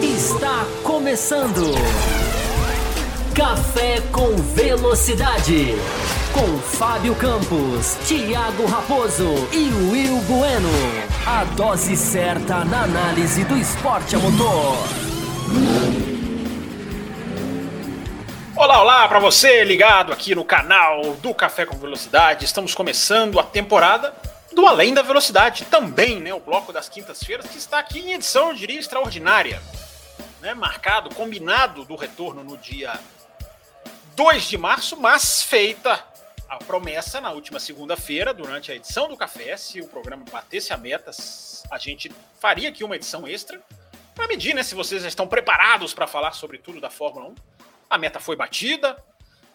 Está 0.00 0.64
começando. 0.84 1.74
Café 3.34 4.00
com 4.12 4.36
Velocidade. 4.54 5.74
Com 6.32 6.58
Fábio 6.58 7.16
Campos, 7.16 7.96
Thiago 8.06 8.64
Raposo 8.66 9.34
e 9.52 9.68
Will 9.90 10.20
Bueno. 10.20 10.70
A 11.26 11.42
dose 11.56 11.96
certa 11.96 12.64
na 12.64 12.84
análise 12.84 13.42
do 13.42 13.56
esporte 13.56 14.14
a 14.14 14.20
motor. 14.20 14.76
Olá, 18.54 18.82
olá 18.82 19.08
para 19.08 19.18
você 19.18 19.64
ligado 19.64 20.12
aqui 20.12 20.36
no 20.36 20.44
canal 20.44 21.16
do 21.20 21.34
Café 21.34 21.66
com 21.66 21.76
Velocidade. 21.76 22.44
Estamos 22.44 22.72
começando 22.72 23.40
a 23.40 23.42
temporada 23.42 24.14
do 24.58 24.66
Além 24.66 24.92
da 24.92 25.02
Velocidade, 25.02 25.66
também, 25.66 26.18
né, 26.18 26.34
o 26.34 26.40
bloco 26.40 26.72
das 26.72 26.88
quintas-feiras 26.88 27.46
que 27.46 27.56
está 27.56 27.78
aqui 27.78 28.00
em 28.00 28.14
edição, 28.14 28.48
eu 28.48 28.54
diria, 28.54 28.80
extraordinária, 28.80 29.62
né, 30.40 30.52
marcado, 30.52 31.14
combinado 31.14 31.84
do 31.84 31.94
retorno 31.94 32.42
no 32.42 32.58
dia 32.58 32.98
2 34.16 34.48
de 34.48 34.58
março, 34.58 34.96
mas 34.96 35.44
feita 35.44 36.04
a 36.48 36.56
promessa 36.56 37.20
na 37.20 37.30
última 37.30 37.60
segunda-feira, 37.60 38.34
durante 38.34 38.72
a 38.72 38.74
edição 38.74 39.06
do 39.06 39.16
Café, 39.16 39.56
se 39.56 39.80
o 39.80 39.86
programa 39.86 40.24
batesse 40.28 40.72
a 40.72 40.76
meta, 40.76 41.12
a 41.70 41.78
gente 41.78 42.10
faria 42.40 42.70
aqui 42.70 42.82
uma 42.82 42.96
edição 42.96 43.28
extra 43.28 43.62
para 44.12 44.26
medir, 44.26 44.56
né, 44.56 44.64
se 44.64 44.74
vocês 44.74 45.04
estão 45.04 45.28
preparados 45.28 45.94
para 45.94 46.08
falar 46.08 46.32
sobre 46.32 46.58
tudo 46.58 46.80
da 46.80 46.90
Fórmula 46.90 47.28
1. 47.28 47.34
A 47.88 47.96
meta 47.96 48.18
foi 48.18 48.34
batida, 48.34 49.00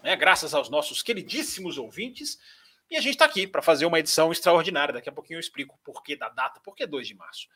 né, 0.01 0.15
graças 0.15 0.53
aos 0.53 0.69
nossos 0.69 1.01
queridíssimos 1.01 1.77
ouvintes. 1.77 2.39
E 2.89 2.97
a 2.97 3.01
gente 3.01 3.13
está 3.13 3.25
aqui 3.25 3.47
para 3.47 3.61
fazer 3.61 3.85
uma 3.85 3.99
edição 3.99 4.31
extraordinária. 4.31 4.93
Daqui 4.93 5.09
a 5.09 5.11
pouquinho 5.11 5.37
eu 5.37 5.41
explico 5.41 5.75
o 5.75 5.79
porquê 5.83 6.15
da 6.15 6.29
data, 6.29 6.59
porque 6.63 6.85
2 6.85 7.07
de 7.07 7.15
março. 7.15 7.47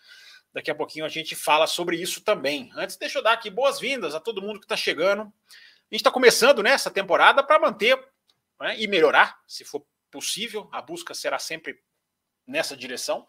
Daqui 0.54 0.72
a 0.72 0.76
pouquinho 0.76 1.06
a 1.06 1.10
gente 1.10 1.36
fala 1.36 1.68
sobre 1.68 1.98
isso 2.02 2.22
também. 2.22 2.72
Antes, 2.76 2.98
deixa 2.98 3.20
eu 3.20 3.24
dar 3.24 3.34
aqui 3.34 3.50
boas-vindas 3.50 4.16
a 4.16 4.20
todo 4.20 4.42
mundo 4.42 4.60
que 4.60 4.66
está 4.66 4.78
chegando. 4.78 5.22
A 5.22 5.96
gente 5.96 6.02
está 6.02 6.12
começando 6.12 6.64
né, 6.64 6.72
essa 6.72 6.90
temporada 6.90 7.44
para 7.44 7.60
manter 7.60 7.98
né, 8.60 8.76
e 8.80 8.88
melhorar, 8.88 9.40
se 9.48 9.64
for 9.64 9.86
possível. 10.10 10.70
A 10.72 10.82
busca 10.82 11.14
será 11.14 11.38
sempre 11.38 11.80
nessa 12.46 12.76
direção. 12.76 13.28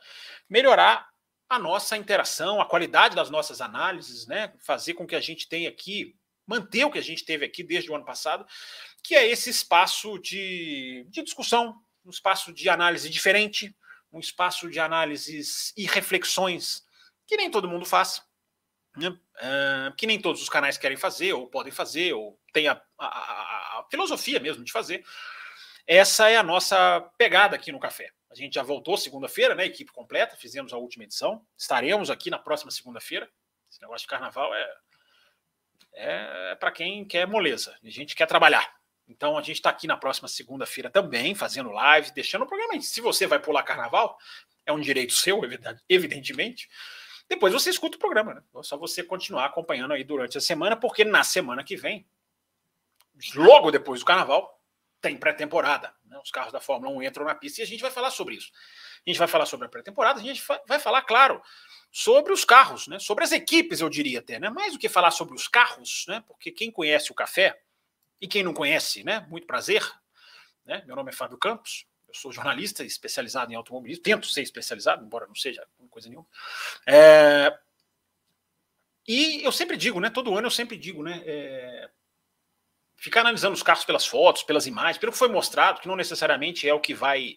Melhorar 0.49 1.09
a 1.49 1.59
nossa 1.59 1.97
interação, 1.97 2.61
a 2.61 2.67
qualidade 2.67 3.17
das 3.17 3.31
nossas 3.31 3.61
análises, 3.61 4.27
né? 4.27 4.53
Fazer 4.61 4.95
com 4.95 5.07
que 5.07 5.17
a 5.17 5.21
gente 5.21 5.49
tenha 5.49 5.69
aqui, 5.69 6.15
manter 6.47 6.85
o 6.85 6.91
que 6.91 6.99
a 6.99 7.03
gente 7.03 7.25
teve 7.25 7.45
aqui 7.45 7.63
desde 7.63 7.91
o 7.91 7.95
ano 7.95 8.05
passado, 8.05 8.47
que 9.03 9.15
é 9.15 9.27
esse 9.27 9.49
espaço 9.49 10.19
de, 10.19 11.07
de 11.09 11.23
discussão, 11.23 11.81
um 12.09 12.11
espaço 12.11 12.53
de 12.53 12.69
análise 12.71 13.11
diferente, 13.11 13.77
um 14.11 14.19
espaço 14.19 14.71
de 14.71 14.81
análises 14.81 15.75
e 15.77 15.85
reflexões 15.85 16.83
que 17.27 17.37
nem 17.37 17.51
todo 17.51 17.69
mundo 17.69 17.85
faz, 17.85 18.23
né? 18.97 19.09
uh, 19.11 19.95
que 19.95 20.07
nem 20.07 20.19
todos 20.19 20.41
os 20.41 20.49
canais 20.49 20.79
querem 20.79 20.97
fazer, 20.97 21.35
ou 21.35 21.47
podem 21.47 21.71
fazer, 21.71 22.15
ou 22.15 22.41
tem 22.51 22.67
a, 22.67 22.83
a, 22.99 23.07
a, 23.07 23.87
filosofia 23.91 24.41
mesmo 24.41 24.65
de 24.65 24.73
fazer. 24.73 25.05
Essa 25.87 26.31
é 26.31 26.37
a 26.39 26.43
nossa 26.43 27.01
pegada 27.19 27.55
aqui 27.55 27.71
no 27.71 27.79
café. 27.79 28.11
A 28.31 28.35
gente 28.35 28.55
já 28.55 28.63
voltou 28.63 28.97
segunda-feira, 28.97 29.55
né? 29.55 29.67
Equipe 29.67 29.93
completa, 29.93 30.37
fizemos 30.37 30.73
a 30.73 30.79
última 30.79 31.05
edição. 31.05 31.47
Estaremos 31.57 32.11
aqui 32.11 32.31
na 32.31 32.39
próxima 32.39 32.71
segunda-feira. 32.71 33.31
Esse 33.71 33.81
negócio 33.81 34.07
de 34.07 34.11
carnaval 34.11 34.55
é, 34.55 34.75
é, 35.95 36.51
é 36.53 36.55
para 36.55 36.73
quem 36.73 37.07
quer 37.07 37.27
moleza. 37.27 37.77
A 37.83 37.91
gente 37.91 38.17
quer 38.17 38.27
trabalhar. 38.27 38.78
Então 39.09 39.39
a 39.39 39.43
gente 39.43 39.57
está 39.57 39.71
aqui 39.71 39.87
na 39.87 39.97
próxima 39.97 40.29
segunda-feira 40.29 40.91
também, 40.91 41.35
fazendo 41.35 41.71
live, 41.71 42.13
deixando 42.13 42.43
o 42.43 42.47
programa. 42.47 42.81
Se 42.81 43.01
você 43.01 43.27
vai 43.27 43.39
pular 43.39 43.63
carnaval, 43.63 44.19
é 44.67 44.73
um 44.73 44.81
direito 44.81 45.15
seu, 45.15 45.41
evidentemente. 45.89 46.69
Depois 47.29 47.53
você 47.53 47.71
escuta 47.71 47.97
o 47.97 48.01
programa, 48.01 48.35
né? 48.35 48.43
É 48.57 48.63
só 48.63 48.77
você 48.77 49.03
continuar 49.03 49.47
acompanhando 49.47 49.93
aí 49.93 50.05
durante 50.05 50.37
a 50.39 50.41
semana, 50.41 50.77
porque 50.77 51.05
na 51.05 51.25
semana 51.25 51.65
que 51.65 51.77
vem, 51.77 52.07
logo 53.35 53.71
depois 53.71 54.01
do 54.01 54.07
carnaval, 54.07 54.59
tem 55.01 55.17
pré-temporada. 55.17 55.95
Né? 56.05 56.19
Os 56.23 56.31
carros 56.31 56.53
da 56.53 56.61
Fórmula 56.61 56.93
1 56.97 57.03
entram 57.03 57.25
na 57.25 57.35
pista 57.35 57.61
e 57.61 57.65
a 57.65 57.67
gente 57.67 57.81
vai 57.81 57.91
falar 57.91 58.11
sobre 58.11 58.35
isso. 58.35 58.51
A 59.07 59.11
gente 59.11 59.19
vai 59.19 59.29
falar 59.29 59.47
sobre 59.47 59.67
a 59.67 59.69
pré-temporada, 59.69 60.21
a 60.21 60.23
gente 60.23 60.43
vai 60.67 60.79
falar, 60.79 61.03
claro, 61.03 61.41
sobre 61.91 62.33
os 62.33 62.45
carros, 62.45 62.87
né? 62.89 62.99
sobre 62.99 63.25
as 63.25 63.33
equipes, 63.33 63.81
eu 63.81 63.89
diria 63.89 64.19
até. 64.19 64.39
Né? 64.39 64.51
Mais 64.51 64.73
do 64.73 64.79
que 64.79 64.89
falar 64.89 65.11
sobre 65.11 65.35
os 65.35 65.47
carros, 65.47 66.05
né? 66.09 66.23
porque 66.27 66.51
quem 66.51 66.71
conhece 66.71 67.13
o 67.13 67.15
café 67.15 67.61
e 68.21 68.27
quem 68.27 68.43
não 68.43 68.53
conhece, 68.55 69.05
né? 69.05 69.27
Muito 69.29 69.47
prazer. 69.47 69.83
Né? 70.65 70.83
Meu 70.87 70.97
nome 70.97 71.11
é 71.11 71.15
Fábio 71.15 71.39
Campos. 71.39 71.87
Eu 72.09 72.15
sou 72.15 72.33
jornalista 72.33 72.85
especializado 72.85 73.53
em 73.53 73.55
automobilismo. 73.55 74.03
Tento 74.03 74.27
ser 74.27 74.43
especializado, 74.43 75.05
embora 75.05 75.27
não 75.27 75.35
seja 75.35 75.67
coisa 75.91 76.09
nenhuma. 76.09 76.27
É... 76.87 77.57
E 79.07 79.43
eu 79.45 79.53
sempre 79.53 79.77
digo, 79.77 80.01
né? 80.01 80.11
Todo 80.11 80.35
ano 80.37 80.47
eu 80.47 80.51
sempre 80.51 80.77
digo, 80.77 81.03
né? 81.03 81.23
É... 81.25 81.91
Ficar 82.97 83.21
analisando 83.21 83.55
os 83.55 83.63
carros 83.63 83.85
pelas 83.85 84.07
fotos, 84.07 84.43
pelas 84.43 84.67
imagens, 84.67 84.99
pelo 84.99 85.13
que 85.13 85.19
foi 85.19 85.29
mostrado, 85.29 85.81
que 85.81 85.89
não 85.89 85.97
necessariamente 85.97 86.69
é 86.69 86.75
o 86.75 86.81
que 86.81 86.95
vai 86.95 87.37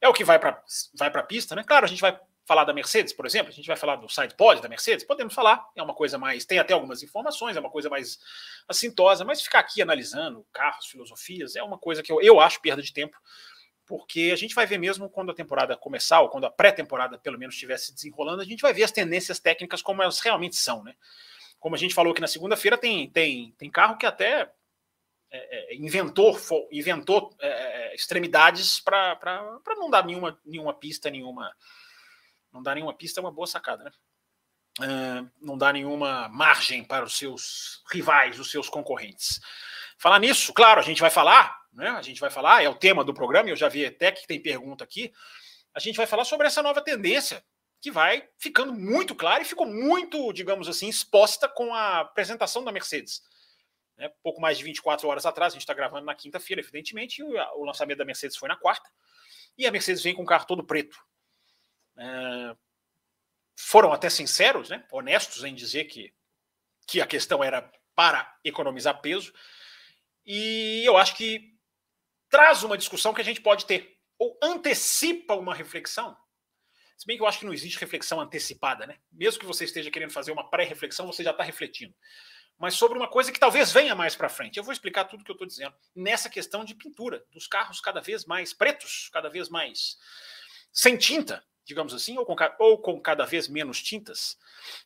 é 0.00 0.08
o 0.08 0.12
que 0.12 0.24
vai 0.24 0.38
para 0.38 0.62
vai 0.94 1.08
a 1.08 1.22
pista, 1.22 1.54
né? 1.54 1.62
Claro, 1.64 1.84
a 1.84 1.88
gente 1.88 2.00
vai 2.00 2.18
falar 2.44 2.64
da 2.64 2.72
Mercedes, 2.72 3.12
por 3.12 3.24
exemplo, 3.24 3.48
a 3.48 3.54
gente 3.54 3.66
vai 3.66 3.76
falar 3.76 3.96
do 3.96 4.08
side 4.08 4.34
pod 4.34 4.60
da 4.60 4.68
Mercedes, 4.68 5.04
podemos 5.04 5.32
falar, 5.32 5.64
é 5.76 5.82
uma 5.82 5.94
coisa 5.94 6.18
mais, 6.18 6.44
tem 6.44 6.58
até 6.58 6.74
algumas 6.74 7.02
informações, 7.02 7.56
é 7.56 7.60
uma 7.60 7.70
coisa 7.70 7.88
mais 7.88 8.18
assintosa, 8.68 9.24
mas 9.24 9.42
ficar 9.42 9.60
aqui 9.60 9.80
analisando 9.80 10.44
carros, 10.52 10.86
filosofias, 10.86 11.54
é 11.54 11.62
uma 11.62 11.78
coisa 11.78 12.02
que 12.02 12.10
eu, 12.10 12.20
eu 12.20 12.40
acho 12.40 12.60
perda 12.60 12.82
de 12.82 12.92
tempo, 12.92 13.16
porque 13.86 14.30
a 14.32 14.36
gente 14.36 14.54
vai 14.54 14.66
ver 14.66 14.78
mesmo 14.78 15.08
quando 15.08 15.30
a 15.30 15.34
temporada 15.34 15.76
começar, 15.76 16.20
ou 16.20 16.28
quando 16.28 16.46
a 16.46 16.50
pré-temporada 16.50 17.18
pelo 17.18 17.38
menos 17.38 17.54
estivesse 17.54 17.94
desenrolando, 17.94 18.42
a 18.42 18.44
gente 18.44 18.62
vai 18.62 18.72
ver 18.72 18.84
as 18.84 18.92
tendências 18.92 19.38
técnicas 19.38 19.80
como 19.80 20.02
elas 20.02 20.18
realmente 20.20 20.56
são, 20.56 20.82
né? 20.82 20.94
Como 21.60 21.76
a 21.76 21.78
gente 21.78 21.94
falou 21.94 22.12
que 22.12 22.20
na 22.20 22.26
segunda-feira 22.26 22.76
tem, 22.76 23.08
tem, 23.08 23.52
tem 23.56 23.70
carro 23.70 23.96
que 23.96 24.04
até 24.04 24.50
é, 25.30 25.72
é 25.72 25.76
inventou, 25.76 26.36
inventou 26.72 27.32
é, 27.40 27.92
é 27.92 27.94
extremidades 27.94 28.80
para 28.80 29.60
não 29.76 29.88
dar 29.88 30.04
nenhuma, 30.04 30.40
nenhuma 30.44 30.74
pista, 30.74 31.08
nenhuma 31.08 31.54
não 32.52 32.62
dá 32.62 32.74
nenhuma 32.74 32.94
pista, 32.94 33.20
é 33.20 33.22
uma 33.22 33.32
boa 33.32 33.46
sacada, 33.46 33.84
né? 33.84 33.90
Uh, 34.80 35.30
não 35.40 35.56
dá 35.56 35.72
nenhuma 35.72 36.28
margem 36.28 36.82
para 36.82 37.04
os 37.04 37.16
seus 37.16 37.82
rivais, 37.90 38.38
os 38.38 38.50
seus 38.50 38.68
concorrentes. 38.68 39.40
Falar 39.98 40.18
nisso, 40.18 40.52
claro, 40.52 40.80
a 40.80 40.82
gente 40.82 41.00
vai 41.00 41.10
falar, 41.10 41.56
né? 41.72 41.88
A 41.90 42.02
gente 42.02 42.20
vai 42.20 42.30
falar, 42.30 42.62
é 42.62 42.68
o 42.68 42.74
tema 42.74 43.04
do 43.04 43.14
programa, 43.14 43.48
eu 43.48 43.56
já 43.56 43.68
vi 43.68 43.84
até 43.86 44.10
que 44.10 44.26
tem 44.26 44.40
pergunta 44.40 44.82
aqui. 44.82 45.12
A 45.74 45.80
gente 45.80 45.96
vai 45.96 46.06
falar 46.06 46.24
sobre 46.24 46.46
essa 46.46 46.62
nova 46.62 46.82
tendência 46.82 47.44
que 47.80 47.90
vai 47.90 48.28
ficando 48.38 48.72
muito 48.72 49.14
clara 49.14 49.42
e 49.42 49.46
ficou 49.46 49.66
muito, 49.66 50.32
digamos 50.32 50.68
assim, 50.68 50.88
exposta 50.88 51.48
com 51.48 51.74
a 51.74 52.00
apresentação 52.00 52.62
da 52.62 52.70
Mercedes. 52.70 53.22
Né? 53.98 54.08
Pouco 54.22 54.40
mais 54.40 54.56
de 54.56 54.64
24 54.64 55.08
horas 55.08 55.26
atrás, 55.26 55.52
a 55.52 55.54
gente 55.54 55.62
está 55.62 55.74
gravando 55.74 56.06
na 56.06 56.14
quinta-feira, 56.14 56.60
evidentemente, 56.60 57.20
e 57.20 57.24
o, 57.24 57.64
lançamento 57.64 57.98
da 57.98 58.04
Mercedes 58.04 58.36
foi 58.36 58.48
na 58.48 58.56
quarta. 58.56 58.88
E 59.58 59.66
a 59.66 59.70
Mercedes 59.70 60.02
vem 60.02 60.14
com 60.14 60.22
um 60.22 60.26
carro 60.26 60.46
todo 60.46 60.64
preto, 60.64 60.96
é, 61.96 62.56
foram 63.56 63.92
até 63.92 64.08
sinceros, 64.10 64.70
né, 64.70 64.84
honestos 64.90 65.44
em 65.44 65.54
dizer 65.54 65.84
que, 65.84 66.12
que 66.86 67.00
a 67.00 67.06
questão 67.06 67.42
era 67.42 67.70
para 67.94 68.38
economizar 68.44 69.00
peso. 69.00 69.32
E 70.24 70.82
eu 70.84 70.96
acho 70.96 71.16
que 71.16 71.52
traz 72.28 72.62
uma 72.62 72.78
discussão 72.78 73.12
que 73.12 73.20
a 73.20 73.24
gente 73.24 73.40
pode 73.40 73.66
ter, 73.66 73.98
ou 74.18 74.38
antecipa 74.42 75.34
uma 75.34 75.54
reflexão. 75.54 76.16
Se 76.96 77.06
bem 77.06 77.16
que 77.16 77.22
eu 77.22 77.26
acho 77.26 77.40
que 77.40 77.44
não 77.44 77.52
existe 77.52 77.80
reflexão 77.80 78.20
antecipada, 78.20 78.86
né? 78.86 78.98
Mesmo 79.10 79.40
que 79.40 79.46
você 79.46 79.64
esteja 79.64 79.90
querendo 79.90 80.12
fazer 80.12 80.30
uma 80.30 80.48
pré-reflexão, 80.48 81.06
você 81.06 81.24
já 81.24 81.32
está 81.32 81.42
refletindo. 81.42 81.94
Mas 82.56 82.74
sobre 82.74 82.96
uma 82.96 83.08
coisa 83.08 83.32
que 83.32 83.40
talvez 83.40 83.72
venha 83.72 83.94
mais 83.94 84.14
para 84.14 84.28
frente. 84.28 84.56
Eu 84.56 84.62
vou 84.62 84.72
explicar 84.72 85.06
tudo 85.06 85.22
o 85.22 85.24
que 85.24 85.30
eu 85.30 85.34
estou 85.34 85.48
dizendo 85.48 85.74
nessa 85.96 86.30
questão 86.30 86.64
de 86.64 86.76
pintura, 86.76 87.24
dos 87.32 87.48
carros 87.48 87.80
cada 87.80 88.00
vez 88.00 88.24
mais 88.24 88.52
pretos, 88.54 89.10
cada 89.12 89.28
vez 89.28 89.48
mais 89.48 89.98
sem 90.72 90.96
tinta, 90.96 91.44
digamos 91.64 91.94
assim, 91.94 92.16
ou 92.18 92.26
com, 92.26 92.36
ou 92.58 92.78
com 92.78 93.00
cada 93.00 93.24
vez 93.24 93.48
menos 93.48 93.82
tintas. 93.82 94.38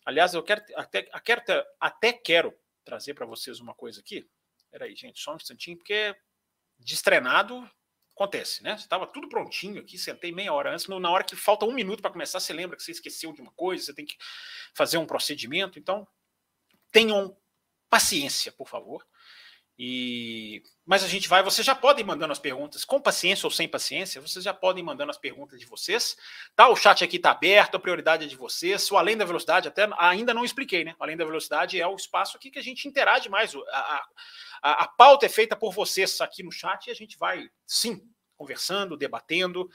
Aliás, 0.05 0.35
eu 0.35 0.43
quero 0.43 0.63
até, 0.75 1.03
quero, 1.03 1.43
até 1.81 2.13
quero 2.13 2.55
trazer 2.85 3.15
para 3.15 3.27
vocês 3.27 3.61
uma 3.61 3.75
coisa 3.75 4.01
aqui. 4.01 4.29
Peraí, 4.71 4.95
gente, 4.95 5.21
só 5.21 5.33
um 5.33 5.37
instantinho, 5.37 5.77
porque 5.77 6.15
destrenado 6.79 7.69
acontece, 8.15 8.63
né? 8.63 8.75
Estava 8.75 9.07
tudo 9.07 9.29
prontinho 9.29 9.81
aqui, 9.81 9.99
sentei 9.99 10.33
meia 10.33 10.53
hora 10.53 10.73
antes, 10.73 10.87
na 10.87 11.11
hora 11.11 11.23
que 11.23 11.37
falta 11.37 11.67
um 11.67 11.73
minuto 11.73 12.01
para 12.01 12.11
começar, 12.11 12.41
você 12.41 12.53
lembra 12.53 12.77
que 12.77 12.83
você 12.83 12.93
esqueceu 12.93 13.33
de 13.33 13.43
uma 13.43 13.53
coisa, 13.53 13.85
você 13.85 13.95
tem 13.95 14.07
que 14.07 14.17
fazer 14.75 14.97
um 14.97 15.07
procedimento, 15.07 15.79
então 15.79 16.09
tenham 16.91 17.37
paciência, 17.91 18.51
por 18.53 18.69
favor. 18.69 19.07
E 19.79 20.63
mas 20.87 21.05
a 21.05 21.09
gente 21.09 21.29
vai, 21.29 21.43
vocês 21.43 21.67
já 21.67 21.75
podem 21.75 22.05
mandando 22.05 22.33
as 22.33 22.39
perguntas 22.39 22.85
com 22.85 23.01
paciência 23.01 23.47
ou 23.47 23.51
sem 23.51 23.69
paciência, 23.69 24.21
vocês 24.21 24.45
já 24.45 24.55
podem 24.55 24.83
mandando 24.83 25.11
as 25.11 25.19
perguntas 25.19 25.59
de 25.59 25.67
vocês. 25.67 26.17
Tá, 26.55 26.69
o 26.69 26.77
chat 26.77 27.03
aqui 27.05 27.19
tá 27.19 27.33
aberto, 27.33 27.75
a 27.75 27.81
prioridade 27.81 28.25
é 28.25 28.29
de 28.29 28.37
vocês. 28.37 28.91
O 28.91 28.97
além 28.97 29.17
da 29.17 29.25
velocidade 29.25 29.69
até 29.69 29.89
ainda 29.99 30.33
não 30.33 30.45
expliquei, 30.45 30.85
né? 30.85 30.95
O 30.99 31.03
além 31.03 31.17
da 31.17 31.25
velocidade 31.25 31.81
é 31.81 31.87
o 31.87 31.97
espaço 31.97 32.37
aqui 32.37 32.51
que 32.51 32.59
a 32.59 32.63
gente 32.63 32.89
interage 32.89 33.29
mais. 33.29 33.55
A, 33.55 34.07
a, 34.63 34.85
a 34.85 34.89
pauta 34.89 35.27
é 35.27 35.29
feita 35.29 35.57
por 35.57 35.73
vocês 35.73 36.21
aqui 36.21 36.43
no 36.43 36.53
chat 36.53 36.87
e 36.87 36.91
a 36.91 36.95
gente 36.95 37.19
vai 37.19 37.51
sim 37.67 38.01
conversando, 38.37 38.97
debatendo. 38.97 39.69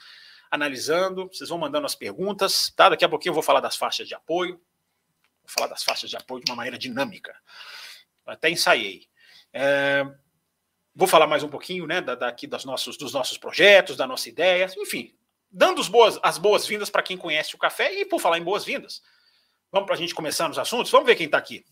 analisando, 0.52 1.28
vocês 1.28 1.48
vão 1.48 1.58
mandando 1.58 1.86
as 1.86 1.94
perguntas, 1.94 2.70
tá? 2.76 2.90
Daqui 2.90 3.04
a 3.04 3.08
pouquinho 3.08 3.30
eu 3.30 3.34
vou 3.34 3.42
falar 3.42 3.60
das 3.60 3.74
faixas 3.74 4.06
de 4.06 4.14
apoio, 4.14 4.56
vou 4.56 5.48
falar 5.48 5.68
das 5.68 5.82
faixas 5.82 6.10
de 6.10 6.16
apoio 6.16 6.44
de 6.44 6.50
uma 6.50 6.56
maneira 6.56 6.76
dinâmica. 6.76 7.34
Até 8.26 8.50
ensaiei. 8.50 9.08
É, 9.52 10.04
vou 10.94 11.06
falar 11.06 11.26
mais 11.26 11.42
um 11.42 11.48
pouquinho, 11.48 11.86
né, 11.86 12.00
daqui 12.00 12.46
das 12.46 12.64
nossos, 12.64 12.96
dos 12.96 13.12
nossos 13.12 13.36
projetos, 13.36 13.96
da 13.96 14.06
nossa 14.06 14.28
ideia, 14.28 14.66
enfim, 14.78 15.14
dando 15.50 15.80
as 15.80 15.88
boas, 15.88 16.18
as 16.22 16.38
boas-vindas 16.38 16.88
para 16.88 17.02
quem 17.02 17.16
conhece 17.16 17.54
o 17.54 17.58
café 17.58 17.92
e 17.92 18.04
por 18.04 18.20
falar 18.20 18.38
em 18.38 18.42
boas-vindas. 18.42 19.02
Vamos 19.70 19.86
para 19.86 19.94
a 19.94 19.98
gente 19.98 20.14
começar 20.14 20.48
nos 20.48 20.58
assuntos? 20.58 20.90
Vamos 20.90 21.06
ver 21.06 21.16
quem 21.16 21.26
está 21.26 21.38
aqui. 21.38 21.64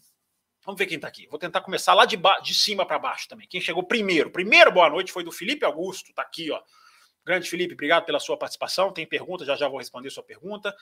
Vamos 0.65 0.79
ver 0.79 0.87
quem 0.87 0.97
está 0.97 1.09
aqui. 1.09 1.27
Vou 1.27 1.38
tentar 1.38 1.62
começar 1.62 1.94
lá 1.94 2.05
de, 2.05 2.19
de 2.43 2.55
cima 2.55 2.85
para 2.85 2.99
baixo 2.99 3.29
também. 3.29 3.49
Quem 3.49 3.61
chegou 3.61 3.83
primeiro? 3.83 4.31
Primeiro 4.31 4.71
boa 4.71 4.88
noite 4.91 5.12
foi 5.12 5.25
do 5.25 5.33
Felipe 5.33 5.65
Augusto, 5.65 6.11
está 6.11 6.23
aqui, 6.23 6.50
ó. 6.50 6.61
Grande 7.25 7.49
Felipe, 7.49 7.75
obrigado 7.75 8.05
pela 8.05 8.19
sua 8.19 8.37
participação. 8.37 8.93
Tem 8.93 9.06
pergunta, 9.06 9.44
já 9.44 9.55
já 9.55 9.69
vou 9.69 9.79
responder 9.79 10.11
sua 10.11 10.23
pergunta. 10.23 10.75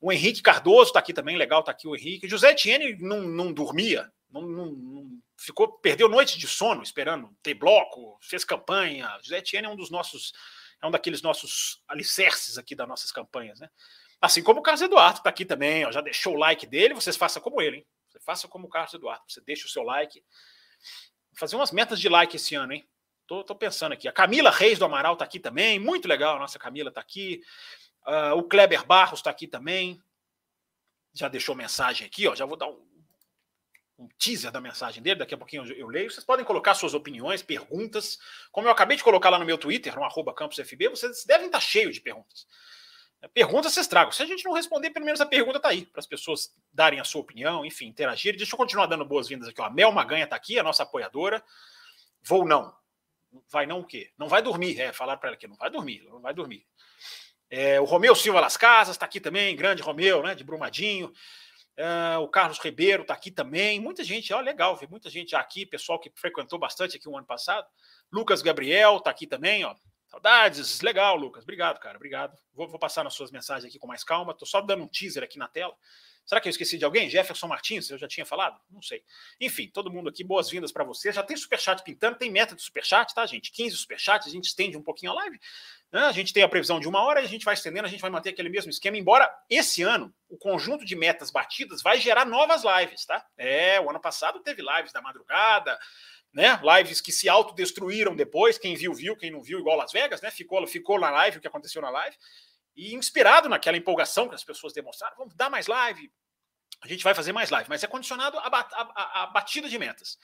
O 0.00 0.12
Henrique 0.12 0.42
Cardoso 0.42 0.90
está 0.90 0.98
aqui 0.98 1.12
também, 1.12 1.36
legal, 1.36 1.60
está 1.60 1.72
aqui 1.72 1.88
o 1.88 1.96
Henrique. 1.96 2.28
José 2.28 2.50
Etienne 2.50 2.96
não, 3.00 3.22
não 3.22 3.52
dormia, 3.52 4.10
não, 4.42 4.66
não, 4.66 4.66
não, 4.72 5.22
ficou, 5.38 5.78
perdeu 5.78 6.08
noites 6.08 6.36
de 6.36 6.48
sono 6.48 6.82
esperando 6.82 7.34
ter 7.42 7.54
bloco, 7.54 8.18
fez 8.20 8.44
campanha. 8.44 9.18
José 9.22 9.38
Etienne 9.38 9.66
é 9.66 9.70
um 9.70 9.76
dos 9.76 9.90
nossos, 9.90 10.32
é 10.82 10.86
um 10.86 10.90
daqueles 10.90 11.22
nossos 11.22 11.82
alicerces 11.86 12.58
aqui 12.58 12.74
das 12.74 12.88
nossas 12.88 13.12
campanhas, 13.12 13.60
né? 13.60 13.70
Assim 14.20 14.42
como 14.42 14.60
o 14.60 14.62
Carlos 14.62 14.82
Eduardo 14.82 15.18
está 15.18 15.30
aqui 15.30 15.44
também, 15.44 15.84
ó, 15.84 15.92
já 15.92 16.00
deixou 16.00 16.34
o 16.34 16.38
like 16.38 16.66
dele, 16.66 16.94
vocês 16.94 17.16
façam 17.16 17.42
como 17.42 17.60
ele, 17.60 17.78
hein? 17.78 17.86
Você 18.08 18.18
faça 18.20 18.48
como 18.48 18.66
o 18.66 18.70
Carlos 18.70 18.94
Eduardo, 18.94 19.24
você 19.28 19.40
deixa 19.40 19.66
o 19.66 19.70
seu 19.70 19.82
like. 19.82 20.20
Vou 21.30 21.38
fazer 21.38 21.56
umas 21.56 21.72
metas 21.72 22.00
de 22.00 22.08
like 22.08 22.36
esse 22.36 22.54
ano, 22.54 22.72
hein? 22.72 22.88
Tô, 23.26 23.42
tô, 23.42 23.54
pensando 23.54 23.92
aqui. 23.92 24.06
A 24.06 24.12
Camila 24.12 24.50
Reis 24.50 24.78
do 24.78 24.84
Amaral 24.84 25.14
está 25.14 25.24
aqui 25.24 25.40
também, 25.40 25.78
muito 25.78 26.06
legal. 26.06 26.36
A 26.36 26.38
nossa 26.38 26.58
Camila 26.58 26.90
está 26.90 27.00
aqui. 27.00 27.40
Uh, 28.06 28.36
o 28.36 28.42
Kleber 28.42 28.84
Barros 28.86 29.20
está 29.20 29.30
aqui 29.30 29.46
também. 29.46 30.00
Já 31.12 31.28
deixou 31.28 31.54
mensagem 31.54 32.06
aqui, 32.06 32.28
ó. 32.28 32.34
Já 32.34 32.44
vou 32.44 32.56
dar 32.56 32.68
um, 32.68 32.86
um 34.04 34.08
teaser 34.18 34.50
da 34.50 34.60
mensagem 34.60 35.02
dele, 35.02 35.20
daqui 35.20 35.34
a 35.34 35.38
pouquinho 35.38 35.64
eu, 35.66 35.76
eu, 35.76 35.86
leio. 35.88 36.10
Vocês 36.10 36.24
podem 36.24 36.44
colocar 36.44 36.74
suas 36.74 36.94
opiniões, 36.94 37.42
perguntas. 37.42 38.18
Como 38.52 38.68
eu 38.68 38.72
acabei 38.72 38.96
de 38.96 39.04
colocar 39.04 39.30
lá 39.30 39.38
no 39.38 39.44
meu 39.44 39.58
Twitter, 39.58 39.94
no 39.94 40.04
arroba 40.04 40.34
campusfb, 40.34 40.88
vocês 40.88 41.24
devem 41.24 41.46
estar 41.46 41.60
cheios 41.60 41.94
de 41.94 42.00
perguntas. 42.00 42.46
Perguntas 43.32 43.72
vocês 43.72 43.86
tragam. 43.86 44.12
Se 44.12 44.22
a 44.22 44.26
gente 44.26 44.44
não 44.44 44.52
responder, 44.52 44.90
pelo 44.90 45.06
menos 45.06 45.20
a 45.20 45.26
pergunta 45.26 45.56
está 45.56 45.70
aí, 45.70 45.86
para 45.86 46.00
as 46.00 46.06
pessoas 46.06 46.54
darem 46.72 47.00
a 47.00 47.04
sua 47.04 47.22
opinião, 47.22 47.64
enfim, 47.64 47.86
interagir. 47.86 48.36
Deixa 48.36 48.54
eu 48.54 48.58
continuar 48.58 48.86
dando 48.86 49.04
boas-vindas 49.04 49.48
aqui. 49.48 49.60
Ó. 49.60 49.64
A 49.64 49.70
Mel 49.70 49.90
Maganha 49.92 50.24
está 50.24 50.36
aqui, 50.36 50.58
a 50.58 50.62
nossa 50.62 50.82
apoiadora. 50.82 51.42
Vou 52.22 52.46
não. 52.46 52.74
Vai 53.50 53.66
não 53.66 53.80
o 53.80 53.84
quê? 53.84 54.10
Não 54.18 54.28
vai 54.28 54.42
dormir. 54.42 54.78
É, 54.78 54.92
falar 54.92 55.16
para 55.16 55.30
ela 55.30 55.36
que 55.36 55.48
não 55.48 55.56
vai 55.56 55.70
dormir, 55.70 56.06
não 56.10 56.20
vai 56.20 56.34
dormir. 56.34 56.66
É, 57.50 57.80
o 57.80 57.84
Romeu 57.84 58.14
Silva 58.14 58.40
Las 58.40 58.56
Casas 58.56 58.96
está 58.96 59.06
aqui 59.06 59.20
também, 59.20 59.54
grande 59.56 59.82
Romeu, 59.82 60.22
né, 60.22 60.34
de 60.34 60.44
Brumadinho. 60.44 61.12
É, 61.76 62.16
o 62.18 62.28
Carlos 62.28 62.58
Ribeiro 62.58 63.02
está 63.02 63.14
aqui 63.14 63.30
também. 63.30 63.80
Muita 63.80 64.04
gente, 64.04 64.32
ó, 64.32 64.40
legal, 64.40 64.76
vi 64.76 64.86
muita 64.86 65.10
gente 65.10 65.34
aqui, 65.34 65.66
pessoal 65.66 65.98
que 65.98 66.10
frequentou 66.14 66.58
bastante 66.58 66.96
aqui 66.96 67.08
o 67.08 67.12
um 67.12 67.18
ano 67.18 67.26
passado. 67.26 67.66
Lucas 68.12 68.42
Gabriel 68.42 68.98
está 68.98 69.10
aqui 69.10 69.26
também, 69.26 69.64
ó. 69.64 69.74
Saudades, 70.06 70.80
legal, 70.80 71.16
Lucas. 71.16 71.42
Obrigado, 71.42 71.80
cara, 71.80 71.96
obrigado. 71.96 72.38
Vou, 72.52 72.68
vou 72.68 72.78
passar 72.78 73.02
nas 73.02 73.14
suas 73.14 73.32
mensagens 73.32 73.68
aqui 73.68 73.78
com 73.78 73.88
mais 73.88 74.04
calma. 74.04 74.32
Estou 74.32 74.46
só 74.46 74.60
dando 74.60 74.84
um 74.84 74.88
teaser 74.88 75.24
aqui 75.24 75.38
na 75.38 75.48
tela. 75.48 75.74
Será 76.26 76.40
que 76.40 76.48
eu 76.48 76.50
esqueci 76.50 76.78
de 76.78 76.84
alguém? 76.84 77.08
Jefferson 77.10 77.46
Martins, 77.46 77.90
eu 77.90 77.98
já 77.98 78.08
tinha 78.08 78.24
falado? 78.24 78.58
Não 78.70 78.80
sei. 78.80 79.02
Enfim, 79.40 79.68
todo 79.68 79.90
mundo 79.90 80.08
aqui, 80.08 80.24
boas-vindas 80.24 80.72
para 80.72 80.82
você. 80.82 81.12
Já 81.12 81.22
tem 81.22 81.36
superchat 81.36 81.82
pintando, 81.82 82.16
tem 82.16 82.30
meta 82.30 82.54
de 82.54 82.62
superchat, 82.62 83.14
tá, 83.14 83.26
gente? 83.26 83.52
15 83.52 83.76
superchats, 83.76 84.28
a 84.28 84.30
gente 84.30 84.46
estende 84.46 84.76
um 84.76 84.82
pouquinho 84.82 85.12
a 85.12 85.14
live. 85.16 85.38
Né? 85.92 86.00
A 86.00 86.12
gente 86.12 86.32
tem 86.32 86.42
a 86.42 86.48
previsão 86.48 86.80
de 86.80 86.88
uma 86.88 87.02
hora 87.02 87.20
e 87.20 87.24
a 87.24 87.28
gente 87.28 87.44
vai 87.44 87.54
estendendo, 87.54 87.86
a 87.86 87.90
gente 87.90 88.00
vai 88.00 88.10
manter 88.10 88.30
aquele 88.30 88.48
mesmo 88.48 88.70
esquema, 88.70 88.96
embora 88.96 89.30
esse 89.48 89.82
ano 89.82 90.12
o 90.28 90.36
conjunto 90.36 90.84
de 90.84 90.96
metas 90.96 91.30
batidas 91.30 91.82
vai 91.82 92.00
gerar 92.00 92.24
novas 92.24 92.62
lives, 92.64 93.04
tá? 93.04 93.24
É, 93.36 93.80
o 93.80 93.88
ano 93.88 94.00
passado 94.00 94.40
teve 94.40 94.62
lives 94.62 94.92
da 94.92 95.00
madrugada, 95.00 95.78
né? 96.32 96.60
Lives 96.76 97.00
que 97.00 97.12
se 97.12 97.28
autodestruíram 97.28 98.16
depois, 98.16 98.58
quem 98.58 98.74
viu, 98.74 98.92
viu, 98.92 99.16
quem 99.16 99.30
não 99.30 99.40
viu, 99.40 99.60
igual 99.60 99.76
Las 99.76 99.92
Vegas, 99.92 100.20
né? 100.20 100.30
Ficou, 100.30 100.66
ficou 100.66 100.98
na 100.98 101.10
live 101.10 101.38
o 101.38 101.40
que 101.40 101.46
aconteceu 101.46 101.80
na 101.80 101.90
live. 101.90 102.16
E 102.76 102.94
inspirado 102.94 103.48
naquela 103.48 103.76
empolgação 103.76 104.28
que 104.28 104.34
as 104.34 104.44
pessoas 104.44 104.72
demonstraram, 104.72 105.16
vamos 105.16 105.34
dar 105.34 105.48
mais 105.48 105.66
live, 105.66 106.12
a 106.82 106.88
gente 106.88 107.04
vai 107.04 107.14
fazer 107.14 107.32
mais 107.32 107.50
live, 107.50 107.68
mas 107.68 107.82
é 107.82 107.86
condicionado 107.86 108.38
à, 108.38 109.26
batida 109.32 109.68
de 109.68 109.78
metas. 109.78 110.18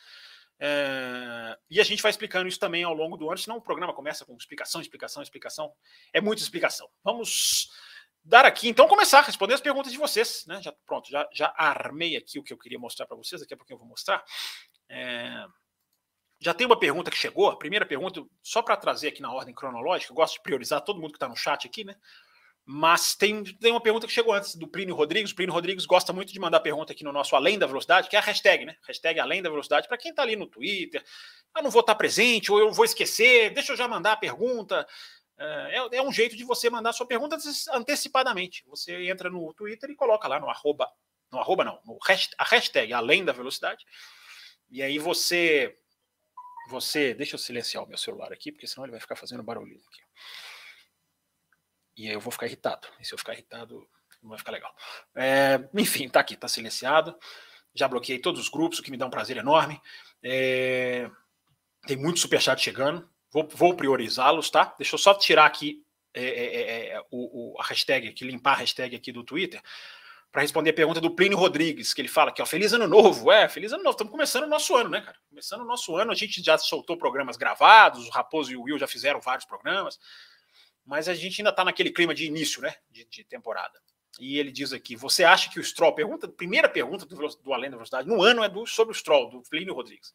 É, 0.59 1.57
e 1.71 1.81
a 1.81 1.85
gente 1.85 2.03
vai 2.03 2.11
explicando 2.11 2.47
isso 2.47 2.59
também 2.59 2.85
ao 2.85 2.93
longo 2.93 3.17
do 3.17 3.29
ano, 3.29 3.39
senão 3.39 3.57
o 3.57 3.63
programa 3.63 3.95
começa 3.95 4.27
com 4.27 4.37
explicação, 4.37 4.81
explicação, 4.81 5.23
explicação. 5.23 5.73
É 6.13 6.21
muita 6.21 6.43
explicação. 6.43 6.89
Vamos 7.03 7.71
dar 8.23 8.45
aqui, 8.45 8.69
então, 8.69 8.87
começar 8.87 9.21
a 9.21 9.23
responder 9.23 9.55
as 9.55 9.61
perguntas 9.61 9.91
de 9.91 9.97
vocês. 9.97 10.45
Né? 10.47 10.61
Já, 10.61 10.73
pronto, 10.87 11.09
já, 11.09 11.27
já 11.33 11.55
armei 11.57 12.17
aqui 12.17 12.39
o 12.39 12.43
que 12.43 12.53
eu 12.53 12.59
queria 12.59 12.79
mostrar 12.79 13.07
para 13.07 13.17
vocês, 13.17 13.41
daqui 13.41 13.55
a 13.55 13.57
pouquinho 13.57 13.77
eu 13.77 13.81
vou 13.81 13.89
mostrar. 13.89 14.23
É, 14.89 15.47
já 16.39 16.53
tem 16.53 16.67
uma 16.67 16.79
pergunta 16.79 17.11
que 17.11 17.17
chegou, 17.17 17.49
a 17.49 17.57
primeira 17.57 17.87
pergunta, 17.87 18.23
só 18.43 18.61
para 18.61 18.77
trazer 18.77 19.09
aqui 19.09 19.23
na 19.23 19.33
ordem 19.33 19.55
cronológica, 19.55 20.13
eu 20.13 20.17
gosto 20.17 20.35
de 20.35 20.43
priorizar 20.43 20.83
todo 20.83 21.01
mundo 21.01 21.13
que 21.13 21.17
está 21.17 21.29
no 21.29 21.37
chat 21.37 21.67
aqui, 21.67 21.85
né? 21.85 21.95
Mas 22.73 23.17
tem, 23.17 23.43
tem 23.43 23.73
uma 23.73 23.81
pergunta 23.81 24.07
que 24.07 24.13
chegou 24.13 24.33
antes 24.33 24.55
do 24.55 24.69
Plínio 24.69 24.95
Rodrigues. 24.95 25.33
O 25.33 25.35
Plínio 25.35 25.53
Rodrigues 25.53 25.85
gosta 25.87 26.13
muito 26.13 26.33
de 26.33 26.39
mandar 26.39 26.61
pergunta 26.61 26.93
aqui 26.93 27.03
no 27.03 27.11
nosso 27.11 27.35
Além 27.35 27.59
da 27.59 27.67
Velocidade, 27.67 28.09
que 28.09 28.15
é 28.15 28.21
a 28.21 28.23
hashtag, 28.23 28.65
né? 28.65 28.77
Hashtag 28.87 29.19
Além 29.19 29.43
da 29.43 29.51
Velocidade, 29.51 29.89
para 29.89 29.99
quem 29.99 30.13
está 30.13 30.23
ali 30.23 30.37
no 30.37 30.47
Twitter. 30.47 31.05
Ah, 31.53 31.63
não 31.63 31.71
vou 31.71 31.81
estar 31.81 31.95
tá 31.95 31.99
presente, 31.99 32.53
ou 32.53 32.61
eu 32.61 32.71
vou 32.71 32.85
esquecer, 32.85 33.53
deixa 33.53 33.73
eu 33.73 33.77
já 33.77 33.89
mandar 33.89 34.13
a 34.13 34.17
pergunta. 34.17 34.87
É, 35.37 35.79
é, 35.79 35.97
é 35.97 36.03
um 36.03 36.13
jeito 36.13 36.37
de 36.37 36.45
você 36.45 36.71
mandar 36.71 36.93
sua 36.93 37.07
pergunta 37.07 37.37
antecipadamente. 37.73 38.63
Você 38.69 39.09
entra 39.09 39.29
no 39.29 39.53
Twitter 39.53 39.91
e 39.91 39.97
coloca 39.97 40.29
lá 40.29 40.39
no 40.39 40.49
arroba, 40.49 40.89
no 41.33 41.41
arroba 41.41 41.65
não, 41.65 41.81
no 41.85 41.99
hashtag, 42.07 42.37
a 42.39 42.45
hashtag 42.45 42.93
Além 42.93 43.25
da 43.25 43.33
Velocidade. 43.33 43.85
E 44.71 44.81
aí 44.81 44.97
você, 44.97 45.77
você, 46.69 47.15
deixa 47.15 47.35
eu 47.35 47.39
silenciar 47.41 47.83
o 47.83 47.89
meu 47.89 47.99
celular 47.99 48.33
aqui, 48.33 48.53
porque 48.53 48.69
senão 48.69 48.85
ele 48.85 48.93
vai 48.93 49.01
ficar 49.01 49.17
fazendo 49.17 49.43
barulhinho 49.43 49.83
aqui. 49.89 50.03
E 51.97 52.09
aí 52.09 52.15
eu 52.15 52.21
vou 52.21 52.33
ficar 52.33 52.47
irritado. 52.47 52.89
E 53.01 53.05
se 53.05 53.13
eu 53.13 53.19
ficar 53.19 53.33
irritado, 53.33 53.87
não 54.23 54.31
vai 54.31 54.39
ficar 54.39 54.53
legal. 54.53 54.75
É, 55.15 55.69
enfim, 55.75 56.09
tá 56.09 56.21
aqui, 56.21 56.37
tá 56.37 56.49
silenciado. 56.49 57.17
Já 57.75 57.87
bloqueei 57.89 58.19
todos 58.19 58.41
os 58.41 58.49
grupos, 58.49 58.79
o 58.79 58.83
que 58.83 58.91
me 58.91 58.97
dá 58.97 59.07
um 59.07 59.11
prazer 59.11 59.37
enorme. 59.37 59.81
É, 60.23 61.11
tem 61.87 61.97
muito 61.97 62.21
superchat 62.21 62.61
chegando. 62.61 63.09
Vou, 63.33 63.49
vou 63.49 63.77
priorizá-los, 63.77 64.51
tá? 64.51 64.75
Deixa 64.77 64.95
eu 64.95 64.99
só 64.99 65.15
tirar 65.15 65.47
aqui 65.47 65.85
é, 66.13 66.25
é, 66.25 66.61
é, 66.61 66.89
é 66.95 67.01
o, 67.11 67.55
o, 67.55 67.61
a 67.61 67.65
hashtag 67.65 68.09
aqui, 68.09 68.25
limpar 68.25 68.55
a 68.55 68.57
hashtag 68.57 68.97
aqui 68.97 69.13
do 69.13 69.23
Twitter, 69.23 69.63
para 70.33 70.43
responder 70.43 70.71
a 70.71 70.75
pergunta 70.75 71.01
do 71.01 71.15
Plínio 71.15 71.39
Rodrigues, 71.39 71.95
que 71.95 72.01
ele 72.01 72.09
fala 72.09 72.31
aqui, 72.31 72.43
ó, 72.43 72.47
feliz 72.47 72.73
ano 72.73 72.89
novo. 72.89 73.31
É, 73.31 73.49
feliz 73.49 73.73
ano 73.73 73.83
novo. 73.83 73.95
Estamos 73.95 74.11
começando 74.11 74.45
o 74.45 74.49
nosso 74.49 74.75
ano, 74.77 74.91
né, 74.91 75.01
cara? 75.01 75.17
Começando 75.29 75.61
o 75.63 75.65
nosso 75.65 75.97
ano, 75.97 76.11
a 76.11 76.15
gente 76.15 76.43
já 76.43 76.59
soltou 76.59 76.97
programas 76.97 77.37
gravados, 77.37 78.07
o 78.07 78.11
Raposo 78.11 78.53
e 78.53 78.57
o 78.57 78.63
Will 78.63 78.79
já 78.79 78.87
fizeram 78.87 79.21
vários 79.21 79.45
programas 79.45 79.99
mas 80.85 81.09
a 81.09 81.15
gente 81.15 81.41
ainda 81.41 81.51
está 81.51 81.65
naquele 81.65 81.91
clima 81.91 82.15
de 82.15 82.25
início, 82.25 82.63
né, 82.63 82.75
de, 82.91 83.05
de, 83.05 83.25
temporada. 83.25 83.81
E 84.19 84.39
ele 84.39 84.51
diz 84.51 84.73
aqui: 84.73 84.97
você 84.97 85.25
acha 85.25 85.51
que 85.51 85.61
o 85.61 85.65
Stroll, 85.65 85.95
pergunta, 85.95 86.29
primeira 86.29 86.69
pergunta 86.69 87.07
do, 87.07 87.17
do 87.17 87.53
Além 87.53 87.71
da 87.71 87.77
Velocidade 87.77 88.09
no 88.09 88.23
ano 88.23 88.43
é 88.43 88.49
do, 88.49 88.67
sobre 88.67 88.93
o 88.93 88.99
Stroll, 88.99 89.31
do 89.31 89.43
Plínio 89.43 89.75
Rodrigues. 89.75 90.13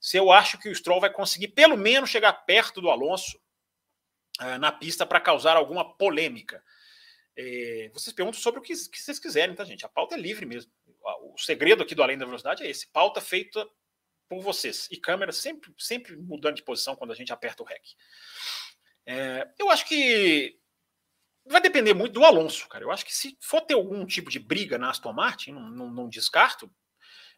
Se 0.00 0.16
eu 0.16 0.30
acho 0.30 0.58
que 0.58 0.68
o 0.68 0.74
Stroll 0.74 1.00
vai 1.00 1.12
conseguir 1.12 1.48
pelo 1.48 1.76
menos 1.76 2.10
chegar 2.10 2.32
perto 2.32 2.80
do 2.80 2.90
Alonso 2.90 3.38
uh, 4.40 4.58
na 4.58 4.72
pista 4.72 5.06
para 5.06 5.20
causar 5.20 5.56
alguma 5.56 5.96
polêmica. 5.96 6.62
É, 7.38 7.90
vocês 7.92 8.14
perguntam 8.14 8.40
sobre 8.40 8.60
o 8.60 8.62
que, 8.62 8.72
que, 8.72 8.98
vocês 8.98 9.18
quiserem, 9.18 9.54
tá, 9.54 9.62
gente? 9.62 9.84
A 9.84 9.88
pauta 9.88 10.14
é 10.14 10.18
livre 10.18 10.46
mesmo. 10.46 10.72
O 11.34 11.38
segredo 11.38 11.82
aqui 11.82 11.94
do 11.94 12.02
Além 12.02 12.16
da 12.16 12.24
Velocidade 12.24 12.64
é 12.64 12.70
esse: 12.70 12.88
pauta 12.88 13.20
feita 13.20 13.68
por 14.28 14.40
vocês. 14.40 14.88
E 14.90 14.96
câmera 14.96 15.32
sempre, 15.32 15.72
sempre 15.78 16.16
mudando 16.16 16.56
de 16.56 16.62
posição 16.62 16.96
quando 16.96 17.12
a 17.12 17.14
gente 17.14 17.32
aperta 17.32 17.62
o 17.62 17.66
REC. 17.66 17.82
É, 19.06 19.48
eu 19.58 19.70
acho 19.70 19.86
que 19.86 20.58
vai 21.46 21.60
depender 21.60 21.94
muito 21.94 22.14
do 22.14 22.24
Alonso, 22.24 22.68
cara. 22.68 22.84
Eu 22.84 22.90
acho 22.90 23.04
que 23.04 23.14
se 23.14 23.38
for 23.40 23.60
ter 23.60 23.74
algum 23.74 24.04
tipo 24.04 24.30
de 24.30 24.38
briga 24.38 24.76
na 24.76 24.90
Aston 24.90 25.12
Martin, 25.12 25.52
não, 25.52 25.68
não, 25.70 25.90
não 25.90 26.08
descarto, 26.08 26.70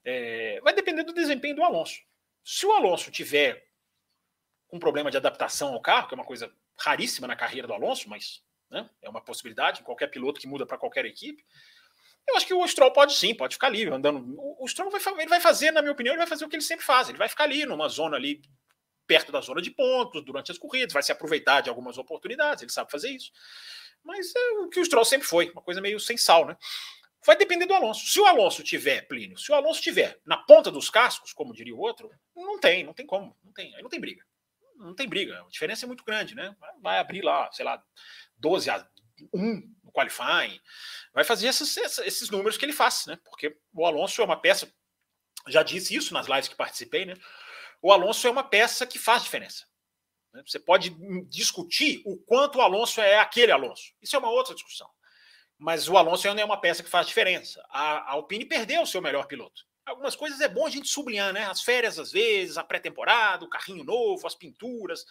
é, 0.05 0.61
vai 0.63 0.75
depender 0.75 1.05
do 1.05 1.13
desempenho 1.13 1.57
do 1.57 1.63
Alonso. 1.63 2.01
Se 2.43 2.65
o 2.65 2.73
Alonso 2.73 3.11
tiver 3.11 3.69
um 4.73 4.79
problema 4.79 5.11
de 5.11 5.17
adaptação 5.17 5.75
ao 5.75 5.83
carro, 5.83 6.09
que 6.09 6.15
é 6.15 6.17
uma 6.17 6.25
coisa 6.25 6.53
raríssima 6.79 7.27
na 7.27 7.37
carreira 7.37 7.67
do 7.67 7.75
Alonso, 7.75 8.09
mas 8.09 8.43
né, 8.71 8.89
é 9.03 9.09
uma 9.09 9.23
possibilidade 9.23 9.83
qualquer 9.83 10.09
piloto 10.09 10.41
que 10.41 10.47
muda 10.47 10.67
para 10.67 10.79
qualquer 10.79 11.05
equipe. 11.05 11.45
Eu 12.27 12.37
acho 12.37 12.47
que 12.47 12.55
o 12.55 12.67
Stroll 12.67 12.93
pode 12.93 13.15
sim, 13.15 13.35
pode 13.35 13.55
ficar 13.55 13.69
ali 13.69 13.87
andando. 13.89 14.35
O, 14.39 14.65
o 14.65 14.69
Stroll 14.69 14.91
vai, 14.91 15.01
ele 15.19 15.29
vai 15.29 15.41
fazer, 15.41 15.71
na 15.71 15.81
minha 15.81 15.93
opinião, 15.93 16.13
ele 16.13 16.19
vai 16.19 16.27
fazer 16.27 16.45
o 16.45 16.49
que 16.49 16.57
ele 16.57 16.63
sempre 16.63 16.85
faz. 16.85 17.09
Ele 17.09 17.17
vai 17.17 17.29
ficar 17.29 17.45
ali 17.45 17.65
numa 17.65 17.89
zona 17.89 18.17
ali 18.17 18.43
perto 19.09 19.33
da 19.33 19.41
zona 19.41 19.63
de 19.63 19.71
pontos 19.71 20.23
durante 20.23 20.53
as 20.53 20.59
corridas, 20.59 20.93
vai 20.93 21.03
se 21.03 21.11
aproveitar 21.11 21.63
de 21.63 21.71
algumas 21.71 21.97
oportunidades, 21.97 22.63
ele 22.63 22.71
sabe 22.71 22.91
fazer 22.91 23.11
isso. 23.11 23.33
Mas 24.05 24.33
é 24.37 24.51
o 24.61 24.69
que 24.69 24.79
o 24.79 24.85
Stroll 24.85 25.05
sempre 25.05 25.27
foi, 25.27 25.51
uma 25.51 25.63
coisa 25.63 25.81
meio 25.81 25.99
sem 25.99 26.17
sal, 26.17 26.47
né? 26.47 26.57
Vai 27.27 27.37
depender 27.37 27.67
do 27.67 27.75
Alonso. 27.75 28.07
Se 28.07 28.21
o 28.21 28.27
Alonso 28.27 28.63
tiver, 28.63 29.03
Plínio, 29.09 29.37
se 29.39 29.51
o 29.51 29.55
Alonso 29.55 29.83
tiver 29.83 30.21
na 30.25 30.37
ponta 30.37 30.71
dos 30.71 30.89
cascos, 30.89 31.33
como 31.33 31.53
diria 31.53 31.75
o 31.75 31.81
outro, 31.81 32.11
não 32.37 32.61
tem, 32.61 32.85
não 32.85 32.93
tem 32.93 33.07
como, 33.07 33.37
não 33.43 33.53
tem, 33.53 33.75
aí 33.75 33.83
não 33.83 33.91
tem 33.91 33.99
briga. 33.99 34.25
Não 34.77 34.95
tem 34.95 35.09
briga, 35.09 35.41
a 35.41 35.49
diferença 35.49 35.85
é 35.85 35.89
muito 35.89 36.05
grande, 36.05 36.37
né? 36.37 36.55
Vai 36.81 36.99
abrir 36.99 37.23
lá, 37.23 37.51
sei 37.51 37.65
lá, 37.65 37.83
12 38.37 38.71
a 38.71 38.89
1 39.35 39.75
no 39.83 39.91
qualifying, 39.91 40.61
vai 41.13 41.25
fazer 41.25 41.49
esses, 41.49 41.77
esses 41.77 42.31
números 42.31 42.57
que 42.57 42.65
ele 42.65 42.73
faz, 42.73 43.07
né? 43.07 43.19
Porque 43.25 43.57
o 43.73 43.85
Alonso 43.85 44.23
é 44.23 44.25
uma 44.25 44.41
peça, 44.41 44.73
já 45.49 45.65
disse 45.65 45.97
isso 45.97 46.15
nas 46.15 46.29
lives 46.29 46.47
que 46.47 46.55
participei, 46.55 47.05
né? 47.05 47.15
O 47.81 47.93
Alonso 47.93 48.27
é 48.27 48.31
uma 48.31 48.45
peça 48.45 48.87
que 48.87 48.99
faz 48.99 49.23
diferença. 49.23 49.67
Né? 50.33 50.43
Você 50.47 50.59
pode 50.59 50.91
discutir 51.29 52.03
o 52.05 52.17
quanto 52.17 52.59
o 52.59 52.61
Alonso 52.61 53.01
é 53.01 53.19
aquele 53.19 53.53
Alonso. 53.53 53.93
Isso 54.01 54.17
é 54.17 54.19
uma 54.19 54.31
outra 54.31 54.55
discussão. 54.55 54.89
Mas 55.57 55.89
o 55.89 55.97
Alonso 55.97 56.29
ainda 56.29 56.41
é 56.41 56.45
uma 56.45 56.61
peça 56.61 56.83
que 56.83 56.91
faz 56.91 57.07
diferença. 57.07 57.65
A, 57.71 58.13
Alpine 58.13 58.45
perdeu 58.45 58.83
o 58.83 58.87
seu 58.87 59.03
melhor 59.03 59.27
piloto. 59.27 59.67
Algumas 59.85 60.15
coisas 60.15 60.41
é 60.41 60.49
bom 60.49 60.67
a 60.67 60.71
gente 60.71 60.87
sublinhar, 60.87 61.33
né? 61.33 61.47
As 61.47 61.63
férias, 61.63 61.99
às 61.99 62.13
vezes, 62.13 62.59
a 62.59 62.63
pré-temporada, 62.63 63.45
o 63.45 63.49
carrinho 63.49 63.83
novo, 63.83 64.27
as 64.27 64.35
pinturas, 64.35 65.05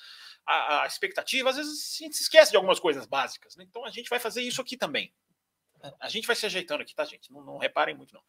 a, 0.45 0.83
a, 0.83 0.87
expectativa. 0.87 1.49
Às 1.49 1.57
vezes 1.57 1.99
a 1.99 2.03
gente 2.03 2.15
se 2.15 2.23
esquece 2.23 2.51
de 2.51 2.57
algumas 2.57 2.79
coisas 2.79 3.05
básicas. 3.05 3.55
Né? 3.55 3.65
Então 3.67 3.83
a 3.83 3.89
gente 3.89 4.09
vai 4.09 4.19
fazer 4.19 4.41
isso 4.41 4.61
aqui 4.61 4.77
também. 4.77 5.13
A 5.99 6.09
gente 6.09 6.27
vai 6.27 6.35
se 6.35 6.45
ajeitando 6.45 6.81
aqui, 6.81 6.95
tá, 6.95 7.03
gente? 7.05 7.31
Não, 7.31 7.43
não 7.43 7.57
reparem 7.57 7.95
muito, 7.95 8.13
não. 8.13 8.23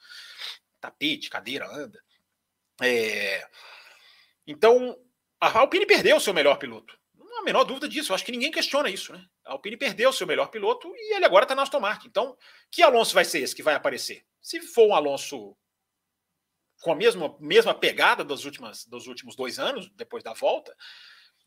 Tapete, 0.81 1.31
cadeira, 1.31 1.67
anda. 1.71 2.03
É... 2.81 3.49
Então, 4.49 4.99
a 5.39 5.59
Alpine 5.59 5.85
perdeu 5.85 6.17
o 6.17 6.21
seu 6.21 6.33
melhor 6.33 6.57
piloto. 6.57 6.99
Não 7.15 7.37
há 7.37 7.41
a 7.41 7.45
menor 7.45 7.65
dúvida 7.65 7.87
disso. 7.87 8.11
Eu 8.11 8.15
acho 8.15 8.25
que 8.25 8.33
ninguém 8.33 8.51
questiona 8.51 8.89
isso, 8.89 9.13
né? 9.13 9.23
A 9.45 9.53
Alpine 9.53 9.77
perdeu 9.77 10.09
o 10.09 10.13
seu 10.13 10.27
melhor 10.27 10.49
piloto 10.49 10.91
e 10.97 11.15
ele 11.15 11.27
agora 11.27 11.45
está 11.45 11.55
na 11.55 11.63
Aston 11.63 11.79
Martin. 11.79 12.09
Então, 12.09 12.35
que 12.71 12.83
Alonso 12.83 13.15
vai 13.15 13.27
ser 13.27 13.41
esse 13.41 13.55
que 13.55 13.63
vai 13.63 13.75
aparecer? 13.75 14.25
Se 14.41 14.59
for 14.63 14.89
um 14.89 14.95
Alonso 14.95 15.55
com 16.81 16.93
a 16.93 16.97
mesma, 16.97 17.37
mesma 17.39 17.75
pegada 17.75 18.25
das 18.25 18.47
últimas, 18.47 18.87
dos 18.87 19.07
últimos 19.07 19.37
dois 19.37 19.59
anos, 19.59 19.91
depois 19.91 20.25
da 20.25 20.33
volta, 20.33 20.75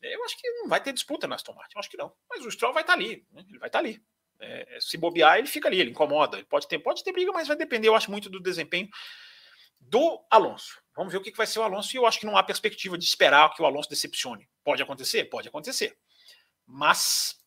eu 0.00 0.24
acho 0.24 0.38
que 0.38 0.48
não 0.50 0.68
vai 0.68 0.80
ter 0.80 0.92
disputa 0.92 1.26
na 1.26 1.34
Aston 1.34 1.54
Martin. 1.54 1.74
Eu 1.74 1.80
acho 1.80 1.90
que 1.90 1.96
não. 1.96 2.14
Mas 2.30 2.44
o 2.44 2.50
Stroll 2.52 2.72
vai 2.72 2.84
estar 2.84 2.92
tá 2.92 2.98
ali. 3.00 3.26
Né? 3.32 3.44
Ele 3.48 3.58
vai 3.58 3.68
estar 3.68 3.80
tá 3.80 3.84
ali. 3.84 4.00
É, 4.40 4.78
se 4.80 4.96
bobear, 4.96 5.38
ele 5.38 5.48
fica 5.48 5.68
ali, 5.68 5.80
ele 5.80 5.90
incomoda. 5.90 6.36
Ele 6.36 6.46
pode 6.46 6.68
ter, 6.68 6.78
pode 6.78 7.02
ter 7.02 7.12
briga, 7.12 7.32
mas 7.32 7.48
vai 7.48 7.56
depender, 7.56 7.88
eu 7.88 7.96
acho, 7.96 8.10
muito 8.12 8.30
do 8.30 8.40
desempenho 8.40 8.88
do 9.80 10.24
Alonso. 10.30 10.81
Vamos 10.94 11.12
ver 11.12 11.18
o 11.18 11.22
que 11.22 11.32
vai 11.36 11.46
ser 11.46 11.58
o 11.58 11.62
Alonso. 11.62 11.94
E 11.94 11.98
eu 11.98 12.06
acho 12.06 12.20
que 12.20 12.26
não 12.26 12.36
há 12.36 12.42
perspectiva 12.42 12.98
de 12.98 13.04
esperar 13.04 13.52
que 13.54 13.62
o 13.62 13.66
Alonso 13.66 13.88
decepcione. 13.88 14.48
Pode 14.62 14.82
acontecer? 14.82 15.24
Pode 15.24 15.48
acontecer. 15.48 15.96
Mas 16.66 17.40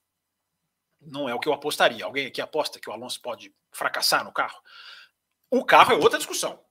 não 1.00 1.30
é 1.30 1.34
o 1.34 1.40
que 1.40 1.48
eu 1.48 1.54
apostaria. 1.54 2.04
Alguém 2.06 2.28
aqui 2.28 2.42
aposta 2.42 2.80
que 2.80 2.90
o 2.90 2.94
Alonso 2.94 3.22
pode 3.22 3.54
fracassar 3.72 4.24
no 4.24 4.32
carro? 4.32 4.60
O 5.50 5.64
carro 5.64 5.94
é 5.94 5.96
outra 5.96 6.18
discussão. 6.18 6.64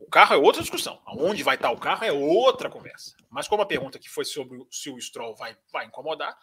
O 0.00 0.10
carro 0.10 0.34
é 0.34 0.36
outra 0.36 0.60
discussão. 0.60 1.00
Aonde 1.06 1.42
vai 1.42 1.54
estar 1.54 1.70
o 1.70 1.78
carro 1.78 2.04
é 2.04 2.12
outra 2.12 2.68
conversa. 2.68 3.16
Mas 3.30 3.48
como 3.48 3.62
a 3.62 3.66
pergunta 3.66 3.98
que 3.98 4.10
foi 4.10 4.24
sobre 4.24 4.66
se 4.70 4.90
o 4.90 5.00
Stroll 5.00 5.34
vai, 5.36 5.56
vai 5.72 5.86
incomodar, 5.86 6.36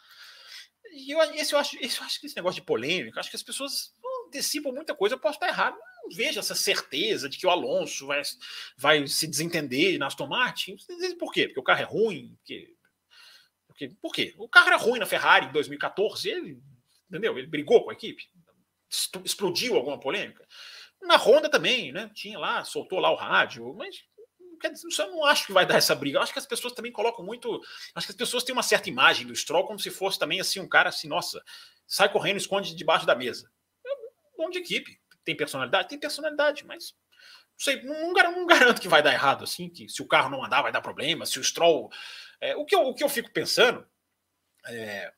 eu, 1.08 1.22
esse, 1.36 1.54
eu, 1.54 1.60
acho, 1.60 1.78
esse, 1.80 2.00
eu 2.00 2.06
acho 2.06 2.20
que 2.20 2.26
esse 2.26 2.36
negócio 2.36 2.62
de 2.62 2.66
polêmica, 2.66 3.20
acho 3.20 3.30
que 3.30 3.36
as 3.36 3.44
pessoas 3.44 3.94
antecipam 4.28 4.72
muita 4.72 4.96
coisa, 4.96 5.16
eu 5.16 5.20
posso 5.20 5.36
estar 5.36 5.48
errado. 5.48 5.78
Não 6.04 6.10
vejo 6.16 6.40
essa 6.40 6.56
certeza 6.56 7.30
de 7.30 7.38
que 7.38 7.46
o 7.46 7.50
Alonso 7.50 8.08
vai, 8.08 8.22
vai 8.78 9.08
se 9.08 9.28
desentender 9.28 9.98
na 10.00 10.08
Aston 10.08 10.28
Martin. 10.28 10.78
Por 11.18 11.32
quê? 11.32 11.48
Porque 11.48 11.60
o 11.60 11.64
carro 11.64 11.82
é 11.82 11.86
ruim? 11.86 12.36
Porque, 12.38 12.76
porque, 13.68 13.90
por 14.02 14.14
quê? 14.14 14.34
O 14.38 14.50
carro 14.50 14.68
era 14.68 14.78
ruim 14.78 15.00
na 15.00 15.06
Ferrari 15.06 15.48
em 15.48 15.52
2014, 15.52 16.30
ele, 16.30 16.62
entendeu? 17.10 17.38
Ele 17.38 17.48
brigou 17.48 17.84
com 17.84 17.90
a 17.90 17.94
equipe, 17.94 18.24
explodiu 19.24 19.76
alguma 19.76 20.00
polêmica. 20.00 20.46
Na 21.02 21.16
Honda 21.16 21.50
também, 21.50 21.92
né? 21.92 22.12
Tinha 22.14 22.38
lá, 22.38 22.64
soltou 22.66 23.00
lá 23.00 23.10
o 23.12 23.16
rádio, 23.16 23.74
mas 23.74 24.04
eu 25.00 25.12
não 25.12 25.26
acho 25.26 25.46
que 25.46 25.54
vai 25.54 25.66
dar 25.66 25.78
essa 25.78 25.96
briga. 25.96 26.18
Eu 26.18 26.22
acho 26.22 26.34
que 26.34 26.40
as 26.40 26.46
pessoas 26.46 26.74
também 26.74 26.92
colocam 26.92 27.24
muito. 27.24 27.62
Acho 27.96 28.08
que 28.08 28.12
as 28.12 28.18
pessoas 28.18 28.44
têm 28.44 28.54
uma 28.54 28.64
certa 28.64 28.90
imagem 28.90 29.26
do 29.26 29.36
Stroll 29.36 29.66
como 29.66 29.80
se 29.80 29.90
fosse 29.90 30.20
também 30.20 30.42
assim 30.42 30.60
um 30.60 30.68
cara 30.68 30.90
assim, 30.90 31.08
nossa, 31.08 31.42
sai 31.88 32.12
correndo, 32.12 32.38
esconde 32.38 32.76
debaixo 32.76 33.06
da 33.06 33.16
mesa. 33.16 33.50
É 33.86 33.90
um 33.92 34.38
bom 34.38 34.50
de 34.50 34.60
equipe. 34.60 35.00
Tem 35.30 35.38
personalidade? 35.38 35.90
Tem 35.90 36.00
personalidade, 36.00 36.66
mas 36.66 36.92
não 36.92 37.60
sei, 37.60 37.84
não, 37.84 38.14
não, 38.14 38.48
garanto 38.48 38.82
que 38.82 38.88
vai 38.88 39.04
dar 39.04 39.14
errado 39.14 39.44
assim, 39.44 39.70
que 39.70 39.88
se 39.88 40.02
o 40.02 40.08
carro 40.08 40.28
não 40.28 40.44
andar 40.44 40.64
vai 40.64 40.72
dar 40.72 40.82
problema, 40.82 41.24
se 41.24 41.40
o 41.40 41.44
Stroll. 41.44 41.92
É, 42.42 42.56
o, 42.56 42.66
que 42.66 42.74
eu, 42.74 42.82
o 42.82 42.96
que 42.96 43.04
eu 43.04 43.10
fico 43.10 43.32
pensando 43.32 43.86
é, 44.68 45.14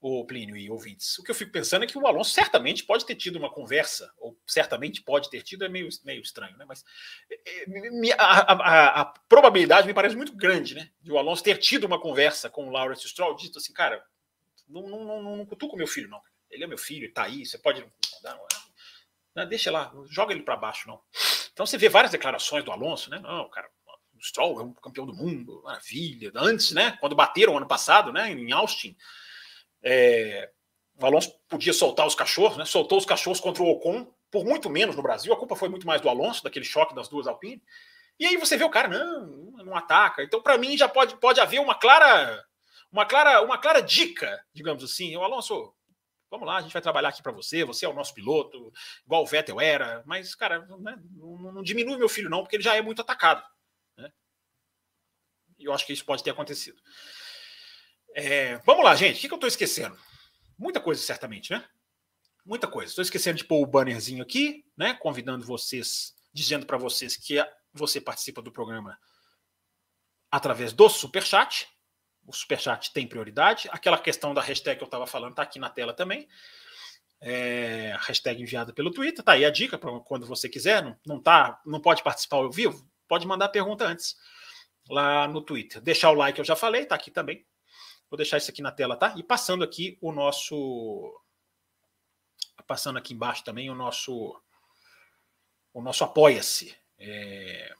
o 0.00 0.24
Plínio 0.24 0.56
e 0.56 0.70
ouvintes. 0.70 1.18
O 1.18 1.24
que 1.24 1.32
eu 1.32 1.34
fico 1.34 1.50
pensando 1.50 1.82
é 1.82 1.88
que 1.88 1.98
o 1.98 2.06
Alonso 2.06 2.30
certamente 2.30 2.84
pode 2.84 3.04
ter 3.04 3.16
tido 3.16 3.40
uma 3.40 3.50
conversa, 3.50 4.08
ou 4.18 4.38
certamente 4.46 5.02
pode 5.02 5.28
ter 5.28 5.42
tido, 5.42 5.64
é 5.64 5.68
meio, 5.68 5.88
meio 6.04 6.22
estranho, 6.22 6.56
né? 6.56 6.64
Mas 6.64 6.84
é, 7.28 7.64
é, 7.64 8.12
a, 8.16 8.52
a, 8.52 9.00
a, 9.00 9.04
probabilidade 9.28 9.88
me 9.88 9.94
parece 9.94 10.14
muito 10.14 10.36
grande, 10.36 10.76
né? 10.76 10.92
De 11.00 11.10
o 11.10 11.18
Alonso 11.18 11.42
ter 11.42 11.58
tido 11.58 11.88
uma 11.88 12.00
conversa 12.00 12.48
com 12.48 12.68
o 12.68 12.70
Lawrence 12.70 13.08
Stroll, 13.08 13.34
dito 13.34 13.58
assim, 13.58 13.72
cara, 13.72 14.00
não, 14.68 14.88
não, 14.88 15.04
não, 15.04 15.36
não 15.38 15.46
cutuca 15.46 15.74
o 15.74 15.78
meu 15.78 15.88
filho, 15.88 16.08
não. 16.08 16.22
Ele 16.48 16.62
é 16.62 16.66
meu 16.68 16.78
filho, 16.78 17.12
tá 17.12 17.24
aí, 17.24 17.44
você 17.44 17.58
pode 17.58 17.80
não, 17.80 17.90
não, 18.22 18.46
deixa 19.44 19.70
lá, 19.70 19.92
joga 20.08 20.32
ele 20.32 20.42
para 20.42 20.56
baixo, 20.56 20.86
não. 20.86 21.00
Então 21.52 21.66
você 21.66 21.76
vê 21.78 21.88
várias 21.88 22.12
declarações 22.12 22.64
do 22.64 22.70
Alonso, 22.70 23.10
né? 23.10 23.18
Não, 23.18 23.48
cara, 23.48 23.68
o 24.14 24.22
Stroll 24.22 24.60
é 24.60 24.62
um 24.62 24.72
campeão 24.72 25.06
do 25.06 25.14
mundo, 25.14 25.62
maravilha. 25.64 26.30
Antes, 26.36 26.72
né? 26.72 26.96
Quando 27.00 27.16
bateram 27.16 27.56
ano 27.56 27.66
passado, 27.66 28.12
né? 28.12 28.30
Em 28.30 28.52
Austin, 28.52 28.96
é, 29.82 30.50
o 31.00 31.06
Alonso 31.06 31.34
podia 31.48 31.72
soltar 31.72 32.06
os 32.06 32.14
cachorros, 32.14 32.56
né? 32.56 32.64
Soltou 32.64 32.98
os 32.98 33.04
cachorros 33.04 33.40
contra 33.40 33.62
o 33.62 33.68
Ocon, 33.68 34.12
por 34.30 34.44
muito 34.44 34.70
menos 34.70 34.96
no 34.96 35.02
Brasil. 35.02 35.32
A 35.32 35.36
culpa 35.36 35.56
foi 35.56 35.68
muito 35.68 35.86
mais 35.86 36.00
do 36.00 36.08
Alonso, 36.08 36.42
daquele 36.42 36.64
choque 36.64 36.94
das 36.94 37.08
duas 37.08 37.26
Alpine. 37.26 37.62
E 38.18 38.26
aí 38.26 38.36
você 38.36 38.56
vê 38.56 38.64
o 38.64 38.70
cara, 38.70 38.88
não, 38.88 39.26
não 39.64 39.76
ataca. 39.76 40.22
Então, 40.22 40.40
para 40.40 40.56
mim, 40.56 40.76
já 40.76 40.88
pode, 40.88 41.16
pode 41.16 41.40
haver 41.40 41.60
uma 41.60 41.74
clara, 41.74 42.44
uma 42.90 43.04
clara, 43.04 43.42
uma 43.42 43.58
clara 43.58 43.80
dica, 43.80 44.40
digamos 44.52 44.84
assim. 44.84 45.16
O 45.16 45.22
Alonso, 45.22 45.74
vamos 46.34 46.48
lá, 46.48 46.56
a 46.56 46.60
gente 46.60 46.72
vai 46.72 46.82
trabalhar 46.82 47.10
aqui 47.10 47.22
para 47.22 47.32
você. 47.32 47.64
Você 47.64 47.86
é 47.86 47.88
o 47.88 47.94
nosso 47.94 48.12
piloto, 48.12 48.72
igual 49.04 49.22
o 49.22 49.26
Vettel 49.26 49.60
era. 49.60 50.02
Mas, 50.04 50.34
cara, 50.34 50.66
né, 50.80 50.96
não, 51.12 51.52
não, 51.52 51.62
diminui 51.62 51.96
meu 51.96 52.08
filho, 52.08 52.28
não, 52.28 52.42
porque 52.42 52.56
ele 52.56 52.62
já 52.62 52.74
é 52.74 52.82
muito 52.82 53.00
atacado. 53.00 53.42
Né? 53.96 54.10
E 55.58 55.64
eu 55.64 55.72
acho 55.72 55.86
que 55.86 55.92
isso 55.92 56.04
pode 56.04 56.24
ter 56.24 56.30
acontecido. 56.30 56.80
É, 58.14 58.56
vamos 58.58 58.84
lá, 58.84 58.94
gente. 58.96 59.16
O 59.16 59.20
que, 59.20 59.28
que 59.28 59.34
eu 59.34 59.36
estou 59.36 59.48
esquecendo? 59.48 59.96
Muita 60.58 60.80
coisa, 60.80 61.00
certamente, 61.00 61.52
né? 61.52 61.64
Muita 62.44 62.66
coisa. 62.66 62.90
Estou 62.90 63.02
esquecendo 63.02 63.38
de 63.38 63.44
pôr 63.44 63.62
o 63.62 63.66
bannerzinho 63.66 64.22
aqui, 64.22 64.64
né? 64.76 64.94
Convidando 64.94 65.46
vocês, 65.46 66.14
dizendo 66.32 66.66
para 66.66 66.76
vocês 66.76 67.16
que 67.16 67.36
você 67.72 68.00
participa 68.00 68.42
do 68.42 68.52
programa 68.52 68.98
através 70.30 70.72
do 70.72 70.88
Superchat. 70.88 71.68
O 72.26 72.32
Superchat 72.32 72.92
tem 72.92 73.06
prioridade. 73.06 73.68
Aquela 73.70 73.98
questão 73.98 74.32
da 74.32 74.40
hashtag 74.40 74.78
que 74.78 74.84
eu 74.84 74.86
estava 74.86 75.06
falando 75.06 75.32
está 75.32 75.42
aqui 75.42 75.58
na 75.58 75.68
tela 75.68 75.92
também. 75.92 76.28
É, 77.20 77.96
hashtag 78.00 78.42
enviada 78.42 78.72
pelo 78.72 78.90
Twitter. 78.90 79.24
Tá 79.24 79.32
aí 79.32 79.44
a 79.44 79.50
dica 79.50 79.78
para 79.78 79.98
quando 80.00 80.26
você 80.26 80.48
quiser. 80.48 80.82
Não, 80.82 80.96
não, 81.06 81.20
tá, 81.20 81.60
não 81.64 81.80
pode 81.80 82.02
participar 82.02 82.36
ao 82.38 82.50
vivo? 82.50 82.86
Pode 83.08 83.26
mandar 83.26 83.48
pergunta 83.48 83.86
antes 83.86 84.16
lá 84.88 85.26
no 85.28 85.40
Twitter. 85.40 85.80
Deixar 85.80 86.10
o 86.10 86.14
like, 86.14 86.38
eu 86.38 86.44
já 86.44 86.56
falei, 86.56 86.86
tá 86.86 86.94
aqui 86.94 87.10
também. 87.10 87.44
Vou 88.10 88.16
deixar 88.16 88.36
isso 88.36 88.50
aqui 88.50 88.62
na 88.62 88.70
tela, 88.70 88.96
tá? 88.96 89.14
E 89.16 89.22
passando 89.22 89.64
aqui 89.64 89.98
o 90.00 90.12
nosso. 90.12 91.20
Passando 92.66 92.98
aqui 92.98 93.12
embaixo 93.12 93.44
também 93.44 93.70
o 93.70 93.74
nosso. 93.74 94.40
O 95.72 95.82
nosso 95.82 96.04
Apoia-se. 96.04 96.74
É, 96.98 97.74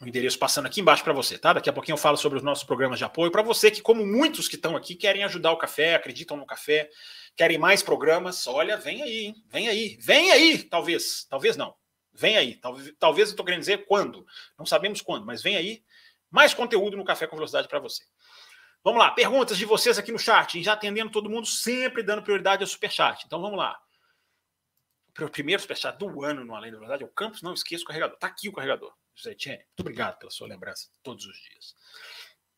o 0.00 0.06
endereço 0.06 0.38
passando 0.38 0.66
aqui 0.66 0.80
embaixo 0.80 1.02
para 1.02 1.12
você, 1.12 1.38
tá? 1.38 1.54
Daqui 1.54 1.70
a 1.70 1.72
pouquinho 1.72 1.94
eu 1.94 1.98
falo 1.98 2.16
sobre 2.16 2.38
os 2.38 2.44
nossos 2.44 2.64
programas 2.64 2.98
de 2.98 3.04
apoio. 3.04 3.30
Para 3.30 3.42
você 3.42 3.70
que, 3.70 3.80
como 3.80 4.04
muitos 4.06 4.46
que 4.46 4.56
estão 4.56 4.76
aqui, 4.76 4.94
querem 4.94 5.24
ajudar 5.24 5.52
o 5.52 5.56
café, 5.56 5.94
acreditam 5.94 6.36
no 6.36 6.44
café, 6.44 6.90
querem 7.34 7.56
mais 7.56 7.82
programas, 7.82 8.46
olha, 8.46 8.76
vem 8.76 9.02
aí, 9.02 9.26
hein? 9.26 9.34
vem 9.48 9.68
aí, 9.68 9.96
vem 10.00 10.30
aí, 10.32 10.62
talvez, 10.62 11.24
talvez 11.28 11.56
não. 11.56 11.74
Vem 12.12 12.36
aí, 12.36 12.56
talvez, 12.56 12.94
talvez 12.98 13.28
eu 13.28 13.32
estou 13.32 13.44
querendo 13.44 13.60
dizer 13.60 13.86
quando, 13.86 14.26
não 14.58 14.64
sabemos 14.64 15.00
quando, 15.02 15.26
mas 15.26 15.42
vem 15.42 15.56
aí 15.56 15.82
mais 16.30 16.54
conteúdo 16.54 16.96
no 16.96 17.04
Café 17.04 17.26
com 17.26 17.36
Velocidade 17.36 17.68
para 17.68 17.78
você. 17.78 18.04
Vamos 18.82 19.00
lá, 19.00 19.10
perguntas 19.10 19.58
de 19.58 19.64
vocês 19.64 19.98
aqui 19.98 20.12
no 20.12 20.18
chat, 20.18 20.62
já 20.62 20.74
atendendo 20.74 21.10
todo 21.10 21.28
mundo, 21.28 21.46
sempre 21.46 22.02
dando 22.02 22.22
prioridade 22.22 22.62
ao 22.62 22.68
superchat. 22.68 23.24
Então 23.26 23.40
vamos 23.40 23.58
lá. 23.58 23.78
O 25.18 25.28
primeiro 25.28 25.60
superchat 25.60 25.98
do 25.98 26.22
ano 26.22 26.44
no 26.44 26.54
Além 26.54 26.70
da 26.70 26.78
Verdade 26.78 27.02
é 27.02 27.06
o 27.06 27.10
Campos, 27.10 27.42
não 27.42 27.54
esqueça 27.54 27.82
o 27.82 27.86
carregador. 27.86 28.14
Está 28.14 28.28
aqui 28.28 28.48
o 28.48 28.52
carregador, 28.52 28.92
José 29.16 29.32
Etienne. 29.32 29.64
Muito 29.68 29.80
obrigado 29.80 30.18
pela 30.18 30.30
sua 30.30 30.46
lembrança 30.46 30.88
todos 31.02 31.26
os 31.26 31.36
dias. 31.36 31.74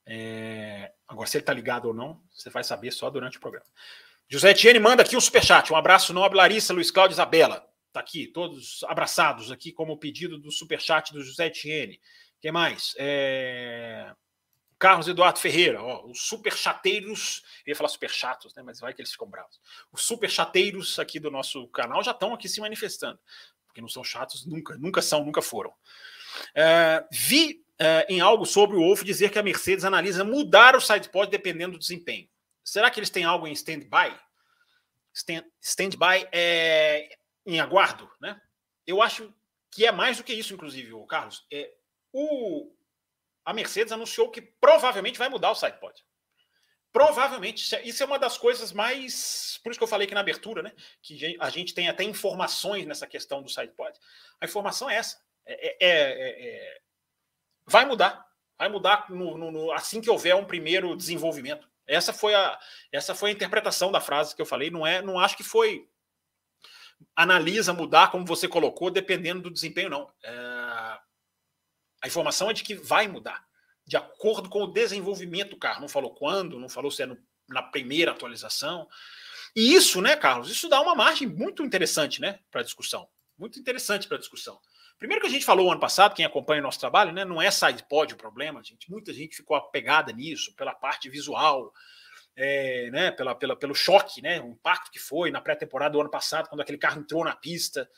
É... 0.04 0.92
Agora, 1.06 1.28
se 1.28 1.36
ele 1.36 1.42
está 1.42 1.52
ligado 1.52 1.86
ou 1.86 1.94
não, 1.94 2.20
você 2.34 2.50
vai 2.50 2.64
saber 2.64 2.90
só 2.90 3.08
durante 3.08 3.38
o 3.38 3.40
programa. 3.40 3.66
José 4.28 4.50
Etienne 4.50 4.78
manda 4.78 5.02
aqui 5.02 5.16
um 5.16 5.20
superchat. 5.20 5.72
Um 5.72 5.76
abraço 5.76 6.12
nobre, 6.12 6.36
Larissa, 6.36 6.74
Luiz 6.74 6.90
Cláudio 6.90 7.14
Isabela. 7.14 7.66
Está 7.86 8.00
aqui, 8.00 8.26
todos 8.26 8.84
abraçados 8.84 9.50
aqui, 9.50 9.72
como 9.72 9.96
pedido 9.96 10.38
do 10.38 10.52
superchat 10.52 11.12
do 11.12 11.22
José 11.22 11.46
Etienne. 11.46 12.00
Quem 12.40 12.52
mais? 12.52 12.94
É... 12.98 14.12
Carlos 14.78 15.08
Eduardo 15.08 15.40
Ferreira, 15.40 15.82
ó, 15.82 16.06
os 16.06 16.22
super 16.22 16.56
chateiros, 16.56 17.42
eu 17.66 17.72
ia 17.72 17.76
falar 17.76 17.88
super 17.88 18.10
chatos, 18.10 18.54
né, 18.54 18.62
mas 18.62 18.78
vai 18.78 18.94
que 18.94 19.00
eles 19.00 19.10
ficam 19.10 19.28
bravos. 19.28 19.60
Os 19.90 20.04
super 20.04 20.30
chateiros 20.30 21.00
aqui 21.00 21.18
do 21.18 21.32
nosso 21.32 21.66
canal 21.68 22.00
já 22.02 22.12
estão 22.12 22.32
aqui 22.32 22.48
se 22.48 22.60
manifestando, 22.60 23.18
porque 23.66 23.80
não 23.80 23.88
são 23.88 24.04
chatos 24.04 24.46
nunca, 24.46 24.76
nunca 24.78 25.02
são, 25.02 25.24
nunca 25.24 25.42
foram. 25.42 25.74
É, 26.54 27.04
vi 27.10 27.64
é, 27.78 28.06
em 28.08 28.20
algo 28.20 28.44
sobre 28.44 28.76
o 28.76 28.80
Wolf 28.80 29.02
dizer 29.02 29.30
que 29.30 29.38
a 29.38 29.42
Mercedes 29.42 29.84
analisa 29.84 30.24
mudar 30.24 30.74
o 30.74 30.80
sidepod 30.80 31.30
dependendo 31.30 31.72
do 31.72 31.78
desempenho. 31.78 32.28
Será 32.64 32.90
que 32.90 32.98
eles 32.98 33.10
têm 33.10 33.24
algo 33.24 33.46
em 33.46 33.52
stand-by? 33.52 34.18
stand-by 35.60 36.28
é, 36.32 37.16
em 37.46 37.60
aguardo, 37.60 38.10
né? 38.20 38.40
Eu 38.86 39.02
acho 39.02 39.32
que 39.70 39.86
é 39.86 39.92
mais 39.92 40.16
do 40.16 40.24
que 40.24 40.32
isso, 40.32 40.54
inclusive, 40.54 40.92
o 40.92 41.06
Carlos. 41.06 41.46
É, 41.50 41.72
o, 42.12 42.72
a 43.44 43.52
Mercedes 43.52 43.92
anunciou 43.92 44.30
que 44.30 44.40
provavelmente 44.40 45.18
vai 45.18 45.28
mudar 45.28 45.50
o 45.50 45.54
sidepod. 45.54 46.04
Provavelmente, 46.92 47.76
isso 47.84 48.02
é 48.02 48.06
uma 48.06 48.18
das 48.18 48.38
coisas 48.38 48.72
mais. 48.72 49.60
Por 49.62 49.70
isso 49.70 49.78
que 49.78 49.84
eu 49.84 49.88
falei 49.88 50.06
aqui 50.06 50.14
na 50.14 50.20
abertura, 50.20 50.62
né? 50.62 50.72
Que 51.02 51.36
a 51.38 51.50
gente 51.50 51.74
tem 51.74 51.88
até 51.88 52.02
informações 52.02 52.86
nessa 52.86 53.06
questão 53.06 53.42
do 53.42 53.48
sidepod. 53.48 53.96
A 54.40 54.46
informação 54.46 54.88
é 54.88 54.96
essa. 54.96 55.20
É, 55.48 55.76
é, 55.80 55.88
é, 55.88 56.46
é 56.46 56.80
vai 57.66 57.84
mudar. 57.84 58.26
Vai 58.58 58.68
mudar 58.68 59.06
no, 59.08 59.38
no, 59.38 59.50
no, 59.50 59.72
assim 59.72 60.00
que 60.00 60.10
houver 60.10 60.34
um 60.34 60.44
primeiro 60.44 60.96
desenvolvimento. 60.96 61.68
Essa 61.86 62.12
foi 62.12 62.34
a, 62.34 62.58
essa 62.92 63.14
foi 63.14 63.30
a 63.30 63.32
interpretação 63.32 63.90
da 63.90 64.00
frase 64.00 64.34
que 64.34 64.42
eu 64.42 64.46
falei. 64.46 64.70
Não 64.70 64.86
é, 64.86 65.00
não 65.00 65.18
acho 65.18 65.36
que 65.36 65.44
foi 65.44 65.88
analisa 67.14 67.72
mudar 67.72 68.10
como 68.10 68.26
você 68.26 68.48
colocou, 68.48 68.90
dependendo 68.90 69.42
do 69.42 69.50
desempenho, 69.50 69.88
não. 69.88 70.10
É, 70.22 70.98
a 72.02 72.06
informação 72.06 72.50
é 72.50 72.52
de 72.52 72.62
que 72.62 72.74
vai 72.74 73.08
mudar, 73.08 73.44
de 73.86 73.96
acordo 73.96 74.48
com 74.48 74.62
o 74.62 74.72
desenvolvimento 74.72 75.56
do. 75.56 75.80
Não 75.80 75.88
falou 75.88 76.14
quando, 76.14 76.58
não 76.58 76.68
falou 76.68 76.90
se 76.90 77.02
é 77.02 77.06
no, 77.06 77.18
na 77.48 77.62
primeira 77.62 78.12
atualização. 78.12 78.88
E 79.54 79.74
isso, 79.74 80.00
né, 80.00 80.14
Carlos, 80.14 80.50
isso 80.50 80.68
dá 80.68 80.80
uma 80.80 80.94
margem 80.94 81.26
muito 81.26 81.62
interessante, 81.62 82.20
né, 82.20 82.40
para 82.50 82.62
discussão. 82.62 83.08
Muito 83.36 83.58
interessante 83.58 84.06
para 84.06 84.18
discussão. 84.18 84.60
Primeiro 84.98 85.20
que 85.20 85.28
a 85.28 85.30
gente 85.30 85.44
falou 85.44 85.70
ano 85.70 85.80
passado, 85.80 86.14
quem 86.14 86.24
acompanha 86.24 86.60
o 86.60 86.64
nosso 86.64 86.80
trabalho, 86.80 87.12
né, 87.12 87.24
não 87.24 87.40
é 87.40 87.50
sidepod 87.50 88.12
o 88.12 88.16
problema, 88.16 88.62
gente. 88.64 88.90
Muita 88.90 89.12
gente 89.12 89.36
ficou 89.36 89.56
apegada 89.56 90.12
nisso, 90.12 90.52
pela 90.56 90.74
parte 90.74 91.08
visual, 91.08 91.72
é, 92.34 92.90
né, 92.90 93.10
pela, 93.12 93.34
pela, 93.34 93.56
pelo 93.56 93.74
choque, 93.74 94.20
né, 94.20 94.40
o 94.40 94.48
impacto 94.48 94.90
que 94.90 94.98
foi 94.98 95.30
na 95.30 95.40
pré-temporada 95.40 95.92
do 95.92 96.00
ano 96.00 96.10
passado, 96.10 96.48
quando 96.48 96.62
aquele 96.62 96.78
carro 96.78 97.00
entrou 97.00 97.24
na 97.24 97.36
pista. 97.36 97.88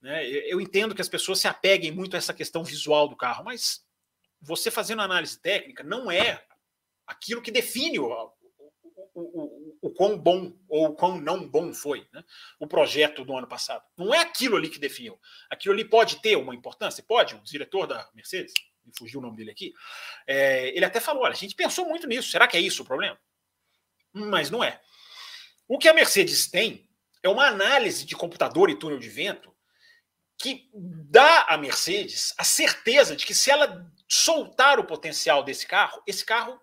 Né, 0.00 0.24
eu 0.28 0.60
entendo 0.60 0.94
que 0.94 1.02
as 1.02 1.08
pessoas 1.08 1.40
se 1.40 1.48
apeguem 1.48 1.90
muito 1.90 2.14
a 2.14 2.18
essa 2.18 2.32
questão 2.32 2.62
visual 2.62 3.08
do 3.08 3.16
carro, 3.16 3.44
mas 3.44 3.84
você 4.40 4.70
fazendo 4.70 5.02
análise 5.02 5.40
técnica 5.40 5.82
não 5.82 6.08
é 6.08 6.44
aquilo 7.04 7.42
que 7.42 7.50
define 7.50 7.98
o, 7.98 8.32
quão 9.98 10.16
bom 10.16 10.56
ou 10.68 10.94
quão 10.94 11.20
não 11.20 11.44
bom 11.44 11.74
foi 11.74 12.06
né? 12.12 12.22
o 12.60 12.68
projeto 12.68 13.24
do 13.24 13.36
ano 13.36 13.48
passado. 13.48 13.82
Não 13.96 14.14
é 14.14 14.20
aquilo 14.20 14.56
ali 14.56 14.70
que 14.70 14.78
definiu. 14.78 15.18
Aquilo 15.50 15.74
ali 15.74 15.84
pode 15.84 16.22
ter 16.22 16.36
uma 16.36 16.54
importância? 16.54 17.02
Pode. 17.02 17.34
O 17.34 17.42
diretor 17.42 17.84
da 17.88 18.08
Mercedes, 18.14 18.54
me 18.86 18.92
fugiu 18.96 19.18
o 19.18 19.22
nome 19.24 19.36
dele 19.36 19.50
aqui, 19.50 19.74
é, 20.24 20.68
ele 20.68 20.84
até 20.84 21.00
falou: 21.00 21.24
olha, 21.24 21.32
a 21.32 21.36
gente 21.36 21.56
pensou 21.56 21.84
muito 21.84 22.06
nisso. 22.06 22.30
Será 22.30 22.46
que 22.46 22.56
é 22.56 22.60
isso 22.60 22.84
o 22.84 22.86
problema? 22.86 23.18
Mas 24.12 24.50
não 24.50 24.62
é. 24.62 24.80
O 25.66 25.78
que 25.78 25.88
a 25.88 25.92
Mercedes 25.92 26.48
tem 26.48 26.88
é 27.20 27.28
uma 27.28 27.48
análise 27.48 28.06
de 28.06 28.14
computador 28.14 28.70
e 28.70 28.78
túnel 28.78 29.00
de 29.00 29.08
vento 29.08 29.52
que 30.40 30.70
dá 30.72 31.42
à 31.48 31.58
Mercedes 31.58 32.32
a 32.38 32.44
certeza 32.44 33.16
de 33.16 33.26
que 33.26 33.34
se 33.34 33.50
ela 33.50 33.84
soltar 34.08 34.78
o 34.78 34.84
potencial 34.84 35.42
desse 35.42 35.66
carro, 35.66 36.00
esse 36.06 36.24
carro 36.24 36.60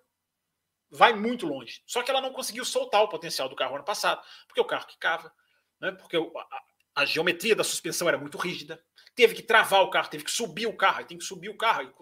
vai 0.90 1.12
muito 1.14 1.46
longe. 1.46 1.82
Só 1.86 2.02
que 2.02 2.10
ela 2.10 2.20
não 2.20 2.32
conseguiu 2.32 2.64
soltar 2.64 3.02
o 3.02 3.08
potencial 3.08 3.48
do 3.48 3.56
carro 3.56 3.74
ano 3.74 3.84
passado, 3.84 4.22
porque 4.46 4.60
o 4.60 4.64
carro 4.64 4.86
quicava, 4.86 5.32
né? 5.80 5.92
porque 5.92 6.16
a, 6.16 7.02
a, 7.02 7.04
geometria 7.04 7.56
da 7.56 7.64
suspensão 7.64 8.08
era 8.08 8.18
muito 8.18 8.38
rígida, 8.38 8.82
teve 9.14 9.34
que 9.34 9.42
travar 9.42 9.82
o 9.82 9.90
carro, 9.90 10.08
teve 10.08 10.24
que 10.24 10.30
subir 10.30 10.66
o 10.66 10.76
carro, 10.76 10.98
aí 10.98 11.04
tem 11.04 11.18
que 11.18 11.24
subir 11.24 11.48
o 11.48 11.56
carro, 11.56 11.92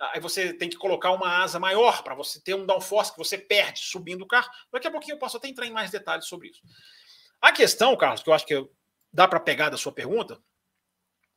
aí 0.00 0.20
você 0.20 0.52
tem 0.52 0.68
que 0.68 0.76
colocar 0.76 1.10
uma 1.12 1.42
asa 1.42 1.58
maior 1.58 2.02
para 2.02 2.14
você 2.14 2.40
ter 2.40 2.54
um 2.54 2.66
downforce 2.66 3.12
que 3.12 3.18
você 3.18 3.38
perde 3.38 3.80
subindo 3.80 4.22
o 4.22 4.26
carro. 4.26 4.50
Daqui 4.72 4.86
a 4.86 4.90
pouquinho 4.90 5.14
eu 5.14 5.18
posso 5.18 5.36
até 5.36 5.48
entrar 5.48 5.66
em 5.66 5.72
mais 5.72 5.90
detalhes 5.90 6.26
sobre 6.26 6.48
isso. 6.48 6.60
A 7.40 7.52
questão, 7.52 7.96
Carlos, 7.96 8.22
que 8.22 8.28
eu 8.28 8.34
acho 8.34 8.46
que 8.46 8.68
dá 9.12 9.28
para 9.28 9.40
pegar 9.40 9.70
da 9.70 9.76
sua 9.76 9.92
pergunta, 9.92 10.42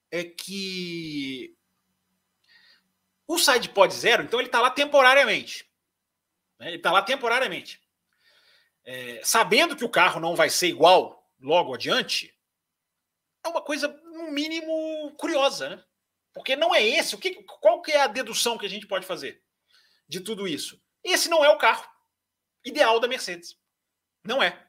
é 0.10 0.24
que 0.24 1.56
o 3.28 3.38
SidePod 3.38 3.94
Zero, 3.94 4.24
então 4.24 4.40
ele 4.40 4.50
está 4.50 4.60
lá 4.60 4.70
temporariamente. 4.70 5.71
Né? 6.62 6.68
Ele 6.68 6.78
está 6.78 6.92
lá 6.92 7.02
temporariamente. 7.02 7.82
É, 8.86 9.20
sabendo 9.24 9.76
que 9.76 9.84
o 9.84 9.90
carro 9.90 10.20
não 10.20 10.36
vai 10.36 10.48
ser 10.48 10.68
igual 10.68 11.28
logo 11.40 11.74
adiante, 11.74 12.38
é 13.44 13.50
uma 13.50 13.64
coisa, 13.64 13.88
no 13.88 14.32
mínimo, 14.32 15.12
curiosa, 15.18 15.70
né? 15.70 15.84
Porque 16.32 16.56
não 16.56 16.74
é 16.74 16.84
esse. 16.84 17.16
O 17.16 17.18
que, 17.18 17.44
qual 17.44 17.82
que 17.82 17.92
é 17.92 18.02
a 18.02 18.08
dedução 18.08 18.60
que 18.60 18.66
a 18.68 18.70
gente 18.70 18.86
pode 18.86 19.08
fazer 19.08 19.44
de 20.08 20.20
tudo 20.20 20.48
isso? 20.48 20.80
Esse 21.04 21.28
não 21.30 21.44
é 21.44 21.50
o 21.50 21.58
carro 21.58 21.84
ideal 22.64 23.00
da 23.00 23.08
Mercedes. 23.08 23.58
Não 24.24 24.42
é. 24.42 24.68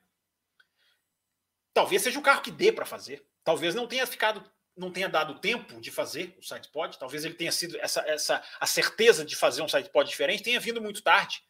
Talvez 1.74 2.00
seja 2.00 2.18
o 2.18 2.22
carro 2.22 2.40
que 2.40 2.50
dê 2.50 2.72
para 2.72 2.86
fazer. 2.86 3.22
Talvez 3.44 3.74
não 3.74 3.86
tenha 3.86 4.06
ficado, 4.06 4.42
não 4.74 4.90
tenha 4.90 5.10
dado 5.10 5.38
tempo 5.40 5.78
de 5.78 5.90
fazer 5.90 6.34
o 6.38 6.42
sidepod. 6.42 6.98
Talvez 6.98 7.22
ele 7.26 7.34
tenha 7.34 7.52
sido 7.52 7.78
essa, 7.78 8.00
essa 8.08 8.42
a 8.58 8.66
certeza 8.66 9.26
de 9.26 9.36
fazer 9.36 9.60
um 9.60 9.68
sidepod 9.68 10.08
diferente 10.08 10.42
tenha 10.42 10.58
vindo 10.58 10.80
muito 10.80 11.02
tarde 11.02 11.44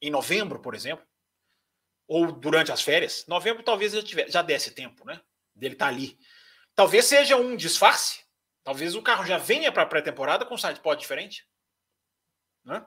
em 0.00 0.10
novembro, 0.10 0.60
por 0.60 0.74
exemplo, 0.74 1.06
ou 2.06 2.32
durante 2.32 2.72
as 2.72 2.82
férias. 2.82 3.24
Novembro 3.26 3.62
talvez 3.62 3.92
já, 3.92 4.02
tiver, 4.02 4.30
já 4.30 4.42
desse 4.42 4.72
tempo, 4.72 5.04
né? 5.04 5.20
Dele 5.54 5.74
estar 5.74 5.86
tá 5.86 5.92
ali. 5.92 6.18
Talvez 6.74 7.04
seja 7.04 7.36
um 7.36 7.56
disfarce. 7.56 8.24
Talvez 8.64 8.94
o 8.94 9.02
carro 9.02 9.24
já 9.24 9.38
venha 9.38 9.72
para 9.72 9.82
a 9.82 9.86
pré-temporada 9.86 10.44
com 10.44 10.54
um 10.54 10.58
sidepod 10.58 11.00
diferente. 11.00 11.46
Né? 12.64 12.84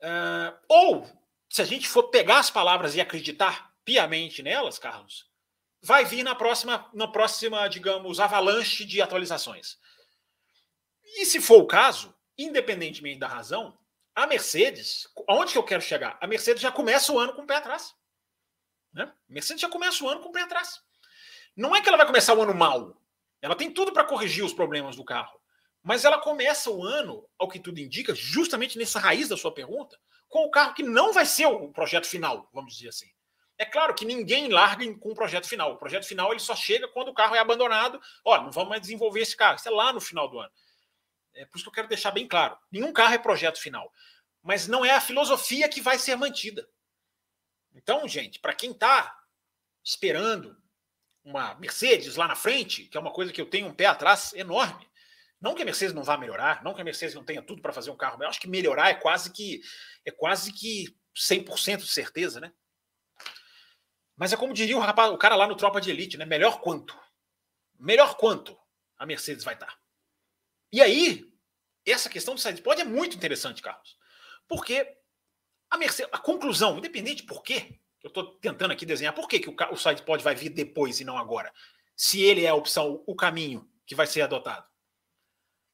Uh, 0.00 0.58
ou, 0.68 1.10
se 1.48 1.62
a 1.62 1.64
gente 1.64 1.88
for 1.88 2.04
pegar 2.04 2.38
as 2.38 2.50
palavras 2.50 2.94
e 2.94 3.00
acreditar 3.00 3.74
piamente 3.84 4.42
nelas, 4.42 4.78
Carlos, 4.78 5.30
vai 5.82 6.04
vir 6.04 6.22
na 6.22 6.34
próxima, 6.34 6.88
na 6.94 7.08
próxima, 7.08 7.68
digamos, 7.68 8.20
avalanche 8.20 8.84
de 8.84 9.02
atualizações. 9.02 9.78
E 11.02 11.26
se 11.26 11.40
for 11.40 11.62
o 11.62 11.66
caso, 11.66 12.14
independentemente 12.38 13.18
da 13.18 13.28
razão, 13.28 13.78
a 14.14 14.26
Mercedes, 14.26 15.08
aonde 15.28 15.52
que 15.52 15.58
eu 15.58 15.64
quero 15.64 15.82
chegar? 15.82 16.16
A 16.20 16.26
Mercedes 16.26 16.62
já 16.62 16.70
começa 16.70 17.12
o 17.12 17.18
ano 17.18 17.34
com 17.34 17.42
o 17.42 17.46
pé 17.46 17.56
atrás. 17.56 17.94
Né? 18.92 19.04
A 19.04 19.32
Mercedes 19.32 19.60
já 19.60 19.68
começa 19.68 20.04
o 20.04 20.08
ano 20.08 20.20
com 20.20 20.28
o 20.28 20.32
pé 20.32 20.42
atrás. 20.42 20.80
Não 21.56 21.74
é 21.74 21.80
que 21.80 21.88
ela 21.88 21.96
vai 21.96 22.06
começar 22.06 22.34
o 22.34 22.42
ano 22.42 22.54
mal. 22.54 23.00
Ela 23.42 23.56
tem 23.56 23.70
tudo 23.70 23.92
para 23.92 24.04
corrigir 24.04 24.44
os 24.44 24.52
problemas 24.52 24.96
do 24.96 25.04
carro. 25.04 25.40
Mas 25.82 26.04
ela 26.04 26.18
começa 26.18 26.70
o 26.70 26.82
ano, 26.82 27.28
ao 27.38 27.48
que 27.48 27.58
tudo 27.58 27.78
indica, 27.78 28.14
justamente 28.14 28.78
nessa 28.78 28.98
raiz 28.98 29.28
da 29.28 29.36
sua 29.36 29.52
pergunta, 29.52 29.98
com 30.28 30.44
o 30.44 30.50
carro 30.50 30.74
que 30.74 30.82
não 30.82 31.12
vai 31.12 31.26
ser 31.26 31.46
o 31.46 31.68
projeto 31.70 32.06
final, 32.06 32.48
vamos 32.52 32.74
dizer 32.74 32.88
assim. 32.88 33.08
É 33.58 33.64
claro 33.64 33.94
que 33.94 34.04
ninguém 34.04 34.48
larga 34.48 34.84
com 34.98 35.10
o 35.10 35.14
projeto 35.14 35.48
final. 35.48 35.72
O 35.72 35.76
projeto 35.76 36.06
final 36.06 36.32
ele 36.32 36.40
só 36.40 36.56
chega 36.56 36.88
quando 36.88 37.08
o 37.08 37.14
carro 37.14 37.36
é 37.36 37.38
abandonado. 37.38 38.00
Olha, 38.24 38.42
não 38.42 38.50
vamos 38.50 38.70
mais 38.70 38.80
desenvolver 38.80 39.20
esse 39.20 39.36
carro. 39.36 39.56
Isso 39.56 39.68
é 39.68 39.70
lá 39.70 39.92
no 39.92 40.00
final 40.00 40.28
do 40.28 40.40
ano. 40.40 40.50
É 41.34 41.44
por 41.44 41.56
isso 41.56 41.64
que 41.64 41.68
eu 41.68 41.74
quero 41.74 41.88
deixar 41.88 42.10
bem 42.10 42.26
claro: 42.26 42.58
nenhum 42.70 42.92
carro 42.92 43.14
é 43.14 43.18
projeto 43.18 43.60
final, 43.60 43.92
mas 44.42 44.66
não 44.68 44.84
é 44.84 44.92
a 44.92 45.00
filosofia 45.00 45.68
que 45.68 45.80
vai 45.80 45.98
ser 45.98 46.16
mantida. 46.16 46.68
Então, 47.74 48.06
gente, 48.06 48.38
para 48.38 48.54
quem 48.54 48.70
está 48.70 49.18
esperando 49.82 50.56
uma 51.24 51.54
Mercedes 51.54 52.16
lá 52.16 52.28
na 52.28 52.36
frente, 52.36 52.84
que 52.84 52.96
é 52.96 53.00
uma 53.00 53.12
coisa 53.12 53.32
que 53.32 53.40
eu 53.40 53.48
tenho 53.48 53.66
um 53.66 53.74
pé 53.74 53.86
atrás 53.86 54.32
enorme. 54.34 54.88
Não 55.40 55.54
que 55.54 55.62
a 55.62 55.64
Mercedes 55.64 55.94
não 55.94 56.04
vá 56.04 56.16
melhorar, 56.16 56.62
não 56.62 56.74
que 56.74 56.80
a 56.80 56.84
Mercedes 56.84 57.14
não 57.14 57.24
tenha 57.24 57.42
tudo 57.42 57.60
para 57.60 57.72
fazer 57.72 57.90
um 57.90 57.96
carro, 57.96 58.22
eu 58.22 58.28
acho 58.28 58.40
que 58.40 58.48
melhorar 58.48 58.90
é 58.90 58.94
quase 58.94 59.30
que 59.32 59.60
é 60.04 60.10
quase 60.10 60.52
que 60.52 60.96
100% 61.14 61.78
de 61.78 61.88
certeza, 61.88 62.40
né? 62.40 62.52
Mas 64.16 64.32
é 64.32 64.36
como 64.36 64.54
diria 64.54 64.76
o 64.76 64.80
rapaz, 64.80 65.10
o 65.10 65.18
cara 65.18 65.34
lá 65.34 65.46
no 65.46 65.56
Tropa 65.56 65.80
de 65.80 65.90
Elite, 65.90 66.16
né? 66.16 66.24
Melhor 66.24 66.60
quanto? 66.60 66.98
Melhor 67.78 68.16
quanto 68.16 68.56
a 68.96 69.04
Mercedes 69.04 69.44
vai 69.44 69.54
estar? 69.54 69.76
E 70.74 70.82
aí, 70.82 71.32
essa 71.86 72.10
questão 72.10 72.34
do 72.34 72.40
sidepod 72.40 72.80
é 72.80 72.84
muito 72.84 73.14
interessante, 73.14 73.62
Carlos. 73.62 73.96
Porque 74.48 74.98
a, 75.70 75.78
Mercedes, 75.78 76.12
a 76.12 76.18
conclusão, 76.18 76.78
independente 76.78 77.22
por 77.22 77.44
quê, 77.44 77.78
eu 78.02 78.08
estou 78.08 78.34
tentando 78.40 78.72
aqui 78.72 78.84
desenhar, 78.84 79.14
por 79.14 79.28
que, 79.28 79.38
que 79.38 79.48
o, 79.48 79.54
o 79.70 79.76
sidepod 79.76 80.24
vai 80.24 80.34
vir 80.34 80.48
depois 80.48 80.98
e 80.98 81.04
não 81.04 81.16
agora? 81.16 81.54
Se 81.94 82.20
ele 82.20 82.44
é 82.44 82.48
a 82.48 82.56
opção, 82.56 83.04
o 83.06 83.14
caminho 83.14 83.70
que 83.86 83.94
vai 83.94 84.08
ser 84.08 84.22
adotado. 84.22 84.68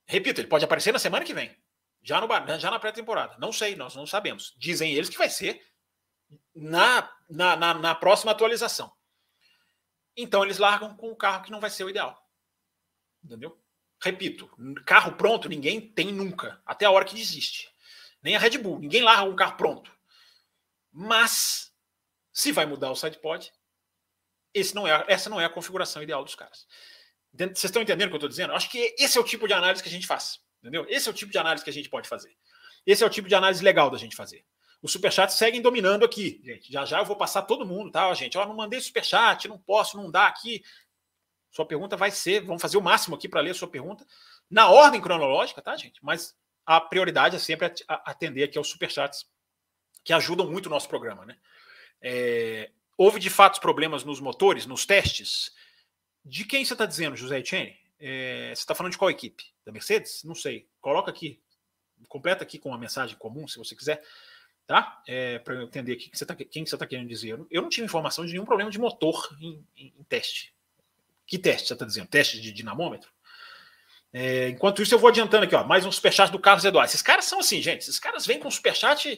Repito, 0.04 0.38
ele 0.38 0.48
pode 0.48 0.66
aparecer 0.66 0.92
na 0.92 0.98
semana 0.98 1.24
que 1.24 1.32
vem, 1.32 1.56
já, 2.02 2.20
no, 2.20 2.28
já 2.58 2.70
na 2.70 2.78
pré-temporada. 2.78 3.38
Não 3.38 3.54
sei, 3.54 3.76
nós 3.76 3.96
não 3.96 4.06
sabemos. 4.06 4.54
Dizem 4.58 4.92
eles 4.92 5.08
que 5.08 5.16
vai 5.16 5.30
ser 5.30 5.66
na, 6.54 7.10
na, 7.26 7.56
na, 7.56 7.72
na 7.72 7.94
próxima 7.94 8.32
atualização. 8.32 8.92
Então 10.14 10.44
eles 10.44 10.58
largam 10.58 10.94
com 10.94 11.10
o 11.10 11.16
carro 11.16 11.42
que 11.42 11.50
não 11.50 11.58
vai 11.58 11.70
ser 11.70 11.84
o 11.84 11.88
ideal. 11.88 12.22
Entendeu? 13.24 13.58
Repito, 14.00 14.50
carro 14.86 15.12
pronto 15.12 15.48
ninguém 15.48 15.80
tem 15.80 16.12
nunca, 16.12 16.60
até 16.64 16.86
a 16.86 16.90
hora 16.90 17.04
que 17.04 17.14
desiste. 17.14 17.70
Nem 18.22 18.36
a 18.36 18.38
Red 18.38 18.58
Bull, 18.58 18.78
ninguém 18.78 19.02
larga 19.02 19.24
um 19.24 19.36
carro 19.36 19.56
pronto. 19.56 19.94
Mas, 20.92 21.72
se 22.32 22.52
vai 22.52 22.66
mudar 22.66 22.90
o 22.90 22.96
sidepod, 22.96 23.52
esse 24.52 24.74
não 24.74 24.86
é, 24.86 25.04
essa 25.08 25.30
não 25.30 25.40
é 25.40 25.44
a 25.44 25.50
configuração 25.50 26.02
ideal 26.02 26.24
dos 26.24 26.34
caras. 26.34 26.66
Vocês 27.32 27.64
estão 27.64 27.82
entendendo 27.82 28.08
o 28.08 28.10
que 28.10 28.14
eu 28.14 28.18
estou 28.18 28.28
dizendo? 28.28 28.52
Acho 28.52 28.68
que 28.68 28.94
esse 28.98 29.16
é 29.16 29.20
o 29.20 29.24
tipo 29.24 29.46
de 29.46 29.54
análise 29.54 29.82
que 29.82 29.88
a 29.88 29.92
gente 29.92 30.06
faz. 30.06 30.40
Entendeu? 30.60 30.84
Esse 30.88 31.08
é 31.08 31.10
o 31.10 31.14
tipo 31.14 31.32
de 31.32 31.38
análise 31.38 31.64
que 31.64 31.70
a 31.70 31.72
gente 31.72 31.88
pode 31.88 32.08
fazer. 32.08 32.36
Esse 32.84 33.02
é 33.02 33.06
o 33.06 33.10
tipo 33.10 33.28
de 33.28 33.34
análise 33.34 33.62
legal 33.62 33.90
da 33.90 33.96
gente 33.96 34.16
fazer. 34.16 34.44
Os 34.82 34.92
superchats 34.92 35.36
seguem 35.36 35.60
dominando 35.60 36.04
aqui, 36.04 36.40
gente. 36.42 36.72
Já 36.72 36.84
já 36.84 36.98
eu 36.98 37.04
vou 37.04 37.16
passar 37.16 37.42
todo 37.42 37.66
mundo, 37.66 37.90
tá, 37.90 38.12
gente? 38.14 38.36
Ó, 38.36 38.46
não 38.46 38.56
mandei 38.56 38.80
superchat, 38.80 39.46
não 39.46 39.58
posso, 39.58 39.96
não 39.96 40.10
dá 40.10 40.26
aqui. 40.26 40.62
Sua 41.50 41.66
pergunta 41.66 41.96
vai 41.96 42.10
ser, 42.10 42.44
vamos 42.44 42.62
fazer 42.62 42.76
o 42.76 42.82
máximo 42.82 43.16
aqui 43.16 43.28
para 43.28 43.40
ler 43.40 43.50
a 43.50 43.54
sua 43.54 43.68
pergunta 43.68 44.06
na 44.48 44.68
ordem 44.68 45.00
cronológica, 45.00 45.60
tá, 45.60 45.76
gente? 45.76 46.04
Mas 46.04 46.36
a 46.64 46.80
prioridade 46.80 47.36
é 47.36 47.38
sempre 47.38 47.72
atender 47.88 48.44
aqui 48.44 48.56
aos 48.56 48.68
superchats 48.68 49.26
que 50.04 50.12
ajudam 50.12 50.50
muito 50.50 50.66
o 50.66 50.70
nosso 50.70 50.88
programa, 50.88 51.26
né? 51.26 51.36
É, 52.00 52.70
houve 52.96 53.18
de 53.18 53.28
fato 53.28 53.60
problemas 53.60 54.04
nos 54.04 54.20
motores, 54.20 54.66
nos 54.66 54.86
testes. 54.86 55.52
De 56.24 56.44
quem 56.44 56.64
você 56.64 56.74
está 56.74 56.86
dizendo, 56.86 57.16
José 57.16 57.38
Etienne? 57.38 57.76
É, 57.98 58.52
você 58.54 58.62
está 58.62 58.74
falando 58.74 58.92
de 58.92 58.98
qual 58.98 59.10
equipe? 59.10 59.44
Da 59.64 59.72
Mercedes? 59.72 60.24
Não 60.24 60.34
sei. 60.34 60.68
Coloca 60.80 61.10
aqui, 61.10 61.40
completa 62.08 62.44
aqui 62.44 62.58
com 62.58 62.70
uma 62.70 62.78
mensagem 62.78 63.16
comum, 63.16 63.46
se 63.46 63.58
você 63.58 63.74
quiser 63.74 64.02
tá? 64.70 65.02
É, 65.04 65.40
para 65.40 65.54
eu 65.54 65.62
entender 65.62 65.96
que 65.96 66.16
você 66.16 66.24
tá, 66.24 66.32
quem 66.32 66.64
você 66.64 66.76
está 66.76 66.86
querendo 66.86 67.08
dizer. 67.08 67.44
Eu 67.50 67.60
não 67.60 67.68
tive 67.68 67.84
informação 67.84 68.24
de 68.24 68.30
nenhum 68.30 68.44
problema 68.44 68.70
de 68.70 68.78
motor 68.78 69.36
em, 69.40 69.66
em, 69.76 69.92
em 69.98 70.04
teste. 70.04 70.54
Que 71.31 71.38
teste 71.38 71.69
você 71.69 71.75
está 71.75 71.87
dizendo? 71.87 72.09
Teste 72.09 72.40
de 72.40 72.51
dinamômetro? 72.51 73.09
É, 74.12 74.49
enquanto 74.49 74.83
isso, 74.83 74.93
eu 74.93 74.99
vou 74.99 75.09
adiantando 75.09 75.45
aqui, 75.45 75.55
ó, 75.55 75.62
mais 75.62 75.87
um 75.87 75.93
superchat 75.93 76.33
do 76.33 76.40
Carlos 76.40 76.64
Eduardo. 76.64 76.90
Esses 76.90 77.03
caras 77.03 77.27
são 77.27 77.38
assim, 77.38 77.62
gente. 77.62 77.83
Esses 77.83 78.01
caras 78.01 78.27
vêm 78.27 78.40
com 78.40 78.51
superchat 78.51 79.16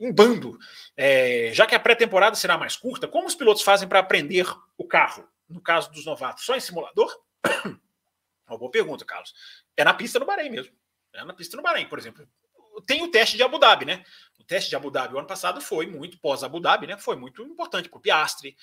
em 0.00 0.12
bando. 0.12 0.58
É, 0.96 1.52
já 1.54 1.64
que 1.64 1.76
a 1.76 1.78
pré-temporada 1.78 2.34
será 2.34 2.58
mais 2.58 2.74
curta, 2.74 3.06
como 3.06 3.28
os 3.28 3.36
pilotos 3.36 3.62
fazem 3.62 3.86
para 3.86 4.00
aprender 4.00 4.44
o 4.76 4.84
carro? 4.84 5.28
No 5.48 5.60
caso 5.60 5.92
dos 5.92 6.04
novatos, 6.04 6.44
só 6.44 6.56
em 6.56 6.60
simulador? 6.60 7.16
Uma 8.48 8.58
boa 8.58 8.72
pergunta, 8.72 9.04
Carlos. 9.04 9.32
É 9.76 9.84
na 9.84 9.94
pista 9.94 10.18
no 10.18 10.26
Bahrein 10.26 10.50
mesmo. 10.50 10.74
É 11.12 11.24
na 11.24 11.34
pista 11.34 11.56
no 11.56 11.62
Bahrein, 11.62 11.86
por 11.86 12.00
exemplo 12.00 12.28
tem 12.86 13.02
o 13.02 13.10
teste 13.10 13.36
de 13.36 13.42
Abu 13.42 13.58
Dhabi, 13.58 13.84
né? 13.84 14.04
O 14.38 14.44
teste 14.44 14.70
de 14.70 14.76
Abu 14.76 14.90
Dhabi 14.90 15.14
o 15.14 15.18
ano 15.18 15.26
passado 15.26 15.60
foi 15.60 15.86
muito 15.86 16.18
pós 16.18 16.42
Abu 16.42 16.60
Dhabi, 16.60 16.86
né? 16.86 16.96
Foi 16.98 17.16
muito 17.16 17.42
importante 17.42 17.88
para 17.88 17.98
o 17.98 18.00
Piastri, 18.00 18.56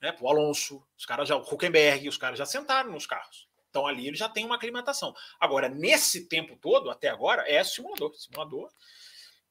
né? 0.00 0.12
Para 0.12 0.24
o 0.24 0.28
Alonso, 0.28 0.84
os 0.96 1.04
caras 1.04 1.28
já, 1.28 1.36
o 1.36 1.40
Huckenberg, 1.40 2.08
os 2.08 2.16
caras 2.16 2.38
já 2.38 2.46
sentaram 2.46 2.92
nos 2.92 3.06
carros. 3.06 3.48
Então 3.70 3.86
ali 3.86 4.06
ele 4.06 4.16
já 4.16 4.28
tem 4.28 4.44
uma 4.44 4.56
aclimatação. 4.56 5.14
Agora, 5.38 5.68
nesse 5.68 6.28
tempo 6.28 6.56
todo, 6.56 6.90
até 6.90 7.08
agora, 7.08 7.44
é 7.50 7.62
simulador. 7.62 8.14
Simulador. 8.14 8.70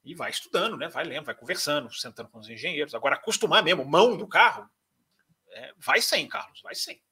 E 0.04 0.14
vai 0.14 0.30
estudando, 0.30 0.76
né? 0.76 0.88
Vai 0.88 1.04
lendo, 1.04 1.24
vai 1.24 1.34
conversando, 1.34 1.92
sentando 1.92 2.28
com 2.28 2.38
os 2.38 2.48
engenheiros. 2.48 2.94
Agora, 2.94 3.16
acostumar 3.16 3.62
mesmo, 3.62 3.84
mão 3.84 4.16
do 4.16 4.26
carro, 4.26 4.68
é, 5.50 5.74
vai 5.76 6.00
sem, 6.00 6.26
Carlos, 6.26 6.60
vai 6.62 6.74
sem. 6.74 7.02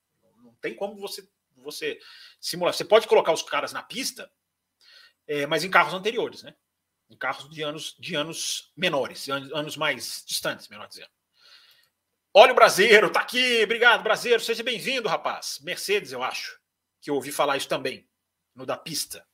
Não 0.42 0.54
tem 0.54 0.74
como 0.74 0.96
você, 0.96 1.28
você 1.56 1.98
simular. 2.40 2.72
Você 2.72 2.84
pode 2.84 3.06
colocar 3.06 3.32
os 3.32 3.42
caras 3.42 3.72
na 3.72 3.82
pista, 3.82 4.30
é, 5.26 5.46
mas 5.46 5.62
em 5.64 5.70
carros 5.70 5.94
anteriores, 5.94 6.42
né? 6.42 6.54
em 7.08 7.16
carros 7.16 7.48
de 7.48 7.62
anos, 7.62 7.96
de 7.98 8.14
anos 8.14 8.72
menores, 8.76 9.28
anos 9.28 9.76
mais 9.76 10.24
distantes, 10.26 10.68
melhor 10.68 10.88
dizendo. 10.88 11.10
Olha 12.38 12.52
o 12.52 12.54
Brasileiro, 12.54 13.08
tá 13.08 13.20
aqui, 13.20 13.64
obrigado, 13.64 14.02
Brasileiro, 14.02 14.44
seja 14.44 14.62
bem-vindo, 14.62 15.08
rapaz. 15.08 15.58
Mercedes, 15.62 16.12
eu 16.12 16.22
acho, 16.22 16.60
que 17.00 17.08
eu 17.08 17.14
ouvi 17.14 17.32
falar 17.32 17.56
isso 17.56 17.66
também, 17.66 18.06
no 18.54 18.66
da 18.66 18.76
pista, 18.76 19.26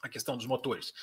a 0.00 0.08
questão 0.08 0.34
dos 0.34 0.46
motores. 0.46 0.94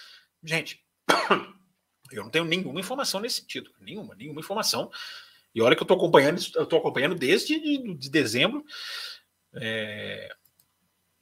Gente, 0.43 0.83
eu 2.11 2.23
não 2.23 2.31
tenho 2.31 2.45
nenhuma 2.45 2.79
informação 2.79 3.19
nesse 3.19 3.41
sentido, 3.41 3.71
nenhuma, 3.79 4.15
nenhuma 4.15 4.39
informação. 4.39 4.89
E 5.53 5.61
olha 5.61 5.75
que 5.75 5.83
eu 5.83 5.85
estou 5.85 5.97
acompanhando, 5.97 6.41
eu 6.55 6.65
tô 6.65 6.77
acompanhando 6.77 7.13
desde 7.13 7.59
de, 7.59 7.93
de 7.93 8.09
dezembro. 8.09 8.65
É, 9.53 10.35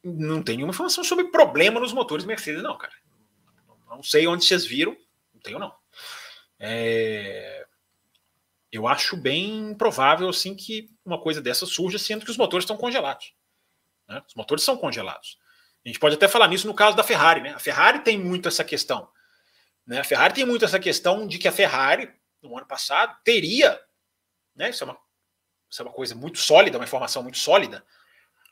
não 0.01 0.41
tem 0.41 0.55
nenhuma 0.55 0.71
informação 0.71 1.03
sobre 1.03 1.25
problema 1.31 1.81
nos 1.81 1.91
motores 1.91 2.23
Mercedes, 2.23 2.63
não, 2.63 2.77
cara. 2.77 2.93
Não 3.89 4.01
sei 4.01 4.25
onde 4.25 4.45
vocês 4.45 4.65
viram, 4.65 4.95
não 5.33 5.41
tenho 5.41 5.59
não. 5.59 5.75
É... 6.57 7.66
Eu 8.71 8.87
acho 8.87 9.15
bem 9.15 9.73
provável 9.75 10.27
assim 10.29 10.55
que 10.55 10.89
uma 11.05 11.19
coisa 11.19 11.41
dessa 11.41 11.65
surja, 11.65 11.97
sendo 11.97 12.25
que 12.25 12.31
os 12.31 12.37
motores 12.37 12.63
estão 12.63 12.77
congelados. 12.77 13.33
Né? 14.07 14.21
Os 14.27 14.35
motores 14.35 14.63
são 14.63 14.77
congelados. 14.77 15.37
A 15.85 15.89
gente 15.89 15.99
pode 15.99 16.15
até 16.15 16.27
falar 16.27 16.47
nisso 16.47 16.67
no 16.67 16.73
caso 16.73 16.97
da 16.97 17.03
Ferrari, 17.03 17.41
né? 17.41 17.53
A 17.53 17.59
Ferrari 17.59 17.99
tem 17.99 18.19
muito 18.19 18.47
essa 18.47 18.63
questão. 18.63 19.09
Né? 19.85 19.99
A 19.99 20.03
Ferrari 20.03 20.33
tem 20.33 20.45
muito 20.45 20.65
essa 20.65 20.79
questão 20.79 21.25
de 21.25 21.37
que 21.37 21.47
a 21.47 21.51
Ferrari, 21.51 22.13
no 22.41 22.57
ano 22.57 22.67
passado, 22.67 23.17
teria, 23.23 23.79
né? 24.53 24.69
Isso 24.69 24.83
é 24.83 24.87
uma, 24.87 24.97
isso 25.69 25.81
é 25.81 25.85
uma 25.85 25.93
coisa 25.93 26.13
muito 26.13 26.39
sólida, 26.39 26.77
uma 26.77 26.83
informação 26.83 27.23
muito 27.23 27.37
sólida, 27.37 27.85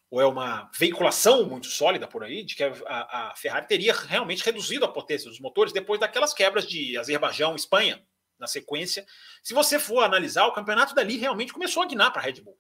ou 0.10 0.22
é 0.22 0.26
uma 0.26 0.70
veiculação 0.78 1.46
muito 1.46 1.68
sólida 1.68 2.08
por 2.08 2.24
aí, 2.24 2.44
de 2.44 2.56
que 2.56 2.64
a, 2.64 2.72
a, 2.88 3.36
Ferrari 3.36 3.68
teria 3.68 3.94
realmente 3.94 4.44
reduzido 4.44 4.86
a 4.86 4.92
potência 4.92 5.30
dos 5.30 5.40
motores 5.40 5.74
depois 5.74 6.00
daquelas 6.00 6.34
quebras 6.34 6.66
de 6.66 6.98
Azerbaijão, 6.98 7.56
Espanha, 7.56 8.02
na 8.40 8.48
sequência. 8.48 9.06
Se 9.42 9.54
você 9.54 9.80
for 9.80 10.04
analisar, 10.04 10.46
o 10.46 10.54
campeonato 10.54 10.94
dali 10.94 11.18
realmente 11.18 11.54
começou 11.54 11.84
a 11.84 11.88
guinar 11.88 12.12
para 12.12 12.22
a 12.22 12.26
Red 12.26 12.42
Bull, 12.42 12.60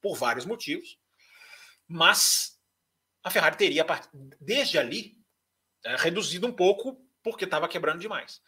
por 0.00 0.16
vários 0.16 0.44
motivos, 0.44 0.98
mas 1.86 2.58
a 3.22 3.30
Ferrari 3.30 3.56
teria, 3.56 3.86
desde 4.40 4.78
ali, 4.78 5.16
é, 5.84 5.96
reduzido 5.96 6.46
um 6.46 6.52
pouco 6.52 7.00
porque 7.22 7.44
estava 7.44 7.68
quebrando 7.68 8.00
demais. 8.00 8.40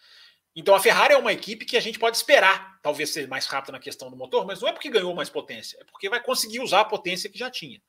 Então 0.55 0.75
a 0.75 0.81
Ferrari 0.81 1.13
é 1.13 1.19
uma 1.19 1.33
equipe 1.33 1.67
que 1.67 1.77
a 1.77 1.81
gente 1.81 1.99
pode 1.99 2.17
esperar, 2.17 2.81
talvez 2.81 3.11
ser 3.11 3.29
mais 3.29 3.47
rápida 3.47 3.73
na 3.73 3.79
questão 3.79 4.11
do 4.11 4.17
motor, 4.17 4.47
mas 4.47 4.61
não 4.61 4.69
é 4.69 4.73
porque 4.73 4.89
ganhou 4.89 5.15
mais 5.15 5.29
potência, 5.29 5.79
é 5.81 5.85
porque 5.85 6.09
vai 6.09 6.23
conseguir 6.23 6.61
usar 6.61 6.81
a 6.81 6.85
potência 6.85 7.29
que 7.29 7.39
já 7.39 7.51
tinha. 7.51 7.83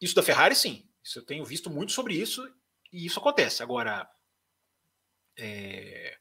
Isso 0.00 0.14
da 0.14 0.22
Ferrari, 0.22 0.54
sim. 0.54 0.88
Isso 1.04 1.18
eu 1.18 1.22
tenho 1.24 1.44
visto 1.44 1.68
muito 1.68 1.92
sobre 1.92 2.14
isso 2.14 2.50
e 2.90 3.04
isso 3.04 3.18
acontece. 3.18 3.62
Agora, 3.62 4.08
é... 5.38 6.18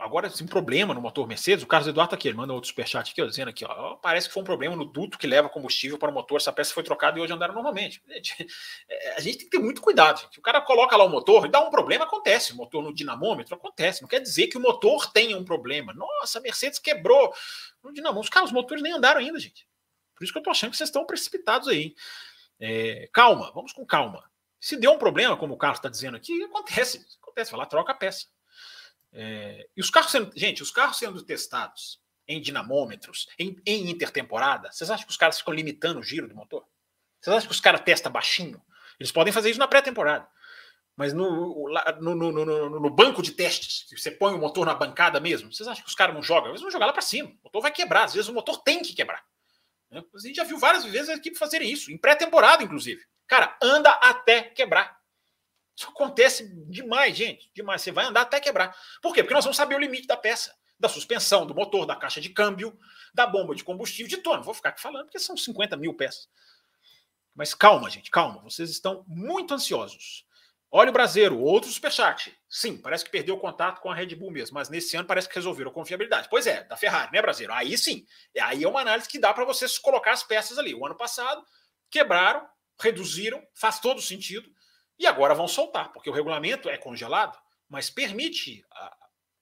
agora 0.00 0.30
um 0.40 0.46
problema 0.46 0.94
no 0.94 1.00
motor 1.00 1.26
Mercedes. 1.26 1.64
O 1.64 1.66
Carlos 1.66 1.88
Eduardo 1.88 2.10
tá 2.10 2.16
aqui, 2.16 2.28
ele 2.28 2.36
manda 2.36 2.52
outro 2.52 2.68
superchat 2.68 3.10
aqui, 3.10 3.22
ó, 3.22 3.26
dizendo 3.26 3.48
aqui, 3.48 3.64
ó, 3.64 3.96
parece 3.96 4.28
que 4.28 4.34
foi 4.34 4.42
um 4.42 4.46
problema 4.46 4.76
no 4.76 4.84
duto 4.84 5.18
que 5.18 5.26
leva 5.26 5.48
combustível 5.48 5.98
para 5.98 6.10
o 6.10 6.14
motor. 6.14 6.36
Essa 6.36 6.52
peça 6.52 6.72
foi 6.72 6.82
trocada 6.82 7.18
e 7.18 7.22
hoje 7.22 7.32
andaram 7.32 7.54
normalmente. 7.54 8.02
É, 8.86 9.16
a 9.16 9.20
gente 9.20 9.38
tem 9.38 9.46
que 9.46 9.56
ter 9.56 9.62
muito 9.62 9.80
cuidado. 9.80 10.20
Gente. 10.20 10.38
O 10.38 10.42
cara 10.42 10.60
coloca 10.60 10.96
lá 10.96 11.04
o 11.04 11.08
motor 11.08 11.46
e 11.46 11.48
dá 11.48 11.60
um 11.60 11.70
problema, 11.70 12.04
acontece. 12.04 12.52
O 12.52 12.56
motor 12.56 12.82
no 12.82 12.94
dinamômetro 12.94 13.54
acontece. 13.54 14.02
Não 14.02 14.08
quer 14.08 14.20
dizer 14.20 14.48
que 14.48 14.58
o 14.58 14.60
motor 14.60 15.10
tenha 15.12 15.36
um 15.36 15.44
problema. 15.44 15.92
Nossa, 15.94 16.38
a 16.38 16.42
Mercedes 16.42 16.78
quebrou 16.78 17.32
no 17.82 17.92
dinamômetro. 17.92 18.24
Os 18.24 18.28
caras, 18.28 18.50
os 18.50 18.54
motores 18.54 18.82
nem 18.82 18.92
andaram 18.92 19.20
ainda, 19.20 19.38
gente. 19.38 19.66
Por 20.14 20.24
isso 20.24 20.32
que 20.32 20.38
eu 20.38 20.42
tô 20.42 20.50
achando 20.50 20.70
que 20.70 20.76
vocês 20.76 20.88
estão 20.88 21.06
precipitados 21.06 21.68
aí. 21.68 21.94
É, 22.60 23.08
calma, 23.12 23.50
vamos 23.54 23.72
com 23.72 23.84
calma. 23.86 24.22
Se 24.60 24.76
deu 24.76 24.92
um 24.92 24.98
problema, 24.98 25.36
como 25.36 25.54
o 25.54 25.58
Carlos 25.58 25.78
está 25.78 25.88
dizendo 25.88 26.16
aqui, 26.16 26.42
acontece. 26.44 27.04
Acontece, 27.22 27.50
vai 27.50 27.60
lá, 27.60 27.66
troca 27.66 27.92
a 27.92 27.94
peça. 27.94 28.26
É, 29.14 29.68
e 29.76 29.80
os 29.80 29.90
carros 29.90 30.10
sendo. 30.10 30.32
Gente, 30.36 30.62
os 30.62 30.72
carros 30.72 30.98
sendo 30.98 31.22
testados 31.22 32.02
em 32.26 32.40
dinamômetros, 32.40 33.28
em, 33.38 33.56
em 33.64 33.88
intertemporada, 33.88 34.72
vocês 34.72 34.90
acham 34.90 35.06
que 35.06 35.10
os 35.10 35.16
caras 35.16 35.38
ficam 35.38 35.54
limitando 35.54 36.00
o 36.00 36.02
giro 36.02 36.26
do 36.26 36.34
motor? 36.34 36.66
Vocês 37.20 37.36
acham 37.36 37.48
que 37.48 37.54
os 37.54 37.60
caras 37.60 37.80
testam 37.82 38.10
baixinho? 38.10 38.60
Eles 38.98 39.12
podem 39.12 39.32
fazer 39.32 39.50
isso 39.50 39.58
na 39.58 39.68
pré-temporada. 39.68 40.28
Mas 40.96 41.12
no, 41.12 41.68
no, 42.00 42.14
no, 42.14 42.80
no, 42.80 42.90
banco 42.90 43.20
de 43.20 43.32
testes, 43.32 43.84
que 43.88 43.96
você 43.96 44.12
põe 44.12 44.32
o 44.32 44.38
motor 44.38 44.64
na 44.64 44.74
bancada 44.74 45.18
mesmo, 45.18 45.52
vocês 45.52 45.68
acham 45.68 45.82
que 45.82 45.88
os 45.88 45.94
caras 45.94 46.14
não 46.14 46.22
jogam? 46.22 46.50
Eles 46.50 46.60
vão 46.60 46.70
jogar 46.70 46.86
lá 46.86 46.92
para 46.92 47.02
cima. 47.02 47.30
O 47.30 47.44
motor 47.44 47.62
vai 47.62 47.72
quebrar. 47.72 48.04
Às 48.04 48.14
vezes 48.14 48.28
o 48.28 48.34
motor 48.34 48.62
tem 48.62 48.80
que 48.80 48.94
quebrar. 48.94 49.24
Né? 49.90 50.02
A 50.14 50.18
gente 50.20 50.36
já 50.36 50.44
viu 50.44 50.58
várias 50.58 50.84
vezes 50.84 51.08
a 51.08 51.14
equipe 51.14 51.36
fazerem 51.36 51.70
isso, 51.70 51.90
em 51.90 51.98
pré-temporada, 51.98 52.62
inclusive. 52.62 53.02
Cara, 53.26 53.56
anda 53.60 53.90
até 53.90 54.42
quebrar. 54.42 54.96
Isso 55.76 55.88
acontece 55.88 56.48
demais, 56.68 57.16
gente. 57.16 57.50
Demais. 57.54 57.82
Você 57.82 57.90
vai 57.90 58.04
andar 58.04 58.22
até 58.22 58.40
quebrar. 58.40 58.76
Por 59.02 59.12
quê? 59.12 59.22
Porque 59.22 59.34
nós 59.34 59.44
vamos 59.44 59.56
saber 59.56 59.74
o 59.74 59.78
limite 59.78 60.06
da 60.06 60.16
peça, 60.16 60.54
da 60.78 60.88
suspensão, 60.88 61.46
do 61.46 61.54
motor, 61.54 61.84
da 61.84 61.96
caixa 61.96 62.20
de 62.20 62.28
câmbio, 62.28 62.78
da 63.12 63.26
bomba 63.26 63.54
de 63.54 63.64
combustível, 63.64 64.08
de. 64.08 64.22
Não 64.24 64.42
vou 64.42 64.54
ficar 64.54 64.70
aqui 64.70 64.80
falando, 64.80 65.06
porque 65.06 65.18
são 65.18 65.36
50 65.36 65.76
mil 65.76 65.94
peças. 65.94 66.28
Mas 67.34 67.52
calma, 67.52 67.90
gente, 67.90 68.10
calma. 68.10 68.40
Vocês 68.42 68.70
estão 68.70 69.04
muito 69.08 69.52
ansiosos. 69.52 70.24
Olha 70.76 70.90
o 70.90 70.92
Brasileiro, 70.92 71.38
outro 71.38 71.70
superchat. 71.70 72.36
Sim, 72.48 72.76
parece 72.76 73.04
que 73.04 73.10
perdeu 73.10 73.36
o 73.36 73.38
contato 73.38 73.80
com 73.80 73.90
a 73.90 73.94
Red 73.94 74.14
Bull 74.16 74.32
mesmo, 74.32 74.54
mas 74.54 74.68
nesse 74.68 74.96
ano 74.96 75.06
parece 75.06 75.28
que 75.28 75.34
resolveram 75.36 75.70
a 75.70 75.74
confiabilidade. 75.74 76.28
Pois 76.28 76.48
é, 76.48 76.64
da 76.64 76.76
Ferrari, 76.76 77.12
né, 77.12 77.22
Brasileiro? 77.22 77.52
Aí 77.52 77.78
sim. 77.78 78.04
Aí 78.40 78.64
é 78.64 78.68
uma 78.68 78.80
análise 78.80 79.08
que 79.08 79.20
dá 79.20 79.32
para 79.32 79.44
vocês 79.44 79.78
colocar 79.78 80.12
as 80.12 80.24
peças 80.24 80.58
ali. 80.58 80.74
O 80.74 80.84
ano 80.84 80.96
passado 80.96 81.44
quebraram, 81.88 82.44
reduziram, 82.80 83.40
faz 83.54 83.78
todo 83.78 84.02
sentido, 84.02 84.50
e 84.98 85.06
agora 85.06 85.34
vão 85.34 85.48
soltar, 85.48 85.92
porque 85.92 86.08
o 86.08 86.12
regulamento 86.12 86.68
é 86.68 86.76
congelado, 86.78 87.38
mas 87.68 87.90
permite, 87.90 88.64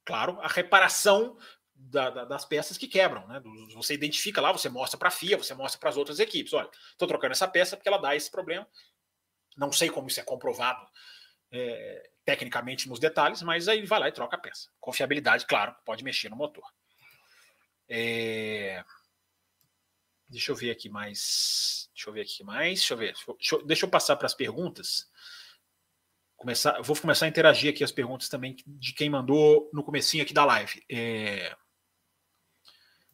claro, 0.04 0.38
a 0.40 0.48
reparação 0.48 1.36
da, 1.74 2.10
da, 2.10 2.24
das 2.24 2.44
peças 2.44 2.78
que 2.78 2.86
quebram. 2.86 3.26
Né? 3.26 3.40
Você 3.74 3.94
identifica 3.94 4.40
lá, 4.40 4.52
você 4.52 4.68
mostra 4.68 4.98
para 4.98 5.08
a 5.08 5.12
FIA, 5.12 5.36
você 5.36 5.54
mostra 5.54 5.78
para 5.78 5.90
as 5.90 5.96
outras 5.96 6.18
equipes. 6.20 6.52
Olha, 6.52 6.70
estou 6.90 7.08
trocando 7.08 7.32
essa 7.32 7.48
peça 7.48 7.76
porque 7.76 7.88
ela 7.88 7.98
dá 7.98 8.14
esse 8.14 8.30
problema. 8.30 8.66
Não 9.56 9.72
sei 9.72 9.90
como 9.90 10.08
isso 10.08 10.20
é 10.20 10.22
comprovado 10.22 10.86
é, 11.50 12.10
tecnicamente 12.24 12.88
nos 12.88 12.98
detalhes, 12.98 13.42
mas 13.42 13.68
aí 13.68 13.84
vai 13.84 14.00
lá 14.00 14.08
e 14.08 14.12
troca 14.12 14.36
a 14.36 14.40
peça. 14.40 14.70
Confiabilidade, 14.80 15.46
claro, 15.46 15.74
pode 15.84 16.04
mexer 16.04 16.28
no 16.28 16.36
motor. 16.36 16.64
É... 17.88 18.82
Deixa 20.28 20.50
eu 20.50 20.56
ver 20.56 20.70
aqui 20.70 20.88
mais. 20.88 21.90
Deixa 21.92 22.08
eu 22.08 22.14
ver 22.14 22.22
aqui 22.22 22.42
mais. 22.42 22.78
Deixa 22.78 22.94
eu 22.94 22.98
ver. 22.98 23.12
Deixa 23.12 23.54
eu, 23.54 23.66
deixa 23.66 23.84
eu 23.84 23.90
passar 23.90 24.16
para 24.16 24.24
as 24.24 24.34
perguntas. 24.34 25.10
Começar, 26.42 26.82
vou 26.82 26.96
começar 26.96 27.24
a 27.24 27.28
interagir 27.28 27.72
aqui 27.72 27.82
as 27.82 27.92
perguntas 27.92 28.28
também 28.28 28.56
de 28.66 28.92
quem 28.92 29.08
mandou 29.08 29.70
no 29.72 29.82
comecinho 29.82 30.22
aqui 30.22 30.34
da 30.34 30.44
live. 30.44 30.82
É, 30.90 31.56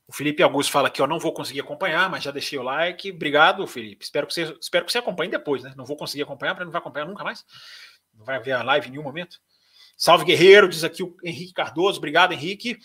o 0.06 0.12
Felipe 0.12 0.42
Augusto 0.42 0.72
fala 0.72 0.90
que 0.90 1.00
eu 1.00 1.06
não 1.06 1.18
vou 1.18 1.34
conseguir 1.34 1.60
acompanhar, 1.60 2.10
mas 2.10 2.24
já 2.24 2.30
deixei 2.30 2.58
o 2.58 2.62
like. 2.62 3.12
Obrigado, 3.12 3.66
Felipe. 3.66 4.04
Espero 4.04 4.26
que 4.26 4.32
você, 4.32 4.56
espero 4.60 4.86
que 4.86 4.90
você 4.90 4.98
acompanhe 4.98 5.30
depois, 5.30 5.62
né? 5.62 5.74
Não 5.76 5.84
vou 5.84 5.96
conseguir 5.96 6.22
acompanhar, 6.22 6.54
para 6.54 6.64
não 6.64 6.72
vai 6.72 6.80
acompanhar 6.80 7.06
nunca 7.06 7.22
mais. 7.22 7.44
Não 8.14 8.24
vai 8.24 8.40
ver 8.40 8.52
a 8.52 8.62
live 8.62 8.88
em 8.88 8.90
nenhum 8.92 9.02
momento. 9.02 9.38
Salve 9.96 10.24
Guerreiro, 10.24 10.68
diz 10.68 10.82
aqui 10.82 11.02
o 11.02 11.14
Henrique 11.22 11.52
Cardoso. 11.52 11.98
Obrigado, 11.98 12.32
Henrique. 12.32 12.78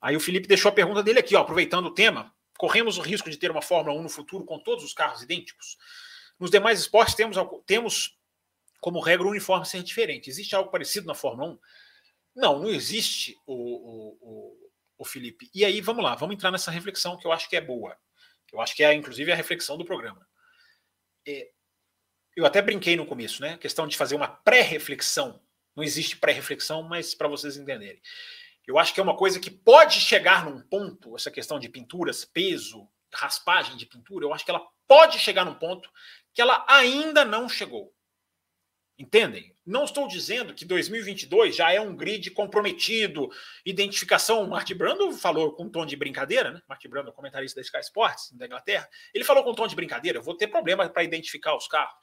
Aí 0.00 0.14
o 0.14 0.20
Felipe 0.20 0.46
deixou 0.46 0.68
a 0.68 0.72
pergunta 0.72 1.02
dele 1.02 1.18
aqui, 1.18 1.34
ó, 1.34 1.40
aproveitando 1.40 1.86
o 1.86 1.94
tema. 1.94 2.32
Corremos 2.56 2.98
o 2.98 3.02
risco 3.02 3.28
de 3.28 3.36
ter 3.36 3.50
uma 3.50 3.62
Fórmula 3.62 3.98
1 3.98 4.02
no 4.02 4.08
futuro 4.08 4.44
com 4.44 4.58
todos 4.60 4.84
os 4.84 4.94
carros 4.94 5.22
idênticos? 5.22 5.76
Nos 6.38 6.50
demais 6.50 6.78
esportes 6.78 7.14
temos, 7.14 7.36
temos 7.66 8.16
como 8.84 9.00
regra 9.00 9.26
uniforme 9.26 9.64
ser 9.64 9.82
diferente. 9.82 10.28
Existe 10.28 10.54
algo 10.54 10.70
parecido 10.70 11.06
na 11.06 11.14
Fórmula 11.14 11.52
1? 11.52 11.58
Não, 12.36 12.58
não 12.58 12.68
existe 12.68 13.34
o, 13.46 13.54
o, 13.54 14.18
o, 14.20 14.70
o 14.98 15.04
Felipe. 15.06 15.48
E 15.54 15.64
aí, 15.64 15.80
vamos 15.80 16.04
lá, 16.04 16.14
vamos 16.14 16.34
entrar 16.34 16.50
nessa 16.50 16.70
reflexão 16.70 17.16
que 17.16 17.26
eu 17.26 17.32
acho 17.32 17.48
que 17.48 17.56
é 17.56 17.62
boa. 17.62 17.96
Eu 18.52 18.60
acho 18.60 18.76
que 18.76 18.84
é, 18.84 18.92
inclusive, 18.92 19.32
a 19.32 19.34
reflexão 19.34 19.78
do 19.78 19.86
programa. 19.86 20.28
É, 21.26 21.48
eu 22.36 22.44
até 22.44 22.60
brinquei 22.60 22.94
no 22.94 23.06
começo, 23.06 23.40
né? 23.40 23.54
A 23.54 23.58
questão 23.58 23.86
de 23.86 23.96
fazer 23.96 24.16
uma 24.16 24.28
pré-reflexão. 24.28 25.42
Não 25.74 25.82
existe 25.82 26.18
pré-reflexão, 26.18 26.82
mas 26.82 27.14
para 27.14 27.26
vocês 27.26 27.56
entenderem. 27.56 28.02
Eu 28.66 28.78
acho 28.78 28.92
que 28.92 29.00
é 29.00 29.02
uma 29.02 29.16
coisa 29.16 29.40
que 29.40 29.50
pode 29.50 29.98
chegar 29.98 30.44
num 30.44 30.60
ponto, 30.60 31.16
essa 31.16 31.30
questão 31.30 31.58
de 31.58 31.70
pinturas, 31.70 32.26
peso, 32.26 32.86
raspagem 33.14 33.78
de 33.78 33.86
pintura, 33.86 34.26
eu 34.26 34.34
acho 34.34 34.44
que 34.44 34.50
ela 34.50 34.68
pode 34.86 35.18
chegar 35.18 35.46
num 35.46 35.54
ponto 35.54 35.88
que 36.34 36.42
ela 36.42 36.66
ainda 36.68 37.24
não 37.24 37.48
chegou. 37.48 37.93
Entendem? 38.96 39.56
Não 39.66 39.84
estou 39.84 40.06
dizendo 40.06 40.54
que 40.54 40.64
2022 40.64 41.56
já 41.56 41.72
é 41.72 41.80
um 41.80 41.96
grid 41.96 42.30
comprometido, 42.30 43.28
identificação. 43.66 44.42
O 44.42 44.48
Mark 44.48 44.70
Brando 44.72 45.10
falou 45.12 45.52
com 45.52 45.64
um 45.64 45.70
tom 45.70 45.84
de 45.84 45.96
brincadeira, 45.96 46.52
né? 46.52 46.62
Mark 46.68 46.86
Brando, 46.86 47.12
comentarista 47.12 47.60
da 47.60 47.64
Sky 47.64 47.80
Sports 47.80 48.30
da 48.32 48.46
Inglaterra, 48.46 48.88
ele 49.12 49.24
falou 49.24 49.42
com 49.42 49.50
um 49.50 49.54
tom 49.54 49.66
de 49.66 49.74
brincadeira: 49.74 50.18
eu 50.18 50.22
vou 50.22 50.36
ter 50.36 50.46
problema 50.46 50.88
para 50.88 51.02
identificar 51.02 51.56
os 51.56 51.66
carros. 51.66 51.94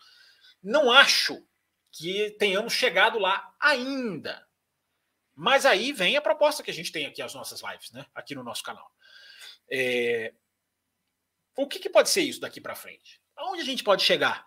Não 0.61 0.91
acho 0.91 1.41
que 1.91 2.31
tenhamos 2.31 2.73
chegado 2.73 3.17
lá 3.19 3.55
ainda. 3.59 4.45
Mas 5.33 5.65
aí 5.65 5.93
vem 5.93 6.17
a 6.17 6.21
proposta 6.21 6.61
que 6.61 6.71
a 6.71 6.73
gente 6.73 6.91
tem 6.91 7.05
aqui 7.05 7.21
as 7.21 7.33
nossas 7.33 7.61
lives, 7.61 7.91
né? 7.91 8.05
Aqui 8.13 8.35
no 8.35 8.43
nosso 8.43 8.63
canal. 8.63 8.91
É... 9.71 10.33
O 11.55 11.67
que, 11.67 11.79
que 11.79 11.89
pode 11.89 12.09
ser 12.09 12.21
isso 12.21 12.41
daqui 12.41 12.59
para 12.59 12.75
frente? 12.75 13.21
Aonde 13.35 13.61
a 13.61 13.65
gente 13.65 13.83
pode 13.83 14.03
chegar 14.03 14.45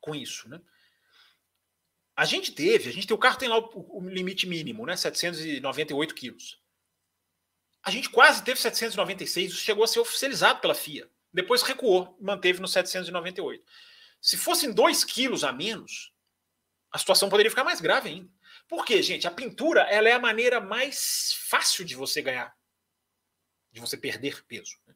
com 0.00 0.14
isso, 0.14 0.48
né? 0.50 0.60
A 2.14 2.24
gente 2.24 2.52
teve, 2.52 2.90
a 2.90 2.92
gente 2.92 3.06
tem 3.06 3.14
o 3.14 3.18
carro 3.18 3.38
tem 3.38 3.48
lá 3.48 3.58
o, 3.58 3.98
o 3.98 4.08
limite 4.08 4.46
mínimo, 4.46 4.84
né? 4.84 4.96
798 4.96 6.14
quilos. 6.14 6.60
A 7.82 7.90
gente 7.90 8.10
quase 8.10 8.44
teve 8.44 8.60
796, 8.60 9.52
isso 9.52 9.60
chegou 9.60 9.82
a 9.82 9.88
ser 9.88 9.98
oficializado 9.98 10.60
pela 10.60 10.74
FIA. 10.74 11.10
Depois 11.32 11.62
recuou, 11.62 12.16
manteve 12.20 12.60
no 12.60 12.68
798. 12.68 13.64
Se 14.20 14.36
fossem 14.36 14.72
2 14.72 15.04
quilos 15.04 15.42
a 15.42 15.52
menos, 15.52 16.12
a 16.92 16.98
situação 16.98 17.28
poderia 17.28 17.50
ficar 17.50 17.64
mais 17.64 17.80
grave 17.80 18.10
ainda. 18.10 18.30
Por 18.68 18.84
quê, 18.84 19.02
gente? 19.02 19.26
A 19.26 19.30
pintura 19.30 19.82
ela 19.82 20.08
é 20.08 20.12
a 20.12 20.18
maneira 20.18 20.60
mais 20.60 21.34
fácil 21.48 21.84
de 21.84 21.94
você 21.94 22.22
ganhar, 22.22 22.54
de 23.72 23.80
você 23.80 23.96
perder 23.96 24.44
peso. 24.44 24.78
Né? 24.86 24.94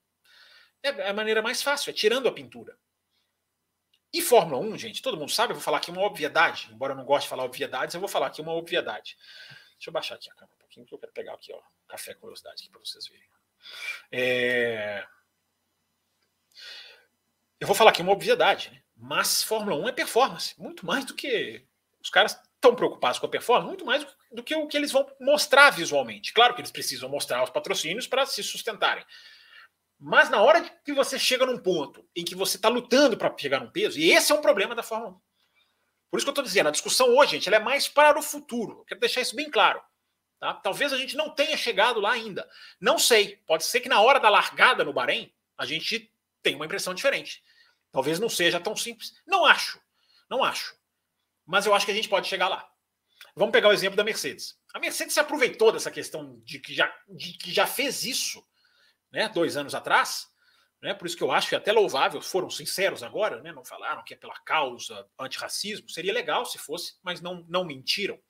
É 0.83 1.09
a 1.09 1.15
maneira 1.15 1.43
mais 1.43 1.63
fácil, 1.63 1.91
é 1.91 1.93
tirando 1.93 2.29
a 2.29 2.33
pintura. 2.33 2.79
E 4.17 4.23
Fórmula 4.23 4.59
1, 4.65 4.79
gente, 4.79 5.03
todo 5.03 5.19
mundo 5.19 5.31
sabe, 5.31 5.51
eu 5.51 5.57
vou 5.57 5.63
falar 5.63 5.77
aqui 5.77 5.91
uma 5.91 6.01
obviedade, 6.01 6.71
embora 6.73 6.95
eu 6.95 6.97
não 6.97 7.05
goste 7.05 7.27
de 7.27 7.29
falar 7.29 7.45
obviedades, 7.45 7.95
eu 7.95 8.01
vou 8.01 8.09
falar 8.09 8.29
aqui 8.29 8.41
uma 8.41 8.55
obviedade. 8.55 9.15
Deixa 9.75 9.91
eu 9.91 9.93
baixar 9.93 10.15
aqui 10.15 10.31
a 10.31 10.35
câmera 10.35 10.57
um 10.57 10.59
pouquinho, 10.59 10.87
que 10.87 10.95
eu 10.95 10.99
quero 10.99 11.13
pegar 11.13 11.35
aqui, 11.35 11.53
ó, 11.53 11.61
café 11.87 12.15
com 12.15 12.23
velocidade 12.23 12.63
aqui 12.63 12.71
para 12.71 12.81
vocês 12.81 13.07
verem. 13.09 13.29
É... 14.11 15.07
Eu 17.61 17.67
vou 17.67 17.77
falar 17.77 17.91
aqui 17.91 18.01
uma 18.01 18.13
obviedade, 18.13 18.71
né? 18.71 18.83
mas 18.97 19.43
Fórmula 19.43 19.77
1 19.77 19.89
é 19.89 19.93
performance, 19.93 20.59
muito 20.59 20.87
mais 20.87 21.05
do 21.05 21.13
que 21.13 21.67
os 22.01 22.09
caras 22.09 22.41
estão 22.55 22.75
preocupados 22.75 23.19
com 23.19 23.27
a 23.27 23.29
performance, 23.29 23.69
muito 23.69 23.85
mais 23.85 24.07
do 24.33 24.43
que 24.43 24.55
o 24.55 24.67
que 24.67 24.79
eles 24.79 24.93
vão 24.93 25.07
mostrar 25.21 25.69
visualmente. 25.69 26.33
Claro 26.33 26.55
que 26.55 26.63
eles 26.63 26.73
precisam 26.73 27.11
mostrar 27.11 27.45
os 27.45 27.51
patrocínios 27.51 28.07
para 28.07 28.25
se 28.25 28.43
sustentarem. 28.43 29.05
Mas 29.99 30.29
na 30.29 30.43
hora 30.43 30.63
que 30.63 30.93
você 30.93 31.19
chega 31.19 31.47
num 31.47 31.59
ponto 31.59 32.07
em 32.15 32.25
que 32.25 32.35
você 32.35 32.57
está 32.57 32.69
lutando 32.69 33.17
para 33.17 33.35
chegar 33.37 33.61
num 33.61 33.71
peso, 33.71 33.99
e 33.99 34.13
esse 34.13 34.31
é 34.31 34.35
um 34.35 34.43
problema 34.43 34.75
da 34.75 34.83
Fórmula 34.83 35.13
1. 35.13 35.21
Por 36.11 36.19
isso 36.19 36.27
que 36.27 36.29
eu 36.29 36.33
estou 36.33 36.45
dizendo, 36.45 36.69
a 36.69 36.73
discussão 36.73 37.09
hoje, 37.17 37.33
gente, 37.33 37.49
ela 37.49 37.57
é 37.57 37.61
mais 37.61 37.89
para 37.89 38.19
o 38.19 38.23
futuro. 38.23 38.79
Eu 38.81 38.85
quero 38.85 39.01
deixar 39.01 39.21
isso 39.21 39.35
bem 39.35 39.51
claro. 39.51 39.83
Tá? 40.39 40.55
Talvez 40.55 40.93
a 40.93 40.99
gente 40.99 41.17
não 41.17 41.31
tenha 41.31 41.57
chegado 41.57 41.99
lá 41.99 42.13
ainda. 42.13 42.49
Não 42.81 42.99
sei. 42.99 43.37
Pode 43.47 43.65
ser 43.65 43.81
que 43.81 43.89
na 43.89 44.01
hora 44.01 44.21
da 44.21 44.29
largada 44.29 44.85
no 44.85 44.93
Bahrein, 44.93 45.33
a 45.57 45.65
gente 45.65 46.13
tenha 46.43 46.57
uma 46.57 46.67
impressão 46.67 46.95
diferente. 46.95 47.43
Talvez 47.91 48.21
não 48.21 48.29
seja 48.29 48.61
tão 48.61 48.77
simples. 48.77 49.15
Não 49.27 49.45
acho. 49.45 49.81
Não 50.29 50.45
acho. 50.45 50.77
Mas 51.45 51.65
eu 51.65 51.75
acho 51.75 51.87
que 51.87 51.93
a 51.93 51.95
gente 51.95 52.09
pode 52.09 52.29
chegar 52.29 52.49
lá. 52.49 52.69
Vamos 53.35 53.53
pegar 53.53 53.69
o 53.69 53.73
exemplo 53.73 53.97
da 53.97 54.05
Mercedes. 54.05 54.59
A 54.75 54.79
Mercedes 54.79 55.15
se 55.15 55.21
aproveitou 55.21 55.73
dessa 55.73 55.91
questão 55.91 56.39
de 56.45 56.59
que 56.59 56.75
já, 56.75 56.95
de 57.09 57.33
que 57.33 57.53
já 57.53 57.67
fez 57.67 58.05
isso 58.05 58.47
né, 59.17 59.31
dois 59.31 59.57
anos 59.57 59.75
atrás. 59.75 60.29
Né, 60.83 60.93
por 60.93 61.07
isso 61.07 61.17
que 61.17 61.23
eu 61.23 61.33
acho 61.33 61.49
que 61.49 61.57
até 61.57 61.73
louvável, 61.73 62.21
foram 62.21 62.51
sinceros 62.51 63.03
agora, 63.03 63.41
né, 63.41 63.51
não 63.51 63.65
falaram 63.65 64.05
que 64.05 64.13
é 64.13 64.17
pela 64.17 64.39
causa 64.41 65.09
antirracismo. 65.19 65.89
Seria 65.89 66.13
legal 66.13 66.45
se 66.45 66.59
fosse, 66.59 66.99
mas 67.03 67.23
não, 67.23 67.43
não 67.49 67.65
mentiram. 67.65 68.21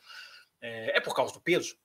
É, 0.61 0.97
é 0.97 1.01
por 1.01 1.15
causa 1.15 1.35
do 1.35 1.41
peso. 1.41 1.77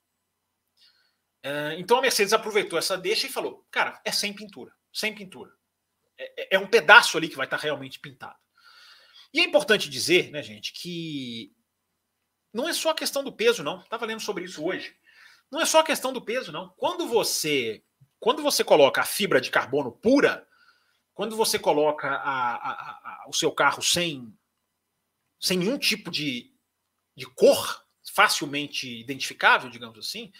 É, 1.41 1.75
então 1.79 1.97
a 1.97 2.01
Mercedes 2.01 2.31
aproveitou 2.31 2.77
essa 2.77 2.95
deixa 2.95 3.25
e 3.25 3.31
falou: 3.31 3.65
cara, 3.71 3.99
é 4.05 4.11
sem 4.11 4.31
pintura, 4.31 4.71
sem 4.93 5.15
pintura. 5.15 5.51
É, 6.15 6.43
é, 6.43 6.47
é 6.55 6.59
um 6.59 6.67
pedaço 6.67 7.17
ali 7.17 7.27
que 7.27 7.35
vai 7.35 7.47
estar 7.47 7.57
realmente 7.57 7.99
pintado. 7.99 8.37
E 9.33 9.39
é 9.39 9.43
importante 9.43 9.89
dizer, 9.89 10.29
né, 10.29 10.43
gente, 10.43 10.73
que 10.73 11.51
não 12.53 12.69
é 12.69 12.73
só 12.73 12.91
a 12.91 12.95
questão 12.95 13.23
do 13.23 13.33
peso, 13.33 13.63
não. 13.63 13.81
Estava 13.81 14.05
lendo 14.05 14.21
sobre 14.21 14.43
isso 14.43 14.63
hoje. 14.63 14.95
Não 15.51 15.59
é 15.59 15.65
só 15.65 15.79
a 15.79 15.83
questão 15.83 16.13
do 16.13 16.23
peso, 16.23 16.51
não. 16.51 16.69
Quando 16.77 17.07
você 17.07 17.83
quando 18.21 18.43
você 18.43 18.63
coloca 18.63 19.01
a 19.01 19.05
fibra 19.05 19.41
de 19.41 19.49
carbono 19.49 19.91
pura, 19.91 20.47
quando 21.11 21.35
você 21.35 21.57
coloca 21.57 22.07
a, 22.07 22.55
a, 22.55 22.71
a, 22.71 23.25
o 23.27 23.33
seu 23.33 23.51
carro 23.51 23.81
sem, 23.81 24.31
sem 25.39 25.57
nenhum 25.57 25.77
tipo 25.77 26.11
de, 26.11 26.53
de 27.17 27.25
cor 27.25 27.83
facilmente 28.13 28.87
identificável, 28.87 29.71
digamos 29.71 29.97
assim, 29.97 30.31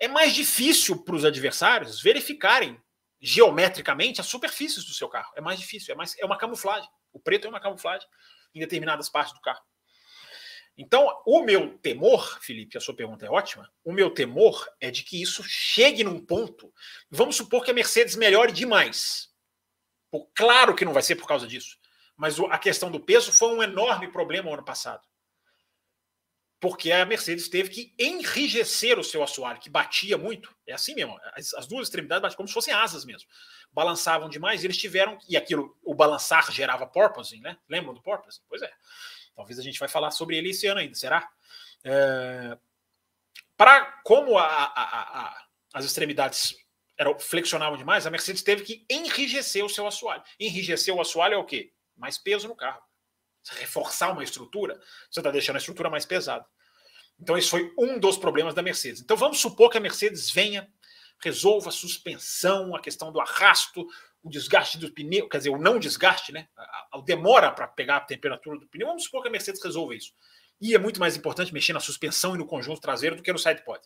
é 0.00 0.08
mais 0.08 0.34
difícil 0.34 1.04
para 1.04 1.14
os 1.14 1.24
adversários 1.24 2.02
verificarem 2.02 2.82
geometricamente 3.20 4.20
as 4.20 4.26
superfícies 4.26 4.84
do 4.84 4.92
seu 4.92 5.08
carro. 5.08 5.32
É 5.36 5.40
mais 5.40 5.60
difícil, 5.60 5.94
é, 5.94 5.96
mais, 5.96 6.18
é 6.18 6.26
uma 6.26 6.36
camuflagem. 6.36 6.90
O 7.12 7.20
preto 7.20 7.46
é 7.46 7.50
uma 7.50 7.60
camuflagem 7.60 8.08
em 8.52 8.58
determinadas 8.58 9.08
partes 9.08 9.32
do 9.32 9.40
carro. 9.40 9.62
Então, 10.76 11.06
o 11.26 11.42
meu 11.42 11.76
temor, 11.78 12.38
Felipe, 12.40 12.78
a 12.78 12.80
sua 12.80 12.96
pergunta 12.96 13.26
é 13.26 13.30
ótima. 13.30 13.70
O 13.84 13.92
meu 13.92 14.10
temor 14.10 14.66
é 14.80 14.90
de 14.90 15.02
que 15.02 15.20
isso 15.20 15.42
chegue 15.44 16.02
num 16.02 16.18
ponto. 16.18 16.72
Vamos 17.10 17.36
supor 17.36 17.62
que 17.62 17.70
a 17.70 17.74
Mercedes 17.74 18.16
melhore 18.16 18.52
demais. 18.52 19.30
Claro 20.34 20.74
que 20.74 20.84
não 20.84 20.92
vai 20.92 21.02
ser 21.02 21.16
por 21.16 21.28
causa 21.28 21.46
disso. 21.46 21.76
Mas 22.16 22.38
a 22.38 22.58
questão 22.58 22.90
do 22.90 23.00
peso 23.00 23.32
foi 23.32 23.54
um 23.54 23.62
enorme 23.62 24.10
problema 24.10 24.52
ano 24.52 24.64
passado. 24.64 25.06
Porque 26.58 26.92
a 26.92 27.04
Mercedes 27.04 27.48
teve 27.48 27.68
que 27.68 27.94
enrijecer 27.98 28.98
o 28.98 29.04
seu 29.04 29.22
assoalho, 29.22 29.60
que 29.60 29.68
batia 29.68 30.16
muito. 30.16 30.54
É 30.66 30.72
assim 30.72 30.94
mesmo. 30.94 31.18
As, 31.34 31.52
as 31.54 31.66
duas 31.66 31.88
extremidades 31.88 32.22
batiam 32.22 32.36
como 32.36 32.48
se 32.48 32.54
fossem 32.54 32.72
asas 32.72 33.04
mesmo. 33.04 33.28
Balançavam 33.72 34.28
demais 34.28 34.62
e 34.62 34.66
eles 34.66 34.76
tiveram. 34.76 35.18
E 35.28 35.36
aquilo, 35.36 35.76
o 35.82 35.94
balançar 35.94 36.50
gerava 36.52 36.86
porpoising, 36.86 37.40
né? 37.40 37.58
Lembram 37.68 37.92
do 37.92 38.02
porpoising? 38.02 38.40
Pois 38.48 38.62
é. 38.62 38.72
Talvez 39.34 39.58
a 39.58 39.62
gente 39.62 39.78
vai 39.78 39.88
falar 39.88 40.10
sobre 40.10 40.36
ele 40.36 40.50
esse 40.50 40.66
ano 40.66 40.80
ainda, 40.80 40.94
será? 40.94 41.28
É, 41.84 42.56
para 43.56 44.00
como 44.04 44.38
a, 44.38 44.44
a, 44.44 45.26
a, 45.26 45.46
as 45.74 45.84
extremidades 45.84 46.54
eram, 46.98 47.18
flexionavam 47.18 47.76
demais, 47.76 48.06
a 48.06 48.10
Mercedes 48.10 48.42
teve 48.42 48.62
que 48.62 48.86
enrijecer 48.88 49.64
o 49.64 49.68
seu 49.68 49.86
assoalho. 49.86 50.22
Enrijecer 50.38 50.94
o 50.94 51.00
assoalho 51.00 51.34
é 51.34 51.38
o 51.38 51.44
quê? 51.44 51.72
Mais 51.96 52.18
peso 52.18 52.48
no 52.48 52.56
carro. 52.56 52.82
Reforçar 53.58 54.12
uma 54.12 54.22
estrutura, 54.22 54.80
você 55.10 55.20
está 55.20 55.30
deixando 55.30 55.56
a 55.56 55.58
estrutura 55.58 55.90
mais 55.90 56.06
pesada. 56.06 56.46
Então, 57.18 57.36
esse 57.36 57.48
foi 57.48 57.72
um 57.78 57.98
dos 57.98 58.16
problemas 58.16 58.54
da 58.54 58.62
Mercedes. 58.62 59.00
Então, 59.00 59.16
vamos 59.16 59.38
supor 59.40 59.70
que 59.70 59.78
a 59.78 59.80
Mercedes 59.80 60.30
venha, 60.30 60.68
resolva 61.20 61.68
a 61.68 61.72
suspensão, 61.72 62.74
a 62.74 62.80
questão 62.80 63.12
do 63.12 63.20
arrasto, 63.20 63.86
o 64.22 64.30
desgaste 64.30 64.78
do 64.78 64.90
pneu, 64.92 65.28
quer 65.28 65.38
dizer, 65.38 65.50
o 65.50 65.58
não 65.58 65.78
desgaste, 65.78 66.32
né? 66.32 66.48
A, 66.56 66.88
a 66.92 67.00
demora 67.00 67.50
para 67.50 67.66
pegar 67.66 67.96
a 67.96 68.00
temperatura 68.00 68.58
do 68.58 68.66
pneu. 68.66 68.86
Vamos 68.86 69.04
supor 69.04 69.22
que 69.22 69.28
a 69.28 69.30
Mercedes 69.30 69.62
resolva 69.62 69.94
isso. 69.94 70.12
E 70.60 70.74
é 70.74 70.78
muito 70.78 71.00
mais 71.00 71.16
importante 71.16 71.52
mexer 71.52 71.72
na 71.72 71.80
suspensão 71.80 72.34
e 72.34 72.38
no 72.38 72.46
conjunto 72.46 72.80
traseiro 72.80 73.16
do 73.16 73.22
que 73.22 73.32
no 73.32 73.38
sidepod. 73.38 73.80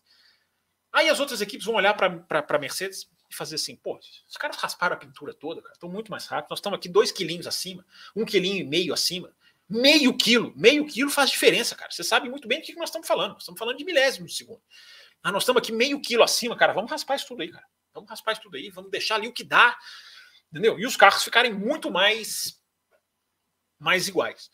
Aí 0.93 1.09
as 1.09 1.21
outras 1.21 1.41
equipes 1.41 1.67
vão 1.67 1.77
olhar 1.77 1.95
para 1.95 2.45
a 2.49 2.59
Mercedes 2.59 3.09
e 3.31 3.35
fazer 3.35 3.57
assim, 3.57 3.77
pô, 3.77 3.99
os 4.29 4.37
caras 4.37 4.57
rasparam 4.57 4.95
a 4.95 4.99
pintura 4.99 5.33
toda, 5.33 5.63
cara, 5.63 5.73
estão 5.73 5.89
muito 5.89 6.11
mais 6.11 6.27
rápidos. 6.27 6.51
Nós 6.51 6.59
estamos 6.59 6.77
aqui 6.79 6.89
dois 6.89 7.11
quilinhos 7.11 7.47
acima, 7.47 7.85
um 8.15 8.25
quilinho 8.25 8.59
e 8.59 8.65
meio 8.65 8.93
acima. 8.93 9.33
Meio 9.69 10.17
quilo, 10.17 10.53
meio 10.55 10.87
quilo 10.87 11.11
faz 11.11 11.31
diferença, 11.31 11.75
cara. 11.75 11.91
Você 11.91 12.05
sabe 12.05 12.29
muito 12.29 12.47
bem 12.47 12.61
do 12.61 12.65
que 12.65 12.75
nós 12.77 12.89
estamos 12.89 13.09
falando. 13.09 13.33
Nós 13.33 13.43
estamos 13.43 13.59
falando 13.59 13.77
de 13.77 13.85
milésimos 13.85 14.31
de 14.31 14.37
segundo. 14.39 14.63
Ah, 15.23 15.33
nós 15.33 15.43
estamos 15.43 15.61
aqui 15.61 15.73
meio 15.73 16.01
quilo 16.01 16.23
acima, 16.23 16.57
cara. 16.57 16.73
Vamos 16.73 16.91
raspar 16.91 17.17
isso 17.17 17.27
tudo 17.27 17.43
aí, 17.43 17.51
cara. 17.51 17.67
Vamos 17.93 18.09
raspar 18.09 18.33
isso 18.33 18.43
tudo 18.43 18.57
aí, 18.57 18.71
vamos 18.71 18.91
deixar 18.91 19.17
ali 19.17 19.27
o 19.27 19.33
que 19.33 19.43
dá. 19.43 19.77
Entendeu? 20.51 20.79
E 20.79 20.87
os 20.87 20.97
carros 20.97 21.25
ficarem 21.25 21.53
muito 21.53 21.91
mais, 21.91 22.61
mais 23.79 24.09
iguais. 24.09 24.51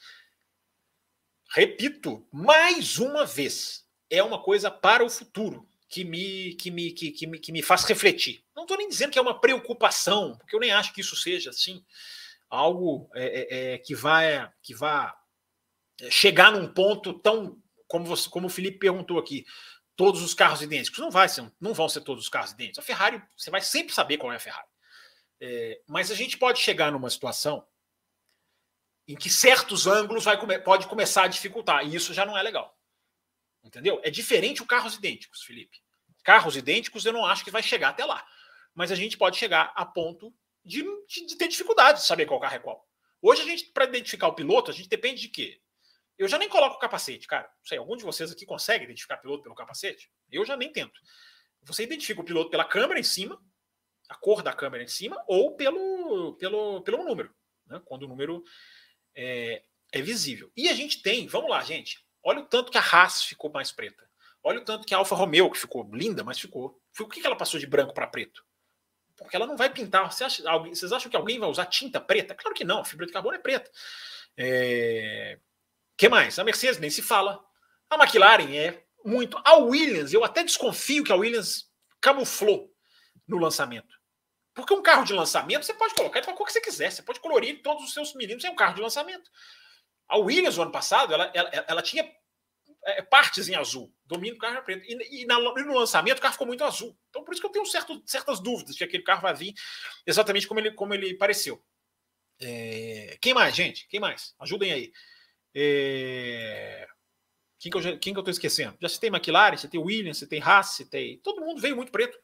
Repito, 1.51 2.27
mais 2.33 2.99
uma 2.99 3.27
vez, 3.27 3.87
é 4.09 4.23
uma 4.23 4.43
coisa 4.43 4.71
para 4.71 5.05
o 5.05 5.11
futuro 5.11 5.69
que 5.89 6.05
me, 6.05 6.55
que 6.55 6.71
me, 6.71 6.91
que, 6.93 7.11
que 7.11 7.27
me, 7.27 7.39
que 7.39 7.53
me 7.53 7.63
faz 7.63 7.85
refletir. 7.85 8.43
Não 8.57 8.63
estou 8.63 8.79
nem 8.79 8.89
dizendo 8.89 9.13
que 9.13 9.19
é 9.19 9.23
uma 9.23 9.39
preocupação, 9.39 10.37
porque 10.39 10.57
eu 10.57 10.61
nem 10.61 10.73
acho 10.73 10.93
que 10.95 11.03
isso 11.03 11.15
seja 11.15 11.51
assim 11.51 11.85
algo 12.49 13.11
é, 13.15 13.25
é, 13.25 13.75
é 13.75 13.79
que 13.79 13.95
vai 13.95 14.51
que 14.63 14.75
vai 14.75 15.13
chegar 16.11 16.53
num 16.53 16.67
ponto 16.67 17.13
tão 17.15 17.59
como 17.87 18.07
você, 18.07 18.29
como 18.29 18.47
o 18.47 18.51
Felipe 18.51 18.79
perguntou 18.79 19.19
aqui, 19.19 19.45
todos 19.95 20.23
os 20.23 20.33
carros 20.33 20.63
idênticos 20.63 20.99
não 20.99 21.11
vai 21.11 21.29
ser, 21.29 21.51
não 21.61 21.75
vão 21.75 21.89
ser 21.91 22.01
todos 22.01 22.25
os 22.25 22.31
carros 22.31 22.53
idênticos. 22.53 22.79
A 22.79 22.83
Ferrari 22.83 23.23
você 23.37 23.51
vai 23.51 23.61
sempre 23.61 23.93
saber 23.93 24.17
qual 24.17 24.33
é 24.33 24.37
a 24.37 24.41
Ferrari, 24.41 24.67
é, 25.45 25.83
mas 25.89 26.09
a 26.13 26.15
gente 26.15 26.39
pode 26.39 26.61
chegar 26.61 26.93
numa 26.93 27.11
situação 27.11 27.67
em 29.09 29.17
que 29.17 29.29
certos 29.29 29.89
ângulos 29.89 30.23
vai 30.23 30.39
pode 30.63 30.87
começar 30.87 31.25
a 31.25 31.29
dificultar 31.29 31.85
e 31.85 31.97
isso 31.97 32.15
já 32.15 32.25
não 32.25 32.39
é 32.39 32.43
legal. 32.45 32.79
Entendeu? 33.65 34.01
É 34.05 34.11
diferente 34.11 34.63
o 34.63 34.67
carros 34.67 34.95
idênticos, 34.95 35.43
Felipe. 35.43 35.83
Carros 36.23 36.57
idênticos 36.57 37.05
eu 37.05 37.13
não 37.13 37.27
acho 37.27 37.43
que 37.43 37.51
vai 37.51 37.61
chegar 37.61 37.89
até 37.89 38.05
lá. 38.05 38.25
Mas 38.73 38.93
a 38.93 38.95
gente 38.95 39.19
pode 39.19 39.37
chegar 39.37 39.73
a 39.75 39.85
ponto 39.85 40.33
de, 40.65 40.85
de, 41.09 41.27
de 41.27 41.37
ter 41.37 41.49
dificuldade 41.49 41.99
de 41.99 42.07
saber 42.07 42.25
qual 42.27 42.39
carro 42.39 42.55
é 42.55 42.61
qual. 42.61 42.89
Hoje 43.21 43.43
a 43.43 43.45
gente, 43.45 43.65
para 43.73 43.87
identificar 43.87 44.29
o 44.29 44.35
piloto, 44.35 44.71
a 44.71 44.75
gente 44.75 44.89
depende 44.89 45.23
de 45.23 45.29
quê? 45.29 45.61
Eu 46.17 46.29
já 46.29 46.39
nem 46.39 46.49
coloco 46.49 46.77
o 46.77 46.79
capacete, 46.79 47.27
cara. 47.27 47.49
Não 47.49 47.67
sei, 47.67 47.79
algum 47.79 47.97
de 47.97 48.05
vocês 48.05 48.31
aqui 48.31 48.47
consegue 48.47 48.85
identificar 48.85 49.17
o 49.17 49.21
piloto 49.21 49.43
pelo 49.43 49.57
capacete? 49.57 50.09
Eu 50.31 50.45
já 50.45 50.57
nem 50.57 50.71
tento. 50.71 51.01
Você 51.63 51.83
identifica 51.83 52.21
o 52.21 52.25
piloto 52.25 52.49
pela 52.49 52.65
câmera 52.65 53.01
em 53.01 53.05
cima, 53.05 53.43
a 54.13 54.15
cor 54.15 54.43
da 54.43 54.53
câmera 54.53 54.85
em 54.85 54.89
cima, 54.89 55.23
ou 55.27 55.57
pelo, 55.57 56.35
pelo, 56.35 56.83
pelo 56.83 57.03
número, 57.03 57.35
né? 57.67 57.81
quando 57.87 58.03
o 58.03 58.09
número 58.09 58.45
é, 59.15 59.63
é 59.91 60.03
visível. 60.03 60.53
E 60.55 60.69
a 60.69 60.75
gente 60.75 61.03
tem, 61.03 61.27
vamos 61.27 61.51
lá, 61.51 61.63
gente, 61.63 62.05
olha 62.23 62.41
o 62.41 62.47
tanto 62.47 62.71
que 62.71 62.77
a 62.77 62.83
Haas 62.83 63.25
ficou 63.25 63.51
mais 63.51 63.73
preta. 63.73 64.07
Olha 64.45 64.61
o 64.61 64.65
tanto 64.65 64.87
que 64.87 64.93
a 64.93 64.99
Alfa 64.99 65.15
Romeo, 65.15 65.51
que 65.51 65.59
ficou 65.59 65.89
linda, 65.95 66.23
mas 66.23 66.39
ficou. 66.39 66.79
O 66.99 67.09
que 67.09 67.25
ela 67.25 67.37
passou 67.37 67.59
de 67.59 67.67
branco 67.67 67.95
para 67.95 68.09
preto? 68.09 68.45
Porque 69.17 69.37
ela 69.37 69.47
não 69.47 69.57
vai 69.57 69.71
pintar. 69.71 70.13
Você 70.13 70.25
acha, 70.25 70.51
alguém, 70.51 70.75
vocês 70.75 70.93
acham 70.93 71.09
que 71.09 71.17
alguém 71.17 71.39
vai 71.39 71.49
usar 71.49 71.67
tinta 71.67 72.01
preta? 72.01 72.35
Claro 72.35 72.55
que 72.55 72.65
não, 72.65 72.81
a 72.81 72.85
fibra 72.85 73.07
de 73.07 73.13
carbono 73.13 73.37
é 73.37 73.39
preta. 73.39 73.71
É... 74.37 75.39
que 75.97 76.09
mais? 76.09 76.39
A 76.39 76.45
Mercedes 76.45 76.81
nem 76.81 76.91
se 76.91 77.03
fala. 77.03 77.43
A 77.89 77.95
McLaren 77.95 78.53
é 78.57 78.85
muito. 79.05 79.41
A 79.45 79.59
Williams, 79.59 80.13
eu 80.13 80.25
até 80.25 80.43
desconfio 80.43 81.05
que 81.05 81.13
a 81.13 81.17
Williams 81.17 81.71
camuflou 82.01 82.75
no 83.29 83.39
lançamento. 83.39 84.02
Porque 84.55 84.75
um 84.75 84.83
carro 84.83 85.05
de 85.05 85.13
lançamento 85.13 85.65
você 85.65 85.75
pode 85.75 85.95
colocar 85.95 86.21
de 86.21 86.27
qualquer 86.27 86.39
cor 86.39 86.47
que 86.47 86.53
você 86.53 86.61
quiser. 86.61 86.91
Você 86.91 87.03
pode 87.03 87.21
colorir 87.21 87.63
todos 87.63 87.85
os 87.85 87.93
seus 87.93 88.15
milímetros 88.15 88.45
em 88.45 88.53
um 88.53 88.57
carro 88.57 88.75
de 88.75 88.83
lançamento. 88.83 89.31
A 90.09 90.19
Williams, 90.19 90.57
no 90.57 90.65
ano 90.65 90.73
passado, 90.73 91.15
ela, 91.15 91.31
ela, 91.35 91.51
ela 91.69 91.83
tinha 91.83 92.05
é, 92.85 93.03
partes 93.03 93.49
em 93.49 93.55
azul. 93.55 93.93
Domínio 94.05 94.35
do 94.35 94.41
carro 94.41 94.55
era 94.55 94.63
preto. 94.63 94.85
E, 94.85 95.23
e, 95.23 95.27
na, 95.27 95.39
e, 95.39 95.65
no 95.65 95.75
lançamento 95.75 96.19
o 96.19 96.21
carro 96.21 96.33
ficou 96.33 96.47
muito 96.47 96.65
azul. 96.65 96.97
Então 97.09 97.25
por 97.25 97.33
isso 97.33 97.41
que 97.41 97.47
eu 97.47 97.53
tenho 97.53 97.67
certo, 97.67 98.03
certas 98.05 98.41
dúvidas 98.41 98.77
que 98.77 98.85
aquele 98.85 99.03
carro 99.03 99.23
vai 99.23 99.35
vir 99.35 99.55
exatamente 100.07 100.47
como 100.47 100.61
ele, 100.61 100.73
como 100.73 100.93
ele 100.93 101.15
pareceu. 101.15 101.63
É, 102.41 103.17
quem 103.21 103.33
mais, 103.33 103.55
gente? 103.55 103.87
Quem 103.89 104.01
mais? 104.01 104.35
Ajudem 104.39 104.73
aí. 104.73 104.93
É, 105.55 106.89
quem, 107.59 107.71
que 107.71 108.19
eu, 108.19 108.23
tô 108.25 108.31
esquecendo? 108.31 108.77
Já 108.81 108.89
citei 108.89 109.09
McLaren, 109.09 109.57
você 109.57 109.69
tem 109.69 109.81
Williams, 109.81 110.19
você 110.19 110.27
tem 110.27 110.43
Haas, 110.43 110.71
você 110.71 110.85
tem. 110.85 111.19
Todo 111.19 111.41
mundo 111.41 111.61
veio 111.61 111.77
muito 111.77 111.93
preto. 111.93 112.19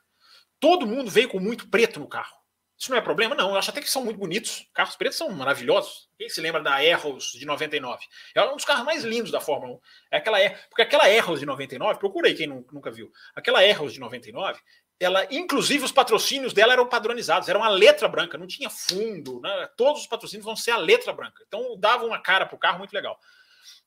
Todo 0.61 0.87
mundo 0.87 1.11
veio 1.11 1.29
com 1.29 1.39
muito 1.39 1.69
preto 1.69 2.01
no 2.01 2.09
carro. 2.09 2.39
Isso 2.79 2.93
não 2.93 2.99
é 2.99 3.01
problema? 3.01 3.35
Não, 3.35 3.51
eu 3.51 3.57
acho 3.57 3.71
até 3.71 3.81
que 3.81 3.91
são 3.91 4.05
muito 4.05 4.19
bonitos. 4.19 4.69
Carros 4.73 4.95
pretos 4.95 5.19
são 5.19 5.29
maravilhosos. 5.31 6.09
Quem 6.17 6.29
se 6.29 6.41
lembra 6.41 6.63
da 6.63 6.83
Erros 6.83 7.33
de 7.33 7.45
99? 7.45 8.07
É 8.37 8.45
um 8.45 8.55
dos 8.55 8.65
carros 8.65 8.85
mais 8.85 9.03
lindos 9.03 9.33
da 9.33 9.41
Fórmula 9.41 9.75
1. 9.75 9.81
É 10.13 10.17
aquela, 10.19 10.39
porque 10.69 10.83
aquela 10.83 11.11
Erros 11.11 11.41
de 11.41 11.47
99, 11.47 11.99
procurei 11.99 12.35
quem 12.35 12.47
nunca 12.47 12.89
viu. 12.89 13.11
Aquela 13.35 13.65
Erros 13.65 13.93
de 13.93 13.99
99, 13.99 14.61
ela, 15.01 15.27
inclusive 15.31 15.85
os 15.85 15.91
patrocínios 15.91 16.53
dela 16.53 16.73
eram 16.73 16.89
padronizados, 16.89 17.49
era 17.49 17.59
uma 17.59 17.69
letra 17.69 18.07
branca, 18.09 18.39
não 18.39 18.47
tinha 18.47 18.71
fundo, 18.71 19.41
né? 19.41 19.69
todos 19.77 20.03
os 20.03 20.07
patrocínios 20.09 20.45
vão 20.45 20.57
ser 20.57 20.71
a 20.73 20.77
letra 20.77 21.13
branca. 21.13 21.45
Então 21.47 21.77
dava 21.79 22.05
uma 22.05 22.21
cara 22.21 22.47
para 22.47 22.57
o 22.57 22.59
carro 22.59 22.79
muito 22.79 22.93
legal. 22.93 23.19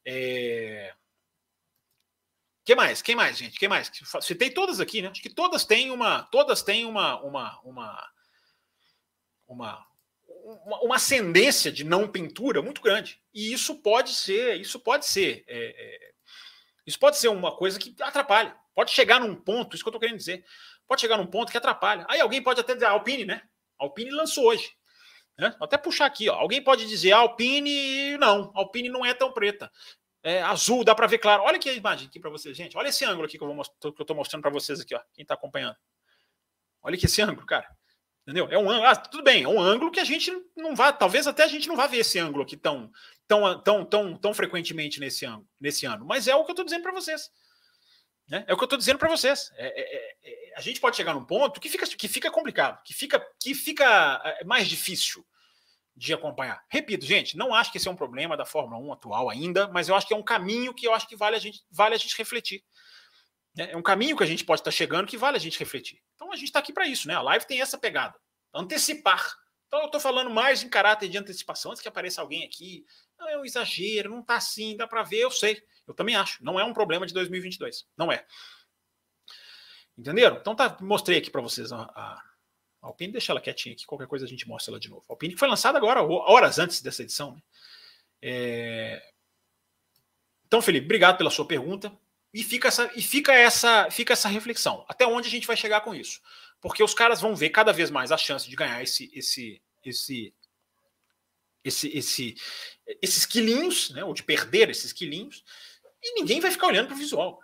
É... 0.05 0.93
Quem 2.71 2.75
mais? 2.77 3.01
Quem 3.01 3.15
mais, 3.15 3.37
gente? 3.37 3.59
Quem 3.59 3.67
mais? 3.67 3.91
Citei 4.21 4.49
todas 4.49 4.79
aqui, 4.79 5.01
né? 5.01 5.09
Acho 5.09 5.21
que 5.21 5.27
todas 5.27 5.65
têm 5.65 5.91
uma, 5.91 6.23
todas 6.31 6.63
têm 6.63 6.85
uma, 6.85 7.21
uma, 7.21 7.59
uma 7.65 8.09
uma, 9.45 9.85
uma, 10.81 10.95
ascendência 10.95 11.69
de 11.69 11.83
não 11.83 12.07
pintura 12.07 12.61
muito 12.61 12.81
grande. 12.81 13.21
E 13.33 13.51
isso 13.51 13.81
pode 13.81 14.13
ser, 14.13 14.57
isso 14.57 14.79
pode 14.79 15.05
ser, 15.05 15.43
é, 15.49 15.57
é, 15.57 16.11
isso 16.87 16.97
pode 16.97 17.17
ser 17.17 17.27
uma 17.27 17.53
coisa 17.53 17.77
que 17.77 17.93
atrapalha. 17.99 18.55
Pode 18.73 18.91
chegar 18.91 19.19
num 19.19 19.35
ponto, 19.35 19.75
isso 19.75 19.83
que 19.83 19.89
eu 19.89 19.91
estou 19.91 19.99
querendo 19.99 20.19
dizer, 20.19 20.45
pode 20.87 21.01
chegar 21.01 21.17
num 21.17 21.27
ponto 21.27 21.51
que 21.51 21.57
atrapalha. 21.57 22.05
Aí 22.07 22.21
alguém 22.21 22.41
pode 22.41 22.61
até 22.61 22.73
dizer, 22.73 22.85
a 22.85 22.91
Alpine, 22.91 23.25
né? 23.25 23.41
A 23.77 23.83
Alpine 23.83 24.11
lançou 24.11 24.45
hoje. 24.45 24.71
Né? 25.37 25.53
Vou 25.59 25.65
até 25.65 25.77
puxar 25.77 26.05
aqui, 26.05 26.29
ó. 26.29 26.35
Alguém 26.35 26.63
pode 26.63 26.87
dizer, 26.87 27.11
a 27.11 27.17
Alpine, 27.17 28.17
não, 28.17 28.49
a 28.55 28.59
Alpine 28.59 28.87
não 28.87 29.05
é 29.05 29.13
tão 29.13 29.33
preta. 29.33 29.69
É 30.23 30.41
azul, 30.43 30.83
dá 30.83 30.93
para 30.93 31.07
ver 31.07 31.17
claro. 31.17 31.43
Olha 31.43 31.57
aqui 31.57 31.69
a 31.69 31.73
imagem 31.73 32.07
aqui 32.07 32.19
para 32.19 32.29
vocês, 32.29 32.55
gente. 32.55 32.77
Olha 32.77 32.89
esse 32.89 33.03
ângulo 33.03 33.25
aqui 33.25 33.37
que 33.37 33.43
eu 33.43 33.53
vou 33.53 33.63
que 33.63 33.87
eu 33.87 34.03
estou 34.03 34.15
mostrando 34.15 34.41
para 34.41 34.51
vocês 34.51 34.79
aqui, 34.79 34.93
ó. 34.93 35.01
Quem 35.13 35.23
está 35.23 35.33
acompanhando. 35.33 35.75
Olha 36.83 36.95
aqui 36.95 37.05
esse 37.05 37.21
ângulo, 37.21 37.45
cara. 37.45 37.67
Entendeu? 38.21 38.47
É 38.51 38.57
um 38.57 38.69
ângulo. 38.69 38.87
Ah, 38.87 38.95
tudo 38.95 39.23
bem, 39.23 39.43
é 39.43 39.47
um 39.47 39.59
ângulo 39.59 39.91
que 39.91 39.99
a 39.99 40.03
gente 40.03 40.31
não 40.55 40.75
vai, 40.75 40.95
talvez 40.95 41.25
até 41.25 41.43
a 41.43 41.47
gente 41.47 41.67
não 41.67 41.75
vá 41.75 41.87
ver 41.87 41.97
esse 41.97 42.19
ângulo 42.19 42.43
aqui 42.43 42.55
tão, 42.55 42.91
tão, 43.27 43.61
tão, 43.61 43.85
tão, 43.85 44.15
tão 44.15 44.33
frequentemente 44.33 44.99
nesse 44.99 45.25
ano, 45.25 45.47
nesse 45.59 45.85
ano. 45.87 46.05
Mas 46.05 46.27
é 46.27 46.35
o 46.35 46.43
que 46.43 46.51
eu 46.51 46.53
estou 46.53 46.65
dizendo 46.65 46.83
para 46.83 46.91
vocês. 46.91 47.31
Né? 48.27 48.45
É 48.47 48.53
o 48.53 48.57
que 48.57 48.63
eu 48.63 48.65
estou 48.65 48.77
dizendo 48.77 48.99
para 48.99 49.09
vocês. 49.09 49.51
É, 49.55 49.67
é, 49.67 49.95
é, 49.95 50.15
é, 50.23 50.53
a 50.55 50.61
gente 50.61 50.79
pode 50.79 50.95
chegar 50.95 51.15
num 51.15 51.25
ponto 51.25 51.59
que 51.59 51.67
fica, 51.67 51.85
que 51.87 52.07
fica 52.07 52.29
complicado, 52.29 52.81
que 52.83 52.93
fica, 52.93 53.19
que 53.39 53.55
fica 53.55 54.21
é, 54.23 54.43
mais 54.43 54.67
difícil 54.67 55.25
de 55.95 56.13
acompanhar. 56.13 56.63
Repito, 56.69 57.05
gente, 57.05 57.37
não 57.37 57.53
acho 57.53 57.71
que 57.71 57.77
esse 57.77 57.87
é 57.87 57.91
um 57.91 57.95
problema 57.95 58.37
da 58.37 58.45
Fórmula 58.45 58.81
1 58.81 58.93
atual 58.93 59.29
ainda, 59.29 59.67
mas 59.67 59.89
eu 59.89 59.95
acho 59.95 60.07
que 60.07 60.13
é 60.13 60.17
um 60.17 60.23
caminho 60.23 60.73
que 60.73 60.87
eu 60.87 60.93
acho 60.93 61.07
que 61.07 61.15
vale 61.15 61.35
a 61.35 61.39
gente, 61.39 61.63
vale 61.69 61.95
a 61.95 61.97
gente 61.97 62.17
refletir. 62.17 62.63
É 63.57 63.75
um 63.75 63.81
caminho 63.81 64.15
que 64.15 64.23
a 64.23 64.27
gente 64.27 64.45
pode 64.45 64.61
estar 64.61 64.71
chegando 64.71 65.07
que 65.07 65.17
vale 65.17 65.37
a 65.37 65.39
gente 65.39 65.59
refletir. 65.59 66.01
Então 66.15 66.31
a 66.31 66.35
gente 66.35 66.45
está 66.45 66.59
aqui 66.59 66.71
para 66.71 66.87
isso, 66.87 67.07
né? 67.07 67.15
A 67.15 67.21
live 67.21 67.45
tem 67.45 67.61
essa 67.61 67.77
pegada. 67.77 68.17
Antecipar. 68.53 69.35
Então 69.67 69.81
eu 69.81 69.85
estou 69.87 69.99
falando 69.99 70.29
mais 70.29 70.63
em 70.63 70.69
caráter 70.69 71.09
de 71.09 71.17
antecipação, 71.17 71.71
antes 71.71 71.81
que 71.81 71.87
apareça 71.87 72.21
alguém 72.21 72.45
aqui. 72.45 72.85
Não 73.19 73.27
é 73.27 73.37
um 73.37 73.45
exagero, 73.45 74.09
não 74.09 74.21
está 74.21 74.35
assim, 74.35 74.75
dá 74.77 74.87
para 74.87 75.03
ver, 75.03 75.19
eu 75.19 75.31
sei. 75.31 75.61
Eu 75.87 75.93
também 75.93 76.15
acho. 76.15 76.43
Não 76.43 76.59
é 76.59 76.63
um 76.63 76.73
problema 76.73 77.05
de 77.05 77.13
2022. 77.13 77.85
Não 77.97 78.11
é. 78.11 78.25
Entenderam? 79.97 80.37
Então 80.37 80.55
tá, 80.55 80.77
mostrei 80.81 81.17
aqui 81.17 81.29
para 81.29 81.41
vocês 81.41 81.71
a, 81.71 81.81
a, 81.81 82.23
a 82.81 82.87
Alpine, 82.87 83.11
deixa 83.11 83.31
ela 83.31 83.39
quietinha 83.39 83.73
aqui, 83.73 83.85
qualquer 83.85 84.07
coisa 84.07 84.25
a 84.25 84.27
gente 84.27 84.47
mostra 84.47 84.71
ela 84.71 84.79
de 84.79 84.89
novo. 84.89 85.03
A 85.07 85.13
Alpine 85.13 85.37
foi 85.37 85.47
lançada 85.47 85.77
agora, 85.77 86.01
horas 86.01 86.57
antes 86.57 86.81
dessa 86.81 87.03
edição. 87.03 87.35
Né? 87.35 87.41
É... 88.21 89.11
Então, 90.47 90.61
Felipe, 90.61 90.85
obrigado 90.85 91.17
pela 91.17 91.29
sua 91.29 91.45
pergunta. 91.45 91.95
E 92.33 92.43
fica 92.43 92.69
essa, 92.69 92.89
e 92.95 93.01
fica 93.01 93.33
essa, 93.33 93.91
fica 93.91 94.13
essa 94.13 94.29
reflexão. 94.29 94.85
Até 94.87 95.05
onde 95.05 95.27
a 95.27 95.31
gente 95.31 95.45
vai 95.45 95.57
chegar 95.57 95.81
com 95.81 95.93
isso? 95.93 96.21
Porque 96.61 96.81
os 96.81 96.93
caras 96.93 97.19
vão 97.19 97.35
ver 97.35 97.49
cada 97.49 97.73
vez 97.73 97.91
mais 97.91 98.11
a 98.11 98.17
chance 98.17 98.49
de 98.49 98.55
ganhar 98.55 98.81
esse, 98.81 99.11
esse, 99.13 99.61
esse, 99.83 100.33
esse, 101.63 101.97
esse, 101.97 102.35
esses 103.01 103.25
quilinhos, 103.25 103.89
né? 103.91 104.03
Ou 104.05 104.13
de 104.13 104.23
perder 104.23 104.69
esses 104.69 104.93
quilinhos, 104.93 105.43
e 106.01 106.13
ninguém 106.19 106.39
vai 106.39 106.51
ficar 106.51 106.67
olhando 106.67 106.87
para 106.87 106.95
o 106.95 106.99
visual. 106.99 107.41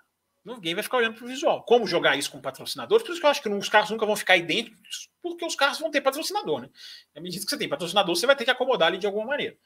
Ninguém 0.55 0.73
vai 0.73 0.81
ficar 0.81 0.97
olhando 0.97 1.15
para 1.15 1.25
o 1.25 1.27
visual. 1.27 1.61
Como 1.63 1.85
jogar 1.85 2.15
isso 2.15 2.31
com 2.31 2.39
patrocinadores? 2.39 3.05
Por 3.05 3.11
isso 3.11 3.19
que 3.19 3.25
eu 3.25 3.29
acho 3.29 3.41
que 3.41 3.49
os 3.49 3.67
carros 3.67 3.89
nunca 3.89 4.05
vão 4.05 4.15
ficar 4.15 4.37
idênticos, 4.37 5.09
porque 5.21 5.45
os 5.45 5.55
carros 5.55 5.77
vão 5.77 5.91
ter 5.91 5.99
patrocinador, 5.99 6.61
né? 6.61 6.69
À 7.13 7.19
medida 7.19 7.43
que 7.43 7.49
você 7.49 7.57
tem 7.57 7.67
patrocinador, 7.67 8.15
você 8.15 8.25
vai 8.25 8.35
ter 8.35 8.45
que 8.45 8.51
acomodar 8.51 8.87
ali 8.87 8.97
de 8.97 9.05
alguma 9.05 9.25
maneira. 9.25 9.57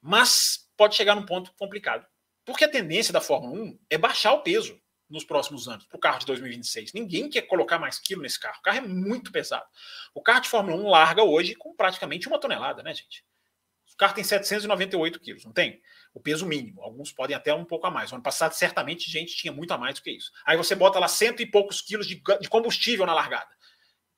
Mas 0.00 0.70
pode 0.76 0.94
chegar 0.94 1.16
num 1.16 1.26
ponto 1.26 1.52
complicado. 1.54 2.06
Porque 2.44 2.64
a 2.64 2.70
tendência 2.70 3.12
da 3.12 3.20
Fórmula 3.20 3.52
1 3.52 3.78
é 3.90 3.98
baixar 3.98 4.32
o 4.32 4.42
peso 4.42 4.80
nos 5.08 5.24
próximos 5.24 5.66
anos 5.66 5.84
para 5.86 5.96
o 5.96 6.00
carro 6.00 6.20
de 6.20 6.26
2026. 6.26 6.92
Ninguém 6.92 7.28
quer 7.28 7.42
colocar 7.42 7.80
mais 7.80 7.98
quilo 7.98 8.22
nesse 8.22 8.38
carro. 8.38 8.60
O 8.60 8.62
carro 8.62 8.78
é 8.78 8.82
muito 8.82 9.32
pesado. 9.32 9.66
O 10.14 10.22
carro 10.22 10.40
de 10.40 10.48
Fórmula 10.48 10.76
1 10.76 10.88
larga 10.88 11.24
hoje 11.24 11.56
com 11.56 11.74
praticamente 11.74 12.28
uma 12.28 12.38
tonelada, 12.38 12.80
né, 12.82 12.94
gente? 12.94 13.24
O 13.92 13.96
carro 13.96 14.14
tem 14.14 14.24
798 14.24 15.20
quilos, 15.20 15.44
não 15.44 15.52
tem? 15.52 15.80
O 16.14 16.20
peso 16.20 16.46
mínimo. 16.46 16.82
Alguns 16.82 17.12
podem 17.12 17.36
até 17.36 17.52
um 17.54 17.64
pouco 17.64 17.86
a 17.86 17.90
mais. 17.90 18.10
No 18.10 18.16
ano 18.16 18.24
passado, 18.24 18.52
certamente, 18.52 19.10
gente 19.10 19.36
tinha 19.36 19.52
muito 19.52 19.72
a 19.72 19.78
mais 19.78 19.96
do 19.96 20.02
que 20.02 20.10
isso. 20.10 20.30
Aí 20.44 20.56
você 20.56 20.74
bota 20.74 20.98
lá 20.98 21.08
cento 21.08 21.40
e 21.40 21.46
poucos 21.46 21.80
quilos 21.80 22.06
de, 22.06 22.22
de 22.40 22.48
combustível 22.48 23.06
na 23.06 23.14
largada. 23.14 23.50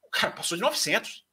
O 0.02 0.10
cara 0.10 0.32
passou 0.32 0.56
de 0.56 0.62
900. 0.62 1.24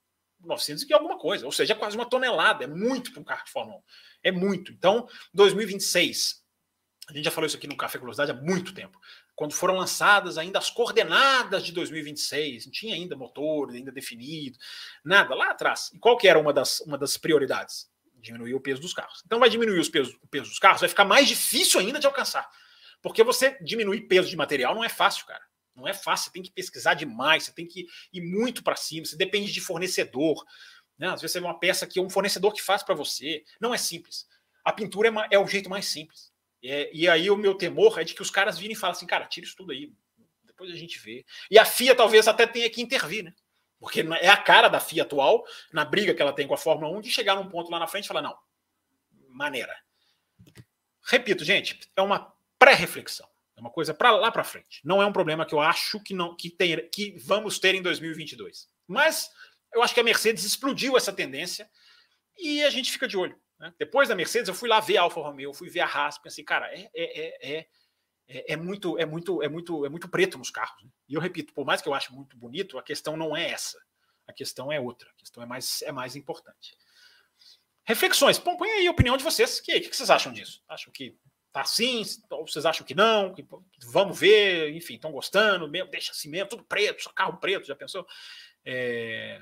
900 0.41 0.85
e 0.89 0.93
alguma 0.93 1.17
coisa, 1.17 1.45
ou 1.45 1.51
seja, 1.51 1.73
é 1.73 1.75
quase 1.75 1.97
uma 1.97 2.09
tonelada, 2.09 2.63
é 2.63 2.67
muito 2.67 3.11
para 3.11 3.21
um 3.21 3.25
carro 3.25 3.43
de 3.43 3.51
Fórmula 3.51 3.77
1. 3.79 3.81
É 4.23 4.31
muito. 4.31 4.71
Então, 4.71 5.07
2026, 5.33 6.43
a 7.09 7.13
gente 7.13 7.25
já 7.25 7.31
falou 7.31 7.47
isso 7.47 7.57
aqui 7.57 7.67
no 7.67 7.75
Café 7.75 7.97
Velocidade 7.97 8.31
há 8.31 8.35
muito 8.35 8.73
tempo. 8.73 8.99
Quando 9.35 9.53
foram 9.53 9.75
lançadas 9.75 10.37
ainda 10.37 10.59
as 10.59 10.69
coordenadas 10.69 11.63
de 11.63 11.71
2026, 11.71 12.65
não 12.65 12.71
tinha 12.71 12.93
ainda 12.93 13.15
motor 13.15 13.71
ainda 13.71 13.91
definido, 13.91 14.57
nada 15.03 15.33
lá 15.33 15.51
atrás. 15.51 15.91
E 15.93 15.99
qual 15.99 16.17
que 16.17 16.27
era 16.27 16.37
uma 16.37 16.53
das, 16.53 16.81
uma 16.81 16.97
das 16.97 17.17
prioridades? 17.17 17.88
Diminuir 18.19 18.53
o 18.53 18.59
peso 18.59 18.81
dos 18.81 18.93
carros. 18.93 19.21
Então 19.25 19.39
vai 19.39 19.49
diminuir 19.49 19.79
os 19.79 19.89
pesos, 19.89 20.15
o 20.21 20.27
peso 20.27 20.49
dos 20.49 20.59
carros, 20.59 20.81
vai 20.81 20.89
ficar 20.89 21.05
mais 21.05 21.27
difícil 21.27 21.79
ainda 21.79 21.99
de 21.99 22.05
alcançar. 22.05 22.49
Porque 23.01 23.23
você 23.23 23.57
diminuir 23.61 24.01
peso 24.07 24.29
de 24.29 24.35
material 24.35 24.75
não 24.75 24.83
é 24.83 24.89
fácil, 24.89 25.25
cara. 25.25 25.43
Não 25.75 25.87
é 25.87 25.93
fácil, 25.93 26.25
você 26.25 26.31
tem 26.31 26.43
que 26.43 26.51
pesquisar 26.51 26.93
demais, 26.93 27.45
você 27.45 27.53
tem 27.53 27.65
que 27.65 27.87
ir 28.11 28.21
muito 28.21 28.61
para 28.63 28.75
cima, 28.75 29.05
você 29.05 29.15
depende 29.15 29.51
de 29.51 29.61
fornecedor. 29.61 30.43
Né? 30.97 31.07
Às 31.07 31.21
vezes 31.21 31.33
vê 31.33 31.39
uma 31.39 31.57
peça 31.57 31.87
que 31.87 31.99
é 31.99 32.01
um 32.01 32.09
fornecedor 32.09 32.53
que 32.53 32.61
faz 32.61 32.83
para 32.83 32.93
você. 32.93 33.43
Não 33.61 33.73
é 33.73 33.77
simples. 33.77 34.27
A 34.65 34.73
pintura 34.73 35.09
é, 35.09 35.35
é 35.35 35.39
o 35.39 35.47
jeito 35.47 35.69
mais 35.69 35.85
simples. 35.85 36.33
É, 36.61 36.89
e 36.93 37.07
aí 37.07 37.29
o 37.29 37.37
meu 37.37 37.55
temor 37.55 37.97
é 37.99 38.03
de 38.03 38.13
que 38.13 38.21
os 38.21 38.29
caras 38.29 38.59
virem 38.59 38.75
e 38.75 38.79
falem 38.79 38.95
assim, 38.95 39.07
cara, 39.07 39.25
tira 39.25 39.45
isso 39.45 39.55
tudo 39.55 39.71
aí, 39.71 39.93
depois 40.43 40.69
a 40.71 40.75
gente 40.75 40.99
vê. 40.99 41.25
E 41.49 41.57
a 41.57 41.63
FIA 41.63 41.95
talvez 41.95 42.27
até 42.27 42.45
tenha 42.45 42.69
que 42.69 42.81
intervir, 42.81 43.23
né? 43.23 43.33
Porque 43.79 44.01
é 44.19 44.27
a 44.27 44.37
cara 44.37 44.67
da 44.67 44.79
FIA 44.79 45.03
atual, 45.03 45.45
na 45.71 45.85
briga 45.85 46.13
que 46.13 46.21
ela 46.21 46.33
tem 46.33 46.45
com 46.45 46.53
a 46.53 46.57
Fórmula 46.57 46.95
1, 46.97 47.01
de 47.01 47.09
chegar 47.09 47.35
num 47.35 47.47
ponto 47.47 47.71
lá 47.71 47.79
na 47.79 47.87
frente 47.87 48.05
e 48.05 48.07
falar, 48.07 48.21
não, 48.21 48.37
maneira. 49.29 49.75
Repito, 51.05 51.45
gente, 51.45 51.79
é 51.95 52.01
uma 52.01 52.33
pré-reflexão. 52.57 53.27
É 53.55 53.61
uma 53.61 53.69
coisa 53.69 53.93
para 53.93 54.11
lá 54.11 54.31
para 54.31 54.43
frente. 54.43 54.81
Não 54.83 55.01
é 55.01 55.05
um 55.05 55.13
problema 55.13 55.45
que 55.45 55.53
eu 55.53 55.59
acho 55.59 56.01
que 56.01 56.13
não 56.13 56.35
que, 56.35 56.49
tem, 56.49 56.89
que 56.89 57.17
vamos 57.19 57.59
ter 57.59 57.75
em 57.75 57.81
2022. 57.81 58.67
Mas 58.87 59.29
eu 59.73 59.83
acho 59.83 59.93
que 59.93 59.99
a 59.99 60.03
Mercedes 60.03 60.43
explodiu 60.43 60.95
essa 60.95 61.11
tendência 61.11 61.69
e 62.37 62.63
a 62.63 62.69
gente 62.69 62.91
fica 62.91 63.07
de 63.07 63.17
olho. 63.17 63.39
Né? 63.59 63.73
Depois 63.77 64.07
da 64.07 64.15
Mercedes, 64.15 64.47
eu 64.47 64.55
fui 64.55 64.69
lá 64.69 64.79
ver 64.79 64.97
a 64.97 65.01
Alfa 65.01 65.19
Romeo, 65.19 65.53
fui 65.53 65.69
ver 65.69 65.81
a 65.81 65.85
Haas, 65.85 66.17
pensei, 66.17 66.43
cara, 66.43 66.67
é, 66.73 66.89
é, 66.93 66.93
é, 66.95 67.57
é, 67.57 67.67
é 68.29 68.55
muito, 68.55 68.97
é 68.97 69.05
muito, 69.05 69.41
é 69.41 69.49
muito, 69.49 69.85
é 69.85 69.89
muito 69.89 70.07
preto 70.07 70.37
nos 70.37 70.51
carros. 70.51 70.83
Né? 70.83 70.89
E 71.07 71.15
eu 71.15 71.21
repito, 71.21 71.53
por 71.53 71.65
mais 71.65 71.81
que 71.81 71.89
eu 71.89 71.93
ache 71.93 72.13
muito 72.13 72.37
bonito, 72.37 72.77
a 72.77 72.83
questão 72.83 73.17
não 73.17 73.35
é 73.35 73.49
essa. 73.49 73.79
A 74.27 74.33
questão 74.33 74.71
é 74.71 74.79
outra. 74.79 75.09
A 75.09 75.13
questão 75.15 75.41
é 75.41 75.45
mais, 75.45 75.81
é 75.81 75.91
mais 75.91 76.15
importante. 76.15 76.77
Reflexões. 77.83 78.37
Põe 78.37 78.69
aí 78.69 78.87
a 78.87 78.91
opinião 78.91 79.17
de 79.17 79.23
vocês. 79.23 79.57
O 79.57 79.63
que, 79.63 79.79
que 79.79 79.95
vocês 79.95 80.11
acham 80.11 80.31
disso? 80.31 80.61
Acham 80.67 80.93
que 80.93 81.17
tá 81.51 81.61
assim? 81.61 82.03
Ou 82.29 82.47
vocês 82.47 82.65
acham 82.65 82.85
que 82.85 82.93
não? 82.93 83.33
Que, 83.33 83.43
vamos 83.83 84.19
ver, 84.19 84.75
enfim, 84.75 84.93
estão 84.95 85.11
gostando, 85.11 85.67
deixa 85.89 86.11
assim 86.11 86.29
mesmo, 86.29 86.49
tudo 86.49 86.63
preto, 86.63 87.01
só 87.01 87.11
carro 87.11 87.37
preto, 87.37 87.65
já 87.65 87.75
pensou? 87.75 88.05
É... 88.63 89.41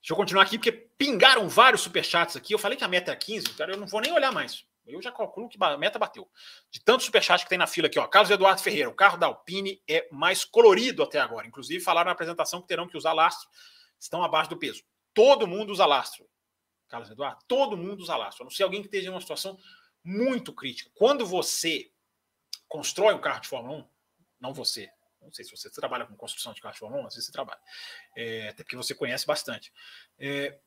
Deixa 0.00 0.12
eu 0.12 0.16
continuar 0.16 0.42
aqui, 0.42 0.58
porque 0.58 0.72
pingaram 0.72 1.48
vários 1.48 1.80
superchats 1.80 2.36
aqui. 2.36 2.52
Eu 2.52 2.58
falei 2.58 2.76
que 2.76 2.84
a 2.84 2.88
meta 2.88 3.12
é 3.12 3.16
15, 3.16 3.54
cara, 3.54 3.72
eu 3.72 3.78
não 3.78 3.86
vou 3.86 4.00
nem 4.00 4.12
olhar 4.12 4.32
mais. 4.32 4.66
Eu 4.86 5.00
já 5.00 5.12
calculo 5.12 5.48
que 5.48 5.56
a 5.60 5.76
meta 5.78 5.98
bateu. 5.98 6.28
De 6.70 6.80
tanto 6.80 7.04
superchat 7.04 7.44
que 7.44 7.48
tem 7.48 7.58
na 7.58 7.66
fila 7.66 7.86
aqui, 7.86 7.98
ó. 7.98 8.06
Carlos 8.06 8.30
Eduardo 8.30 8.60
Ferreira, 8.60 8.88
o 8.88 8.94
carro 8.94 9.16
da 9.16 9.26
Alpine 9.26 9.82
é 9.88 10.08
mais 10.10 10.44
colorido 10.44 11.02
até 11.02 11.20
agora. 11.20 11.46
Inclusive, 11.46 11.82
falaram 11.82 12.06
na 12.06 12.12
apresentação 12.12 12.60
que 12.60 12.66
terão 12.66 12.88
que 12.88 12.96
usar 12.96 13.12
lastro, 13.12 13.48
estão 13.98 14.24
abaixo 14.24 14.50
do 14.50 14.58
peso. 14.58 14.82
Todo 15.14 15.46
mundo 15.46 15.70
usa 15.70 15.86
lastro. 15.86 16.28
Carlos 16.88 17.10
Eduardo, 17.10 17.42
todo 17.46 17.76
mundo 17.76 18.00
usa 18.00 18.16
lastro. 18.16 18.42
A 18.42 18.44
não 18.44 18.50
ser 18.50 18.64
alguém 18.64 18.80
que 18.80 18.88
esteja 18.88 19.08
em 19.08 19.10
uma 19.10 19.20
situação 19.20 19.58
muito 20.04 20.52
crítica. 20.52 20.90
Quando 20.94 21.24
você 21.24 21.90
constrói 22.68 23.14
um 23.14 23.20
carro 23.20 23.40
de 23.40 23.48
Fórmula 23.48 23.78
1, 23.78 23.88
não 24.40 24.52
você, 24.52 24.90
não 25.20 25.32
sei 25.32 25.44
se 25.44 25.50
você 25.50 25.70
trabalha 25.70 26.04
com 26.04 26.16
construção 26.16 26.52
de 26.52 26.60
carro 26.60 26.74
de 26.74 26.80
Fórmula 26.80 27.02
1, 27.04 27.06
às 27.06 27.14
vezes 27.14 27.26
você 27.26 27.32
trabalha, 27.32 27.60
é, 28.16 28.48
até 28.48 28.64
porque 28.64 28.76
você 28.76 28.94
conhece 28.94 29.26
bastante. 29.26 29.72
É, 30.18 30.58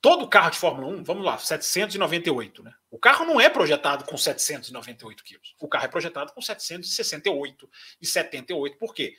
todo 0.00 0.28
carro 0.28 0.50
de 0.50 0.58
Fórmula 0.58 0.88
1, 0.88 1.04
vamos 1.04 1.24
lá, 1.24 1.36
798, 1.38 2.62
né? 2.62 2.74
O 2.90 2.98
carro 2.98 3.24
não 3.24 3.40
é 3.40 3.48
projetado 3.48 4.04
com 4.04 4.16
798 4.16 5.22
quilos. 5.22 5.54
O 5.60 5.68
carro 5.68 5.84
é 5.84 5.88
projetado 5.88 6.32
com 6.32 6.40
768 6.40 7.70
e 8.00 8.06
78. 8.06 8.78
Por 8.78 8.94
quê? 8.94 9.16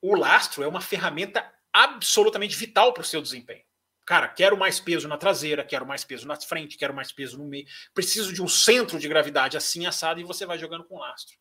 O 0.00 0.14
lastro 0.14 0.62
é 0.62 0.68
uma 0.68 0.80
ferramenta 0.80 1.52
absolutamente 1.72 2.56
vital 2.56 2.92
para 2.92 3.00
o 3.00 3.04
seu 3.04 3.20
desempenho. 3.20 3.64
Cara, 4.06 4.28
quero 4.28 4.56
mais 4.56 4.80
peso 4.80 5.06
na 5.06 5.18
traseira, 5.18 5.64
quero 5.64 5.84
mais 5.84 6.02
peso 6.02 6.26
na 6.26 6.36
frente, 6.36 6.78
quero 6.78 6.94
mais 6.94 7.12
peso 7.12 7.36
no 7.36 7.44
meio. 7.44 7.66
Preciso 7.92 8.32
de 8.32 8.42
um 8.42 8.48
centro 8.48 8.98
de 8.98 9.06
gravidade 9.06 9.56
assim 9.56 9.86
assado 9.86 10.20
e 10.20 10.24
você 10.24 10.46
vai 10.46 10.58
jogando 10.58 10.84
com 10.84 10.98
lastro. 10.98 11.36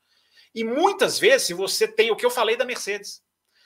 E 0.53 0.63
muitas 0.63 1.19
vezes, 1.19 1.47
se 1.47 1.53
você 1.53 1.87
tem 1.87 2.11
o 2.11 2.15
que 2.15 2.25
eu 2.25 2.29
falei 2.29 2.57
da 2.57 2.65
Mercedes, 2.65 3.23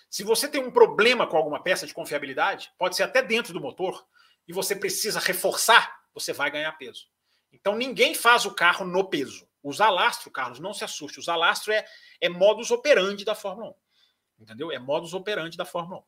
se 0.09 0.23
você 0.23 0.47
tem 0.47 0.61
um 0.61 0.69
problema 0.69 1.25
com 1.25 1.37
alguma 1.37 1.63
peça 1.63 1.87
de 1.87 1.93
confiabilidade, 1.93 2.71
pode 2.77 2.95
ser 2.95 3.03
até 3.03 3.23
dentro 3.23 3.53
do 3.53 3.61
motor, 3.61 4.05
e 4.51 4.53
você 4.53 4.75
precisa 4.75 5.17
reforçar, 5.17 6.01
você 6.13 6.33
vai 6.33 6.51
ganhar 6.51 6.73
peso. 6.73 7.07
Então 7.53 7.73
ninguém 7.73 8.13
faz 8.13 8.45
o 8.45 8.53
carro 8.53 8.85
no 8.85 9.09
peso. 9.09 9.47
Usar 9.63 9.89
lastro, 9.89 10.29
Carlos, 10.29 10.59
não 10.59 10.73
se 10.73 10.83
assuste. 10.83 11.19
Usar 11.19 11.37
lastro 11.37 11.71
é, 11.71 11.85
é 12.19 12.27
modus 12.27 12.69
operandi 12.69 13.23
da 13.23 13.33
Fórmula 13.33 13.69
1. 13.69 14.43
Entendeu? 14.43 14.69
É 14.69 14.77
modus 14.77 15.13
operandi 15.13 15.55
da 15.55 15.63
Fórmula 15.63 16.01
1. 16.01 16.03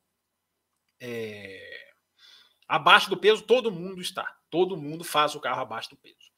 É... 0.99 1.93
Abaixo 2.67 3.09
do 3.09 3.15
peso, 3.15 3.43
todo 3.43 3.71
mundo 3.71 4.01
está. 4.01 4.37
Todo 4.49 4.75
mundo 4.75 5.05
faz 5.05 5.35
o 5.35 5.39
carro 5.39 5.61
abaixo 5.61 5.91
do 5.91 5.97
peso. 5.97 6.33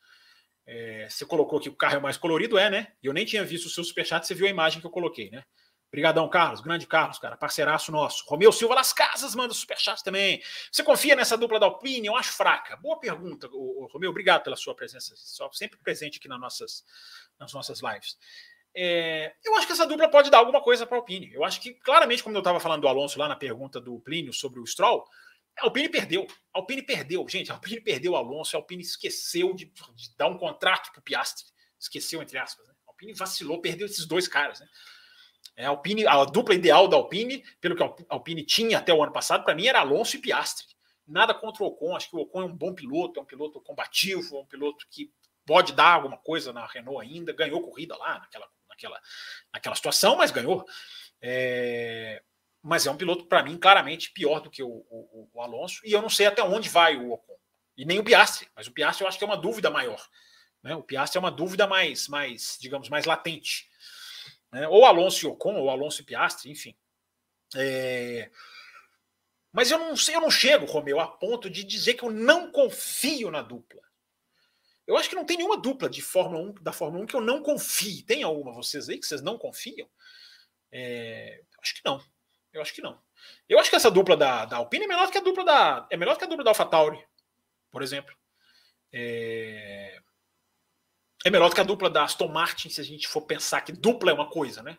É, 0.68 1.10
você 1.10 1.26
colocou 1.26 1.60
que 1.60 1.70
o 1.70 1.76
carro 1.76 1.96
é 1.96 2.00
mais 2.00 2.18
colorido, 2.18 2.58
é, 2.58 2.70
né? 2.70 2.94
Eu 3.02 3.14
nem 3.14 3.26
tinha 3.26 3.44
visto 3.44 3.66
o 3.66 3.70
seu 3.70 3.84
superchat, 3.84 4.26
você 4.26 4.36
viu 4.36 4.46
a 4.46 4.50
imagem 4.50 4.80
que 4.80 4.86
eu 4.86 4.92
coloquei, 4.92 5.32
né? 5.32 5.44
Obrigadão, 5.96 6.28
Carlos. 6.28 6.60
Grande 6.60 6.86
Carlos, 6.86 7.18
cara. 7.18 7.38
Parceiraço 7.38 7.90
nosso. 7.90 8.26
Romeu 8.28 8.52
Silva 8.52 8.76
Las 8.76 8.92
Casas 8.92 9.34
manda 9.34 9.54
superchat 9.54 10.04
também. 10.04 10.44
Você 10.70 10.84
confia 10.84 11.16
nessa 11.16 11.38
dupla 11.38 11.58
da 11.58 11.68
Alpine? 11.68 12.08
Eu 12.08 12.18
acho 12.18 12.34
fraca. 12.34 12.76
Boa 12.76 13.00
pergunta, 13.00 13.48
o, 13.50 13.88
Romeu. 13.90 14.10
Obrigado 14.10 14.44
pela 14.44 14.58
sua 14.58 14.76
presença. 14.76 15.16
Sempre 15.54 15.80
presente 15.80 16.18
aqui 16.18 16.28
nas 16.28 16.38
nossas, 16.38 16.84
nas 17.40 17.54
nossas 17.54 17.80
lives. 17.82 18.18
É, 18.76 19.34
eu 19.46 19.56
acho 19.56 19.66
que 19.66 19.72
essa 19.72 19.88
dupla 19.88 20.10
pode 20.10 20.30
dar 20.30 20.40
alguma 20.40 20.62
coisa 20.62 20.86
para 20.86 20.98
a 20.98 21.00
Alpine. 21.00 21.32
Eu 21.34 21.46
acho 21.46 21.62
que, 21.62 21.76
claramente, 21.76 22.22
como 22.22 22.36
eu 22.36 22.40
estava 22.40 22.60
falando 22.60 22.82
do 22.82 22.90
Alonso 22.90 23.18
lá 23.18 23.30
na 23.30 23.38
pergunta 23.38 23.80
do 23.80 23.98
Plínio 24.02 24.34
sobre 24.34 24.60
o 24.60 24.68
Stroll, 24.68 25.08
a 25.58 25.64
Alpine 25.64 25.88
perdeu. 25.88 26.28
A 26.54 26.60
Alpine 26.60 26.82
perdeu, 26.82 27.26
gente. 27.30 27.52
A 27.52 27.56
Alpine 27.56 27.80
perdeu 27.80 28.12
o 28.12 28.16
Alonso. 28.18 28.58
A 28.58 28.60
Alpine 28.60 28.84
esqueceu 28.84 29.54
de, 29.54 29.72
de 29.96 30.18
dar 30.18 30.28
um 30.28 30.38
contrato 30.38 30.92
para 30.92 31.00
o 31.00 31.04
Piastri. 31.04 31.46
Esqueceu, 31.80 32.22
entre 32.22 32.38
aspas. 32.38 32.68
Né? 32.68 32.74
A 32.86 32.92
Alpine 32.92 33.14
vacilou, 33.14 33.62
perdeu 33.62 33.86
esses 33.86 34.06
dois 34.06 34.28
caras. 34.28 34.60
Né? 34.60 34.68
É, 35.56 35.66
a, 35.66 35.70
Alpine, 35.70 36.06
a 36.06 36.24
dupla 36.26 36.54
ideal 36.54 36.88
da 36.88 36.98
Alpine, 36.98 37.44
pelo 37.62 37.76
que 37.76 37.84
a 37.84 37.94
Alpine 38.10 38.44
tinha 38.44 38.78
até 38.78 38.94
o 38.94 39.02
ano 39.02 39.14
passado, 39.14 39.44
para 39.44 39.56
mim 39.56 39.68
era 39.68 39.80
Alonso 39.80 40.18
e 40.18 40.20
Piastri. 40.20 40.68
Nada 41.08 41.34
contra 41.34 41.64
o 41.64 41.68
Ocon. 41.68 41.96
Acho 41.96 42.10
que 42.10 42.16
o 42.16 42.22
Ocon 42.22 42.42
é 42.42 42.46
um 42.46 42.56
bom 42.56 42.74
piloto, 42.74 43.20
é 43.20 43.24
um 43.24 43.26
piloto 43.26 43.62
combativo, 43.62 44.38
é 44.38 44.40
um 44.40 44.46
piloto 44.46 44.86
que 44.90 45.12
pode 45.46 45.74
dar 45.74 45.94
alguma 45.94 46.18
coisa 46.18 46.52
na 46.52 46.66
Renault 46.66 47.02
ainda. 47.02 47.32
Ganhou 47.32 47.62
corrida 47.62 47.96
lá 47.96 48.20
naquela, 48.20 48.48
naquela, 48.68 49.02
naquela 49.54 49.76
situação, 49.76 50.18
mas 50.18 50.32
ganhou. 50.32 50.66
É, 51.22 52.22
mas 52.62 52.88
é 52.88 52.92
um 52.92 52.98
piloto, 52.98 53.26
para 53.28 53.44
mim, 53.44 53.58
claramente 53.58 54.12
pior 54.12 54.40
do 54.40 54.50
que 54.50 54.64
o, 54.64 54.68
o, 54.68 55.30
o, 55.34 55.42
Alonso, 55.42 55.82
e 55.86 55.92
eu 55.92 56.02
não 56.02 56.10
sei 56.10 56.26
até 56.26 56.44
onde 56.44 56.68
vai 56.68 56.98
o 56.98 57.12
Ocon. 57.12 57.36
E 57.78 57.86
nem 57.86 58.00
o 58.00 58.04
Piastri, 58.04 58.48
mas 58.56 58.68
o 58.68 58.72
Piastri 58.72 59.04
eu 59.04 59.08
acho 59.08 59.18
que 59.18 59.24
é 59.24 59.28
uma 59.28 59.38
dúvida 59.38 59.70
maior. 59.70 60.04
Né? 60.64 60.76
O 60.76 60.82
Piastri 60.82 61.18
é 61.18 61.20
uma 61.20 61.32
dúvida 61.32 61.68
mais, 61.68 62.08
mais 62.08 62.58
digamos, 62.60 62.90
mais 62.90 63.06
latente. 63.06 63.70
Né? 64.52 64.68
Ou 64.68 64.86
Alonso 64.86 65.26
e 65.26 65.30
Ocon, 65.30 65.56
ou 65.56 65.70
Alonso 65.70 66.02
e 66.02 66.06
Piastri, 66.06 66.52
enfim. 66.52 66.76
É... 67.56 68.30
Mas 69.52 69.72
eu 69.72 69.78
não 69.78 69.96
sei, 69.96 70.16
eu 70.16 70.22
não 70.22 70.32
chego, 70.32 70.66
Romeu, 70.66 71.00
a 71.00 71.08
ponto 71.08 71.50
de 71.50 71.64
dizer 71.64 71.94
que 71.94 72.04
eu 72.04 72.12
não 72.12 72.52
confio 72.52 73.32
na 73.32 73.42
dupla. 73.42 73.82
Eu 74.86 74.98
acho 74.98 75.10
que 75.10 75.16
não 75.16 75.26
tem 75.26 75.38
nenhuma 75.38 75.58
dupla 75.58 75.90
de 75.90 76.02
Fórmula 76.02 76.52
1, 76.52 76.54
da 76.62 76.72
Fórmula 76.72 77.04
1 77.04 77.08
que 77.08 77.16
eu 77.16 77.22
não 77.22 77.42
confie. 77.42 78.04
Tem 78.04 78.22
alguma 78.24 78.54
vocês 78.54 78.90
aí 78.90 79.00
que 79.00 79.06
vocês 79.06 79.22
não 79.22 79.38
confiam? 79.38 79.90
É... 80.72 81.42
Acho 81.62 81.74
que 81.76 81.82
não. 81.86 82.04
Eu 82.54 82.62
acho 82.62 82.74
que 82.74 82.82
não. 82.82 83.02
Eu 83.50 83.60
acho 83.60 83.70
que 83.70 83.76
essa 83.76 83.90
dupla 83.90 84.16
da, 84.16 84.46
da 84.46 84.58
Alpine 84.58 84.86
é 84.86 84.88
melhor 84.88 85.10
que 85.12 85.18
a 85.18 85.22
dupla 85.22 85.44
da. 85.44 85.88
É 85.90 85.98
melhor 85.98 86.18
que 86.18 86.24
a 86.24 86.28
dupla 86.28 86.44
da 86.44 86.52
AlphaTauri, 86.52 87.04
por 87.72 87.82
exemplo. 87.82 88.16
É, 88.94 90.02
é 91.26 91.30
melhor 91.32 91.50
do 91.50 91.56
que 91.56 91.62
a 91.62 91.66
dupla 91.66 91.90
da 91.90 92.04
Aston 92.04 92.28
Martin, 92.28 92.70
se 92.70 92.80
a 92.80 92.84
gente 92.84 93.08
for 93.08 93.22
pensar 93.22 93.62
que 93.62 93.72
dupla 93.72 94.12
é 94.12 94.14
uma 94.14 94.30
coisa, 94.30 94.62
né? 94.62 94.78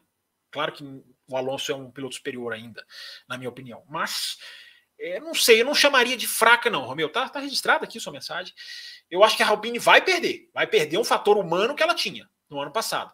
Claro 0.52 0.72
que 0.72 0.84
o 1.28 1.36
Alonso 1.36 1.72
é 1.72 1.74
um 1.74 1.90
piloto 1.90 2.14
superior 2.14 2.52
ainda, 2.52 2.86
na 3.28 3.36
minha 3.36 3.50
opinião. 3.50 3.84
Mas 3.88 4.38
é, 4.96 5.18
não 5.18 5.34
sei, 5.34 5.60
eu 5.60 5.64
não 5.64 5.74
chamaria 5.74 6.16
de 6.16 6.28
fraca, 6.28 6.70
não, 6.70 6.84
Romeu. 6.84 7.10
Tá, 7.10 7.28
tá 7.28 7.40
registrada 7.40 7.84
aqui 7.84 7.98
sua 7.98 8.12
mensagem. 8.12 8.54
Eu 9.10 9.24
acho 9.24 9.36
que 9.36 9.42
a 9.42 9.48
Alpine 9.48 9.80
vai 9.80 10.00
perder. 10.00 10.48
Vai 10.54 10.68
perder 10.68 10.98
um 10.98 11.04
fator 11.04 11.36
humano 11.36 11.74
que 11.74 11.82
ela 11.82 11.96
tinha 11.96 12.30
no 12.48 12.60
ano 12.60 12.72
passado. 12.72 13.12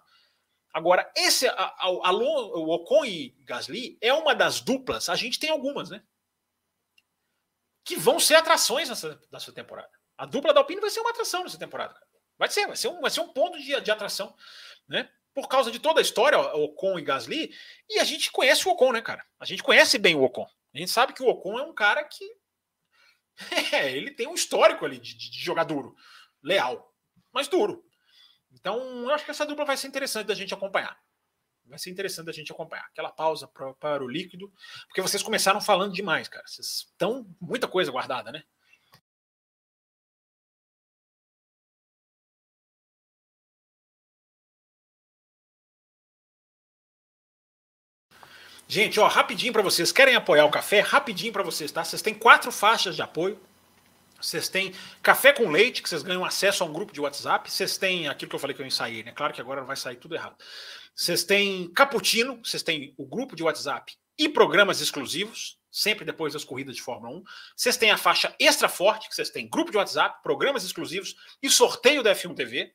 Agora, 0.70 1.10
esse 1.16 1.48
a, 1.48 1.52
a, 1.52 1.86
a, 1.86 2.12
o 2.12 2.70
Ocon 2.74 3.02
e 3.06 3.30
Gasly 3.44 3.96
é 4.02 4.12
uma 4.12 4.34
das 4.34 4.60
duplas, 4.60 5.08
a 5.08 5.16
gente 5.16 5.38
tem 5.38 5.48
algumas, 5.48 5.88
né? 5.88 6.02
Que 7.82 7.96
vão 7.96 8.20
ser 8.20 8.34
atrações 8.34 8.90
nessa, 8.90 9.18
nessa 9.32 9.52
temporada. 9.52 9.90
A 10.18 10.26
dupla 10.26 10.52
da 10.52 10.60
Alpine 10.60 10.82
vai 10.82 10.90
ser 10.90 11.00
uma 11.00 11.10
atração 11.10 11.44
nessa 11.44 11.58
temporada. 11.58 11.98
Vai 12.42 12.50
ser, 12.50 12.66
vai 12.66 12.74
ser 12.74 12.88
um, 12.88 13.00
vai 13.00 13.08
ser 13.08 13.20
um 13.20 13.28
ponto 13.28 13.56
de, 13.56 13.80
de 13.80 13.90
atração, 13.92 14.34
né? 14.88 15.08
Por 15.32 15.46
causa 15.46 15.70
de 15.70 15.78
toda 15.78 16.00
a 16.00 16.02
história, 16.02 16.36
Ocon 16.40 16.98
e 16.98 17.02
Gasly, 17.02 17.54
e 17.88 18.00
a 18.00 18.04
gente 18.04 18.32
conhece 18.32 18.66
o 18.66 18.72
Ocon, 18.72 18.90
né, 18.90 19.00
cara? 19.00 19.24
A 19.38 19.44
gente 19.44 19.62
conhece 19.62 19.96
bem 19.96 20.16
o 20.16 20.24
Ocon. 20.24 20.48
A 20.74 20.78
gente 20.78 20.90
sabe 20.90 21.12
que 21.12 21.22
o 21.22 21.28
Ocon 21.28 21.56
é 21.60 21.62
um 21.62 21.72
cara 21.72 22.02
que. 22.02 22.24
É, 23.72 23.92
ele 23.92 24.10
tem 24.10 24.26
um 24.26 24.34
histórico 24.34 24.84
ali 24.84 24.98
de, 24.98 25.16
de 25.16 25.38
jogar 25.38 25.62
duro, 25.62 25.94
leal, 26.42 26.92
mas 27.32 27.46
duro. 27.46 27.84
Então, 28.50 29.04
eu 29.04 29.10
acho 29.10 29.24
que 29.24 29.30
essa 29.30 29.46
dupla 29.46 29.64
vai 29.64 29.76
ser 29.76 29.86
interessante 29.86 30.26
da 30.26 30.34
gente 30.34 30.52
acompanhar. 30.52 31.00
Vai 31.66 31.78
ser 31.78 31.90
interessante 31.90 32.28
a 32.28 32.32
gente 32.32 32.50
acompanhar. 32.50 32.86
Aquela 32.86 33.12
pausa 33.12 33.46
para 33.46 34.02
o 34.02 34.08
líquido, 34.08 34.52
porque 34.88 35.00
vocês 35.00 35.22
começaram 35.22 35.60
falando 35.60 35.94
demais, 35.94 36.26
cara. 36.26 36.44
Vocês 36.44 36.88
estão 36.90 37.24
muita 37.40 37.68
coisa 37.68 37.92
guardada, 37.92 38.32
né? 38.32 38.42
Gente, 48.68 48.98
ó, 48.98 49.06
rapidinho 49.06 49.52
para 49.52 49.62
vocês, 49.62 49.92
querem 49.92 50.14
apoiar 50.14 50.46
o 50.46 50.50
café? 50.50 50.80
Rapidinho 50.80 51.32
para 51.32 51.42
vocês, 51.42 51.70
tá? 51.70 51.84
Vocês 51.84 52.00
têm 52.00 52.14
quatro 52.14 52.50
faixas 52.50 52.96
de 52.96 53.02
apoio. 53.02 53.38
Vocês 54.20 54.48
têm 54.48 54.72
café 55.02 55.32
com 55.32 55.50
leite, 55.50 55.82
que 55.82 55.88
vocês 55.88 56.02
ganham 56.02 56.24
acesso 56.24 56.62
a 56.62 56.66
um 56.66 56.72
grupo 56.72 56.92
de 56.92 57.00
WhatsApp. 57.00 57.50
Vocês 57.50 57.76
têm 57.76 58.08
aquilo 58.08 58.30
que 58.30 58.36
eu 58.36 58.40
falei 58.40 58.54
que 58.54 58.62
eu 58.62 58.66
ensaiei, 58.66 59.02
né? 59.02 59.12
Claro 59.12 59.34
que 59.34 59.40
agora 59.40 59.62
vai 59.62 59.76
sair 59.76 59.96
tudo 59.96 60.14
errado. 60.14 60.36
Vocês 60.94 61.24
têm 61.24 61.68
cappuccino, 61.72 62.40
vocês 62.42 62.62
têm 62.62 62.94
o 62.96 63.04
grupo 63.04 63.34
de 63.34 63.42
WhatsApp 63.42 63.94
e 64.16 64.28
programas 64.28 64.80
exclusivos, 64.80 65.58
sempre 65.70 66.04
depois 66.04 66.34
das 66.34 66.44
corridas 66.44 66.76
de 66.76 66.82
Fórmula 66.82 67.16
1. 67.16 67.24
Vocês 67.56 67.76
têm 67.76 67.90
a 67.90 67.96
faixa 67.96 68.34
extra 68.38 68.68
forte, 68.68 69.08
que 69.08 69.14
vocês 69.14 69.30
têm 69.30 69.48
grupo 69.48 69.70
de 69.70 69.78
WhatsApp, 69.78 70.22
programas 70.22 70.64
exclusivos 70.64 71.16
e 71.42 71.50
sorteio 71.50 72.02
da 72.02 72.14
F1 72.14 72.34
TV. 72.34 72.72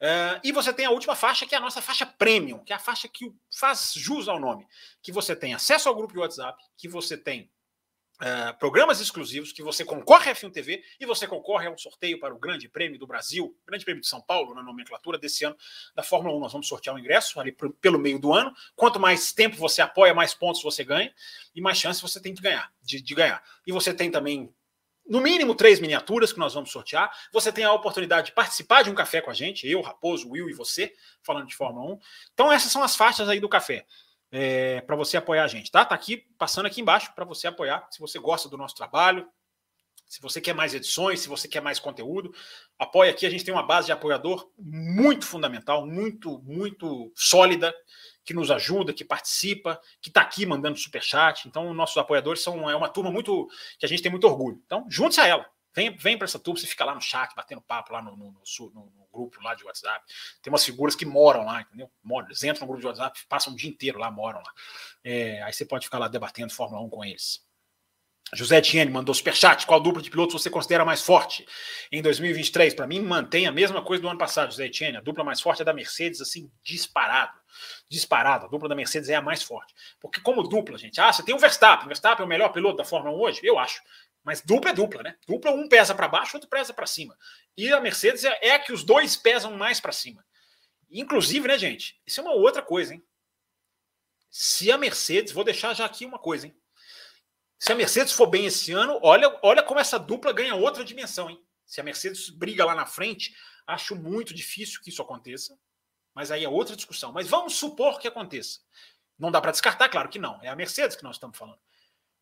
Uh, 0.00 0.40
e 0.44 0.52
você 0.52 0.72
tem 0.72 0.84
a 0.84 0.90
última 0.90 1.16
faixa, 1.16 1.46
que 1.46 1.54
é 1.54 1.58
a 1.58 1.60
nossa 1.60 1.80
faixa 1.80 2.04
premium, 2.04 2.58
que 2.58 2.72
é 2.72 2.76
a 2.76 2.78
faixa 2.78 3.08
que 3.08 3.32
faz 3.50 3.92
jus 3.94 4.28
ao 4.28 4.38
nome. 4.38 4.66
Que 5.02 5.10
você 5.10 5.34
tem 5.34 5.54
acesso 5.54 5.88
ao 5.88 5.94
grupo 5.94 6.12
de 6.12 6.18
WhatsApp, 6.18 6.62
que 6.76 6.86
você 6.86 7.16
tem 7.16 7.50
uh, 8.20 8.58
programas 8.58 9.00
exclusivos, 9.00 9.52
que 9.52 9.62
você 9.62 9.84
concorre 9.84 10.30
à 10.30 10.34
F1 10.34 10.52
TV 10.52 10.82
e 11.00 11.06
você 11.06 11.26
concorre 11.26 11.66
a 11.66 11.70
um 11.70 11.78
sorteio 11.78 12.20
para 12.20 12.34
o 12.34 12.38
Grande 12.38 12.68
Prêmio 12.68 12.98
do 12.98 13.06
Brasil, 13.06 13.56
Grande 13.66 13.84
Prêmio 13.84 14.02
de 14.02 14.08
São 14.08 14.20
Paulo, 14.20 14.54
na 14.54 14.62
nomenclatura 14.62 15.18
desse 15.18 15.44
ano 15.44 15.56
da 15.94 16.02
Fórmula 16.02 16.36
1. 16.36 16.40
Nós 16.40 16.52
vamos 16.52 16.68
sortear 16.68 16.94
o 16.94 16.98
um 16.98 17.00
ingresso 17.00 17.40
ali 17.40 17.56
pelo 17.80 17.98
meio 17.98 18.18
do 18.18 18.34
ano. 18.34 18.54
Quanto 18.74 19.00
mais 19.00 19.32
tempo 19.32 19.56
você 19.56 19.80
apoia, 19.80 20.12
mais 20.12 20.34
pontos 20.34 20.62
você 20.62 20.84
ganha 20.84 21.12
e 21.54 21.60
mais 21.60 21.78
chances 21.78 22.02
você 22.02 22.20
tem 22.20 22.34
de 22.34 22.42
ganhar. 22.42 22.70
De, 22.82 23.00
de 23.00 23.14
ganhar. 23.14 23.42
E 23.66 23.72
você 23.72 23.94
tem 23.94 24.10
também 24.10 24.54
no 25.08 25.20
mínimo 25.20 25.54
três 25.54 25.80
miniaturas 25.80 26.32
que 26.32 26.38
nós 26.38 26.54
vamos 26.54 26.70
sortear. 26.70 27.10
Você 27.32 27.52
tem 27.52 27.64
a 27.64 27.72
oportunidade 27.72 28.26
de 28.26 28.32
participar 28.32 28.82
de 28.82 28.90
um 28.90 28.94
café 28.94 29.20
com 29.20 29.30
a 29.30 29.34
gente, 29.34 29.68
eu, 29.68 29.80
Raposo, 29.80 30.30
Will 30.30 30.50
e 30.50 30.52
você, 30.52 30.92
falando 31.22 31.46
de 31.46 31.54
Fórmula 31.54 31.94
1. 31.94 31.98
Então, 32.32 32.52
essas 32.52 32.70
são 32.70 32.82
as 32.82 32.96
faixas 32.96 33.28
aí 33.28 33.40
do 33.40 33.48
café. 33.48 33.86
É, 34.30 34.80
para 34.80 34.96
você 34.96 35.16
apoiar 35.16 35.44
a 35.44 35.48
gente, 35.48 35.70
tá? 35.70 35.84
Tá 35.84 35.94
aqui, 35.94 36.26
passando 36.36 36.66
aqui 36.66 36.80
embaixo 36.80 37.12
para 37.14 37.24
você 37.24 37.46
apoiar. 37.46 37.86
Se 37.90 38.00
você 38.00 38.18
gosta 38.18 38.48
do 38.48 38.56
nosso 38.56 38.74
trabalho, 38.74 39.26
se 40.06 40.20
você 40.20 40.40
quer 40.40 40.54
mais 40.54 40.74
edições, 40.74 41.20
se 41.20 41.28
você 41.28 41.48
quer 41.48 41.60
mais 41.60 41.78
conteúdo, 41.78 42.34
apoia 42.78 43.10
aqui. 43.10 43.26
A 43.26 43.30
gente 43.30 43.44
tem 43.44 43.54
uma 43.54 43.62
base 43.62 43.86
de 43.86 43.92
apoiador 43.92 44.50
muito 44.58 45.26
fundamental, 45.26 45.86
muito, 45.86 46.40
muito 46.42 47.12
sólida 47.14 47.74
que 48.26 48.34
nos 48.34 48.50
ajuda, 48.50 48.92
que 48.92 49.04
participa, 49.04 49.80
que 50.02 50.10
está 50.10 50.20
aqui 50.20 50.44
mandando 50.44 50.76
superchat. 50.76 51.46
Então, 51.46 51.72
nossos 51.72 51.96
apoiadores 51.96 52.42
são 52.42 52.68
é 52.68 52.74
uma 52.74 52.88
turma 52.88 53.10
muito 53.10 53.48
que 53.78 53.86
a 53.86 53.88
gente 53.88 54.02
tem 54.02 54.10
muito 54.10 54.26
orgulho. 54.26 54.60
Então, 54.66 54.84
junte-se 54.90 55.20
a 55.20 55.28
ela. 55.28 55.46
Vem, 55.72 55.94
vem 55.96 56.18
para 56.18 56.24
essa 56.24 56.38
turma, 56.38 56.58
você 56.58 56.66
fica 56.66 56.84
lá 56.84 56.94
no 56.94 57.00
chat, 57.00 57.34
batendo 57.36 57.60
papo 57.60 57.92
lá 57.92 58.02
no, 58.02 58.16
no, 58.16 58.32
no, 58.32 58.70
no, 58.72 59.08
grupo 59.12 59.40
lá 59.42 59.54
de 59.54 59.62
WhatsApp. 59.62 60.04
Tem 60.42 60.50
umas 60.52 60.64
figuras 60.64 60.96
que 60.96 61.06
moram 61.06 61.44
lá, 61.44 61.60
entendeu? 61.60 61.90
Moram, 62.02 62.26
eles 62.26 62.42
entram 62.42 62.62
no 62.62 62.66
grupo 62.66 62.80
de 62.80 62.86
WhatsApp, 62.86 63.20
passam 63.28 63.52
o 63.52 63.56
dia 63.56 63.70
inteiro 63.70 63.98
lá, 63.98 64.10
moram 64.10 64.40
lá. 64.40 64.52
É, 65.04 65.42
aí 65.42 65.52
você 65.52 65.64
pode 65.64 65.84
ficar 65.84 65.98
lá 65.98 66.08
debatendo 66.08 66.52
Fórmula 66.52 66.82
1 66.82 66.88
com 66.88 67.04
eles. 67.04 67.45
José 68.34 68.58
Etienne 68.58 68.90
mandou 68.90 69.14
superchat. 69.14 69.66
Qual 69.66 69.80
dupla 69.80 70.02
de 70.02 70.10
pilotos 70.10 70.42
você 70.42 70.50
considera 70.50 70.84
mais 70.84 71.00
forte 71.00 71.46
em 71.92 72.02
2023? 72.02 72.74
Para 72.74 72.86
mim, 72.86 73.00
mantém 73.00 73.46
a 73.46 73.52
mesma 73.52 73.82
coisa 73.82 74.02
do 74.02 74.08
ano 74.08 74.18
passado, 74.18 74.50
José 74.50 74.66
Etienne. 74.66 74.96
A 74.96 75.00
dupla 75.00 75.22
mais 75.22 75.40
forte 75.40 75.62
é 75.62 75.64
da 75.64 75.72
Mercedes, 75.72 76.20
assim, 76.20 76.50
disparado. 76.62 77.38
Disparado. 77.88 78.46
A 78.46 78.48
dupla 78.48 78.68
da 78.68 78.74
Mercedes 78.74 79.08
é 79.08 79.14
a 79.14 79.22
mais 79.22 79.42
forte. 79.42 79.72
Porque, 80.00 80.20
como 80.20 80.42
dupla, 80.42 80.76
gente, 80.76 81.00
ah, 81.00 81.12
você 81.12 81.22
tem 81.22 81.34
o 81.34 81.38
Verstappen. 81.38 81.86
O 81.86 81.88
Verstappen 81.88 82.24
é 82.24 82.26
o 82.26 82.28
melhor 82.28 82.48
piloto 82.48 82.76
da 82.76 82.84
Fórmula 82.84 83.16
1 83.16 83.20
hoje? 83.20 83.40
Eu 83.44 83.58
acho. 83.58 83.80
Mas 84.24 84.40
dupla 84.40 84.70
é 84.70 84.74
dupla, 84.74 85.04
né? 85.04 85.16
Dupla, 85.24 85.52
um 85.52 85.68
pesa 85.68 85.94
para 85.94 86.08
baixo, 86.08 86.36
outro 86.36 86.50
pesa 86.50 86.74
para 86.74 86.86
cima. 86.86 87.16
E 87.56 87.72
a 87.72 87.80
Mercedes 87.80 88.24
é, 88.24 88.36
é 88.42 88.54
a 88.54 88.58
que 88.58 88.72
os 88.72 88.82
dois 88.82 89.16
pesam 89.16 89.56
mais 89.56 89.80
para 89.80 89.92
cima. 89.92 90.24
Inclusive, 90.90 91.46
né, 91.46 91.56
gente? 91.56 92.00
Isso 92.04 92.20
é 92.20 92.24
uma 92.24 92.32
outra 92.32 92.60
coisa, 92.60 92.94
hein? 92.94 93.04
Se 94.28 94.70
a 94.72 94.76
Mercedes, 94.76 95.32
vou 95.32 95.44
deixar 95.44 95.74
já 95.74 95.84
aqui 95.84 96.04
uma 96.04 96.18
coisa, 96.18 96.48
hein? 96.48 96.56
Se 97.58 97.72
a 97.72 97.74
Mercedes 97.74 98.12
for 98.12 98.26
bem 98.26 98.46
esse 98.46 98.72
ano, 98.72 98.98
olha, 99.02 99.38
olha 99.42 99.62
como 99.62 99.80
essa 99.80 99.98
dupla 99.98 100.32
ganha 100.32 100.54
outra 100.54 100.84
dimensão, 100.84 101.30
hein? 101.30 101.42
Se 101.64 101.80
a 101.80 101.84
Mercedes 101.84 102.30
briga 102.30 102.64
lá 102.64 102.74
na 102.74 102.86
frente, 102.86 103.34
acho 103.66 103.96
muito 103.96 104.32
difícil 104.34 104.80
que 104.80 104.90
isso 104.90 105.02
aconteça, 105.02 105.58
mas 106.14 106.30
aí 106.30 106.44
é 106.44 106.48
outra 106.48 106.76
discussão. 106.76 107.12
Mas 107.12 107.28
vamos 107.28 107.54
supor 107.54 107.98
que 107.98 108.06
aconteça. 108.06 108.60
Não 109.18 109.30
dá 109.30 109.40
para 109.40 109.50
descartar, 109.50 109.88
claro 109.88 110.08
que 110.08 110.18
não. 110.18 110.40
É 110.42 110.48
a 110.48 110.56
Mercedes 110.56 110.96
que 110.96 111.02
nós 111.02 111.16
estamos 111.16 111.36
falando. 111.36 111.58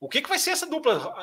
O 0.01 0.09
que, 0.09 0.23
que 0.23 0.29
vai 0.29 0.39
ser 0.39 0.51
essa 0.51 0.67
dupla 0.67 1.15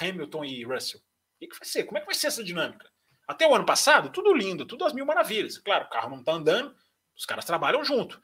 Hamilton 0.00 0.44
e 0.44 0.64
Russell? 0.64 1.00
O 1.00 1.38
que, 1.38 1.46
que 1.48 1.58
vai 1.58 1.68
ser? 1.68 1.84
Como 1.84 1.98
é 1.98 2.00
que 2.00 2.06
vai 2.06 2.14
ser 2.14 2.28
essa 2.28 2.42
dinâmica? 2.42 2.90
Até 3.26 3.46
o 3.46 3.54
ano 3.54 3.66
passado, 3.66 4.10
tudo 4.10 4.32
lindo, 4.32 4.64
tudo 4.64 4.84
às 4.84 4.92
mil 4.92 5.04
maravilhas. 5.04 5.58
Claro, 5.58 5.84
o 5.84 5.90
carro 5.90 6.10
não 6.10 6.20
está 6.20 6.32
andando, 6.32 6.74
os 7.16 7.26
caras 7.26 7.44
trabalham 7.44 7.84
junto. 7.84 8.20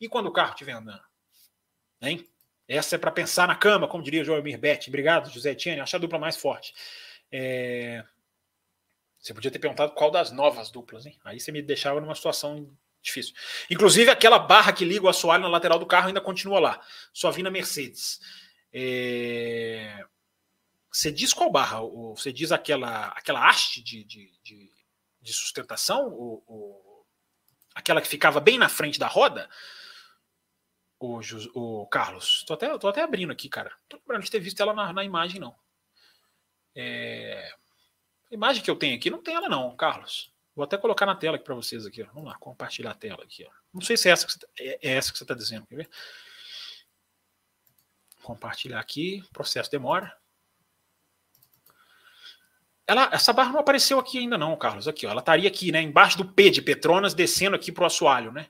E 0.00 0.08
quando 0.08 0.26
o 0.26 0.32
carro 0.32 0.50
estiver 0.50 0.72
andando? 0.72 1.02
Hein? 2.00 2.28
Essa 2.66 2.96
é 2.96 2.98
para 2.98 3.10
pensar 3.10 3.46
na 3.46 3.54
cama, 3.54 3.86
como 3.86 4.02
diria 4.02 4.22
o 4.22 4.24
Joelmir 4.24 4.58
Betti. 4.58 4.88
Obrigado, 4.88 5.30
José 5.30 5.50
Etienne. 5.50 5.80
Acho 5.80 5.96
a 5.96 5.98
dupla 5.98 6.18
mais 6.18 6.36
forte. 6.36 6.74
É... 7.30 8.04
Você 9.18 9.32
podia 9.32 9.50
ter 9.50 9.58
perguntado 9.58 9.92
qual 9.92 10.10
das 10.10 10.30
novas 10.30 10.70
duplas, 10.70 11.06
hein? 11.06 11.18
Aí 11.24 11.40
você 11.40 11.50
me 11.50 11.62
deixava 11.62 12.00
numa 12.00 12.14
situação 12.14 12.70
difícil. 13.02 13.34
Inclusive, 13.70 14.10
aquela 14.10 14.38
barra 14.38 14.72
que 14.72 14.84
liga 14.84 15.04
o 15.04 15.08
assoalho 15.08 15.42
na 15.42 15.48
lateral 15.48 15.78
do 15.78 15.86
carro 15.86 16.08
ainda 16.08 16.20
continua 16.20 16.58
lá. 16.58 16.80
Só 17.12 17.30
vi 17.30 17.42
na 17.42 17.50
Mercedes. 17.50 18.20
É... 18.72 20.04
Você 20.90 21.10
diz 21.10 21.32
qual 21.32 21.50
barra? 21.50 21.80
Você 22.14 22.32
diz 22.32 22.52
aquela, 22.52 23.08
aquela 23.08 23.48
haste 23.48 23.82
de, 23.82 24.04
de, 24.04 24.32
de, 24.42 24.70
de 25.20 25.32
sustentação? 25.32 26.08
O, 26.08 26.42
o... 26.46 27.04
Aquela 27.74 28.00
que 28.00 28.08
ficava 28.08 28.40
bem 28.40 28.56
na 28.56 28.68
frente 28.68 28.98
da 28.98 29.08
roda? 29.08 29.50
O, 31.04 31.82
o 31.82 31.86
Carlos. 31.86 32.44
Tô 32.46 32.54
até, 32.54 32.76
tô 32.78 32.88
até 32.88 33.02
abrindo 33.02 33.32
aqui, 33.32 33.48
cara. 33.48 33.74
Tô 33.88 33.96
lembrando 33.98 34.24
de 34.24 34.30
ter 34.30 34.40
visto 34.40 34.60
ela 34.60 34.72
na, 34.72 34.92
na 34.92 35.04
imagem, 35.04 35.40
não. 35.40 35.54
É... 36.74 37.52
A 38.30 38.34
imagem 38.34 38.62
que 38.62 38.70
eu 38.70 38.76
tenho 38.76 38.96
aqui 38.96 39.10
não 39.10 39.22
tem 39.22 39.34
ela, 39.34 39.48
não, 39.48 39.76
Carlos. 39.76 40.32
Vou 40.54 40.64
até 40.64 40.76
colocar 40.76 41.06
na 41.06 41.16
tela 41.16 41.36
aqui 41.36 41.44
para 41.44 41.54
vocês 41.54 41.84
aqui. 41.84 42.02
Ó. 42.02 42.06
Vamos 42.12 42.30
lá, 42.30 42.38
compartilhar 42.38 42.92
a 42.92 42.94
tela 42.94 43.22
aqui. 43.24 43.44
Ó. 43.44 43.50
Não 43.72 43.80
sei 43.80 43.96
se 43.96 44.08
é 44.08 44.12
essa 44.12 44.26
que 44.26 44.32
você, 44.32 44.38
tá, 44.38 44.46
é, 44.58 44.78
é 44.82 44.92
essa 44.92 45.12
que 45.12 45.18
você 45.18 45.24
está 45.24 45.34
dizendo. 45.34 45.66
Quer 45.66 45.76
ver? 45.76 45.90
Compartilhar 48.22 48.80
aqui. 48.80 49.22
Processo 49.32 49.70
demora. 49.70 50.16
Ela, 52.86 53.08
essa 53.12 53.32
barra 53.32 53.52
não 53.52 53.60
apareceu 53.60 53.98
aqui 53.98 54.18
ainda 54.18 54.36
não, 54.36 54.56
Carlos. 54.56 54.86
Aqui, 54.86 55.06
ó, 55.06 55.10
ela 55.10 55.20
estaria 55.20 55.48
aqui, 55.48 55.72
né, 55.72 55.80
embaixo 55.80 56.18
do 56.18 56.24
P 56.24 56.50
de 56.50 56.60
Petronas, 56.60 57.14
descendo 57.14 57.56
aqui 57.56 57.72
para 57.72 57.84
o 57.84 57.86
assoalho, 57.86 58.30
né? 58.30 58.48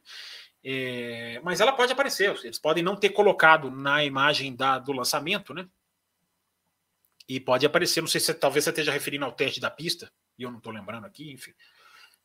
É, 0.64 1.40
mas 1.44 1.60
ela 1.60 1.72
pode 1.72 1.92
aparecer, 1.92 2.34
eles 2.42 2.58
podem 2.58 2.82
não 2.82 2.96
ter 2.96 3.10
colocado 3.10 3.70
na 3.70 4.02
imagem 4.02 4.56
da, 4.56 4.78
do 4.78 4.92
lançamento, 4.92 5.52
né? 5.52 5.68
E 7.28 7.38
pode 7.38 7.66
aparecer, 7.66 8.00
não 8.00 8.08
sei 8.08 8.20
se 8.20 8.32
talvez 8.32 8.64
você 8.64 8.70
esteja 8.70 8.90
referindo 8.90 9.26
ao 9.26 9.32
teste 9.32 9.60
da 9.60 9.70
pista, 9.70 10.10
e 10.38 10.42
eu 10.42 10.50
não 10.50 10.58
estou 10.58 10.72
lembrando 10.72 11.06
aqui, 11.06 11.30
enfim. 11.30 11.52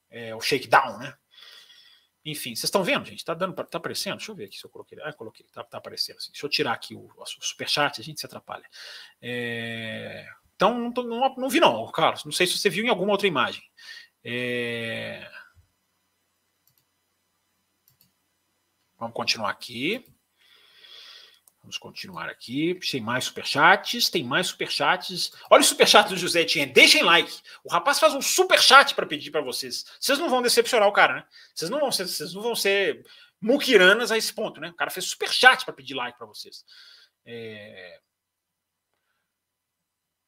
É, 0.09 0.33
o 0.33 0.39
shakedown, 0.39 0.97
né? 0.97 1.13
Enfim, 2.23 2.55
vocês 2.55 2.65
estão 2.65 2.83
vendo, 2.83 3.05
gente? 3.05 3.23
Tá 3.23 3.33
dando, 3.33 3.53
tá 3.65 3.77
aparecendo? 3.77 4.17
Deixa 4.17 4.31
eu 4.31 4.35
ver 4.35 4.45
aqui 4.45 4.57
se 4.57 4.65
eu 4.65 4.69
coloquei. 4.69 4.97
Ah, 5.01 5.13
coloquei, 5.13 5.45
tá, 5.51 5.63
tá 5.63 5.77
aparecendo. 5.77 6.17
Assim. 6.17 6.31
Deixa 6.31 6.45
eu 6.45 6.49
tirar 6.49 6.73
aqui 6.73 6.95
o, 6.95 7.09
o 7.15 7.25
superchat, 7.25 7.99
a 7.99 8.03
gente 8.03 8.19
se 8.19 8.25
atrapalha. 8.25 8.65
É, 9.21 10.27
então, 10.55 10.77
não, 10.77 11.03
não, 11.03 11.35
não, 11.35 11.49
vi, 11.49 11.59
não, 11.59 11.89
Carlos. 11.91 12.25
Não 12.25 12.31
sei 12.31 12.45
se 12.45 12.57
você 12.57 12.69
viu 12.69 12.85
em 12.85 12.89
alguma 12.89 13.11
outra 13.11 13.27
imagem. 13.27 13.63
É, 14.23 15.25
Vamos 18.99 19.15
continuar 19.15 19.49
aqui. 19.49 20.05
Vamos 21.61 21.77
continuar 21.77 22.29
aqui. 22.29 22.77
Tem 22.91 23.01
mais 23.01 23.25
superchats. 23.25 24.09
Tem 24.09 24.23
mais 24.23 24.47
superchats. 24.47 25.31
Olha 25.49 25.61
o 25.61 25.65
superchat 25.65 26.09
do 26.09 26.17
José 26.17 26.41
Etienne. 26.41 26.71
Deixem 26.71 27.03
like. 27.03 27.41
O 27.63 27.71
rapaz 27.71 27.99
faz 27.99 28.13
um 28.13 28.21
superchat 28.21 28.93
para 28.95 29.05
pedir 29.05 29.31
para 29.31 29.41
vocês. 29.41 29.85
Vocês 29.99 30.19
não 30.19 30.29
vão 30.29 30.41
decepcionar 30.41 30.87
o 30.87 30.93
cara, 30.93 31.15
né? 31.15 31.27
Vocês 31.53 31.69
não 31.69 31.79
vão 31.79 31.91
ser, 31.91 32.07
vocês 32.07 32.33
não 32.33 32.41
vão 32.41 32.55
ser 32.55 33.05
muquiranas 33.41 34.11
a 34.11 34.17
esse 34.17 34.33
ponto, 34.33 34.59
né? 34.59 34.69
O 34.69 34.75
cara 34.75 34.91
fez 34.91 35.05
superchat 35.05 35.63
para 35.63 35.73
pedir 35.73 35.93
like 35.93 36.17
para 36.17 36.27
vocês. 36.27 36.65
É... 37.25 37.99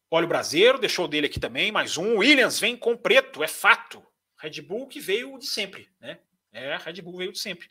Olha 0.10 0.26
o 0.26 0.30
Brasileiro, 0.30 0.78
deixou 0.78 1.08
dele 1.08 1.28
aqui 1.28 1.40
também. 1.40 1.72
Mais 1.72 1.98
um. 1.98 2.18
Williams 2.18 2.60
vem 2.60 2.76
com 2.76 2.98
preto, 2.98 3.44
é 3.44 3.48
fato. 3.48 4.06
Red 4.38 4.62
Bull 4.62 4.88
que 4.88 5.00
veio 5.00 5.38
de 5.38 5.46
sempre, 5.46 5.90
né? 6.00 6.20
É, 6.52 6.76
Red 6.78 7.02
Bull 7.02 7.18
veio 7.18 7.32
de 7.32 7.40
sempre. 7.40 7.70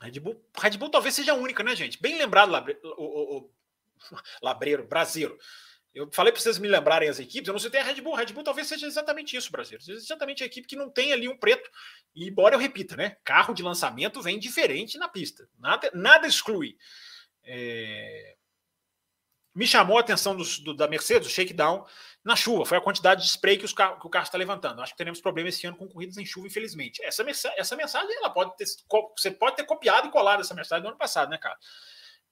Red 0.00 0.20
Bull, 0.20 0.42
Red 0.58 0.78
Bull 0.78 0.90
talvez 0.90 1.14
seja 1.14 1.32
a 1.32 1.36
única, 1.36 1.62
né, 1.62 1.76
gente? 1.76 2.00
Bem 2.00 2.16
lembrado 2.16 2.50
lá, 2.50 2.64
o, 2.82 3.04
o, 3.04 3.38
o 3.38 3.50
Labreiro, 4.42 4.86
Brasileiro. 4.86 5.38
Eu 5.92 6.08
falei 6.12 6.32
para 6.32 6.40
vocês 6.40 6.58
me 6.58 6.68
lembrarem 6.68 7.08
as 7.08 7.18
equipes, 7.18 7.48
eu 7.48 7.52
não 7.52 7.58
sei 7.58 7.80
a 7.80 7.82
Red 7.82 8.00
Bull. 8.00 8.14
A 8.14 8.18
Red 8.18 8.32
Bull 8.32 8.44
talvez 8.44 8.68
seja 8.68 8.86
exatamente 8.86 9.36
isso, 9.36 9.50
brasileiro. 9.50 9.82
Seja 9.82 9.98
exatamente 9.98 10.42
a 10.42 10.46
equipe 10.46 10.68
que 10.68 10.76
não 10.76 10.88
tem 10.88 11.12
ali 11.12 11.28
um 11.28 11.36
preto. 11.36 11.68
E 12.14 12.28
embora 12.28 12.54
eu 12.54 12.60
repita, 12.60 12.96
né? 12.96 13.16
Carro 13.24 13.52
de 13.52 13.62
lançamento 13.62 14.22
vem 14.22 14.38
diferente 14.38 14.96
na 14.98 15.08
pista. 15.08 15.48
Nada, 15.58 15.90
nada 15.92 16.28
exclui. 16.28 16.76
É... 17.44 18.36
Me 19.54 19.66
chamou 19.66 19.98
a 19.98 20.00
atenção 20.00 20.36
do, 20.36 20.44
do, 20.62 20.74
da 20.74 20.86
Mercedes, 20.86 21.28
o 21.28 21.30
shakedown, 21.30 21.84
na 22.24 22.36
chuva. 22.36 22.64
Foi 22.64 22.78
a 22.78 22.80
quantidade 22.80 23.22
de 23.22 23.28
spray 23.28 23.58
que, 23.58 23.64
os 23.64 23.72
que 23.72 23.82
o 23.82 24.10
carro 24.10 24.24
está 24.24 24.38
levantando. 24.38 24.80
Acho 24.80 24.92
que 24.92 24.98
teremos 24.98 25.20
problema 25.20 25.48
esse 25.48 25.66
ano 25.66 25.76
com 25.76 25.88
corridas 25.88 26.16
em 26.18 26.24
chuva, 26.24 26.46
infelizmente. 26.46 27.02
Essa, 27.02 27.24
essa 27.56 27.76
mensagem, 27.76 28.16
ela 28.16 28.30
pode 28.30 28.56
ter, 28.56 28.64
você 29.16 29.30
pode 29.30 29.56
ter 29.56 29.64
copiado 29.64 30.06
e 30.06 30.10
colado 30.10 30.40
essa 30.40 30.54
mensagem 30.54 30.82
do 30.82 30.88
ano 30.88 30.98
passado, 30.98 31.30
né, 31.30 31.38
cara? 31.38 31.58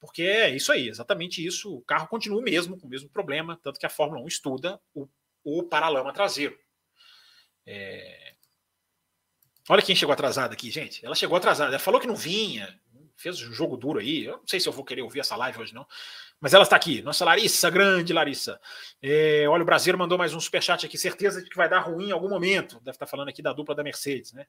Porque 0.01 0.23
é 0.23 0.51
isso 0.55 0.71
aí, 0.71 0.89
exatamente 0.89 1.45
isso. 1.45 1.75
O 1.75 1.83
carro 1.83 2.07
continua 2.07 2.41
mesmo, 2.41 2.79
com 2.79 2.87
o 2.87 2.91
mesmo 2.91 3.09
problema, 3.09 3.59
tanto 3.63 3.81
que 3.81 3.87
a 3.87 3.91
Fórmula 3.91 4.23
1 4.23 4.29
estuda 4.29 4.81
o, 4.95 5.09
o 5.43 5.65
paralama 5.65 6.13
traseiro. 6.13 6.57
É... 7.67 8.35
Olha 9.69 9.83
quem 9.83 9.97
chegou 9.97 10.13
atrasada 10.13 10.55
aqui, 10.55 10.71
gente. 10.71 11.05
Ela 11.05 11.15
chegou 11.15 11.37
atrasada. 11.37 11.73
Ela 11.73 11.79
falou 11.79 12.01
que 12.01 12.07
não 12.07 12.17
vinha, 12.17 12.81
fez 13.17 13.43
um 13.43 13.53
jogo 13.53 13.77
duro 13.77 13.99
aí. 13.99 14.25
Eu 14.25 14.39
não 14.39 14.47
sei 14.47 14.61
se 14.61 14.69
eu 14.69 14.73
vou 14.73 14.85
querer 14.85 15.03
ouvir 15.03 15.21
essa 15.21 15.37
live 15.37 15.61
hoje, 15.61 15.75
não. 15.75 15.87
Mas 16.41 16.55
ela 16.55 16.63
está 16.63 16.77
aqui. 16.77 17.03
Nossa 17.03 17.25
Larissa, 17.25 17.69
grande 17.69 18.13
Larissa. 18.13 18.61
É, 19.03 19.47
olha, 19.49 19.63
o 19.63 19.67
Brasileiro 19.67 19.99
mandou 19.99 20.17
mais 20.17 20.35
um 20.35 20.41
superchat 20.41 20.87
aqui. 20.87 20.97
Certeza 20.97 21.43
de 21.43 21.51
que 21.51 21.57
vai 21.57 21.69
dar 21.69 21.81
ruim 21.81 22.09
em 22.09 22.13
algum 22.13 22.29
momento. 22.29 22.79
Deve 22.81 22.95
estar 22.95 23.07
falando 23.07 23.29
aqui 23.29 23.43
da 23.43 23.53
dupla 23.53 23.75
da 23.75 23.83
Mercedes, 23.83 24.33
né? 24.33 24.47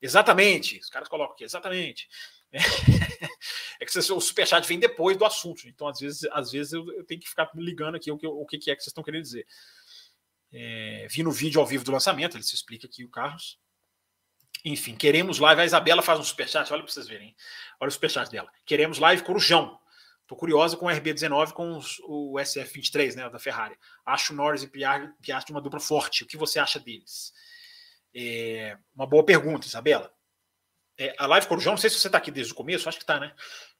Exatamente. 0.00 0.78
Os 0.78 0.90
caras 0.90 1.08
colocam 1.08 1.34
aqui, 1.34 1.44
exatamente. 1.44 2.08
É, 2.52 2.58
que 3.84 3.98
o 3.98 4.20
superchat 4.20 4.66
vem 4.68 4.78
depois 4.78 5.16
do 5.16 5.24
assunto. 5.24 5.66
Então, 5.66 5.88
às 5.88 5.98
vezes, 5.98 6.28
às 6.30 6.52
vezes 6.52 6.72
eu, 6.74 6.86
eu 6.92 7.04
tenho 7.04 7.20
que 7.20 7.28
ficar 7.28 7.50
ligando 7.54 7.94
aqui 7.94 8.10
o 8.10 8.18
que, 8.18 8.26
o 8.26 8.44
que 8.44 8.56
é 8.56 8.76
que 8.76 8.82
vocês 8.82 8.88
estão 8.88 9.02
querendo 9.02 9.22
dizer. 9.22 9.46
É, 10.52 11.06
vi 11.10 11.22
no 11.22 11.32
vídeo 11.32 11.60
ao 11.60 11.66
vivo 11.66 11.84
do 11.84 11.90
lançamento, 11.90 12.36
ele 12.36 12.44
se 12.44 12.54
explica 12.54 12.86
aqui 12.86 13.02
o 13.02 13.08
Carlos. 13.08 13.58
Enfim, 14.64 14.94
queremos 14.94 15.38
live. 15.38 15.60
A 15.60 15.64
Isabela 15.64 16.02
faz 16.02 16.20
um 16.20 16.24
superchat, 16.24 16.72
olha 16.72 16.82
para 16.82 16.92
vocês 16.92 17.08
verem. 17.08 17.34
Olha 17.80 17.88
o 17.88 17.92
superchat 17.92 18.30
dela. 18.30 18.50
Queremos 18.64 18.98
live 18.98 19.22
Corujão. 19.22 19.78
Tô 20.26 20.34
curiosa 20.36 20.76
com 20.76 20.86
o 20.86 20.88
RB19 20.88 21.52
com 21.52 21.78
o 22.08 22.34
SF23, 22.34 23.14
né, 23.14 23.28
da 23.28 23.38
Ferrari. 23.38 23.76
Acho 24.06 24.34
Norris 24.34 24.62
e 24.62 24.66
Piastri 24.66 25.52
uma 25.52 25.60
dupla 25.60 25.80
forte. 25.80 26.24
O 26.24 26.26
que 26.26 26.36
você 26.36 26.58
acha 26.58 26.80
deles? 26.80 27.32
É, 28.14 28.78
uma 28.94 29.06
boa 29.06 29.24
pergunta, 29.24 29.66
Isabela. 29.66 30.10
É, 30.96 31.14
a 31.18 31.26
Live 31.26 31.46
Corujão, 31.46 31.72
não 31.72 31.78
sei 31.78 31.90
se 31.90 31.98
você 31.98 32.08
está 32.08 32.18
aqui 32.18 32.30
desde 32.30 32.52
o 32.52 32.56
começo, 32.56 32.88
acho 32.88 32.98
que 32.98 33.04
está, 33.04 33.20
né? 33.20 33.34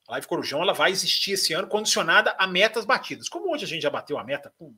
A 0.07 0.13
Live 0.13 0.27
Corujão 0.27 0.61
ela 0.61 0.75
vai 0.75 0.91
existir 0.91 1.33
esse 1.33 1.55
ano 1.55 1.69
condicionada 1.69 2.35
a 2.39 2.47
metas 2.47 2.85
batidas. 2.85 3.29
Como 3.29 3.53
hoje 3.53 3.65
a 3.65 3.69
gente 3.69 3.83
já 3.83 3.91
bateu 3.91 4.19
a 4.19 4.25
meta 4.25 4.53
com 4.59 4.77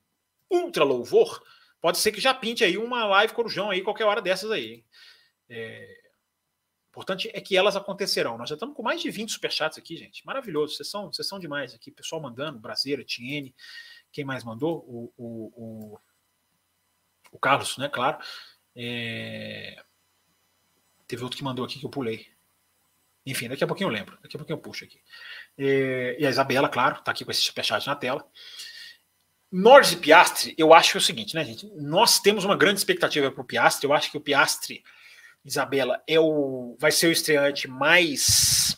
ultra 0.50 0.84
louvor, 0.84 1.42
pode 1.80 1.98
ser 1.98 2.12
que 2.12 2.20
já 2.20 2.32
pinte 2.32 2.62
aí 2.62 2.78
uma 2.78 3.06
Live 3.06 3.32
Corujão 3.32 3.70
aí 3.70 3.82
qualquer 3.82 4.04
hora 4.04 4.22
dessas 4.22 4.50
aí. 4.50 4.84
É, 5.48 6.05
importante 6.97 7.30
é 7.34 7.40
que 7.42 7.55
elas 7.55 7.76
acontecerão. 7.76 8.38
Nós 8.38 8.49
já 8.49 8.55
estamos 8.55 8.74
com 8.74 8.82
mais 8.82 9.03
de 9.03 9.11
20 9.11 9.30
superchats 9.30 9.76
aqui, 9.76 9.97
gente. 9.97 10.24
Maravilhoso. 10.24 10.74
Vocês 10.74 10.88
são, 10.88 11.12
vocês 11.12 11.28
são 11.28 11.38
demais 11.38 11.74
aqui. 11.74 11.90
Pessoal 11.90 12.22
mandando, 12.22 12.59
Brasileira, 12.59 13.05
Tiene. 13.05 13.55
Quem 14.11 14.24
mais 14.24 14.42
mandou? 14.42 14.78
O, 14.88 15.12
o, 15.14 15.53
o, 15.55 15.99
o 17.32 17.38
Carlos, 17.38 17.76
né? 17.76 17.90
Claro. 17.90 18.18
É... 18.74 19.82
Teve 21.07 21.22
outro 21.22 21.36
que 21.36 21.44
mandou 21.44 21.64
aqui 21.66 21.78
que 21.78 21.84
eu 21.84 21.90
pulei. 21.90 22.26
Enfim, 23.26 23.49
daqui 23.49 23.62
a 23.62 23.66
pouquinho 23.66 23.88
eu 23.88 23.92
lembro. 23.92 24.18
Daqui 24.22 24.36
a 24.36 24.38
pouquinho 24.38 24.57
eu 24.57 24.62
puxo 24.62 24.84
aqui. 24.84 24.99
É... 25.59 26.16
E 26.18 26.26
a 26.26 26.30
Isabela, 26.30 26.68
claro, 26.68 26.99
está 26.99 27.11
aqui 27.11 27.26
com 27.26 27.30
esse 27.30 27.42
superchat 27.42 27.86
na 27.86 27.94
tela. 27.94 28.26
Norris 29.53 29.92
e 29.92 29.97
Piastri, 29.99 30.55
eu 30.59 30.72
acho 30.72 30.92
que 30.92 30.97
é 30.97 31.01
o 31.01 31.03
seguinte, 31.03 31.34
né, 31.34 31.44
gente? 31.44 31.70
Nós 31.76 32.18
temos 32.20 32.44
uma 32.44 32.57
grande 32.57 32.80
expectativa 32.80 33.30
para 33.30 33.40
o 33.40 33.44
Piastri. 33.44 33.86
Eu 33.86 33.92
acho 33.92 34.11
que 34.11 34.16
o 34.16 34.20
Piastri, 34.20 34.82
Isabela, 35.47 36.03
é 36.07 36.18
o, 36.18 36.76
vai 36.78 36.90
ser 36.90 37.07
o 37.07 37.12
estreante 37.12 37.68
mais, 37.68 38.76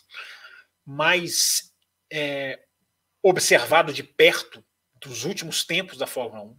mais 0.85 1.73
é, 2.11 2.59
observado 3.23 3.91
de 3.91 4.03
perto 4.03 4.63
dos 4.95 5.25
últimos 5.25 5.63
tempos 5.63 5.97
da 5.97 6.05
Fórmula 6.05 6.43
1 6.43 6.57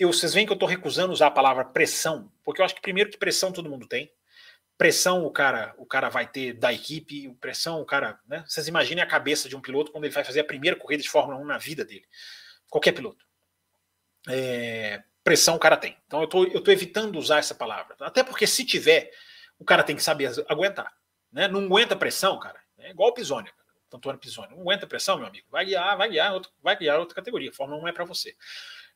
eu, 0.00 0.10
vocês 0.10 0.32
veem 0.32 0.46
que 0.46 0.52
eu 0.52 0.54
estou 0.54 0.68
recusando 0.68 1.12
usar 1.12 1.26
a 1.26 1.30
palavra 1.30 1.62
pressão, 1.62 2.32
porque 2.42 2.62
eu 2.62 2.64
acho 2.64 2.74
que 2.74 2.80
primeiro 2.80 3.10
que 3.10 3.18
pressão 3.18 3.52
todo 3.52 3.68
mundo 3.68 3.86
tem. 3.86 4.10
Pressão 4.78 5.26
o 5.26 5.30
cara, 5.30 5.74
o 5.76 5.84
cara 5.84 6.08
vai 6.08 6.26
ter 6.26 6.54
da 6.54 6.72
equipe, 6.72 7.28
pressão 7.38 7.82
o 7.82 7.84
cara, 7.84 8.18
né? 8.26 8.42
Vocês 8.48 8.66
imaginem 8.66 9.04
a 9.04 9.06
cabeça 9.06 9.46
de 9.46 9.54
um 9.54 9.60
piloto 9.60 9.92
quando 9.92 10.04
ele 10.04 10.14
vai 10.14 10.24
fazer 10.24 10.40
a 10.40 10.44
primeira 10.44 10.74
corrida 10.74 11.02
de 11.02 11.10
Fórmula 11.10 11.38
1 11.38 11.44
na 11.44 11.58
vida 11.58 11.84
dele. 11.84 12.06
Qualquer 12.70 12.92
piloto. 12.92 13.26
É, 14.26 15.02
pressão 15.22 15.56
o 15.56 15.58
cara 15.58 15.76
tem. 15.76 15.98
Então 16.06 16.22
eu 16.22 16.26
tô, 16.26 16.44
eu 16.44 16.62
tô 16.62 16.70
evitando 16.70 17.18
usar 17.18 17.40
essa 17.40 17.54
palavra. 17.54 17.94
Até 18.00 18.24
porque 18.24 18.46
se 18.46 18.64
tiver, 18.64 19.10
o 19.60 19.64
cara 19.64 19.84
tem 19.84 19.94
que 19.94 20.02
saber 20.02 20.32
aguentar. 20.48 20.92
Né? 21.30 21.46
Não 21.46 21.66
aguenta 21.66 21.94
pressão, 21.94 22.38
cara. 22.40 22.58
É 22.78 22.90
igual 22.90 23.10
o 23.10 23.14
Pisoni, 23.14 23.50
Antônio 23.92 24.18
Pisoni. 24.18 24.54
Não 24.54 24.62
aguenta 24.62 24.86
pressão, 24.86 25.18
meu 25.18 25.26
amigo. 25.26 25.46
Vai 25.50 25.66
guiar, 25.66 25.96
vai 25.96 26.08
guiar, 26.08 26.32
outro, 26.32 26.50
vai 26.62 26.76
guiar 26.76 26.98
outra 26.98 27.14
categoria. 27.14 27.52
Fórmula 27.52 27.82
1 27.82 27.88
é 27.88 27.92
para 27.92 28.04
você. 28.04 28.34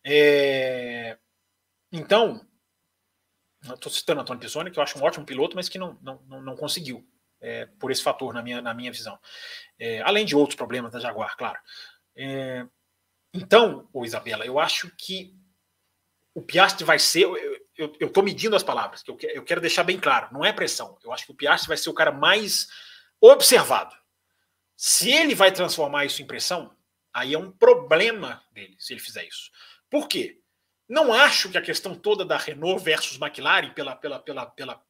É... 0.03 1.19
Então, 1.93 2.45
estou 3.63 3.93
citando 3.93 4.23
Antônio 4.23 4.41
Pisoni, 4.41 4.71
que 4.71 4.79
eu 4.79 4.83
acho 4.83 4.99
um 4.99 5.03
ótimo 5.03 5.27
piloto, 5.27 5.55
mas 5.55 5.69
que 5.69 5.79
não, 5.79 5.99
não, 6.03 6.21
não 6.41 6.57
conseguiu, 6.57 7.07
é, 7.41 7.67
por 7.79 7.91
esse 7.91 8.03
fator, 8.03 8.33
na 8.33 8.43
minha, 8.43 8.61
na 8.61 8.75
minha 8.75 8.91
visão. 8.91 9.19
É, 9.79 10.01
além 10.03 10.25
de 10.25 10.35
outros 10.35 10.57
problemas 10.57 10.91
da 10.91 10.99
Jaguar, 10.99 11.37
claro. 11.37 11.59
É, 12.17 12.67
então, 13.33 13.89
ô 13.93 14.05
Isabela, 14.05 14.47
eu 14.47 14.59
acho 14.59 14.91
que 14.97 15.37
o 16.35 16.43
Piastri 16.43 16.85
vai 16.85 16.99
ser. 16.99 17.25
Eu 17.25 17.64
estou 17.77 18.23
medindo 18.23 18.57
as 18.57 18.63
palavras, 18.63 19.03
que 19.03 19.11
eu, 19.11 19.19
eu 19.31 19.45
quero 19.45 19.61
deixar 19.61 19.83
bem 19.83 19.99
claro, 19.99 20.29
não 20.33 20.45
é 20.45 20.53
pressão. 20.53 20.99
Eu 21.03 21.13
acho 21.13 21.27
que 21.27 21.33
o 21.33 21.35
Piastri 21.35 21.69
vai 21.69 21.77
ser 21.77 21.91
o 21.91 21.95
cara 21.95 22.13
mais 22.13 22.69
observado. 23.21 23.95
Se 24.77 25.11
ele 25.11 25.35
vai 25.35 25.53
transformar 25.53 26.05
isso 26.05 26.23
em 26.23 26.27
pressão, 26.27 26.75
aí 27.13 27.35
é 27.35 27.39
um 27.39 27.51
problema 27.51 28.43
dele, 28.53 28.77
se 28.79 28.93
ele 28.93 29.01
fizer 29.01 29.25
isso. 29.25 29.51
Por 29.89 30.09
quê? 30.09 30.41
Não 30.89 31.13
acho 31.13 31.51
que 31.51 31.57
a 31.57 31.63
questão 31.63 31.95
toda 31.95 32.25
da 32.25 32.37
Renault 32.37 32.83
versus 32.83 33.19
McLaren, 33.21 33.71
pela, 33.71 33.97
pela, 33.97 34.19
pela, 34.19 34.47
pela 34.47 34.84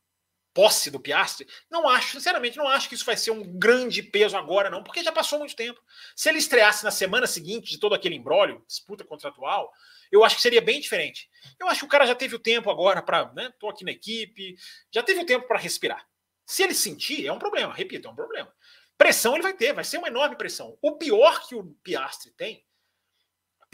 posse 0.54 0.90
do 0.90 1.00
Piastri, 1.00 1.46
não 1.68 1.88
acho, 1.88 2.12
sinceramente, 2.12 2.56
não 2.56 2.68
acho 2.68 2.88
que 2.88 2.94
isso 2.94 3.04
vai 3.04 3.16
ser 3.16 3.32
um 3.32 3.42
grande 3.58 4.02
peso 4.02 4.36
agora, 4.36 4.70
não, 4.70 4.82
porque 4.82 5.02
já 5.02 5.10
passou 5.10 5.40
muito 5.40 5.56
tempo. 5.56 5.80
Se 6.14 6.28
ele 6.28 6.38
estreasse 6.38 6.84
na 6.84 6.92
semana 6.92 7.26
seguinte 7.26 7.70
de 7.70 7.78
todo 7.78 7.94
aquele 7.94 8.14
embrólio, 8.14 8.64
disputa 8.66 9.04
contratual, 9.04 9.72
eu 10.10 10.24
acho 10.24 10.36
que 10.36 10.42
seria 10.42 10.62
bem 10.62 10.80
diferente. 10.80 11.28
Eu 11.60 11.68
acho 11.68 11.80
que 11.80 11.86
o 11.86 11.88
cara 11.88 12.06
já 12.06 12.14
teve 12.14 12.36
o 12.36 12.38
tempo 12.38 12.70
agora 12.70 13.02
para, 13.02 13.32
né, 13.32 13.52
tô 13.58 13.68
aqui 13.68 13.84
na 13.84 13.90
equipe, 13.90 14.56
já 14.92 15.02
teve 15.02 15.20
o 15.20 15.26
tempo 15.26 15.46
para 15.48 15.58
respirar. 15.58 16.06
Se 16.46 16.62
ele 16.62 16.74
sentir, 16.74 17.26
é 17.26 17.32
um 17.32 17.38
problema, 17.38 17.74
repito, 17.74 18.06
é 18.06 18.10
um 18.10 18.14
problema. 18.14 18.52
Pressão 18.96 19.34
ele 19.34 19.42
vai 19.42 19.54
ter, 19.54 19.72
vai 19.72 19.82
ser 19.82 19.98
uma 19.98 20.08
enorme 20.08 20.36
pressão. 20.36 20.78
O 20.80 20.92
pior 20.96 21.46
que 21.46 21.54
o 21.54 21.64
Piastri 21.82 22.30
tem 22.32 22.64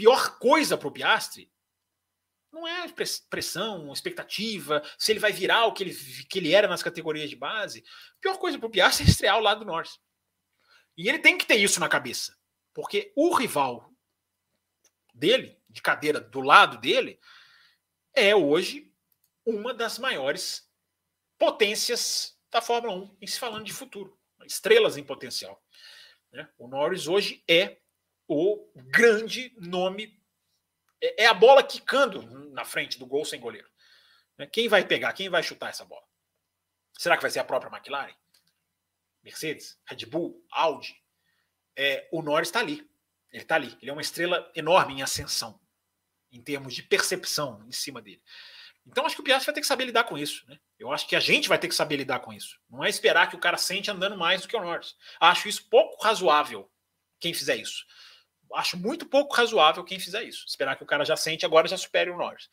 pior 0.01 0.39
coisa 0.39 0.79
para 0.79 0.89
o 0.89 0.91
Piastri 0.91 1.53
não 2.53 2.67
é 2.67 2.87
pressão, 3.29 3.93
expectativa, 3.93 4.83
se 4.99 5.13
ele 5.13 5.21
vai 5.21 5.33
virar 5.33 5.67
o 5.67 5.73
que 5.73 5.85
ele, 5.85 5.95
que 6.29 6.39
ele 6.39 6.53
era 6.53 6.69
nas 6.69 6.83
categorias 6.83 7.31
de 7.31 7.37
base. 7.37 7.85
A 8.19 8.21
pior 8.21 8.39
coisa 8.39 8.59
para 8.59 8.67
o 8.67 8.71
Piastri 8.71 9.07
é 9.07 9.09
estrear 9.09 9.35
ao 9.37 9.41
lado 9.41 9.61
do 9.61 9.67
Norris. 9.67 9.99
E 10.97 11.09
ele 11.09 11.19
tem 11.19 11.39
que 11.39 11.47
ter 11.47 11.57
isso 11.57 11.81
na 11.81 11.89
cabeça, 11.89 12.37
porque 12.75 13.13
o 13.17 13.35
rival 13.35 13.91
dele, 15.15 15.59
de 15.69 15.81
cadeira 15.81 16.21
do 16.21 16.41
lado 16.41 16.79
dele, 16.79 17.19
é 18.15 18.35
hoje 18.35 18.93
uma 19.47 19.73
das 19.73 19.99
maiores 19.99 20.69
potências 21.39 22.39
da 22.51 22.61
Fórmula 22.61 22.95
1, 22.95 23.17
em 23.21 23.27
se 23.27 23.39
falando 23.39 23.65
de 23.65 23.73
futuro, 23.73 24.19
estrelas 24.45 24.97
em 24.97 25.05
potencial. 25.05 25.63
Né? 26.33 26.49
O 26.59 26.69
Norris 26.69 27.07
hoje 27.07 27.43
é 27.49 27.79
o 28.29 28.71
grande 28.75 29.55
nome. 29.59 30.20
É, 31.01 31.25
é 31.25 31.27
a 31.27 31.35
bola 31.35 31.63
quicando 31.63 32.23
na 32.51 32.65
frente 32.65 32.99
do 32.99 33.07
gol 33.07 33.25
sem 33.25 33.41
goleiro. 33.41 33.69
Né? 34.39 34.47
Quem 34.47 34.69
vai 34.69 34.85
pegar? 34.85 35.13
Quem 35.13 35.29
vai 35.29 35.43
chutar 35.43 35.71
essa 35.71 35.85
bola? 35.85 36.05
Será 36.99 37.17
que 37.17 37.23
vai 37.23 37.31
ser 37.31 37.39
a 37.39 37.45
própria 37.45 37.75
McLaren? 37.75 38.15
Mercedes? 39.23 39.79
Red 39.87 40.07
Bull? 40.07 40.45
Audi? 40.51 40.95
É, 41.77 42.09
o 42.13 42.23
Norris 42.23 42.49
está 42.49 42.61
ali. 42.61 42.89
Ele 43.33 43.43
está 43.43 43.55
ali. 43.55 43.77
Ele 43.81 43.91
é 43.91 43.93
uma 43.93 44.03
estrela 44.03 44.51
enorme 44.55 44.95
em 44.95 45.03
ascensão, 45.03 45.59
em 46.31 46.43
termos 46.43 46.75
de 46.75 46.83
percepção 46.83 47.65
em 47.67 47.73
cima 47.73 48.03
dele. 48.03 48.23
Então 48.87 49.05
acho 49.05 49.15
que 49.15 49.21
o 49.21 49.25
Piastri 49.25 49.47
vai 49.47 49.55
ter 49.55 49.61
que 49.61 49.67
saber 49.67 49.85
lidar 49.85 50.05
com 50.05 50.19
isso. 50.19 50.45
Né? 50.49 50.59
Eu 50.79 50.91
acho 50.91 51.07
que 51.07 51.15
a 51.15 51.21
gente 51.21 51.49
vai 51.49 51.59
ter 51.59 51.69
que 51.69 51.75
saber 51.75 51.97
lidar 51.97 52.21
com 52.21 52.33
isso. 52.33 52.59
Não 52.69 52.83
é 52.83 52.89
esperar 52.89 53.29
que 53.29 53.37
o 53.37 53.41
cara 53.41 53.57
sente 53.57 53.91
andando 53.91 54.17
mais 54.17 54.43
do 54.43 54.49
que 54.49 54.57
o 54.57 54.61
Norris. 54.61 54.97
Acho 55.21 55.49
isso 55.49 55.69
pouco 55.69 56.03
razoável 56.03 56.71
quem 57.21 57.35
fizer 57.35 57.57
isso 57.57 57.85
acho 58.55 58.77
muito 58.77 59.07
pouco 59.07 59.35
razoável 59.35 59.85
quem 59.85 59.99
fizer 59.99 60.23
isso. 60.23 60.45
Esperar 60.47 60.77
que 60.77 60.83
o 60.83 60.87
cara 60.87 61.05
já 61.05 61.17
sente 61.17 61.45
agora 61.45 61.69
já 61.69 61.77
supere 61.77 62.11
o 62.11 62.17
Norris. 62.17 62.49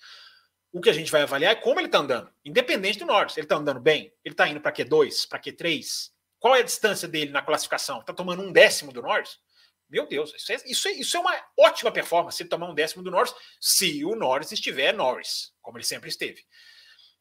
O 0.71 0.81
que 0.81 0.89
a 0.89 0.93
gente 0.93 1.11
vai 1.11 1.21
avaliar 1.21 1.53
é 1.53 1.55
como 1.55 1.79
ele 1.79 1.87
está 1.87 1.99
andando, 1.99 2.29
independente 2.43 2.99
do 2.99 3.05
Norris. 3.05 3.37
Ele 3.37 3.45
está 3.45 3.55
andando 3.55 3.79
bem? 3.79 4.13
Ele 4.23 4.33
está 4.33 4.47
indo 4.47 4.59
para 4.59 4.71
Q2, 4.71 5.27
para 5.27 5.39
Q3? 5.39 6.11
Qual 6.39 6.55
é 6.55 6.59
a 6.59 6.63
distância 6.63 7.07
dele 7.07 7.31
na 7.31 7.41
classificação? 7.41 7.99
Está 7.99 8.13
tomando 8.13 8.41
um 8.43 8.51
décimo 8.51 8.91
do 8.91 9.01
Norris? 9.01 9.39
Meu 9.89 10.05
Deus, 10.05 10.33
isso 10.35 10.51
é, 10.51 10.55
isso 10.65 10.87
é, 10.87 10.91
isso 10.91 11.17
é 11.17 11.19
uma 11.19 11.33
ótima 11.57 11.91
performance 11.91 12.41
ele 12.41 12.49
tomar 12.49 12.69
um 12.69 12.75
décimo 12.75 13.01
do 13.01 13.09
Norris, 13.09 13.33
se 13.59 14.03
o 14.03 14.15
Norris 14.15 14.51
estiver 14.51 14.93
Norris, 14.93 15.53
como 15.61 15.77
ele 15.77 15.85
sempre 15.85 16.09
esteve. 16.09 16.45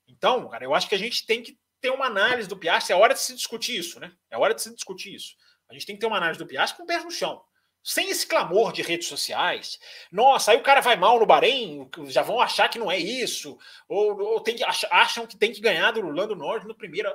Então, 0.06 0.48
cara, 0.48 0.64
eu 0.64 0.74
acho 0.74 0.88
que 0.88 0.94
a 0.94 0.98
gente 0.98 1.24
tem 1.24 1.42
que 1.42 1.56
ter 1.80 1.90
uma 1.90 2.06
análise 2.06 2.48
do 2.48 2.56
Piastri, 2.56 2.92
é 2.92 2.96
hora 2.96 3.14
de 3.14 3.20
se 3.20 3.34
discutir 3.34 3.78
isso, 3.78 4.00
né? 4.00 4.12
É 4.28 4.36
hora 4.36 4.52
de 4.52 4.62
se 4.62 4.74
discutir 4.74 5.14
isso. 5.14 5.36
A 5.68 5.74
gente 5.74 5.86
tem 5.86 5.94
que 5.94 6.00
ter 6.00 6.06
uma 6.06 6.16
análise 6.16 6.38
do 6.38 6.46
Piastri 6.46 6.76
com 6.76 6.82
o 6.82 6.86
pé 6.86 6.98
no 6.98 7.10
chão. 7.10 7.42
Sem 7.88 8.10
esse 8.10 8.26
clamor 8.26 8.72
de 8.72 8.82
redes 8.82 9.06
sociais. 9.06 9.78
Nossa, 10.10 10.50
aí 10.50 10.56
o 10.56 10.62
cara 10.62 10.80
vai 10.80 10.96
mal 10.96 11.20
no 11.20 11.24
Bahrein, 11.24 11.88
já 12.06 12.20
vão 12.20 12.40
achar 12.40 12.68
que 12.68 12.80
não 12.80 12.90
é 12.90 12.98
isso. 12.98 13.56
Ou, 13.88 14.20
ou 14.20 14.40
tem 14.40 14.56
que, 14.56 14.64
acham 14.90 15.24
que 15.24 15.36
tem 15.36 15.52
que 15.52 15.60
ganhar 15.60 15.92
do 15.92 16.00
Lando 16.00 16.34
Norris 16.34 16.66
no 16.66 16.74
primeiro. 16.74 17.08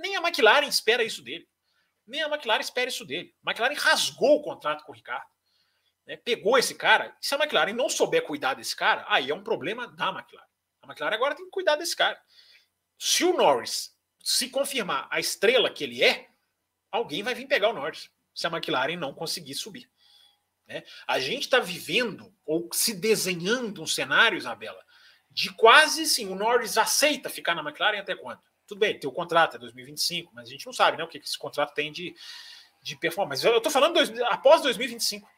Nem 0.00 0.16
a 0.16 0.20
McLaren 0.20 0.66
espera 0.66 1.04
isso 1.04 1.22
dele. 1.22 1.48
Nem 2.04 2.24
a 2.24 2.26
McLaren 2.26 2.60
espera 2.60 2.90
isso 2.90 3.04
dele. 3.04 3.32
A 3.46 3.50
McLaren 3.52 3.76
rasgou 3.76 4.38
o 4.38 4.42
contrato 4.42 4.82
com 4.82 4.90
o 4.90 4.94
Ricardo. 4.96 5.28
Né? 6.04 6.16
Pegou 6.16 6.58
esse 6.58 6.74
cara. 6.74 7.16
Se 7.20 7.32
a 7.36 7.38
McLaren 7.38 7.72
não 7.72 7.88
souber 7.88 8.24
cuidar 8.24 8.54
desse 8.54 8.74
cara, 8.74 9.04
aí 9.08 9.30
é 9.30 9.34
um 9.34 9.44
problema 9.44 9.86
da 9.86 10.08
McLaren. 10.08 10.48
A 10.82 10.88
McLaren 10.88 11.14
agora 11.14 11.36
tem 11.36 11.44
que 11.44 11.52
cuidar 11.52 11.76
desse 11.76 11.94
cara. 11.94 12.20
Se 12.98 13.22
o 13.22 13.32
Norris 13.32 13.96
se 14.20 14.48
confirmar 14.48 15.06
a 15.08 15.20
estrela 15.20 15.70
que 15.70 15.84
ele 15.84 16.02
é, 16.02 16.26
alguém 16.90 17.22
vai 17.22 17.32
vir 17.32 17.46
pegar 17.46 17.68
o 17.68 17.74
Norris. 17.74 18.10
Se 18.34 18.48
a 18.48 18.50
McLaren 18.50 18.96
não 18.96 19.14
conseguir 19.14 19.54
subir. 19.54 19.88
Né? 20.70 20.84
A 21.04 21.18
gente 21.18 21.42
está 21.42 21.58
vivendo 21.58 22.32
ou 22.46 22.68
se 22.72 22.94
desenhando 22.94 23.82
um 23.82 23.86
cenário, 23.88 24.38
Isabela, 24.38 24.80
de 25.28 25.52
quase 25.52 26.06
sim, 26.06 26.28
o 26.28 26.36
Norris 26.36 26.78
aceita 26.78 27.28
ficar 27.28 27.56
na 27.56 27.62
McLaren 27.62 27.98
até 27.98 28.14
quando? 28.14 28.38
Tudo 28.68 28.78
bem, 28.78 28.96
tem 28.96 29.10
o 29.10 29.12
contrato, 29.12 29.56
é 29.56 29.58
2025, 29.58 30.32
mas 30.32 30.46
a 30.46 30.52
gente 30.52 30.64
não 30.64 30.72
sabe 30.72 30.96
né, 30.96 31.02
o 31.02 31.08
que 31.08 31.18
esse 31.18 31.36
contrato 31.36 31.74
tem 31.74 31.90
de, 31.90 32.14
de 32.84 32.96
performance. 32.96 33.44
Eu 33.44 33.56
estou 33.56 33.72
falando 33.72 33.94
dois, 33.94 34.16
após 34.28 34.62
2025. 34.62 35.28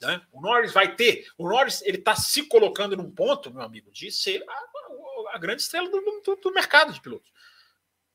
Né? 0.00 0.22
O 0.30 0.40
Norris 0.40 0.72
vai 0.72 0.94
ter. 0.94 1.26
O 1.36 1.48
Norris 1.48 1.82
ele 1.82 1.98
está 1.98 2.14
se 2.14 2.44
colocando 2.44 2.96
num 2.96 3.10
ponto, 3.10 3.52
meu 3.52 3.62
amigo, 3.62 3.90
de 3.90 4.12
ser 4.12 4.44
a, 4.48 5.34
a 5.34 5.38
grande 5.38 5.62
estrela 5.62 5.90
do, 5.90 6.00
do, 6.24 6.36
do, 6.36 6.52
mercado 6.52 6.92
de 6.92 7.00
pilotos. 7.00 7.32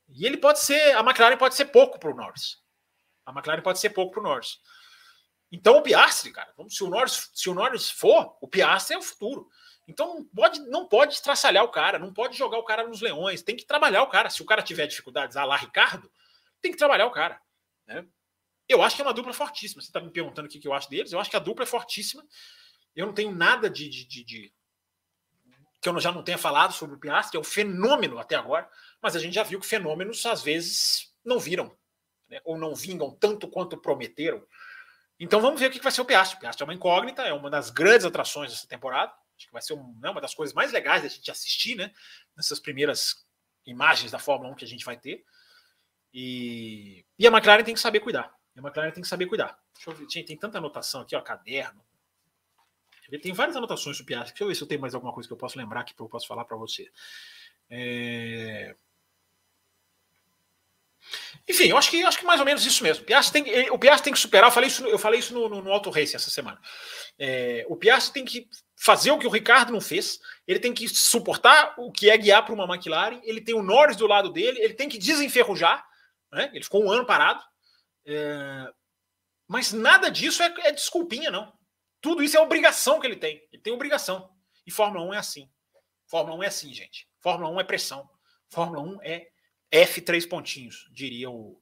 E 0.07 0.25
ele 0.25 0.37
pode 0.37 0.61
ser. 0.61 0.95
A 0.95 1.01
McLaren 1.01 1.37
pode 1.37 1.55
ser 1.55 1.65
pouco 1.65 1.99
para 1.99 2.09
o 2.09 2.15
Norris. 2.15 2.57
A 3.25 3.31
McLaren 3.31 3.61
pode 3.61 3.79
ser 3.79 3.89
pouco 3.89 4.13
para 4.13 4.21
o 4.21 4.23
Norris. 4.23 4.59
Então 5.51 5.77
o 5.77 5.81
Piastri, 5.81 6.31
cara, 6.31 6.53
se 6.69 6.83
o 6.83 6.89
Norris, 6.89 7.29
se 7.33 7.49
o 7.49 7.53
Norris 7.53 7.89
for, 7.89 8.37
o 8.39 8.47
Piastri 8.47 8.95
é 8.95 8.97
o 8.97 9.01
futuro. 9.01 9.49
Então 9.87 10.15
não 10.15 10.23
pode, 10.23 10.59
não 10.61 10.87
pode 10.87 11.13
estraçalhar 11.13 11.63
o 11.65 11.69
cara, 11.69 11.99
não 11.99 12.13
pode 12.13 12.37
jogar 12.37 12.57
o 12.57 12.63
cara 12.63 12.87
nos 12.87 13.01
leões, 13.01 13.41
tem 13.41 13.55
que 13.55 13.65
trabalhar 13.65 14.03
o 14.03 14.09
cara. 14.09 14.29
Se 14.29 14.41
o 14.41 14.45
cara 14.45 14.61
tiver 14.61 14.87
dificuldades, 14.87 15.35
a 15.35 15.43
lá 15.43 15.57
Ricardo, 15.57 16.09
tem 16.61 16.71
que 16.71 16.77
trabalhar 16.77 17.07
o 17.07 17.11
cara. 17.11 17.41
Né? 17.85 18.05
Eu 18.69 18.81
acho 18.81 18.95
que 18.95 19.01
é 19.01 19.05
uma 19.05 19.13
dupla 19.13 19.33
fortíssima. 19.33 19.81
Você 19.81 19.89
está 19.89 19.99
me 19.99 20.09
perguntando 20.09 20.47
o 20.47 20.49
que, 20.49 20.65
eu 20.65 20.73
acho 20.73 20.89
deles, 20.89 21.11
eu 21.11 21.19
acho 21.19 21.29
que 21.29 21.35
a 21.35 21.39
dupla 21.39 21.63
é 21.63 21.67
fortíssima. 21.67 22.25
Eu 22.95 23.07
não 23.07 23.13
tenho 23.13 23.35
nada 23.35 23.69
de, 23.69 23.89
de, 23.89 24.05
de, 24.05 24.23
de 24.23 24.53
que 25.81 25.89
eu 25.89 25.99
já 25.99 26.11
não 26.11 26.23
tenha 26.23 26.37
falado 26.37 26.71
sobre 26.73 26.95
o 26.95 26.99
Piastri, 26.99 27.37
é 27.37 27.39
um 27.39 27.43
fenômeno 27.43 28.19
até 28.19 28.35
agora, 28.35 28.69
mas 29.01 29.15
a 29.15 29.19
gente 29.19 29.33
já 29.33 29.43
viu 29.43 29.59
que 29.59 29.65
fenômenos 29.65 30.25
às 30.25 30.43
vezes 30.43 31.11
não 31.25 31.39
viram, 31.39 31.75
né? 32.29 32.39
ou 32.45 32.57
não 32.57 32.75
vingam 32.75 33.11
tanto 33.11 33.47
quanto 33.47 33.75
prometeram. 33.77 34.45
Então 35.23 35.39
vamos 35.39 35.59
ver 35.59 35.67
o 35.67 35.71
que 35.71 35.79
vai 35.79 35.91
ser 35.91 36.01
o 36.01 36.05
Piastri. 36.05 36.35
O 36.35 36.39
Piastri 36.39 36.63
é 36.63 36.65
uma 36.65 36.73
incógnita, 36.73 37.21
é 37.21 37.31
uma 37.31 37.47
das 37.47 37.69
grandes 37.69 38.07
atrações 38.07 38.49
dessa 38.49 38.67
temporada. 38.67 39.13
Acho 39.37 39.45
que 39.45 39.53
vai 39.53 39.61
ser 39.61 39.75
né, 39.75 40.09
uma 40.09 40.19
das 40.19 40.33
coisas 40.33 40.51
mais 40.51 40.71
legais 40.71 41.03
da 41.03 41.07
gente 41.07 41.29
assistir, 41.29 41.75
né? 41.75 41.93
Nessas 42.35 42.59
primeiras 42.59 43.23
imagens 43.63 44.11
da 44.11 44.17
Fórmula 44.17 44.51
1 44.51 44.55
que 44.55 44.65
a 44.65 44.67
gente 44.67 44.83
vai 44.83 44.97
ter. 44.97 45.23
E, 46.11 47.05
e 47.19 47.27
a 47.27 47.29
McLaren 47.29 47.63
tem 47.63 47.75
que 47.75 47.79
saber 47.79 47.99
cuidar. 47.99 48.33
A 48.57 48.61
McLaren 48.61 48.89
tem 48.89 49.03
que 49.03 49.07
saber 49.07 49.27
cuidar. 49.27 49.59
Deixa 49.75 49.91
eu 49.91 49.95
ver, 49.95 50.07
gente, 50.09 50.25
tem 50.25 50.37
tanta 50.37 50.57
anotação 50.57 51.01
aqui, 51.01 51.15
ó, 51.15 51.21
caderno. 51.21 51.85
Tem 53.21 53.31
várias 53.31 53.55
anotações 53.55 53.99
do 53.99 54.05
Piastri. 54.05 54.31
Deixa 54.31 54.43
eu 54.43 54.47
ver 54.47 54.55
se 54.55 54.63
eu 54.63 54.67
tenho 54.67 54.81
mais 54.81 54.95
alguma 54.95 55.13
coisa 55.13 55.29
que 55.29 55.33
eu 55.33 55.37
posso 55.37 55.55
lembrar 55.55 55.83
que 55.83 55.93
eu 55.99 56.09
posso 56.09 56.25
falar 56.25 56.45
para 56.45 56.57
você. 56.57 56.89
É... 57.69 58.75
Enfim, 61.47 61.67
eu 61.67 61.77
acho 61.77 61.89
que, 61.89 62.03
acho 62.03 62.19
que 62.19 62.25
mais 62.25 62.39
ou 62.39 62.45
menos 62.45 62.65
isso 62.65 62.83
mesmo. 62.83 63.03
O 63.03 63.05
Piastri 63.05 63.43
tem, 63.43 63.69
o 63.71 63.79
Piastri 63.79 64.05
tem 64.05 64.13
que 64.13 64.19
superar. 64.19 64.49
Eu 64.49 64.53
falei 64.53 64.67
isso, 64.67 64.85
eu 64.85 64.99
falei 64.99 65.19
isso 65.19 65.33
no, 65.33 65.49
no, 65.49 65.61
no 65.61 65.71
Auto 65.71 65.89
Race 65.89 66.15
essa 66.15 66.29
semana. 66.29 66.59
É, 67.19 67.65
o 67.67 67.75
Piastri 67.75 68.13
tem 68.13 68.25
que 68.25 68.47
fazer 68.75 69.11
o 69.11 69.17
que 69.17 69.27
o 69.27 69.31
Ricardo 69.31 69.71
não 69.71 69.81
fez. 69.81 70.19
Ele 70.47 70.59
tem 70.59 70.73
que 70.73 70.87
suportar 70.87 71.73
o 71.77 71.91
que 71.91 72.09
é 72.09 72.17
guiar 72.17 72.45
para 72.45 72.53
uma 72.53 72.65
McLaren. 72.65 73.19
Ele 73.23 73.41
tem 73.41 73.55
o 73.55 73.63
Norris 73.63 73.97
do 73.97 74.07
lado 74.07 74.31
dele. 74.31 74.59
Ele 74.59 74.73
tem 74.73 74.89
que 74.89 74.97
desenferrujar. 74.97 75.85
Né? 76.31 76.49
Ele 76.53 76.63
ficou 76.63 76.83
um 76.83 76.91
ano 76.91 77.05
parado. 77.05 77.43
É, 78.05 78.71
mas 79.47 79.73
nada 79.73 80.09
disso 80.09 80.41
é, 80.41 80.53
é 80.59 80.71
desculpinha, 80.71 81.29
não. 81.29 81.51
Tudo 81.99 82.23
isso 82.23 82.37
é 82.37 82.39
obrigação 82.39 82.99
que 82.99 83.07
ele 83.07 83.15
tem. 83.15 83.45
Ele 83.51 83.61
tem 83.61 83.73
obrigação. 83.73 84.29
E 84.65 84.71
Fórmula 84.71 85.05
1 85.05 85.13
é 85.13 85.17
assim. 85.17 85.49
Fórmula 86.07 86.37
1 86.37 86.43
é 86.43 86.47
assim, 86.47 86.73
gente. 86.73 87.07
Fórmula 87.19 87.51
1 87.51 87.59
é 87.59 87.63
pressão. 87.63 88.09
Fórmula 88.49 88.81
1 88.81 88.99
é 89.03 89.27
F3 89.71 90.27
pontinhos, 90.27 90.89
diria 90.91 91.29
o, 91.29 91.59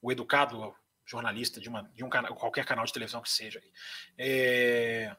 o 0.00 0.10
educado 0.10 0.74
jornalista 1.04 1.60
de, 1.60 1.68
uma, 1.68 1.90
de 1.94 2.04
um 2.04 2.08
canal, 2.08 2.34
qualquer 2.34 2.64
canal 2.64 2.84
de 2.84 2.92
televisão 2.92 3.22
que 3.22 3.30
seja. 3.30 3.62
É... 4.18 5.14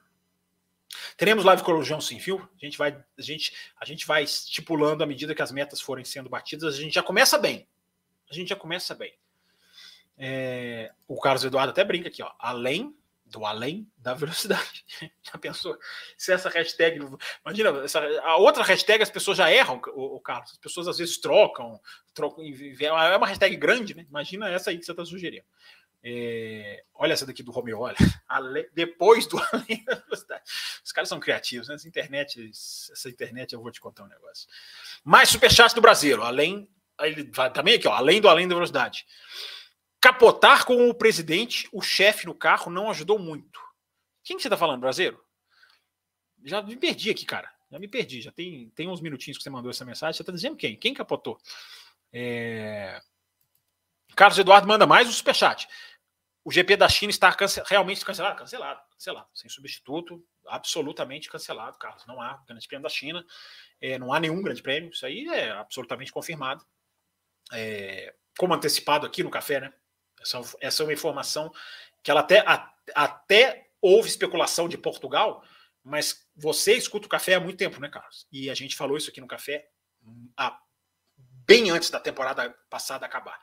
Teremos 1.17 1.43
live 1.43 1.63
corujão 1.63 1.99
sem 1.99 2.19
fio. 2.19 2.47
A 2.61 2.65
gente 2.65 2.77
vai, 2.77 2.91
a 3.17 3.21
gente, 3.21 3.53
a 3.79 3.85
gente 3.85 4.05
vai 4.05 4.23
estipulando 4.23 5.03
à 5.03 5.07
medida 5.07 5.33
que 5.33 5.41
as 5.41 5.51
metas 5.51 5.81
forem 5.81 6.05
sendo 6.05 6.29
batidas. 6.29 6.75
A 6.75 6.77
gente 6.77 6.93
já 6.93 7.03
começa 7.03 7.37
bem. 7.37 7.67
A 8.29 8.33
gente 8.33 8.49
já 8.49 8.55
começa 8.55 8.93
bem. 8.93 9.13
É... 10.17 10.91
O 11.07 11.19
Carlos 11.19 11.43
Eduardo 11.43 11.71
até 11.71 11.83
brinca 11.83 12.09
aqui, 12.09 12.21
ó. 12.21 12.31
Além 12.37 12.95
do 13.33 13.45
além 13.45 13.91
da 13.97 14.13
velocidade. 14.13 14.85
Já 15.23 15.37
pensou? 15.39 15.77
Se 16.15 16.31
essa 16.31 16.49
hashtag. 16.49 16.99
Imagina, 17.43 17.83
essa, 17.83 17.99
a 18.21 18.37
outra 18.37 18.63
hashtag 18.63 19.01
as 19.01 19.09
pessoas 19.09 19.37
já 19.37 19.51
erram, 19.51 19.81
o, 19.95 20.17
o 20.17 20.19
Carlos. 20.19 20.51
As 20.51 20.57
pessoas 20.57 20.87
às 20.87 20.99
vezes 20.99 21.17
trocam, 21.17 21.81
trocam. 22.13 22.43
É 22.79 23.17
uma 23.17 23.27
hashtag 23.27 23.55
grande, 23.55 23.95
né? 23.95 24.05
Imagina 24.07 24.49
essa 24.49 24.69
aí 24.69 24.77
que 24.77 24.85
você 24.85 24.91
está 24.91 25.03
sugerindo. 25.03 25.45
É, 26.05 26.83
olha 26.93 27.13
essa 27.13 27.25
daqui 27.25 27.41
do 27.41 27.51
Romeo, 27.51 27.79
olha. 27.79 27.95
Ale, 28.29 28.69
depois 28.73 29.25
do 29.25 29.39
além 29.51 29.83
da 29.83 29.95
velocidade. 29.95 30.43
Os 30.83 30.91
caras 30.91 31.09
são 31.09 31.19
criativos, 31.19 31.67
né? 31.67 31.75
Essa 31.75 31.87
internet, 31.87 32.51
essa 32.51 33.09
internet, 33.09 33.53
eu 33.53 33.61
vou 33.61 33.71
te 33.71 33.81
contar 33.81 34.03
um 34.03 34.07
negócio. 34.07 34.47
Mais 35.03 35.29
superchat 35.29 35.73
do 35.73 35.81
Brasil, 35.81 36.21
além. 36.21 36.69
Ele 37.01 37.29
vai 37.33 37.51
também 37.51 37.73
aqui, 37.73 37.87
ó, 37.87 37.93
além 37.93 38.21
do 38.21 38.29
além 38.29 38.47
da 38.47 38.53
velocidade. 38.53 39.07
Capotar 40.03 40.65
com 40.65 40.89
o 40.89 40.93
presidente, 40.93 41.69
o 41.71 41.81
chefe 41.81 42.25
no 42.25 42.35
carro, 42.35 42.69
não 42.69 42.89
ajudou 42.89 43.17
muito. 43.17 43.57
Quem 44.21 44.35
que 44.35 44.41
você 44.41 44.49
está 44.49 44.57
falando, 44.57 44.81
brasileiro? 44.81 45.23
Já 46.43 46.61
me 46.61 46.75
perdi 46.75 47.09
aqui, 47.09 47.25
cara. 47.25 47.49
Já 47.71 47.79
me 47.79 47.87
perdi. 47.87 48.19
Já 48.19 48.29
tem, 48.29 48.69
tem 48.71 48.89
uns 48.89 48.99
minutinhos 48.99 49.37
que 49.37 49.43
você 49.45 49.49
mandou 49.49 49.71
essa 49.71 49.85
mensagem. 49.85 50.17
Você 50.17 50.21
está 50.21 50.33
dizendo 50.33 50.57
quem? 50.57 50.75
Quem 50.75 50.93
capotou? 50.93 51.37
É... 52.11 53.01
Carlos 54.13 54.37
Eduardo 54.37 54.67
manda 54.67 54.85
mais 54.85 55.07
um 55.07 55.11
superchat. 55.13 55.69
O 56.43 56.51
GP 56.51 56.75
da 56.75 56.89
China 56.89 57.09
está 57.09 57.33
cance... 57.33 57.63
realmente 57.65 58.03
cancelado? 58.03 58.35
Cancelado, 58.35 58.81
cancelado. 58.91 59.29
Sem 59.33 59.49
substituto, 59.49 60.21
absolutamente 60.47 61.29
cancelado, 61.29 61.77
Carlos. 61.77 62.05
Não 62.05 62.21
há 62.21 62.43
grande 62.45 62.67
prêmio 62.67 62.83
da 62.83 62.89
China. 62.89 63.25
É, 63.79 63.97
não 63.97 64.11
há 64.11 64.19
nenhum 64.19 64.41
grande 64.41 64.61
prêmio. 64.61 64.89
Isso 64.89 65.05
aí 65.05 65.25
é 65.29 65.51
absolutamente 65.51 66.11
confirmado. 66.11 66.61
É... 67.53 68.13
Como 68.37 68.53
antecipado 68.53 69.07
aqui 69.07 69.23
no 69.23 69.29
café, 69.29 69.61
né? 69.61 69.73
Essa, 70.23 70.41
essa 70.59 70.81
é 70.81 70.85
uma 70.85 70.93
informação 70.93 71.53
que 72.01 72.09
ela 72.09 72.21
até, 72.21 72.39
a, 72.39 72.73
até 72.95 73.69
houve 73.81 74.09
especulação 74.09 74.67
de 74.67 74.77
Portugal, 74.77 75.43
mas 75.83 76.25
você 76.35 76.73
escuta 76.73 77.05
o 77.05 77.09
café 77.09 77.35
há 77.35 77.39
muito 77.39 77.57
tempo, 77.57 77.79
né, 77.79 77.89
Carlos? 77.89 78.27
E 78.31 78.49
a 78.49 78.53
gente 78.53 78.75
falou 78.75 78.97
isso 78.97 79.09
aqui 79.09 79.21
no 79.21 79.27
café 79.27 79.67
há, 80.37 80.59
bem 81.45 81.69
antes 81.69 81.89
da 81.89 81.99
temporada 81.99 82.49
passada 82.69 83.05
acabar. 83.05 83.39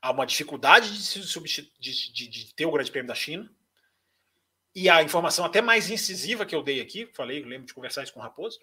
Há 0.00 0.10
uma 0.10 0.26
dificuldade 0.26 0.92
de, 0.92 1.30
de, 1.80 2.12
de, 2.12 2.28
de 2.28 2.54
ter 2.54 2.66
o 2.66 2.70
Grande 2.70 2.90
Prêmio 2.90 3.08
da 3.08 3.14
China. 3.14 3.50
E 4.74 4.90
a 4.90 5.02
informação 5.02 5.44
até 5.44 5.62
mais 5.62 5.88
incisiva 5.88 6.44
que 6.44 6.54
eu 6.54 6.62
dei 6.62 6.80
aqui, 6.82 7.06
falei, 7.14 7.42
lembro 7.42 7.66
de 7.66 7.72
conversar 7.72 8.02
isso 8.02 8.12
com 8.12 8.20
o 8.20 8.22
Raposo, 8.22 8.60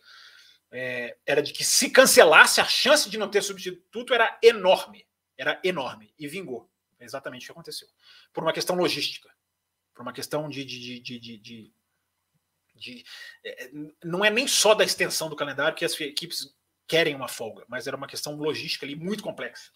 é, 0.71 1.17
era 1.25 1.41
de 1.41 1.51
que 1.51 1.63
se 1.63 1.89
cancelasse, 1.89 2.61
a 2.61 2.65
chance 2.65 3.09
de 3.09 3.17
não 3.17 3.29
ter 3.29 3.41
substituto 3.41 4.13
era 4.13 4.37
enorme. 4.43 5.07
Era 5.35 5.59
enorme. 5.63 6.13
E 6.17 6.27
vingou 6.27 6.71
exatamente 7.03 7.43
o 7.43 7.45
que 7.47 7.51
aconteceu. 7.51 7.87
Por 8.31 8.43
uma 8.43 8.53
questão 8.53 8.75
logística, 8.75 9.29
por 9.93 10.01
uma 10.01 10.13
questão 10.13 10.49
de. 10.49 10.63
de, 10.63 10.99
de, 10.99 11.19
de, 11.19 11.37
de, 11.37 11.73
de 12.75 13.05
é, 13.45 13.71
não 14.03 14.23
é 14.23 14.29
nem 14.29 14.47
só 14.47 14.73
da 14.73 14.83
extensão 14.83 15.29
do 15.29 15.35
calendário 15.35 15.75
que 15.75 15.85
as 15.85 15.99
equipes 15.99 16.55
querem 16.87 17.15
uma 17.15 17.27
folga, 17.27 17.65
mas 17.67 17.87
era 17.87 17.95
uma 17.97 18.07
questão 18.07 18.35
logística 18.35 18.85
ali 18.85 18.95
muito 18.95 19.23
complexa. 19.23 19.71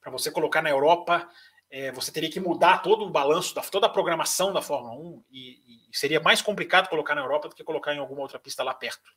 Para 0.00 0.12
você 0.12 0.30
colocar 0.30 0.62
na 0.62 0.70
Europa, 0.70 1.28
é, 1.70 1.90
você 1.90 2.12
teria 2.12 2.30
que 2.30 2.38
mudar 2.38 2.78
todo 2.78 3.04
o 3.04 3.10
balanço, 3.10 3.54
da, 3.54 3.62
toda 3.62 3.86
a 3.86 3.90
programação 3.90 4.52
da 4.52 4.62
Fórmula 4.62 4.94
1, 4.94 5.24
e, 5.30 5.88
e, 5.90 5.96
seria 5.96 6.20
mais 6.20 6.40
complicado 6.40 6.88
colocar 6.88 7.14
na 7.14 7.22
Europa 7.22 7.48
do 7.48 7.54
que 7.54 7.64
colocar 7.64 7.94
em 7.94 7.98
alguma 7.98 8.20
outra 8.20 8.38
pista 8.38 8.62
lá 8.62 8.74
perto, 8.74 9.10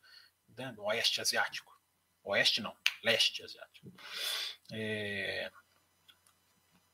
né, 0.58 0.74
no 0.76 0.86
Oeste 0.86 1.22
Asiático. 1.22 1.72
Oeste 2.24 2.62
não, 2.62 2.76
Leste 3.04 3.44
Asiático. 3.44 3.92
É, 4.74 5.52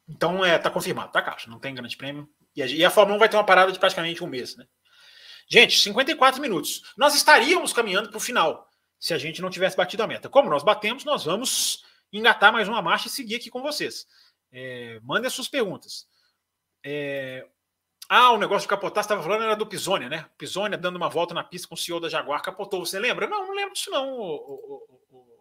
então, 0.08 0.44
é, 0.44 0.58
tá 0.58 0.70
confirmado, 0.70 1.12
tá, 1.12 1.22
Caixa? 1.22 1.50
Não 1.50 1.60
tem 1.60 1.74
grande 1.74 1.96
prêmio. 1.96 2.30
E 2.56 2.62
a, 2.62 2.68
e 2.68 2.86
a 2.86 2.90
Fórmula 2.90 3.16
1 3.16 3.20
vai 3.20 3.30
ter 3.30 3.38
uma 3.38 3.46
parada 3.46 3.72
de 3.72 3.80
praticamente 3.80 4.24
um 4.24 4.28
mês, 4.28 4.56
né? 4.56 4.66
Gente, 5.48 5.78
54 5.80 6.42
minutos. 6.42 6.94
Nós 6.98 7.16
estaríamos 7.16 7.74
caminhando 7.74 8.10
para 8.10 8.18
o 8.18 8.22
final 8.22 8.70
se 9.00 9.14
a 9.14 9.18
gente 9.18 9.42
não 9.42 9.50
tivesse 9.50 9.76
batido 9.76 10.04
a 10.04 10.08
meta. 10.08 10.30
Como 10.30 10.50
nós 10.50 10.64
batemos, 10.64 11.04
nós 11.04 11.26
vamos 11.26 11.84
engatar 12.12 12.54
mais 12.54 12.68
uma 12.68 12.82
marcha 12.82 13.08
e 13.08 13.12
seguir 13.12 13.36
aqui 13.36 13.50
com 13.50 13.62
vocês. 13.62 14.08
É, 14.52 15.00
mandem 15.04 15.28
as 15.28 15.34
suas 15.34 15.50
perguntas. 15.50 16.08
É, 16.86 17.46
ah, 18.10 18.32
o 18.32 18.38
negócio 18.38 18.62
de 18.62 18.70
capotar, 18.70 19.04
você 19.04 19.08
estava 19.08 19.24
falando, 19.24 19.44
era 19.44 19.56
do 19.56 19.66
Pisonia, 19.66 20.10
né? 20.10 20.30
Pisonia 20.38 20.78
dando 20.78 20.98
uma 20.98 21.10
volta 21.10 21.34
na 21.34 21.44
pista 21.44 21.68
com 21.68 21.76
o 21.76 21.78
CEO 21.78 22.00
da 22.00 22.10
Jaguar, 22.10 22.42
capotou. 22.42 22.86
Você 22.86 23.00
lembra? 23.00 23.28
Não, 23.28 23.48
não 23.48 23.56
lembro 23.56 23.74
disso, 23.74 23.90
não, 23.90 24.12
o, 24.12 24.22
o, 24.22 25.02
o, 25.10 25.33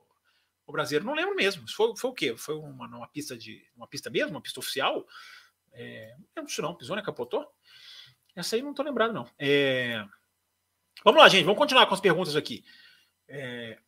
o 0.72 0.74
brasileiro. 0.74 1.04
Não 1.04 1.14
lembro 1.14 1.34
mesmo. 1.34 1.68
Foi, 1.70 1.96
foi 1.96 2.10
o 2.10 2.14
quê? 2.14 2.36
Foi 2.36 2.54
uma, 2.56 2.86
uma 2.86 3.08
pista 3.08 3.36
de. 3.36 3.64
Uma 3.76 3.86
pista 3.86 4.10
mesmo? 4.10 4.30
Uma 4.32 4.40
pista 4.40 4.60
oficial? 4.60 5.06
É, 5.72 6.14
não 6.18 6.26
lembro 6.36 6.48
disso, 6.48 6.62
não. 6.62 6.74
Pisonia 6.74 7.02
capotou? 7.02 7.46
Essa 8.34 8.56
aí 8.56 8.62
não 8.62 8.70
estou 8.70 8.84
lembrado, 8.84 9.12
não. 9.12 9.28
É... 9.38 10.04
Vamos 11.04 11.20
lá, 11.20 11.28
gente. 11.28 11.44
Vamos 11.44 11.58
continuar 11.58 11.86
com 11.86 11.94
as 11.94 12.00
perguntas 12.00 12.36
aqui. 12.36 12.64
É... 13.28 13.78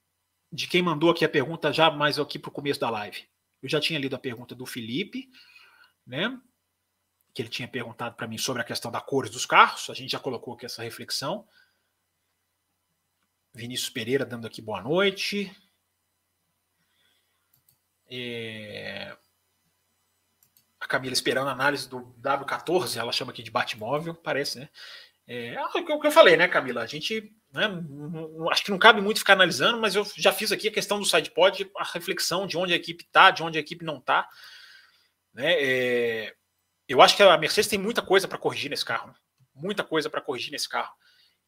De 0.52 0.66
quem 0.66 0.82
mandou 0.82 1.10
aqui 1.10 1.24
a 1.24 1.28
pergunta 1.28 1.72
já 1.72 1.90
mais 1.90 2.18
aqui 2.18 2.38
para 2.38 2.48
o 2.48 2.52
começo 2.52 2.80
da 2.80 2.90
live. 2.90 3.26
Eu 3.62 3.68
já 3.68 3.80
tinha 3.80 3.98
lido 3.98 4.14
a 4.14 4.18
pergunta 4.18 4.54
do 4.54 4.66
Felipe, 4.66 5.30
né? 6.06 6.38
Que 7.32 7.42
ele 7.42 7.48
tinha 7.48 7.66
perguntado 7.66 8.14
para 8.14 8.26
mim 8.26 8.38
sobre 8.38 8.62
a 8.62 8.64
questão 8.64 8.90
da 8.90 9.00
cores 9.00 9.30
dos 9.30 9.46
carros. 9.46 9.88
A 9.90 9.94
gente 9.94 10.12
já 10.12 10.20
colocou 10.20 10.54
aqui 10.54 10.66
essa 10.66 10.82
reflexão. 10.82 11.48
Vinícius 13.52 13.90
Pereira 13.90 14.26
dando 14.26 14.46
aqui 14.46 14.60
boa 14.60 14.82
noite. 14.82 15.50
É... 18.10 19.16
A 20.80 20.86
Camila 20.86 21.12
esperando 21.14 21.48
a 21.48 21.52
análise 21.52 21.88
do 21.88 22.14
W14, 22.20 22.98
ela 22.98 23.12
chama 23.12 23.32
aqui 23.32 23.42
de 23.42 23.50
Batmóvel, 23.50 24.14
parece, 24.14 24.58
né? 24.58 24.68
É, 25.26 25.54
é 25.54 25.62
o 25.62 26.00
que 26.00 26.06
eu 26.06 26.12
falei, 26.12 26.36
né, 26.36 26.46
Camila? 26.46 26.82
A 26.82 26.86
gente 26.86 27.34
né, 27.50 27.66
acho 28.50 28.64
que 28.64 28.70
não 28.70 28.78
cabe 28.78 29.00
muito 29.00 29.20
ficar 29.20 29.32
analisando, 29.32 29.80
mas 29.80 29.94
eu 29.94 30.04
já 30.16 30.32
fiz 30.32 30.52
aqui 30.52 30.68
a 30.68 30.72
questão 30.72 30.98
do 30.98 31.06
sidepod, 31.06 31.70
a 31.76 31.84
reflexão 31.84 32.46
de 32.46 32.58
onde 32.58 32.72
a 32.72 32.76
equipe 32.76 33.04
está, 33.04 33.30
de 33.30 33.42
onde 33.42 33.56
a 33.56 33.60
equipe 33.60 33.84
não 33.84 33.98
está. 33.98 34.28
Né? 35.32 35.54
É, 35.56 36.34
eu 36.88 37.00
acho 37.00 37.16
que 37.16 37.22
a 37.22 37.38
Mercedes 37.38 37.70
tem 37.70 37.78
muita 37.78 38.02
coisa 38.02 38.28
para 38.28 38.38
corrigir 38.38 38.68
nesse 38.68 38.84
carro, 38.84 39.14
muita 39.54 39.82
coisa 39.82 40.10
para 40.10 40.20
corrigir 40.20 40.50
nesse 40.52 40.68
carro. 40.68 40.92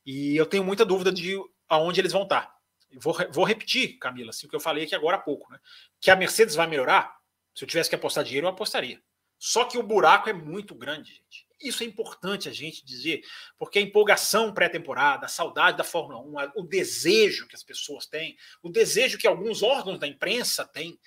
E 0.04 0.36
eu 0.36 0.46
tenho 0.46 0.64
muita 0.64 0.84
dúvida 0.84 1.12
de 1.12 1.36
aonde 1.68 2.00
eles 2.00 2.12
vão 2.12 2.22
estar. 2.22 2.42
Tá. 2.42 2.55
Vou, 2.98 3.14
vou 3.30 3.44
repetir, 3.44 3.98
Camila, 3.98 4.30
assim, 4.30 4.46
o 4.46 4.50
que 4.50 4.56
eu 4.56 4.60
falei 4.60 4.84
aqui 4.84 4.94
agora 4.94 5.16
há 5.16 5.20
pouco. 5.20 5.50
Né? 5.52 5.58
Que 6.00 6.10
a 6.10 6.16
Mercedes 6.16 6.54
vai 6.54 6.66
melhorar, 6.66 7.16
se 7.54 7.64
eu 7.64 7.68
tivesse 7.68 7.88
que 7.88 7.96
apostar 7.96 8.24
dinheiro, 8.24 8.46
eu 8.46 8.50
apostaria. 8.50 9.02
Só 9.38 9.64
que 9.64 9.78
o 9.78 9.82
buraco 9.82 10.28
é 10.28 10.32
muito 10.32 10.74
grande, 10.74 11.12
gente. 11.12 11.46
Isso 11.60 11.82
é 11.82 11.86
importante 11.86 12.48
a 12.48 12.52
gente 12.52 12.84
dizer, 12.84 13.22
porque 13.58 13.78
a 13.78 13.82
empolgação 13.82 14.52
pré-temporada, 14.52 15.26
a 15.26 15.28
saudade 15.28 15.78
da 15.78 15.84
Fórmula 15.84 16.50
1, 16.54 16.60
o 16.60 16.62
desejo 16.62 17.46
que 17.46 17.54
as 17.54 17.62
pessoas 17.62 18.06
têm, 18.06 18.36
o 18.62 18.68
desejo 18.68 19.18
que 19.18 19.26
alguns 19.26 19.62
órgãos 19.62 19.98
da 19.98 20.06
imprensa 20.06 20.66
têm 20.66 20.98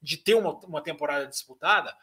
de 0.00 0.16
ter 0.16 0.34
uma, 0.34 0.52
uma 0.60 0.80
temporada 0.80 1.26
disputada, 1.26 1.96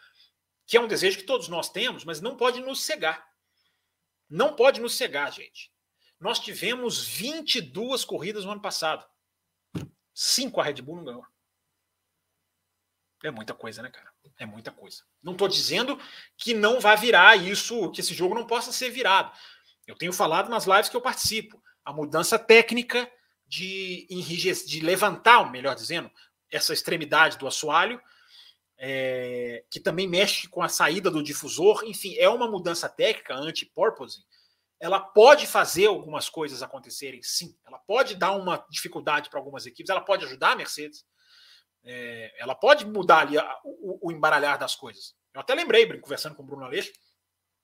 que 0.66 0.76
é 0.76 0.82
um 0.82 0.88
desejo 0.88 1.18
que 1.18 1.26
todos 1.26 1.48
nós 1.48 1.70
temos, 1.70 2.04
mas 2.04 2.20
não 2.20 2.36
pode 2.36 2.60
nos 2.60 2.84
cegar. 2.84 3.26
Não 4.30 4.56
pode 4.56 4.82
nos 4.82 4.96
cegar, 4.96 5.32
gente. 5.32 5.72
Nós 6.20 6.40
tivemos 6.40 7.06
22 7.06 8.04
corridas 8.04 8.46
no 8.46 8.52
ano 8.52 8.62
passado. 8.62 9.06
Cinco 10.14 10.62
a 10.62 10.64
Red 10.64 10.82
Bull 10.82 10.98
não 10.98 11.06
ganhou. 11.06 11.26
É 13.24 13.32
muita 13.32 13.54
coisa, 13.54 13.82
né, 13.82 13.90
cara? 13.90 14.12
É 14.38 14.46
muita 14.46 14.72
coisa. 14.72 15.04
Não 15.22 15.32
estou 15.34 15.48
dizendo 15.48 15.98
que 16.38 16.54
não 16.54 16.80
vai 16.80 16.98
virar 16.98 17.38
isso, 17.38 17.90
que 17.92 18.02
esse 18.02 18.14
jogo 18.14 18.36
não 18.36 18.46
possa 18.46 18.72
ser 18.72 18.90
virado. 18.90 19.32
Eu 19.88 19.96
tenho 19.96 20.12
falado 20.12 20.50
nas 20.50 20.66
lives 20.66 20.90
que 20.90 20.96
eu 20.96 21.02
participo. 21.02 21.62
A 21.86 21.94
mudança 21.94 22.38
técnica 22.38 23.10
de, 23.48 24.08
de 24.68 24.80
levantar, 24.82 25.50
melhor 25.52 25.76
dizendo, 25.76 26.12
essa 26.52 26.74
extremidade 26.74 27.38
do 27.38 27.48
assoalho, 27.48 28.02
é, 28.78 29.64
que 29.70 29.80
também 29.80 30.08
mexe 30.08 30.48
com 30.48 30.62
a 30.62 30.68
saída 30.68 31.10
do 31.10 31.24
difusor. 31.24 31.84
Enfim, 31.86 32.16
é 32.18 32.28
uma 32.28 32.50
mudança 32.50 32.90
técnica 32.90 33.36
anti-porpoising. 33.36 34.24
Ela 34.80 35.00
pode 35.00 35.48
fazer 35.48 35.88
algumas 35.88 36.30
coisas 36.30 36.62
acontecerem, 36.62 37.22
sim. 37.24 37.58
Ela 37.66 37.80
pode 37.80 38.16
dar 38.16 38.32
uma 38.32 38.66
dificuldade 38.70 39.30
para 39.30 39.40
algumas 39.40 39.66
equipes, 39.66 39.90
ela 39.90 40.02
pode 40.02 40.26
ajudar 40.26 40.52
a 40.52 40.56
Mercedes 40.56 41.06
é, 41.84 42.34
ela 42.38 42.56
pode 42.56 42.86
mudar 42.86 43.20
ali 43.20 43.38
a, 43.38 43.58
o, 43.64 44.08
o, 44.08 44.12
embaralhar 44.12 44.58
das 44.58 44.76
coisas. 44.76 45.16
Eu 45.34 45.42
até 45.42 45.54
lembrei, 45.54 45.86
conversando 46.00 46.36
com 46.36 46.44
o 46.44 46.46
Bruno 46.46 46.64
Aleixo, 46.64 46.92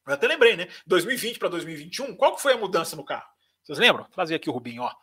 eu 0.05 0.14
até 0.14 0.28
lembrei, 0.28 0.55
né? 0.55 0.68
2020 0.88 1.39
para 1.39 1.49
2021, 1.49 2.16
qual 2.16 2.36
que 2.36 2.41
foi 2.41 2.53
a 2.53 2.57
mudança 2.57 2.95
no 2.95 3.05
carro? 3.05 3.30
Vocês 3.64 3.78
lembram? 3.78 4.03
Vou 4.03 4.12
trazer 4.12 4.36
aqui 4.36 4.49
o 4.49 4.53
Rubinho, 4.53 4.82
ó. 4.82 4.93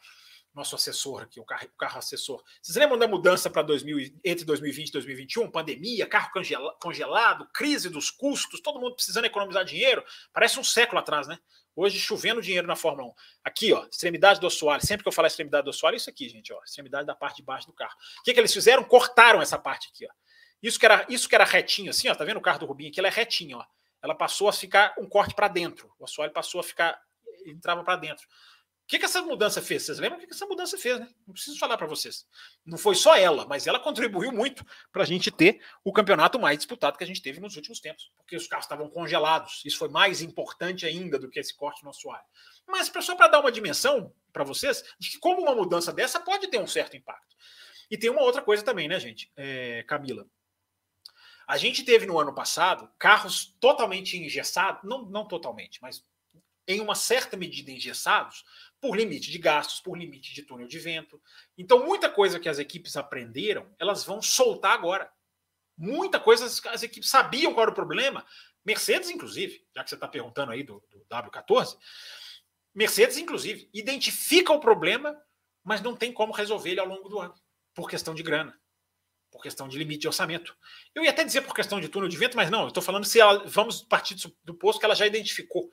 Nosso 0.52 0.74
assessor 0.74 1.22
aqui, 1.22 1.38
o 1.38 1.44
carro, 1.44 1.66
o 1.66 1.76
carro 1.76 1.98
assessor. 1.98 2.42
Vocês 2.62 2.76
lembram 2.76 2.98
da 2.98 3.06
mudança 3.06 3.50
para 3.50 3.60
2000, 3.62 4.18
entre 4.24 4.44
2020 4.44 4.88
e 4.88 4.92
2021? 4.92 5.50
Pandemia, 5.50 6.06
carro 6.06 6.30
congelado, 6.80 7.46
crise 7.52 7.90
dos 7.90 8.10
custos, 8.10 8.60
todo 8.60 8.80
mundo 8.80 8.94
precisando 8.94 9.26
economizar 9.26 9.64
dinheiro. 9.64 10.02
Parece 10.32 10.58
um 10.58 10.64
século 10.64 10.98
atrás, 10.98 11.28
né? 11.28 11.38
Hoje 11.76 12.00
chovendo 12.00 12.40
dinheiro 12.40 12.66
na 12.66 12.74
Fórmula 12.74 13.08
1. 13.08 13.12
Aqui, 13.44 13.72
ó, 13.74 13.84
extremidade 13.84 14.40
do 14.40 14.46
assoalho. 14.46 14.84
Sempre 14.84 15.02
que 15.02 15.08
eu 15.08 15.12
falar 15.12 15.28
extremidade 15.28 15.64
do 15.64 15.70
assoalho, 15.70 15.94
é 15.94 15.98
isso 15.98 16.08
aqui, 16.08 16.26
gente, 16.26 16.50
ó, 16.50 16.58
extremidade 16.64 17.06
da 17.06 17.14
parte 17.14 17.36
de 17.36 17.42
baixo 17.42 17.66
do 17.66 17.74
carro. 17.74 17.92
O 18.20 18.22
que, 18.22 18.32
que 18.32 18.40
eles 18.40 18.52
fizeram? 18.52 18.82
Cortaram 18.82 19.42
essa 19.42 19.58
parte 19.58 19.90
aqui, 19.92 20.06
ó. 20.06 20.12
Isso 20.62 20.80
que 20.80 20.86
era, 20.86 21.04
isso 21.10 21.28
que 21.28 21.34
era 21.34 21.44
retinho, 21.44 21.90
assim, 21.90 22.08
ó, 22.08 22.14
tá 22.14 22.24
vendo 22.24 22.38
o 22.38 22.40
carro 22.40 22.60
do 22.60 22.66
Rubinho 22.66 22.90
aqui? 22.90 22.98
Ela 22.98 23.08
é 23.08 23.12
retinho, 23.12 23.58
ó. 23.58 23.64
Ela 24.02 24.14
passou 24.14 24.48
a 24.48 24.52
ficar 24.54 24.94
um 24.98 25.06
corte 25.06 25.34
para 25.34 25.48
dentro. 25.48 25.92
O 25.98 26.04
assoalho 26.04 26.32
passou 26.32 26.60
a 26.60 26.64
ficar, 26.64 26.98
entrava 27.44 27.84
para 27.84 27.96
dentro. 27.96 28.26
O 28.86 28.88
que, 28.88 29.00
que 29.00 29.04
essa 29.04 29.20
mudança 29.20 29.60
fez? 29.60 29.82
Vocês 29.82 29.98
lembram 29.98 30.16
o 30.16 30.20
que, 30.20 30.28
que 30.28 30.32
essa 30.32 30.46
mudança 30.46 30.78
fez, 30.78 31.00
né? 31.00 31.08
Não 31.26 31.34
preciso 31.34 31.58
falar 31.58 31.76
para 31.76 31.88
vocês. 31.88 32.24
Não 32.64 32.78
foi 32.78 32.94
só 32.94 33.16
ela, 33.16 33.44
mas 33.44 33.66
ela 33.66 33.80
contribuiu 33.80 34.30
muito 34.30 34.64
para 34.92 35.02
a 35.02 35.04
gente 35.04 35.28
ter 35.28 35.60
o 35.82 35.92
campeonato 35.92 36.38
mais 36.38 36.56
disputado 36.56 36.96
que 36.96 37.02
a 37.02 37.06
gente 37.06 37.20
teve 37.20 37.40
nos 37.40 37.56
últimos 37.56 37.80
tempos, 37.80 38.12
porque 38.16 38.36
os 38.36 38.46
carros 38.46 38.64
estavam 38.64 38.88
congelados. 38.88 39.60
Isso 39.64 39.76
foi 39.76 39.88
mais 39.88 40.22
importante 40.22 40.86
ainda 40.86 41.18
do 41.18 41.28
que 41.28 41.40
esse 41.40 41.52
corte 41.56 41.82
no 41.82 41.90
assoalho. 41.90 42.22
Mas 42.64 42.88
só 43.00 43.16
para 43.16 43.26
dar 43.26 43.40
uma 43.40 43.50
dimensão 43.50 44.14
para 44.32 44.44
vocês 44.44 44.84
de 45.00 45.10
que 45.10 45.18
como 45.18 45.42
uma 45.42 45.54
mudança 45.56 45.92
dessa 45.92 46.20
pode 46.20 46.46
ter 46.46 46.60
um 46.60 46.66
certo 46.68 46.96
impacto. 46.96 47.34
E 47.90 47.98
tem 47.98 48.08
uma 48.08 48.22
outra 48.22 48.40
coisa 48.40 48.62
também, 48.62 48.86
né, 48.86 49.00
gente? 49.00 49.32
É, 49.36 49.82
Camila. 49.82 50.28
A 51.44 51.56
gente 51.56 51.84
teve 51.84 52.06
no 52.06 52.20
ano 52.20 52.32
passado 52.32 52.88
carros 52.96 53.56
totalmente 53.58 54.16
engessados, 54.16 54.88
não, 54.88 55.04
não 55.06 55.26
totalmente, 55.26 55.82
mas 55.82 56.04
em 56.66 56.80
uma 56.80 56.94
certa 56.94 57.36
medida 57.36 57.70
engessados, 57.70 58.44
por 58.80 58.96
limite 58.96 59.30
de 59.30 59.38
gastos, 59.38 59.80
por 59.80 59.96
limite 59.96 60.34
de 60.34 60.42
túnel 60.42 60.68
de 60.68 60.78
vento. 60.78 61.20
Então, 61.56 61.84
muita 61.84 62.08
coisa 62.08 62.38
que 62.38 62.48
as 62.48 62.58
equipes 62.58 62.96
aprenderam, 62.96 63.74
elas 63.78 64.04
vão 64.04 64.20
soltar 64.20 64.72
agora. 64.72 65.10
Muita 65.76 66.18
coisa 66.18 66.46
as 66.70 66.82
equipes 66.82 67.10
sabiam 67.10 67.52
qual 67.52 67.64
era 67.64 67.70
o 67.70 67.74
problema. 67.74 68.24
Mercedes, 68.64 69.10
inclusive, 69.10 69.64
já 69.74 69.84
que 69.84 69.90
você 69.90 69.94
está 69.94 70.08
perguntando 70.08 70.52
aí 70.52 70.62
do, 70.62 70.82
do 70.90 71.04
W14, 71.10 71.76
Mercedes, 72.74 73.16
inclusive, 73.16 73.70
identifica 73.72 74.52
o 74.52 74.60
problema, 74.60 75.16
mas 75.64 75.80
não 75.80 75.96
tem 75.96 76.12
como 76.12 76.32
resolver 76.32 76.70
ele 76.70 76.80
ao 76.80 76.86
longo 76.86 77.08
do 77.08 77.18
ano, 77.18 77.34
por 77.74 77.88
questão 77.88 78.14
de 78.14 78.22
grana, 78.22 78.54
por 79.30 79.42
questão 79.42 79.66
de 79.66 79.78
limite 79.78 80.00
de 80.00 80.08
orçamento. 80.08 80.54
Eu 80.94 81.02
ia 81.02 81.10
até 81.10 81.24
dizer 81.24 81.40
por 81.40 81.54
questão 81.54 81.80
de 81.80 81.88
túnel 81.88 82.08
de 82.08 82.16
vento, 82.18 82.36
mas 82.36 82.50
não, 82.50 82.62
eu 82.62 82.68
estou 82.68 82.82
falando 82.82 83.06
se 83.06 83.18
ela, 83.18 83.44
vamos 83.46 83.80
partir 83.80 84.14
do 84.44 84.52
posto 84.54 84.78
que 84.78 84.84
ela 84.84 84.94
já 84.94 85.06
identificou. 85.06 85.70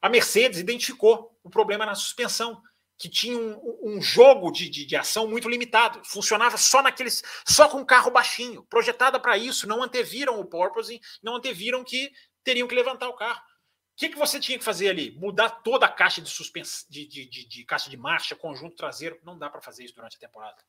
A 0.00 0.08
Mercedes 0.08 0.58
identificou 0.58 1.38
o 1.42 1.50
problema 1.50 1.84
na 1.84 1.94
suspensão, 1.94 2.62
que 3.00 3.08
tinha 3.08 3.38
um, 3.38 3.96
um 3.96 4.02
jogo 4.02 4.50
de, 4.50 4.68
de, 4.68 4.84
de, 4.84 4.94
ação 4.94 5.26
muito 5.26 5.48
limitado, 5.48 6.02
funcionava 6.04 6.58
só 6.58 6.82
naqueles, 6.82 7.22
só 7.46 7.66
com 7.66 7.84
carro 7.84 8.10
baixinho, 8.10 8.62
projetada 8.64 9.18
para 9.18 9.38
isso, 9.38 9.66
não 9.66 9.82
anteviram 9.82 10.38
o 10.38 10.44
porpoising, 10.44 11.00
não 11.22 11.36
anteviram 11.36 11.82
que 11.82 12.12
teriam 12.44 12.68
que 12.68 12.74
levantar 12.74 13.08
o 13.08 13.16
carro. 13.16 13.40
O 13.40 13.96
que, 13.96 14.10
que 14.10 14.18
você 14.18 14.38
tinha 14.38 14.58
que 14.58 14.64
fazer 14.64 14.90
ali? 14.90 15.12
Mudar 15.12 15.48
toda 15.62 15.86
a 15.86 15.88
caixa 15.88 16.20
de 16.20 16.28
suspensão, 16.28 16.86
de, 16.90 17.06
de, 17.06 17.26
de, 17.26 17.48
de 17.48 17.64
caixa 17.64 17.88
de 17.88 17.96
marcha, 17.96 18.36
conjunto 18.36 18.76
traseiro? 18.76 19.18
Não 19.22 19.38
dá 19.38 19.48
para 19.48 19.62
fazer 19.62 19.84
isso 19.84 19.94
durante 19.94 20.16
a 20.16 20.20
temporada. 20.20 20.62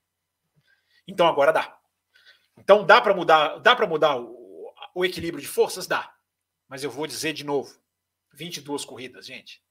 Então 1.06 1.28
agora 1.28 1.52
dá. 1.52 1.78
Então 2.58 2.86
dá 2.86 3.02
para 3.02 3.14
mudar, 3.14 3.58
dá 3.60 3.76
para 3.76 3.88
mudar 3.88 4.18
o, 4.18 4.74
o 4.94 5.06
equilíbrio 5.06 5.42
de 5.42 5.48
forças, 5.48 5.86
dá. 5.88 6.14
Mas 6.68 6.84
eu 6.84 6.92
vou 6.92 7.08
dizer 7.08 7.34
de 7.34 7.44
novo, 7.44 7.81
22 8.34 8.86
corridas, 8.86 9.26
gente. 9.26 9.64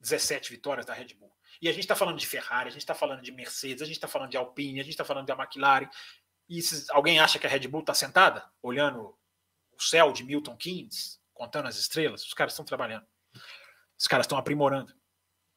17 0.00 0.50
vitórias 0.50 0.86
da 0.86 0.94
Red 0.94 1.14
Bull. 1.14 1.32
E 1.60 1.68
a 1.68 1.72
gente 1.72 1.82
está 1.82 1.96
falando 1.96 2.18
de 2.18 2.26
Ferrari, 2.26 2.68
a 2.68 2.72
gente 2.72 2.82
está 2.82 2.94
falando 2.94 3.22
de 3.22 3.32
Mercedes, 3.32 3.82
a 3.82 3.84
gente 3.84 3.96
está 3.96 4.06
falando 4.06 4.30
de 4.30 4.36
Alpine, 4.36 4.80
a 4.80 4.82
gente 4.82 4.92
está 4.92 5.04
falando 5.04 5.26
da 5.26 5.34
McLaren. 5.34 5.88
E 6.48 6.62
se 6.62 6.86
alguém 6.90 7.18
acha 7.18 7.38
que 7.38 7.46
a 7.46 7.50
Red 7.50 7.66
Bull 7.66 7.80
está 7.80 7.94
sentada, 7.94 8.48
olhando 8.62 9.16
o 9.72 9.82
céu 9.82 10.12
de 10.12 10.24
Milton 10.24 10.56
Keynes, 10.56 11.20
contando 11.34 11.66
as 11.66 11.76
estrelas, 11.76 12.24
os 12.24 12.34
caras 12.34 12.52
estão 12.52 12.64
trabalhando. 12.64 13.06
Os 13.98 14.06
caras 14.06 14.24
estão 14.24 14.38
aprimorando. 14.38 14.94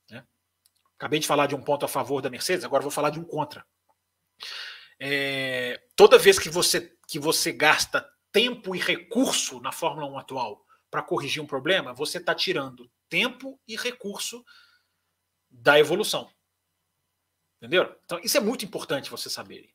Né? 0.10 0.26
Acabei 0.98 1.20
de 1.20 1.28
falar 1.28 1.48
de 1.48 1.56
um 1.56 1.62
ponto 1.62 1.86
a 1.86 1.90
favor 1.90 2.22
da 2.22 2.30
Mercedes, 2.30 2.66
agora 2.66 2.82
vou 2.82 2.92
falar 2.92 3.12
de 3.12 3.20
um 3.20 3.24
contra. 3.24 3.66
É, 5.00 5.82
toda 5.96 6.18
vez 6.18 6.38
que 6.38 6.50
você, 6.50 6.96
que 7.08 7.20
você 7.20 7.52
gasta 7.52 8.08
tempo 8.32 8.76
e 8.76 8.80
recurso 8.80 9.60
na 9.60 9.72
Fórmula 9.72 10.08
1 10.08 10.18
atual 10.20 10.66
para 10.92 11.02
corrigir 11.02 11.42
um 11.42 11.48
problema, 11.48 11.94
você 11.94 12.18
está 12.18 12.36
tirando 12.36 12.92
tempo 13.10 13.60
e 13.66 13.78
recurso 13.78 14.46
da 15.50 15.80
evolução. 15.80 16.30
Entendeu? 17.58 17.96
Então, 18.04 18.20
isso 18.22 18.38
é 18.38 18.42
muito 18.42 18.66
importante 18.66 19.10
você 19.10 19.30
saber. 19.30 19.72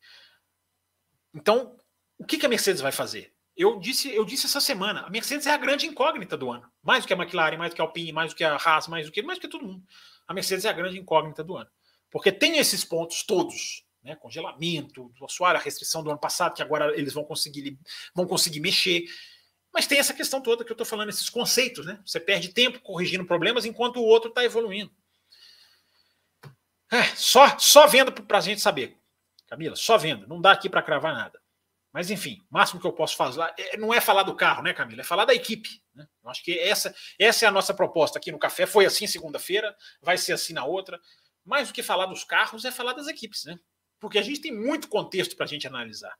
Então, 1.34 1.78
o 2.18 2.24
que, 2.24 2.36
que 2.36 2.46
a 2.46 2.48
Mercedes 2.48 2.82
vai 2.82 2.92
fazer? 2.92 3.32
Eu 3.56 3.78
disse, 3.80 4.14
eu 4.14 4.24
disse 4.24 4.44
essa 4.44 4.60
semana, 4.60 5.00
a 5.00 5.10
Mercedes 5.10 5.46
é 5.46 5.50
a 5.50 5.56
grande 5.56 5.86
incógnita 5.86 6.36
do 6.36 6.50
ano. 6.50 6.70
Mais 6.82 7.04
do 7.04 7.06
que 7.08 7.14
a 7.14 7.16
McLaren, 7.16 7.56
mais 7.56 7.72
do 7.72 7.76
que 7.76 7.80
a 7.80 7.84
Alpine, 7.84 8.12
mais 8.12 8.32
do 8.32 8.36
que 8.36 8.44
a 8.44 8.56
Haas, 8.56 8.86
mais 8.86 9.06
do 9.06 9.12
que, 9.12 9.22
mais 9.22 9.38
do 9.38 9.42
que 9.42 9.48
todo 9.48 9.64
mundo. 9.64 9.82
A 10.28 10.34
Mercedes 10.34 10.66
é 10.66 10.68
a 10.68 10.74
grande 10.74 10.98
incógnita 10.98 11.42
do 11.42 11.56
ano. 11.56 11.70
Porque 12.10 12.30
tem 12.30 12.58
esses 12.58 12.84
pontos 12.84 13.22
todos, 13.22 13.84
né? 14.02 14.14
Congelamento, 14.16 15.10
do 15.18 15.24
assoalho, 15.24 15.58
a 15.58 15.62
restrição 15.62 16.02
do 16.02 16.10
ano 16.10 16.18
passado, 16.18 16.54
que 16.54 16.62
agora 16.62 16.94
eles 16.98 17.14
vão 17.14 17.24
conseguir, 17.24 17.78
vão 18.14 18.26
conseguir 18.26 18.60
mexer. 18.60 19.04
Mas 19.76 19.86
tem 19.86 19.98
essa 19.98 20.14
questão 20.14 20.40
toda 20.40 20.64
que 20.64 20.72
eu 20.72 20.74
estou 20.74 20.86
falando, 20.86 21.10
esses 21.10 21.28
conceitos, 21.28 21.84
né? 21.84 22.00
Você 22.02 22.18
perde 22.18 22.48
tempo 22.48 22.80
corrigindo 22.80 23.26
problemas 23.26 23.66
enquanto 23.66 23.98
o 23.98 24.04
outro 24.06 24.30
está 24.30 24.42
evoluindo. 24.42 24.90
É, 26.90 27.02
só, 27.14 27.58
só 27.58 27.86
vendo 27.86 28.10
para 28.10 28.38
a 28.38 28.40
gente 28.40 28.62
saber. 28.62 28.96
Camila, 29.46 29.76
só 29.76 29.98
vendo. 29.98 30.26
Não 30.26 30.40
dá 30.40 30.52
aqui 30.52 30.70
para 30.70 30.80
cravar 30.80 31.12
nada. 31.14 31.38
Mas, 31.92 32.10
enfim, 32.10 32.40
o 32.50 32.54
máximo 32.54 32.80
que 32.80 32.86
eu 32.86 32.92
posso 32.94 33.18
fazer 33.18 33.38
é, 33.58 33.76
não 33.76 33.92
é 33.92 34.00
falar 34.00 34.22
do 34.22 34.34
carro, 34.34 34.62
né, 34.62 34.72
Camila? 34.72 35.02
É 35.02 35.04
falar 35.04 35.26
da 35.26 35.34
equipe. 35.34 35.68
Né? 35.94 36.08
Eu 36.24 36.30
acho 36.30 36.42
que 36.42 36.58
essa, 36.58 36.94
essa 37.18 37.44
é 37.44 37.48
a 37.48 37.52
nossa 37.52 37.74
proposta 37.74 38.18
aqui 38.18 38.32
no 38.32 38.38
Café. 38.38 38.64
Foi 38.64 38.86
assim 38.86 39.06
segunda-feira, 39.06 39.76
vai 40.00 40.16
ser 40.16 40.32
assim 40.32 40.54
na 40.54 40.64
outra. 40.64 40.98
Mais 41.44 41.68
do 41.68 41.74
que 41.74 41.82
falar 41.82 42.06
dos 42.06 42.24
carros, 42.24 42.64
é 42.64 42.72
falar 42.72 42.94
das 42.94 43.08
equipes, 43.08 43.44
né? 43.44 43.58
Porque 44.00 44.18
a 44.18 44.22
gente 44.22 44.40
tem 44.40 44.54
muito 44.54 44.88
contexto 44.88 45.36
para 45.36 45.44
a 45.44 45.48
gente 45.48 45.66
analisar. 45.66 46.16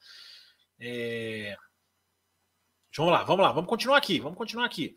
É... 0.78 1.56
Vamos 2.96 3.12
lá, 3.12 3.24
vamos 3.24 3.44
lá, 3.44 3.52
vamos 3.52 3.68
continuar 3.68 3.98
aqui, 3.98 4.18
vamos 4.18 4.38
continuar 4.38 4.64
aqui. 4.64 4.94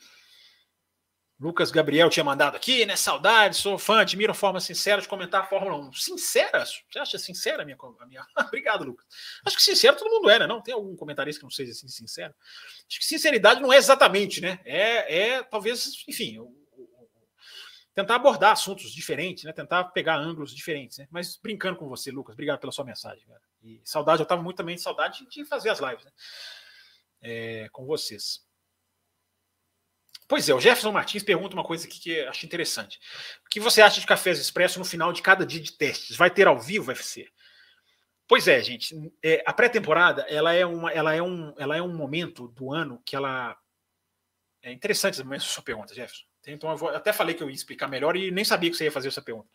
Lucas 1.39 1.71
Gabriel 1.71 2.09
tinha 2.09 2.23
mandado 2.23 2.55
aqui, 2.57 2.85
né? 2.85 2.97
Saudade, 2.97 3.55
sou 3.55 3.77
fã, 3.77 4.01
admiro 4.01 4.33
forma 4.33 4.59
sincera 4.59 5.01
de 5.01 5.07
comentar 5.07 5.41
a 5.41 5.45
Fórmula 5.45 5.77
1. 5.77 5.93
Sincera? 5.93 6.65
Você 6.65 6.99
acha 6.99 7.17
sincera 7.17 7.63
a 7.63 7.65
minha. 7.65 7.77
A 7.99 8.05
minha... 8.05 8.25
Obrigado, 8.47 8.83
Lucas. 8.83 9.05
Acho 9.45 9.55
que 9.55 9.63
sincero 9.63 9.95
todo 9.95 10.11
mundo 10.11 10.29
é, 10.29 10.39
né? 10.39 10.47
Não 10.47 10.61
tem 10.61 10.73
algum 10.73 10.97
comentarista 10.97 11.39
que 11.39 11.45
não 11.45 11.49
seja 11.49 11.71
assim 11.71 11.87
sincero. 11.87 12.33
Acho 12.89 12.99
que 12.99 13.05
sinceridade 13.05 13.61
não 13.61 13.71
é 13.71 13.77
exatamente, 13.77 14.41
né? 14.41 14.59
É, 14.65 15.19
é 15.19 15.43
talvez, 15.43 16.03
enfim, 16.09 16.45
tentar 17.95 18.15
abordar 18.15 18.51
assuntos 18.51 18.91
diferentes, 18.91 19.45
né? 19.45 19.53
Tentar 19.53 19.85
pegar 19.85 20.17
ângulos 20.17 20.53
diferentes, 20.53 20.97
né? 20.97 21.07
Mas 21.09 21.37
brincando 21.37 21.77
com 21.77 21.87
você, 21.87 22.11
Lucas, 22.11 22.33
obrigado 22.33 22.59
pela 22.59 22.71
sua 22.71 22.83
mensagem, 22.83 23.25
cara. 23.25 23.41
E 23.63 23.81
saudade, 23.85 24.21
eu 24.21 24.23
estava 24.23 24.41
muito 24.41 24.57
também 24.57 24.75
de 24.75 24.81
saudade 24.81 25.25
de 25.29 25.45
fazer 25.45 25.69
as 25.69 25.79
lives, 25.79 26.03
né? 26.03 26.11
É, 27.21 27.67
com 27.71 27.85
vocês. 27.85 28.41
Pois 30.27 30.47
é, 30.47 30.53
o 30.53 30.59
Jefferson 30.59 30.91
Martins 30.91 31.23
pergunta 31.23 31.55
uma 31.55 31.63
coisa 31.63 31.87
aqui 31.87 31.99
que 31.99 32.21
acho 32.21 32.45
interessante. 32.45 32.99
O 33.45 33.49
que 33.49 33.59
você 33.59 33.81
acha 33.81 33.99
de 33.99 34.05
cafés 34.05 34.39
expresso 34.39 34.77
no 34.77 34.85
final 34.85 35.11
de 35.11 35.23
cada 35.23 35.43
dia 35.43 35.59
de 35.59 35.71
testes? 35.71 36.15
Vai 36.15 36.29
ter 36.29 36.47
ao 36.47 36.59
vivo, 36.59 36.89
UFC? 36.89 37.27
Pois 38.27 38.47
é, 38.47 38.61
gente. 38.61 38.95
É, 39.23 39.43
a 39.43 39.51
pré-temporada 39.51 40.21
ela 40.29 40.53
é 40.53 40.61
ela 40.61 41.15
é 41.15 41.21
um, 41.21 41.51
ela 41.57 41.75
é 41.75 41.81
um 41.81 41.95
momento 41.95 42.47
do 42.49 42.71
ano 42.71 43.01
que 43.03 43.15
ela 43.15 43.57
é 44.61 44.71
interessante 44.71 45.19
essa 45.19 45.45
sua 45.45 45.63
pergunta, 45.63 45.95
Jefferson. 45.95 46.25
Então 46.45 46.69
eu, 46.69 46.77
vou, 46.77 46.91
eu 46.91 46.97
até 46.97 47.11
falei 47.11 47.33
que 47.33 47.41
eu 47.41 47.49
ia 47.49 47.55
explicar 47.55 47.87
melhor 47.87 48.15
e 48.15 48.29
nem 48.29 48.45
sabia 48.45 48.69
que 48.69 48.77
você 48.77 48.85
ia 48.85 48.91
fazer 48.91 49.07
essa 49.07 49.21
pergunta. 49.21 49.49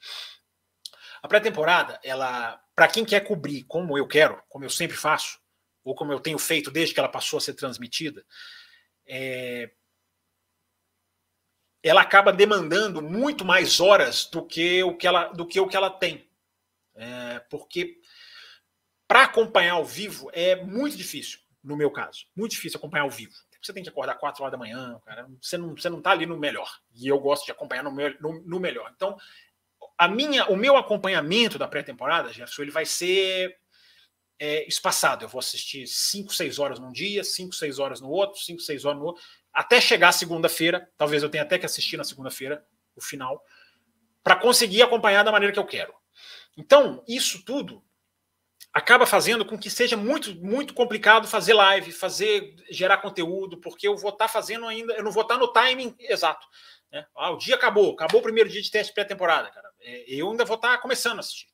A 1.22 1.28
pré-temporada, 1.28 2.00
ela, 2.02 2.60
para 2.74 2.88
quem 2.88 3.04
quer 3.04 3.20
cobrir 3.20 3.62
como 3.64 3.96
eu 3.96 4.08
quero, 4.08 4.42
como 4.48 4.64
eu 4.64 4.70
sempre 4.70 4.96
faço, 4.96 5.38
ou 5.84 5.94
como 5.94 6.12
eu 6.12 6.18
tenho 6.18 6.38
feito 6.38 6.70
desde 6.70 6.94
que 6.94 6.98
ela 6.98 7.08
passou 7.08 7.36
a 7.36 7.40
ser 7.40 7.54
transmitida, 7.54 8.24
é, 9.06 9.70
ela 11.82 12.00
acaba 12.00 12.32
demandando 12.32 13.02
muito 13.02 13.44
mais 13.44 13.78
horas 13.78 14.24
do 14.24 14.44
que 14.44 14.82
o 14.82 14.96
que 14.96 15.06
ela, 15.06 15.28
do 15.28 15.46
que 15.46 15.60
o 15.60 15.68
que 15.68 15.76
ela 15.76 15.90
tem. 15.90 16.26
É, 16.94 17.40
porque 17.50 18.00
para 19.06 19.24
acompanhar 19.24 19.74
ao 19.74 19.84
vivo 19.84 20.30
é 20.32 20.56
muito 20.64 20.96
difícil, 20.96 21.38
no 21.62 21.76
meu 21.76 21.90
caso. 21.90 22.26
Muito 22.34 22.52
difícil 22.52 22.78
acompanhar 22.78 23.02
ao 23.02 23.10
vivo. 23.10 23.34
Você 23.60 23.72
tem 23.72 23.82
que 23.82 23.88
acordar 23.88 24.16
4 24.16 24.42
horas 24.42 24.52
da 24.52 24.58
manhã, 24.58 25.00
cara. 25.06 25.26
Você 25.40 25.56
não, 25.56 25.74
você 25.74 25.88
não 25.88 26.00
tá 26.00 26.10
ali 26.10 26.26
no 26.26 26.38
melhor. 26.38 26.70
E 26.94 27.08
eu 27.08 27.18
gosto 27.18 27.46
de 27.46 27.52
acompanhar 27.52 27.82
no, 27.82 27.90
no, 27.90 28.42
no 28.42 28.60
melhor. 28.60 28.92
Então, 28.94 29.16
a 29.96 30.06
minha, 30.06 30.46
o 30.46 30.56
meu 30.56 30.76
acompanhamento 30.76 31.58
da 31.58 31.68
pré-temporada, 31.68 32.32
Jefferson, 32.32 32.62
ele 32.62 32.70
vai 32.70 32.84
ser 32.84 33.56
é, 34.44 34.68
espaçado. 34.68 35.24
Eu 35.24 35.28
vou 35.28 35.38
assistir 35.38 35.86
5, 35.86 36.34
6 36.34 36.58
horas 36.58 36.78
num 36.78 36.92
dia, 36.92 37.24
5, 37.24 37.54
6 37.54 37.78
horas 37.78 38.00
no 38.00 38.10
outro, 38.10 38.40
5, 38.40 38.60
6 38.60 38.84
horas 38.84 38.98
no 38.98 39.06
outro 39.06 39.22
até 39.54 39.80
chegar 39.80 40.10
segunda-feira, 40.10 40.90
talvez 40.98 41.22
eu 41.22 41.30
tenha 41.30 41.44
até 41.44 41.56
que 41.56 41.64
assistir 41.64 41.96
na 41.96 42.02
segunda-feira, 42.02 42.66
o 42.96 43.00
final, 43.00 43.40
para 44.22 44.34
conseguir 44.34 44.82
acompanhar 44.82 45.22
da 45.22 45.30
maneira 45.30 45.52
que 45.52 45.58
eu 45.58 45.66
quero. 45.66 45.94
Então, 46.56 47.04
isso 47.06 47.44
tudo 47.44 47.82
acaba 48.72 49.06
fazendo 49.06 49.44
com 49.44 49.56
que 49.56 49.70
seja 49.70 49.96
muito, 49.96 50.34
muito 50.34 50.74
complicado 50.74 51.28
fazer 51.28 51.54
live, 51.54 51.92
fazer, 51.92 52.56
gerar 52.68 52.96
conteúdo, 52.98 53.60
porque 53.60 53.86
eu 53.86 53.96
vou 53.96 54.10
estar 54.10 54.26
tá 54.26 54.32
fazendo 54.32 54.66
ainda, 54.66 54.92
eu 54.94 55.04
não 55.04 55.12
vou 55.12 55.22
estar 55.22 55.34
tá 55.34 55.40
no 55.40 55.52
timing 55.52 55.94
exato. 56.00 56.44
Né? 56.90 57.06
Ah, 57.16 57.30
o 57.30 57.38
dia 57.38 57.54
acabou, 57.54 57.92
acabou 57.92 58.20
o 58.20 58.24
primeiro 58.24 58.50
dia 58.50 58.60
de 58.60 58.70
teste 58.70 58.92
pré-temporada, 58.92 59.50
cara. 59.50 59.70
É, 59.80 60.04
eu 60.08 60.28
ainda 60.28 60.44
vou 60.44 60.56
estar 60.56 60.72
tá 60.72 60.78
começando 60.78 61.18
a 61.18 61.20
assistir. 61.20 61.53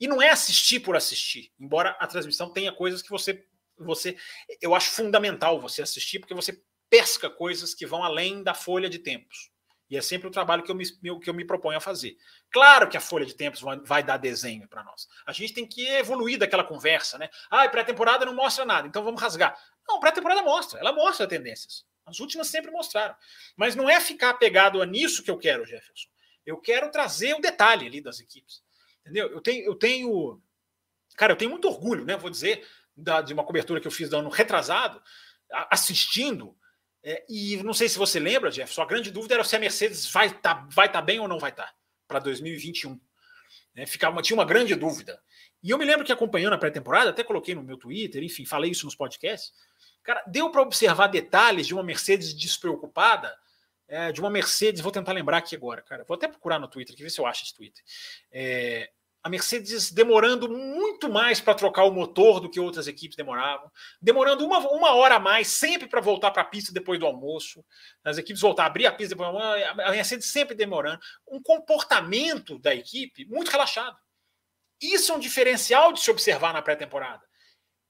E 0.00 0.08
não 0.08 0.22
é 0.22 0.30
assistir 0.30 0.80
por 0.80 0.96
assistir, 0.96 1.52
embora 1.60 1.90
a 2.00 2.06
transmissão 2.06 2.50
tenha 2.50 2.72
coisas 2.72 3.02
que 3.02 3.10
você, 3.10 3.44
você, 3.78 4.16
eu 4.60 4.74
acho 4.74 4.90
fundamental 4.90 5.60
você 5.60 5.82
assistir, 5.82 6.18
porque 6.18 6.34
você 6.34 6.62
pesca 6.88 7.28
coisas 7.28 7.74
que 7.74 7.86
vão 7.86 8.02
além 8.02 8.42
da 8.42 8.54
folha 8.54 8.88
de 8.88 8.98
tempos. 8.98 9.50
E 9.90 9.96
é 9.96 10.00
sempre 10.00 10.28
o 10.28 10.30
trabalho 10.30 10.62
que 10.62 10.70
eu 10.70 10.74
me, 10.74 10.84
que 11.20 11.28
eu 11.28 11.34
me 11.34 11.44
proponho 11.44 11.76
a 11.76 11.80
fazer. 11.80 12.16
Claro 12.50 12.88
que 12.88 12.96
a 12.96 13.00
folha 13.00 13.26
de 13.26 13.34
tempos 13.34 13.60
vai, 13.60 13.76
vai 13.80 14.02
dar 14.04 14.18
desenho 14.18 14.68
para 14.68 14.84
nós. 14.84 15.08
A 15.26 15.32
gente 15.32 15.52
tem 15.52 15.66
que 15.66 15.84
evoluir 15.88 16.38
daquela 16.38 16.62
conversa, 16.62 17.18
né? 17.18 17.28
Ah, 17.50 17.68
pré-temporada 17.68 18.24
não 18.24 18.34
mostra 18.34 18.64
nada, 18.64 18.86
então 18.86 19.02
vamos 19.02 19.20
rasgar. 19.20 19.58
Não, 19.88 19.98
pré-temporada 19.98 20.42
mostra, 20.42 20.78
ela 20.78 20.92
mostra 20.92 21.26
tendências. 21.26 21.84
As 22.06 22.20
últimas 22.20 22.46
sempre 22.46 22.70
mostraram. 22.70 23.16
Mas 23.56 23.74
não 23.74 23.90
é 23.90 24.00
ficar 24.00 24.30
apegado 24.30 24.80
a 24.80 24.86
nisso 24.86 25.24
que 25.24 25.30
eu 25.30 25.38
quero, 25.38 25.64
Jefferson. 25.64 26.08
Eu 26.46 26.60
quero 26.60 26.90
trazer 26.90 27.34
o 27.34 27.40
detalhe 27.40 27.86
ali 27.86 28.00
das 28.00 28.20
equipes. 28.20 28.62
Entendeu? 29.02 29.28
Eu 29.28 29.40
tenho, 29.40 29.64
eu 29.64 29.74
tenho. 29.74 30.42
Cara, 31.16 31.32
eu 31.32 31.36
tenho 31.36 31.50
muito 31.50 31.68
orgulho, 31.68 32.04
né? 32.04 32.16
Vou 32.16 32.30
dizer, 32.30 32.66
da, 32.96 33.20
de 33.20 33.32
uma 33.32 33.44
cobertura 33.44 33.80
que 33.80 33.86
eu 33.86 33.92
fiz 33.92 34.08
do 34.08 34.16
ano 34.16 34.28
retrasado, 34.28 35.02
assistindo 35.70 36.56
é, 37.02 37.24
e 37.28 37.56
não 37.62 37.72
sei 37.72 37.88
se 37.88 37.98
você 37.98 38.20
lembra, 38.20 38.50
Jeff, 38.50 38.72
sua 38.72 38.84
grande 38.84 39.10
dúvida 39.10 39.34
era 39.34 39.44
se 39.44 39.56
a 39.56 39.58
Mercedes 39.58 40.10
vai 40.10 40.26
estar 40.26 40.54
tá, 40.54 40.68
vai 40.70 40.90
tá 40.90 41.00
bem 41.00 41.18
ou 41.18 41.26
não 41.26 41.38
vai 41.38 41.50
estar 41.50 41.66
tá, 41.66 41.74
para 42.06 42.18
2021. 42.18 43.00
É, 43.74 43.86
ficava, 43.86 44.20
tinha 44.20 44.36
uma 44.36 44.44
grande 44.44 44.74
dúvida. 44.74 45.20
E 45.62 45.70
eu 45.70 45.78
me 45.78 45.84
lembro 45.84 46.04
que 46.04 46.12
acompanhando 46.12 46.54
a 46.54 46.58
pré-temporada, 46.58 47.10
até 47.10 47.22
coloquei 47.22 47.54
no 47.54 47.62
meu 47.62 47.76
Twitter, 47.76 48.22
enfim, 48.22 48.44
falei 48.44 48.70
isso 48.70 48.84
nos 48.84 48.94
podcasts. 48.94 49.52
Cara, 50.02 50.22
deu 50.26 50.50
para 50.50 50.62
observar 50.62 51.06
detalhes 51.06 51.66
de 51.66 51.74
uma 51.74 51.82
Mercedes 51.82 52.34
despreocupada, 52.34 53.34
é, 53.90 54.12
de 54.12 54.20
uma 54.20 54.30
Mercedes, 54.30 54.80
vou 54.80 54.92
tentar 54.92 55.12
lembrar 55.12 55.38
aqui 55.38 55.56
agora, 55.56 55.82
cara. 55.82 56.04
Vou 56.06 56.14
até 56.14 56.28
procurar 56.28 56.60
no 56.60 56.68
Twitter, 56.68 56.94
aqui, 56.94 57.02
ver 57.02 57.10
se 57.10 57.20
eu 57.20 57.26
acho 57.26 57.42
esse 57.42 57.54
Twitter. 57.54 57.82
É, 58.30 58.88
a 59.20 59.28
Mercedes 59.28 59.90
demorando 59.90 60.48
muito 60.48 61.10
mais 61.10 61.40
para 61.40 61.54
trocar 61.54 61.84
o 61.84 61.90
motor 61.90 62.38
do 62.38 62.48
que 62.48 62.60
outras 62.60 62.86
equipes 62.86 63.16
demoravam, 63.16 63.70
demorando 64.00 64.46
uma, 64.46 64.58
uma 64.70 64.94
hora 64.94 65.16
a 65.16 65.20
mais 65.20 65.48
sempre 65.48 65.88
para 65.88 66.00
voltar 66.00 66.30
para 66.30 66.42
a 66.42 66.44
pista 66.44 66.72
depois 66.72 67.00
do 67.00 67.04
almoço, 67.04 67.64
as 68.04 68.16
equipes 68.16 68.40
voltar 68.40 68.62
a 68.62 68.66
abrir 68.66 68.86
a 68.86 68.92
pista 68.92 69.14
depois 69.14 69.30
do 69.30 69.36
almoço, 69.36 69.82
a 69.82 69.90
Mercedes 69.90 70.30
sempre 70.30 70.54
demorando, 70.54 71.00
um 71.28 71.42
comportamento 71.42 72.60
da 72.60 72.72
equipe 72.72 73.26
muito 73.26 73.50
relaxado. 73.50 73.98
Isso 74.80 75.12
é 75.12 75.16
um 75.16 75.20
diferencial 75.20 75.92
de 75.92 76.00
se 76.00 76.10
observar 76.10 76.54
na 76.54 76.62
pré-temporada. 76.62 77.22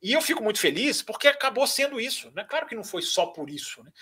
E 0.02 0.12
eu 0.14 0.22
fico 0.22 0.42
muito 0.42 0.58
feliz 0.58 1.02
porque 1.02 1.28
acabou 1.28 1.66
sendo 1.66 2.00
isso. 2.00 2.32
Né? 2.34 2.42
Claro 2.44 2.66
que 2.66 2.74
não 2.74 2.82
foi 2.82 3.02
só 3.02 3.26
por 3.26 3.50
isso, 3.50 3.84
né? 3.84 3.92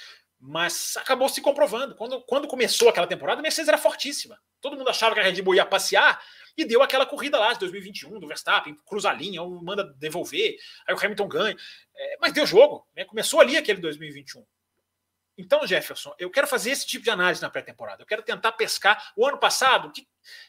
Mas 0.40 0.96
acabou 0.96 1.28
se 1.28 1.40
comprovando. 1.40 1.94
Quando, 1.94 2.20
quando 2.22 2.48
começou 2.48 2.88
aquela 2.88 3.06
temporada, 3.06 3.40
a 3.40 3.42
Mercedes 3.42 3.68
era 3.68 3.78
fortíssima. 3.78 4.40
Todo 4.60 4.76
mundo 4.76 4.88
achava 4.88 5.14
que 5.14 5.20
a 5.20 5.24
Red 5.24 5.42
Bull 5.42 5.54
ia 5.54 5.66
passear, 5.66 6.20
e 6.56 6.64
deu 6.64 6.82
aquela 6.82 7.06
corrida 7.06 7.38
lá 7.38 7.52
de 7.52 7.60
2021 7.60 8.18
do 8.18 8.26
Verstappen, 8.26 8.76
cruza 8.84 9.10
a 9.10 9.12
linha, 9.14 9.40
manda 9.44 9.84
devolver, 9.96 10.56
aí 10.86 10.94
o 10.94 10.98
Hamilton 10.98 11.28
ganha. 11.28 11.56
É, 11.94 12.16
mas 12.20 12.32
deu 12.32 12.44
jogo, 12.44 12.84
né? 12.96 13.04
começou 13.04 13.40
ali 13.40 13.56
aquele 13.56 13.80
2021. 13.80 14.44
Então, 15.38 15.64
Jefferson, 15.64 16.12
eu 16.18 16.28
quero 16.28 16.48
fazer 16.48 16.72
esse 16.72 16.84
tipo 16.84 17.04
de 17.04 17.10
análise 17.10 17.40
na 17.40 17.48
pré-temporada. 17.48 18.02
Eu 18.02 18.06
quero 18.06 18.24
tentar 18.24 18.50
pescar. 18.52 19.12
O 19.16 19.24
ano 19.24 19.38
passado, 19.38 19.86
o 19.86 19.92
que, 19.92 20.04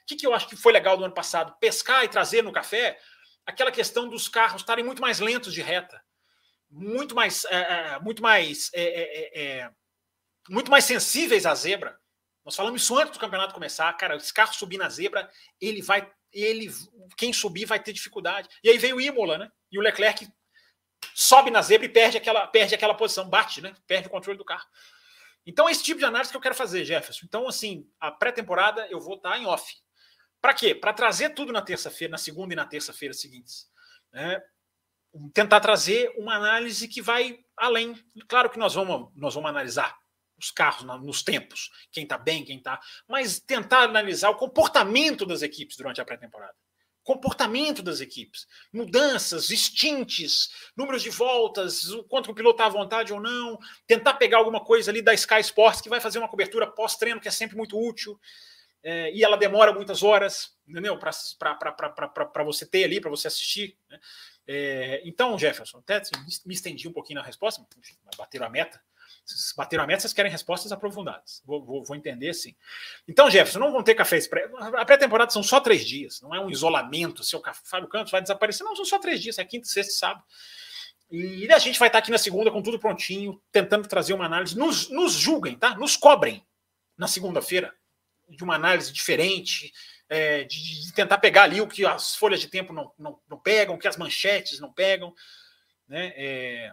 que, 0.07 0.15
que 0.15 0.25
eu 0.25 0.33
acho 0.33 0.47
que 0.47 0.55
foi 0.55 0.73
legal 0.73 0.97
do 0.97 1.05
ano 1.05 1.13
passado? 1.13 1.55
Pescar 1.59 2.03
e 2.03 2.09
trazer 2.09 2.43
no 2.43 2.51
café 2.51 2.97
aquela 3.45 3.71
questão 3.71 4.09
dos 4.09 4.27
carros 4.27 4.61
estarem 4.61 4.83
muito 4.83 4.99
mais 4.99 5.19
lentos 5.19 5.53
de 5.53 5.61
reta, 5.61 6.01
muito 6.71 7.13
mais, 7.13 7.45
é, 7.45 7.57
é 7.57 7.99
muito 7.99 8.21
mais, 8.21 8.71
é, 8.73 8.83
é, 8.83 9.41
é, 9.41 9.71
muito 10.49 10.71
mais 10.71 10.85
sensíveis 10.85 11.45
à 11.45 11.53
zebra. 11.53 11.97
Nós 12.43 12.55
falamos 12.55 12.81
isso 12.81 12.97
antes 12.97 13.13
do 13.13 13.19
campeonato 13.19 13.53
começar. 13.53 13.91
Cara, 13.93 14.15
esse 14.15 14.33
carro 14.33 14.53
subir 14.53 14.77
na 14.77 14.89
zebra, 14.89 15.29
ele 15.61 15.81
vai. 15.81 16.09
ele 16.33 16.71
Quem 17.15 17.31
subir 17.31 17.65
vai 17.65 17.79
ter 17.79 17.93
dificuldade. 17.93 18.49
E 18.63 18.69
aí 18.69 18.77
veio 18.77 18.95
o 18.95 19.01
Imola, 19.01 19.37
né? 19.37 19.51
E 19.71 19.77
o 19.77 19.81
Leclerc 19.81 20.27
sobe 21.13 21.51
na 21.51 21.61
zebra 21.61 21.85
e 21.85 21.89
perde 21.89 22.17
aquela, 22.17 22.47
perde 22.47 22.75
aquela 22.75 22.93
posição, 22.93 23.29
bate, 23.29 23.61
né? 23.61 23.73
Perde 23.87 24.07
o 24.07 24.11
controle 24.11 24.37
do 24.37 24.45
carro. 24.45 24.65
Então 25.45 25.67
é 25.67 25.71
esse 25.71 25.83
tipo 25.83 25.99
de 25.99 26.05
análise 26.05 26.31
que 26.31 26.37
eu 26.37 26.41
quero 26.41 26.55
fazer, 26.55 26.83
Jefferson. 26.83 27.25
Então, 27.25 27.47
assim, 27.47 27.87
a 27.99 28.11
pré-temporada 28.11 28.87
eu 28.89 28.99
vou 28.99 29.15
estar 29.15 29.37
em 29.37 29.45
off. 29.45 29.73
Para 30.41 30.53
quê? 30.53 30.73
Para 30.73 30.93
trazer 30.93 31.29
tudo 31.31 31.51
na 31.51 31.61
terça-feira, 31.61 32.11
na 32.11 32.17
segunda 32.17 32.53
e 32.53 32.55
na 32.55 32.65
terça-feira 32.65 33.13
seguintes. 33.13 33.69
Né? 34.11 34.41
Tentar 35.33 35.59
trazer 35.59 36.13
uma 36.17 36.35
análise 36.35 36.87
que 36.87 37.01
vai 37.01 37.39
além. 37.57 37.95
Claro 38.27 38.49
que 38.49 38.59
nós 38.59 38.73
vamos, 38.73 39.11
nós 39.15 39.33
vamos 39.33 39.49
analisar 39.49 39.97
os 40.39 40.51
carros 40.51 40.83
nos 41.01 41.21
tempos, 41.21 41.69
quem 41.91 42.03
está 42.03 42.17
bem, 42.17 42.43
quem 42.43 42.57
está. 42.57 42.79
Mas 43.07 43.39
tentar 43.39 43.83
analisar 43.83 44.29
o 44.29 44.35
comportamento 44.35 45.25
das 45.25 45.41
equipes 45.41 45.75
durante 45.75 45.99
a 45.99 46.05
pré-temporada. 46.05 46.55
Comportamento 47.03 47.81
das 47.81 48.01
equipes, 48.01 48.45
mudanças, 48.71 49.49
extintes, 49.49 50.49
números 50.75 51.01
de 51.01 51.09
voltas, 51.09 51.89
o 51.89 52.03
quanto 52.03 52.31
o 52.31 52.35
piloto 52.35 52.55
está 52.55 52.67
à 52.67 52.69
vontade 52.69 53.11
ou 53.11 53.19
não, 53.19 53.57
tentar 53.87 54.13
pegar 54.15 54.37
alguma 54.37 54.63
coisa 54.63 54.91
ali 54.91 55.01
da 55.01 55.13
Sky 55.13 55.39
Sports 55.39 55.81
que 55.81 55.89
vai 55.89 55.99
fazer 55.99 56.19
uma 56.19 56.27
cobertura 56.29 56.67
pós-treino, 56.67 57.19
que 57.19 57.27
é 57.27 57.31
sempre 57.31 57.57
muito 57.57 57.79
útil, 57.79 58.19
é, 58.83 59.11
e 59.11 59.23
ela 59.23 59.37
demora 59.37 59.73
muitas 59.73 60.03
horas, 60.03 60.55
entendeu? 60.67 60.97
Para 60.97 62.43
você 62.43 62.65
ter 62.65 62.83
ali, 62.83 63.01
para 63.01 63.09
você 63.09 63.27
assistir. 63.27 63.77
Né? 63.89 63.99
É, 64.47 65.01
então, 65.05 65.37
Jefferson, 65.37 65.79
até 65.79 66.01
me 66.45 66.53
estendi 66.53 66.87
um 66.87 66.93
pouquinho 66.93 67.19
na 67.19 67.25
resposta, 67.25 67.65
bateram 68.17 68.45
a 68.45 68.49
meta, 68.49 68.81
vocês 69.29 69.53
bateram 69.55 69.83
a 69.83 69.87
meta, 69.87 70.01
vocês 70.01 70.13
querem 70.13 70.31
respostas 70.31 70.71
aprofundadas. 70.71 71.41
Vou, 71.45 71.63
vou, 71.63 71.83
vou 71.83 71.95
entender 71.95 72.33
sim. 72.33 72.55
Então, 73.07 73.29
Jefferson, 73.29 73.59
não 73.59 73.71
vão 73.71 73.83
ter 73.83 73.95
cafés 73.95 74.27
pré. 74.27 74.49
A 74.59 74.85
pré-temporada 74.85 75.31
são 75.31 75.43
só 75.43 75.59
três 75.59 75.85
dias, 75.85 76.21
não 76.21 76.33
é 76.33 76.39
um 76.39 76.49
isolamento. 76.49 77.23
Seu 77.23 77.41
Fábio 77.63 77.87
Campos 77.87 78.11
vai 78.11 78.21
desaparecer. 78.21 78.65
Não, 78.65 78.75
são 78.75 78.85
só 78.85 78.99
três 78.99 79.21
dias, 79.21 79.37
é 79.37 79.45
quinta, 79.45 79.67
sexta 79.67 79.93
e 79.93 79.95
sábado. 79.95 80.23
E 81.11 81.51
a 81.51 81.57
gente 81.57 81.79
vai 81.79 81.89
estar 81.89 81.99
aqui 81.99 82.11
na 82.11 82.17
segunda 82.19 82.51
com 82.51 82.61
tudo 82.61 82.79
prontinho, 82.79 83.41
tentando 83.51 83.87
trazer 83.87 84.13
uma 84.13 84.25
análise. 84.25 84.57
Nos, 84.57 84.89
nos 84.89 85.13
julguem, 85.13 85.57
tá? 85.57 85.75
Nos 85.75 85.97
cobrem 85.97 86.45
na 86.97 87.07
segunda-feira 87.07 87.73
de 88.29 88.43
uma 88.43 88.55
análise 88.55 88.93
diferente, 88.93 89.73
é, 90.07 90.43
de, 90.43 90.85
de, 90.85 90.93
tentar 90.93 91.17
pegar 91.17 91.43
ali 91.43 91.61
o 91.61 91.67
que 91.67 91.83
as 91.85 92.15
folhas 92.15 92.39
de 92.39 92.47
tempo 92.47 92.73
não, 92.73 92.91
não, 92.97 93.19
não 93.27 93.39
pegam, 93.39 93.75
o 93.75 93.79
que 93.79 93.87
as 93.87 93.97
manchetes 93.97 94.59
não 94.59 94.71
pegam. 94.71 95.13
Né? 95.87 96.13
É, 96.15 96.71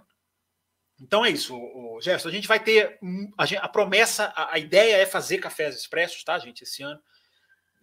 então 1.01 1.25
é 1.25 1.31
isso, 1.31 1.55
o, 1.55 2.01
Gerson. 2.01 2.29
A 2.29 2.33
gente 2.33 2.49
vai 2.49 2.59
ter 2.59 2.99
a, 3.37 3.45
a 3.65 3.69
promessa, 3.69 4.33
a, 4.35 4.55
a, 4.55 4.59
ideia 4.59 4.97
é 4.97 5.07
fazer 5.07 5.39
cafés 5.39 5.77
expressos, 5.77 6.25
tá, 6.25 6.39
gente? 6.39 6.63
Esse 6.63 6.83
ano. 6.83 7.01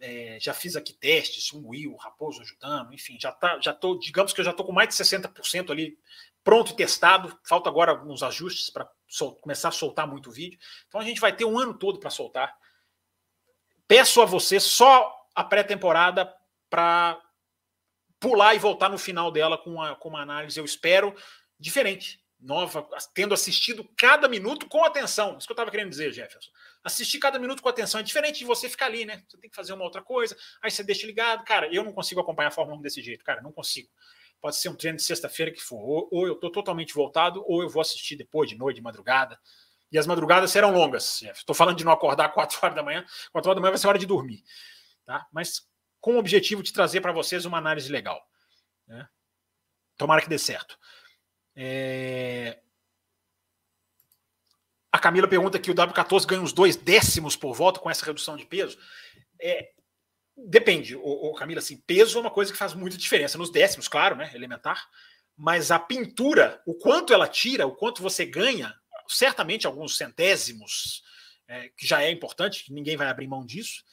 É, 0.00 0.38
já 0.40 0.52
fiz 0.52 0.74
aqui 0.76 0.92
testes, 0.92 1.52
um 1.52 1.68
Will, 1.68 1.94
Raposo 1.96 2.42
ajudando, 2.42 2.92
enfim, 2.92 3.16
já 3.18 3.30
tá, 3.32 3.58
já 3.60 3.72
tô, 3.72 3.96
digamos 3.96 4.32
que 4.32 4.40
eu 4.40 4.44
já 4.44 4.50
estou 4.50 4.66
com 4.66 4.72
mais 4.72 4.88
de 4.88 4.94
60% 4.96 5.70
ali 5.70 5.96
pronto 6.42 6.72
e 6.72 6.76
testado. 6.76 7.38
Falta 7.44 7.70
agora 7.70 7.92
alguns 7.92 8.22
ajustes 8.22 8.68
para 8.68 8.90
começar 9.40 9.68
a 9.68 9.72
soltar 9.72 10.06
muito 10.06 10.30
vídeo. 10.30 10.58
Então 10.88 11.00
a 11.00 11.04
gente 11.04 11.20
vai 11.20 11.34
ter 11.34 11.44
um 11.44 11.58
ano 11.58 11.72
todo 11.72 12.00
para 12.00 12.10
soltar. 12.10 12.54
Peço 13.86 14.20
a 14.20 14.26
você 14.26 14.58
só 14.58 15.14
a 15.34 15.44
pré-temporada 15.44 16.30
para 16.68 17.18
pular 18.18 18.54
e 18.54 18.58
voltar 18.58 18.90
no 18.90 18.98
final 18.98 19.30
dela 19.30 19.56
com 19.56 19.70
uma, 19.70 19.94
com 19.94 20.08
uma 20.08 20.22
análise, 20.22 20.58
eu 20.58 20.64
espero, 20.64 21.14
diferente 21.58 22.23
nova, 22.44 22.86
tendo 23.14 23.32
assistido 23.32 23.88
cada 23.96 24.28
minuto 24.28 24.68
com 24.68 24.84
atenção. 24.84 25.38
Isso 25.38 25.46
que 25.46 25.52
eu 25.52 25.54
estava 25.54 25.70
querendo 25.70 25.88
dizer, 25.88 26.12
Jefferson. 26.12 26.50
Assistir 26.84 27.18
cada 27.18 27.38
minuto 27.38 27.62
com 27.62 27.68
atenção 27.68 28.00
é 28.00 28.02
diferente 28.02 28.38
de 28.38 28.44
você 28.44 28.68
ficar 28.68 28.86
ali, 28.86 29.06
né? 29.06 29.24
Você 29.26 29.38
tem 29.38 29.48
que 29.48 29.56
fazer 29.56 29.72
uma 29.72 29.84
outra 29.84 30.02
coisa, 30.02 30.36
aí 30.62 30.70
você 30.70 30.84
deixa 30.84 31.06
ligado. 31.06 31.42
Cara, 31.44 31.72
eu 31.72 31.82
não 31.82 31.92
consigo 31.92 32.20
acompanhar 32.20 32.48
a 32.48 32.52
Fórmula 32.52 32.78
1 32.78 32.82
desse 32.82 33.02
jeito, 33.02 33.24
cara, 33.24 33.40
não 33.40 33.50
consigo. 33.50 33.88
Pode 34.40 34.56
ser 34.56 34.68
um 34.68 34.76
treino 34.76 34.98
de 34.98 35.02
sexta-feira 35.02 35.50
que 35.50 35.60
for, 35.60 35.78
ou, 35.78 36.08
ou 36.12 36.26
eu 36.26 36.34
estou 36.34 36.52
totalmente 36.52 36.92
voltado, 36.92 37.42
ou 37.46 37.62
eu 37.62 37.68
vou 37.68 37.80
assistir 37.80 38.14
depois, 38.14 38.50
de 38.50 38.56
noite, 38.56 38.76
de 38.76 38.82
madrugada. 38.82 39.40
E 39.90 39.98
as 39.98 40.06
madrugadas 40.06 40.50
serão 40.50 40.70
longas, 40.70 41.22
Estou 41.22 41.54
falando 41.54 41.78
de 41.78 41.84
não 41.84 41.92
acordar 41.92 42.28
4 42.34 42.58
horas 42.62 42.76
da 42.76 42.82
manhã. 42.82 43.06
4 43.32 43.48
horas 43.48 43.56
da 43.56 43.60
manhã 43.60 43.70
vai 43.70 43.78
ser 43.78 43.88
hora 43.88 43.98
de 43.98 44.06
dormir. 44.06 44.44
Tá? 45.06 45.26
Mas 45.32 45.66
com 45.98 46.16
o 46.16 46.18
objetivo 46.18 46.62
de 46.62 46.72
trazer 46.72 47.00
para 47.00 47.12
vocês 47.12 47.46
uma 47.46 47.56
análise 47.56 47.90
legal. 47.90 48.22
Né? 48.86 49.08
Tomara 49.96 50.20
que 50.20 50.28
dê 50.28 50.38
certo. 50.38 50.78
É... 51.56 52.58
A 54.92 54.98
Camila 54.98 55.28
pergunta 55.28 55.58
que 55.58 55.70
o 55.70 55.74
W14 55.74 56.26
ganha 56.26 56.40
uns 56.40 56.52
dois 56.52 56.76
décimos 56.76 57.36
por 57.36 57.54
volta 57.54 57.80
com 57.80 57.90
essa 57.90 58.04
redução 58.04 58.36
de 58.36 58.44
peso. 58.44 58.78
É... 59.40 59.70
Depende, 60.36 60.96
o, 60.96 61.32
Camila, 61.34 61.60
assim, 61.60 61.76
peso 61.76 62.18
é 62.18 62.20
uma 62.20 62.30
coisa 62.30 62.50
que 62.50 62.58
faz 62.58 62.74
muita 62.74 62.96
diferença. 62.96 63.38
Nos 63.38 63.50
décimos, 63.50 63.86
claro, 63.86 64.16
né? 64.16 64.32
Elementar. 64.34 64.88
Mas 65.36 65.70
a 65.70 65.78
pintura, 65.78 66.60
o 66.66 66.74
quanto 66.74 67.12
ela 67.12 67.28
tira, 67.28 67.66
o 67.66 67.74
quanto 67.74 68.02
você 68.02 68.26
ganha, 68.26 68.74
certamente 69.08 69.66
alguns 69.66 69.96
centésimos, 69.96 71.04
é, 71.46 71.68
que 71.76 71.86
já 71.86 72.02
é 72.02 72.10
importante, 72.10 72.72
ninguém 72.72 72.96
vai 72.96 73.08
abrir 73.08 73.28
mão 73.28 73.44
disso. 73.44 73.84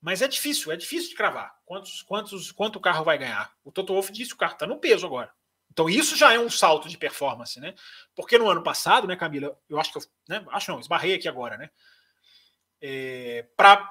Mas 0.00 0.20
é 0.20 0.26
difícil, 0.26 0.72
é 0.72 0.76
difícil 0.76 1.10
de 1.10 1.14
cravar. 1.14 1.54
Quantos, 1.64 2.02
quantos, 2.02 2.50
quanto 2.50 2.76
o 2.76 2.80
carro 2.80 3.04
vai 3.04 3.16
ganhar? 3.16 3.52
O 3.62 3.70
Toto 3.70 3.92
Wolff 3.92 4.12
disse 4.12 4.30
que 4.30 4.34
o 4.34 4.38
carro 4.38 4.54
está 4.54 4.66
no 4.66 4.78
peso 4.78 5.06
agora. 5.06 5.32
Então 5.72 5.88
isso 5.88 6.14
já 6.14 6.34
é 6.34 6.38
um 6.38 6.50
salto 6.50 6.86
de 6.86 6.98
performance, 6.98 7.58
né? 7.58 7.74
Porque 8.14 8.36
no 8.36 8.48
ano 8.48 8.62
passado, 8.62 9.06
né, 9.06 9.16
Camila, 9.16 9.58
eu 9.70 9.80
acho 9.80 9.90
que 9.90 9.98
eu, 9.98 10.02
né, 10.28 10.44
acho 10.50 10.70
não, 10.70 10.78
esbarrei 10.78 11.14
aqui 11.14 11.26
agora, 11.26 11.56
né? 11.56 11.70
É, 12.80 13.46
para 13.56 13.90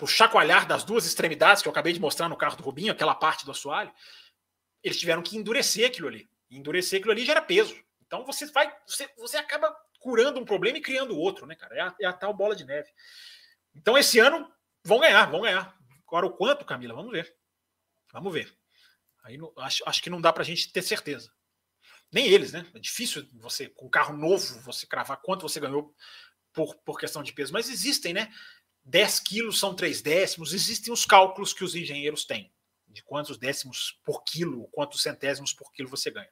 o 0.00 0.06
chacoalhar 0.06 0.64
das 0.66 0.84
duas 0.84 1.04
extremidades 1.06 1.60
que 1.60 1.68
eu 1.68 1.72
acabei 1.72 1.92
de 1.92 2.00
mostrar 2.00 2.28
no 2.28 2.36
carro 2.36 2.56
do 2.56 2.62
Rubinho, 2.62 2.92
aquela 2.92 3.16
parte 3.16 3.44
do 3.44 3.50
assoalho, 3.50 3.92
eles 4.80 4.98
tiveram 4.98 5.22
que 5.22 5.36
endurecer 5.36 5.88
aquilo 5.88 6.06
ali. 6.06 6.30
E 6.48 6.56
endurecer 6.56 7.00
aquilo 7.00 7.12
ali 7.12 7.24
gera 7.24 7.42
peso. 7.42 7.76
Então 8.06 8.24
você 8.24 8.46
vai, 8.46 8.72
você, 8.86 9.10
você 9.18 9.36
acaba 9.38 9.76
curando 9.98 10.38
um 10.38 10.44
problema 10.44 10.78
e 10.78 10.82
criando 10.82 11.18
outro, 11.18 11.46
né, 11.46 11.56
cara? 11.56 11.74
É 11.74 11.80
a, 11.80 11.94
é 12.02 12.06
a 12.06 12.12
tal 12.12 12.32
bola 12.32 12.54
de 12.54 12.64
neve. 12.64 12.88
Então 13.74 13.98
esse 13.98 14.20
ano 14.20 14.48
vão 14.84 15.00
ganhar, 15.00 15.28
vão 15.28 15.40
ganhar. 15.40 15.76
Agora 16.06 16.26
o 16.26 16.30
quanto, 16.30 16.64
Camila? 16.64 16.94
Vamos 16.94 17.10
ver. 17.10 17.34
Vamos 18.12 18.32
ver. 18.32 18.56
Aí 19.26 19.36
não, 19.36 19.52
acho, 19.58 19.82
acho 19.86 20.02
que 20.02 20.08
não 20.08 20.20
dá 20.20 20.32
para 20.32 20.42
a 20.42 20.46
gente 20.46 20.72
ter 20.72 20.82
certeza. 20.82 21.32
Nem 22.12 22.28
eles, 22.28 22.52
né? 22.52 22.64
É 22.72 22.78
difícil 22.78 23.28
você, 23.34 23.68
com 23.68 23.90
carro 23.90 24.16
novo, 24.16 24.60
você 24.60 24.86
cravar 24.86 25.20
quanto 25.20 25.42
você 25.42 25.58
ganhou 25.58 25.92
por, 26.52 26.76
por 26.76 26.98
questão 26.98 27.24
de 27.24 27.32
peso. 27.32 27.52
Mas 27.52 27.68
existem, 27.68 28.14
né? 28.14 28.32
10 28.84 29.18
quilos 29.20 29.58
são 29.58 29.74
3 29.74 30.00
décimos, 30.00 30.54
existem 30.54 30.92
os 30.92 31.04
cálculos 31.04 31.52
que 31.52 31.64
os 31.64 31.74
engenheiros 31.74 32.24
têm 32.24 32.52
de 32.86 33.02
quantos 33.02 33.36
décimos 33.36 33.98
por 34.04 34.22
quilo, 34.22 34.68
quantos 34.68 35.02
centésimos 35.02 35.52
por 35.52 35.72
quilo 35.72 35.88
você 35.88 36.08
ganha. 36.08 36.30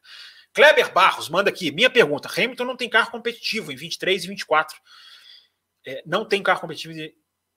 Kleber 0.53 0.93
Barros 0.93 1.29
manda 1.29 1.51
aqui. 1.51 1.73
Minha 1.73 1.91
pergunta: 1.91 2.29
Hamilton 2.29 2.65
não 2.65 2.77
tem 2.77 2.89
carro 2.89 3.11
competitivo 3.11 3.73
em 3.73 3.77
23 3.77 4.25
e 4.25 4.29
24. 4.29 4.81
É, 5.85 6.03
não 6.07 6.25
tem 6.25 6.45
carro 6.45 6.61
competitivo 6.61 6.95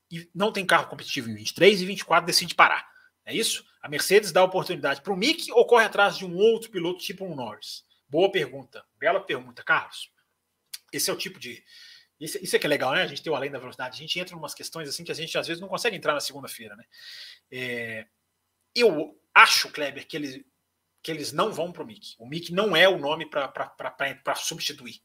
e 0.09 0.29
não 0.33 0.51
tem 0.51 0.65
carro 0.65 0.87
competitivo 0.87 1.29
em 1.29 1.35
23 1.35 1.81
e 1.81 1.85
24 1.85 2.25
decide 2.25 2.55
parar. 2.55 2.89
É 3.23 3.35
isso? 3.35 3.63
A 3.81 3.89
Mercedes 3.89 4.31
dá 4.31 4.43
oportunidade 4.43 5.01
para 5.01 5.13
o 5.13 5.17
Mick 5.17 5.51
ou 5.51 5.65
corre 5.65 5.85
atrás 5.85 6.17
de 6.17 6.25
um 6.25 6.35
outro 6.35 6.69
piloto 6.69 6.99
tipo 6.99 7.25
um 7.25 7.35
Norris? 7.35 7.85
Boa 8.09 8.31
pergunta. 8.31 8.85
Bela 8.97 9.19
pergunta, 9.19 9.63
Carlos. 9.63 10.11
Esse 10.91 11.09
é 11.09 11.13
o 11.13 11.17
tipo 11.17 11.39
de. 11.39 11.63
Isso, 12.19 12.37
isso 12.41 12.55
é 12.55 12.59
que 12.59 12.65
é 12.65 12.69
legal, 12.69 12.93
né? 12.93 13.03
A 13.03 13.07
gente 13.07 13.21
tem 13.21 13.31
o 13.31 13.35
além 13.35 13.51
da 13.51 13.59
velocidade. 13.59 13.95
A 13.95 13.99
gente 13.99 14.19
entra 14.19 14.33
em 14.33 14.37
umas 14.37 14.53
questões 14.53 14.89
assim 14.89 15.03
que 15.03 15.11
a 15.11 15.15
gente 15.15 15.37
às 15.37 15.47
vezes 15.47 15.61
não 15.61 15.67
consegue 15.67 15.95
entrar 15.95 16.13
na 16.13 16.19
segunda-feira, 16.19 16.75
né? 16.75 16.83
É... 17.51 18.07
Eu 18.73 19.19
acho, 19.33 19.69
Kleber, 19.69 20.07
que 20.07 20.17
eles, 20.17 20.43
que 21.03 21.11
eles 21.11 21.31
não 21.31 21.51
vão 21.51 21.71
para 21.71 21.83
o 21.83 21.85
Mick. 21.85 22.15
O 22.17 22.27
Mick 22.27 22.51
não 22.51 22.75
é 22.75 22.87
o 22.87 22.97
nome 22.97 23.25
para 23.25 24.35
substituir. 24.35 25.01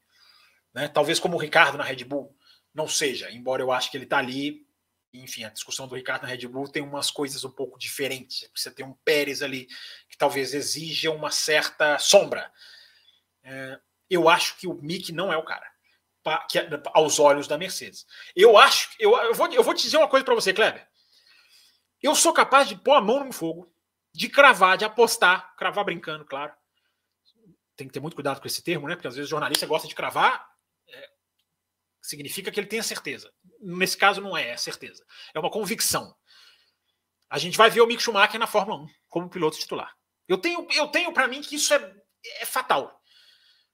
Né? 0.73 0.87
Talvez 0.87 1.19
como 1.19 1.35
o 1.35 1.39
Ricardo 1.39 1.77
na 1.77 1.83
Red 1.83 2.03
Bull 2.03 2.35
não 2.73 2.87
seja, 2.87 3.29
embora 3.31 3.61
eu 3.61 3.71
acho 3.71 3.91
que 3.91 3.97
ele 3.97 4.05
está 4.05 4.17
ali 4.17 4.65
enfim, 5.13 5.43
a 5.43 5.49
discussão 5.49 5.87
do 5.87 5.95
Ricardo 5.95 6.23
na 6.23 6.29
Red 6.29 6.47
Bull 6.47 6.67
tem 6.67 6.81
umas 6.81 7.11
coisas 7.11 7.43
um 7.43 7.51
pouco 7.51 7.77
diferentes. 7.77 8.49
Você 8.55 8.71
tem 8.71 8.85
um 8.85 8.93
Pérez 9.05 9.43
ali 9.43 9.67
que 10.09 10.17
talvez 10.17 10.53
exija 10.53 11.11
uma 11.11 11.29
certa 11.29 11.99
sombra. 11.99 12.51
É, 13.43 13.79
eu 14.09 14.27
acho 14.27 14.57
que 14.57 14.67
o 14.67 14.73
Mick 14.73 15.11
não 15.11 15.31
é 15.31 15.37
o 15.37 15.43
cara 15.43 15.65
pra, 16.23 16.39
que, 16.49 16.57
é, 16.57 16.67
aos 16.93 17.19
olhos 17.19 17.47
da 17.47 17.57
Mercedes. 17.57 18.07
Eu 18.35 18.57
acho, 18.57 18.89
eu, 18.99 19.15
eu, 19.17 19.33
vou, 19.35 19.51
eu 19.51 19.63
vou 19.63 19.73
te 19.73 19.83
dizer 19.83 19.97
uma 19.97 20.07
coisa 20.07 20.25
para 20.25 20.35
você, 20.35 20.51
Kleber. 20.51 20.87
Eu 22.01 22.15
sou 22.15 22.33
capaz 22.33 22.67
de 22.67 22.75
pôr 22.75 22.93
a 22.93 23.01
mão 23.01 23.23
no 23.23 23.31
fogo, 23.31 23.71
de 24.11 24.27
cravar, 24.27 24.77
de 24.77 24.85
apostar, 24.85 25.55
cravar 25.55 25.85
brincando, 25.85 26.25
claro. 26.25 26.53
Tem 27.75 27.87
que 27.87 27.93
ter 27.93 27.99
muito 27.99 28.15
cuidado 28.15 28.41
com 28.41 28.47
esse 28.47 28.63
termo, 28.63 28.87
né? 28.87 28.95
Porque 28.95 29.07
às 29.07 29.15
vezes 29.15 29.29
o 29.29 29.31
jornalista 29.31 29.65
gosta 29.65 29.87
de 29.87 29.95
cravar 29.95 30.52
significa 32.03 32.51
que 32.51 32.59
ele 32.59 32.67
tenha 32.67 32.83
certeza. 32.83 33.31
Nesse 33.59 33.97
caso, 33.97 34.21
não 34.21 34.37
é, 34.37 34.49
é 34.49 34.57
certeza. 34.57 35.03
É 35.33 35.39
uma 35.39 35.49
convicção. 35.49 36.13
A 37.29 37.39
gente 37.39 37.57
vai 37.57 37.69
ver 37.69 37.81
o 37.81 37.87
Mick 37.87 38.03
Schumacher 38.03 38.39
na 38.39 38.45
Fórmula 38.45 38.83
1 38.83 38.87
como 39.07 39.29
piloto 39.29 39.57
titular. 39.57 39.91
Eu 40.27 40.37
tenho, 40.37 40.67
eu 40.71 40.87
tenho 40.89 41.11
para 41.13 41.27
mim 41.27 41.41
que 41.41 41.55
isso 41.55 41.73
é, 41.73 41.95
é 42.41 42.45
fatal. 42.45 43.01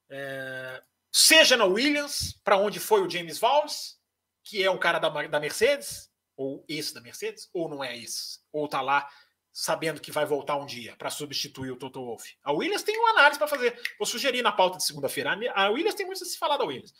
É, 0.10 0.81
seja 1.11 1.57
na 1.57 1.65
Williams, 1.65 2.39
para 2.43 2.57
onde 2.57 2.80
foi 2.80 3.01
o 3.01 3.10
James 3.10 3.39
Valls, 3.39 3.97
que 4.43 4.64
é 4.64 4.72
um 4.72 4.77
cara 4.77 4.99
da, 4.99 5.10
da 5.10 5.39
Mercedes, 5.39 6.10
ou 6.38 6.64
esse 6.69 6.93
da 6.93 7.01
Mercedes, 7.01 7.49
ou 7.53 7.68
não 7.68 7.84
é 7.84 7.97
esse, 7.97 8.39
ou 8.51 8.68
tá 8.68 8.81
lá 8.81 9.10
sabendo 9.51 9.99
que 9.99 10.11
vai 10.11 10.26
voltar 10.26 10.56
um 10.56 10.65
dia 10.65 10.95
para 10.95 11.10
substituir 11.10 11.72
o 11.72 11.76
Toto 11.76 11.99
Wolff. 11.99 12.38
A 12.43 12.53
Williams 12.53 12.84
tem 12.84 12.97
uma 12.97 13.10
análise 13.10 13.38
para 13.38 13.47
fazer. 13.47 13.77
Vou 13.97 14.06
sugerir 14.06 14.41
na 14.41 14.51
pauta 14.51 14.77
de 14.77 14.85
segunda-feira. 14.85 15.38
A 15.53 15.69
Williams 15.69 15.95
tem 15.95 16.06
muito 16.06 16.23
a 16.23 16.26
se 16.26 16.38
falar 16.38 16.56
da 16.56 16.64
Williams. 16.64 16.93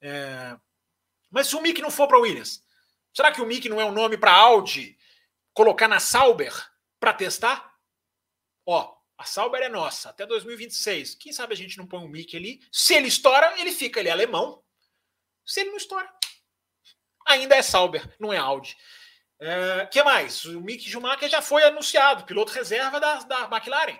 É... 0.00 0.56
Mas 1.30 1.48
se 1.48 1.56
o 1.56 1.60
Mick 1.60 1.80
não 1.80 1.90
for 1.90 2.08
para 2.08 2.18
Williams, 2.18 2.64
será 3.12 3.32
que 3.32 3.40
o 3.40 3.46
Mick 3.46 3.68
não 3.68 3.80
é 3.80 3.84
um 3.84 3.92
nome 3.92 4.16
para 4.16 4.32
Audi 4.32 4.98
colocar 5.52 5.88
na 5.88 6.00
Sauber 6.00 6.52
para 6.98 7.12
testar? 7.12 7.74
Ó, 8.64 8.96
a 9.16 9.24
Sauber 9.24 9.62
é 9.62 9.68
nossa 9.68 10.10
até 10.10 10.24
2026. 10.24 11.16
Quem 11.16 11.32
sabe 11.32 11.52
a 11.52 11.56
gente 11.56 11.76
não 11.76 11.86
põe 11.86 12.00
um 12.00 12.08
Mick 12.08 12.36
ali? 12.36 12.60
Se 12.70 12.94
ele 12.94 13.08
estoura, 13.08 13.60
ele 13.60 13.72
fica, 13.72 13.98
ele 14.00 14.08
é 14.08 14.12
alemão. 14.12 14.62
Se 15.44 15.60
ele 15.60 15.70
não 15.70 15.76
estoura, 15.76 16.08
ainda 17.26 17.56
é 17.56 17.62
Sauber, 17.62 18.14
não 18.18 18.32
é 18.32 18.36
Audi. 18.36 18.76
É, 19.40 19.86
que 19.86 20.02
mais? 20.02 20.44
O 20.44 20.60
Mick 20.60 20.88
Schumacher 20.88 21.28
já 21.28 21.40
foi 21.40 21.62
anunciado, 21.62 22.24
piloto 22.24 22.52
reserva 22.52 22.98
da, 22.98 23.16
da 23.20 23.44
McLaren. 23.44 23.98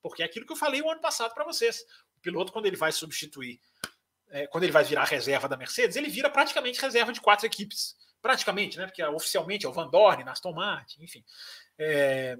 Porque 0.00 0.22
é 0.22 0.26
aquilo 0.26 0.46
que 0.46 0.52
eu 0.52 0.56
falei 0.56 0.80
o 0.80 0.90
ano 0.90 1.00
passado 1.00 1.34
para 1.34 1.44
vocês. 1.44 1.84
O 2.16 2.20
piloto, 2.20 2.52
quando 2.52 2.66
ele 2.66 2.76
vai 2.76 2.92
substituir, 2.92 3.60
é, 4.30 4.46
quando 4.46 4.64
ele 4.64 4.72
vai 4.72 4.84
virar 4.84 5.04
reserva 5.04 5.48
da 5.48 5.56
Mercedes, 5.56 5.96
ele 5.96 6.08
vira 6.08 6.30
praticamente 6.30 6.80
reserva 6.80 7.12
de 7.12 7.20
quatro 7.20 7.46
equipes. 7.46 7.96
Praticamente, 8.20 8.78
né? 8.78 8.86
Porque 8.86 9.02
oficialmente 9.04 9.66
é 9.66 9.68
o 9.68 9.72
Van 9.72 9.88
Dorn, 9.88 10.22
Aston 10.28 10.52
Martin, 10.52 11.02
enfim. 11.04 11.24
É, 11.78 12.38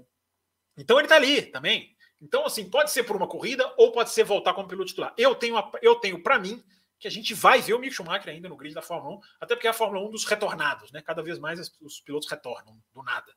então 0.77 0.99
ele 0.99 1.07
está 1.07 1.17
ali 1.17 1.43
também. 1.43 1.95
Então, 2.21 2.45
assim, 2.47 2.69
pode 2.69 2.91
ser 2.91 3.05
por 3.05 3.15
uma 3.15 3.29
corrida 3.29 3.73
ou 3.77 3.93
pode 3.93 4.11
ser 4.11 4.25
voltar 4.25 4.55
como 4.55 4.69
piloto 4.69 4.89
titular. 4.89 5.15
Eu 5.17 5.35
tenho, 5.35 5.57
eu 5.83 5.97
tenho 5.97 6.23
para 6.23 6.39
mim, 6.39 6.65
que 6.99 7.07
a 7.07 7.11
gente 7.11 7.35
vai 7.35 7.61
ver 7.61 7.75
o 7.75 7.79
Mick 7.79 7.95
Schumacher 7.95 8.33
ainda 8.33 8.49
no 8.49 8.57
grid 8.57 8.75
da 8.75 8.83
Fórmula 8.83 9.17
1, 9.17 9.21
até 9.41 9.55
porque 9.55 9.67
é 9.67 9.71
a 9.71 9.75
Fórmula 9.75 10.07
1 10.09 10.11
dos 10.11 10.25
retornados, 10.25 10.91
né? 10.93 11.03
Cada 11.03 11.23
vez 11.23 11.39
mais 11.39 11.61
os 11.81 12.01
pilotos 12.01 12.29
retornam 12.29 12.79
do 12.93 13.03
nada. 13.03 13.33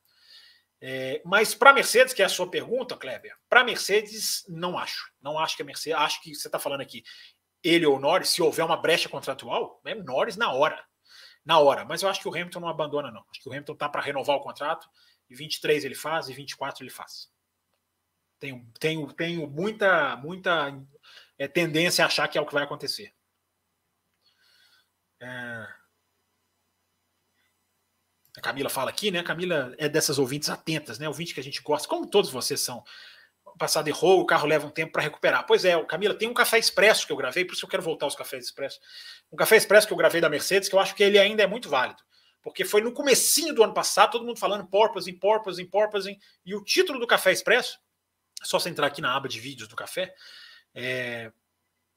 É, 0.80 1.20
mas 1.26 1.54
para 1.54 1.74
Mercedes, 1.74 2.14
que 2.14 2.22
é 2.22 2.24
a 2.24 2.28
sua 2.28 2.50
pergunta, 2.50 2.96
Kleber, 2.96 3.36
para 3.50 3.62
Mercedes, 3.62 4.44
não 4.48 4.78
acho. 4.78 5.12
Não 5.20 5.38
acho 5.38 5.56
que 5.56 5.62
a 5.62 5.64
Mercedes. 5.64 5.98
Acho 5.98 6.22
que 6.22 6.34
você 6.34 6.48
está 6.48 6.58
falando 6.58 6.80
aqui, 6.80 7.04
ele 7.62 7.86
ou 7.86 7.98
Norris, 7.98 8.30
se 8.30 8.42
houver 8.42 8.64
uma 8.64 8.76
brecha 8.76 9.08
contratual, 9.08 9.80
é 9.84 9.94
Norris 9.94 10.36
na 10.36 10.52
hora. 10.52 10.84
Na 11.44 11.58
hora. 11.58 11.84
Mas 11.84 12.02
eu 12.02 12.08
acho 12.08 12.20
que 12.20 12.28
o 12.28 12.34
Hamilton 12.34 12.60
não 12.60 12.68
abandona, 12.68 13.10
não. 13.10 13.24
Acho 13.30 13.42
que 13.42 13.48
o 13.48 13.52
Hamilton 13.52 13.72
está 13.72 13.88
para 13.88 14.00
renovar 14.00 14.36
o 14.36 14.40
contrato, 14.40 14.88
e 15.28 15.34
23 15.34 15.84
ele 15.84 15.94
faz, 15.94 16.28
e 16.28 16.34
24 16.34 16.82
ele 16.82 16.90
faz. 16.90 17.30
Tenho, 18.38 18.66
tenho, 18.78 19.12
tenho 19.12 19.46
muita, 19.46 20.16
muita 20.16 20.74
é, 21.38 21.46
tendência 21.46 22.04
a 22.04 22.06
achar 22.06 22.26
que 22.26 22.38
é 22.38 22.40
o 22.40 22.46
que 22.46 22.54
vai 22.54 22.64
acontecer. 22.64 23.14
É... 25.20 25.80
A 28.36 28.40
Camila 28.40 28.70
fala 28.70 28.90
aqui, 28.90 29.10
né? 29.10 29.18
A 29.18 29.24
Camila 29.24 29.74
é 29.76 29.88
dessas 29.88 30.18
ouvintes 30.18 30.48
atentas, 30.48 30.98
né? 30.98 31.06
Ouvinte 31.06 31.34
que 31.34 31.40
a 31.40 31.42
gente 31.42 31.60
gosta, 31.62 31.86
como 31.86 32.08
todos 32.08 32.30
vocês 32.30 32.60
são. 32.60 32.82
O 33.54 33.58
passado 33.58 33.88
errou, 33.88 34.20
o 34.20 34.26
carro 34.26 34.46
leva 34.46 34.66
um 34.66 34.70
tempo 34.70 34.92
para 34.92 35.02
recuperar. 35.02 35.46
Pois 35.46 35.64
é, 35.64 35.82
Camila, 35.84 36.14
tem 36.14 36.28
um 36.28 36.34
café 36.34 36.58
expresso 36.58 37.06
que 37.06 37.12
eu 37.12 37.16
gravei, 37.16 37.44
por 37.44 37.54
isso 37.54 37.64
eu 37.64 37.68
quero 37.68 37.82
voltar 37.82 38.06
aos 38.06 38.14
cafés 38.14 38.44
expressos. 38.44 38.80
Um 39.30 39.36
café 39.36 39.56
expresso 39.56 39.86
que 39.86 39.92
eu 39.92 39.96
gravei 39.96 40.20
da 40.20 40.28
Mercedes, 40.28 40.68
que 40.68 40.74
eu 40.74 40.80
acho 40.80 40.94
que 40.94 41.02
ele 41.02 41.18
ainda 41.18 41.42
é 41.42 41.46
muito 41.46 41.68
válido. 41.68 42.02
Porque 42.42 42.64
foi 42.64 42.80
no 42.80 42.92
comecinho 42.92 43.54
do 43.54 43.62
ano 43.62 43.74
passado, 43.74 44.12
todo 44.12 44.24
mundo 44.24 44.38
falando 44.38 44.66
porpoising, 44.66 45.18
porpoising, 45.18 45.66
porpoising, 45.66 46.18
e 46.44 46.54
o 46.54 46.64
título 46.64 46.98
do 46.98 47.06
café 47.06 47.32
expresso, 47.32 47.78
só 48.42 48.58
você 48.58 48.70
entrar 48.70 48.86
aqui 48.86 49.02
na 49.02 49.14
aba 49.14 49.28
de 49.28 49.38
vídeos 49.38 49.68
do 49.68 49.76
café, 49.76 50.14
é, 50.74 51.30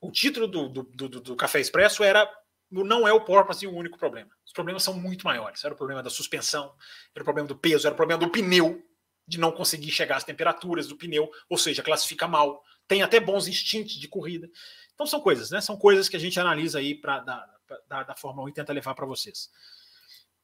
o 0.03 0.11
título 0.11 0.47
do, 0.47 0.67
do, 0.67 0.83
do, 0.83 1.21
do 1.21 1.35
Café 1.35 1.61
Expresso 1.61 2.03
era 2.03 2.29
não 2.69 3.07
é 3.07 3.13
o 3.13 3.21
porpoise 3.21 3.65
o 3.67 3.73
único 3.73 3.97
problema. 3.97 4.31
Os 4.45 4.51
problemas 4.51 4.83
são 4.83 4.93
muito 4.95 5.25
maiores. 5.25 5.63
Era 5.63 5.73
o 5.73 5.77
problema 5.77 6.01
da 6.01 6.09
suspensão, 6.09 6.73
era 7.15 7.21
o 7.21 7.23
problema 7.23 7.47
do 7.47 7.55
peso, 7.55 7.87
era 7.87 7.93
o 7.93 7.95
problema 7.95 8.19
do 8.19 8.31
pneu, 8.31 8.83
de 9.27 9.39
não 9.39 9.51
conseguir 9.51 9.91
chegar 9.91 10.17
às 10.17 10.23
temperaturas 10.23 10.87
do 10.87 10.97
pneu, 10.97 11.31
ou 11.49 11.57
seja, 11.57 11.81
classifica 11.81 12.27
mal. 12.27 12.63
Tem 12.87 13.01
até 13.01 13.19
bons 13.19 13.47
instintos 13.47 13.93
de 13.95 14.07
corrida. 14.07 14.49
Então 14.93 15.05
são 15.05 15.21
coisas, 15.21 15.49
né? 15.51 15.61
São 15.61 15.77
coisas 15.77 16.09
que 16.09 16.15
a 16.15 16.19
gente 16.19 16.39
analisa 16.39 16.79
aí 16.79 16.95
pra, 16.95 17.19
da, 17.19 17.47
da, 17.87 18.03
da 18.03 18.15
Fórmula 18.15 18.45
1 18.47 18.49
e 18.49 18.53
tenta 18.53 18.73
levar 18.73 18.93
para 18.93 19.05
vocês. 19.05 19.49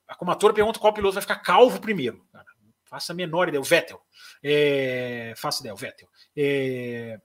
A 0.08 0.16
comatora 0.16 0.54
pergunta 0.54 0.80
qual 0.80 0.94
piloto 0.94 1.14
vai 1.14 1.22
ficar 1.22 1.38
calvo 1.38 1.80
primeiro. 1.80 2.26
Cara. 2.32 2.46
Faça 2.86 3.14
a 3.14 3.16
menor 3.16 3.48
ideia. 3.48 3.62
O 3.62 3.64
Vettel. 3.64 4.02
É, 4.42 5.34
faça 5.38 5.62
ideia, 5.62 5.74
o 5.74 5.78
Vettel. 5.78 6.10
É, 6.36 7.20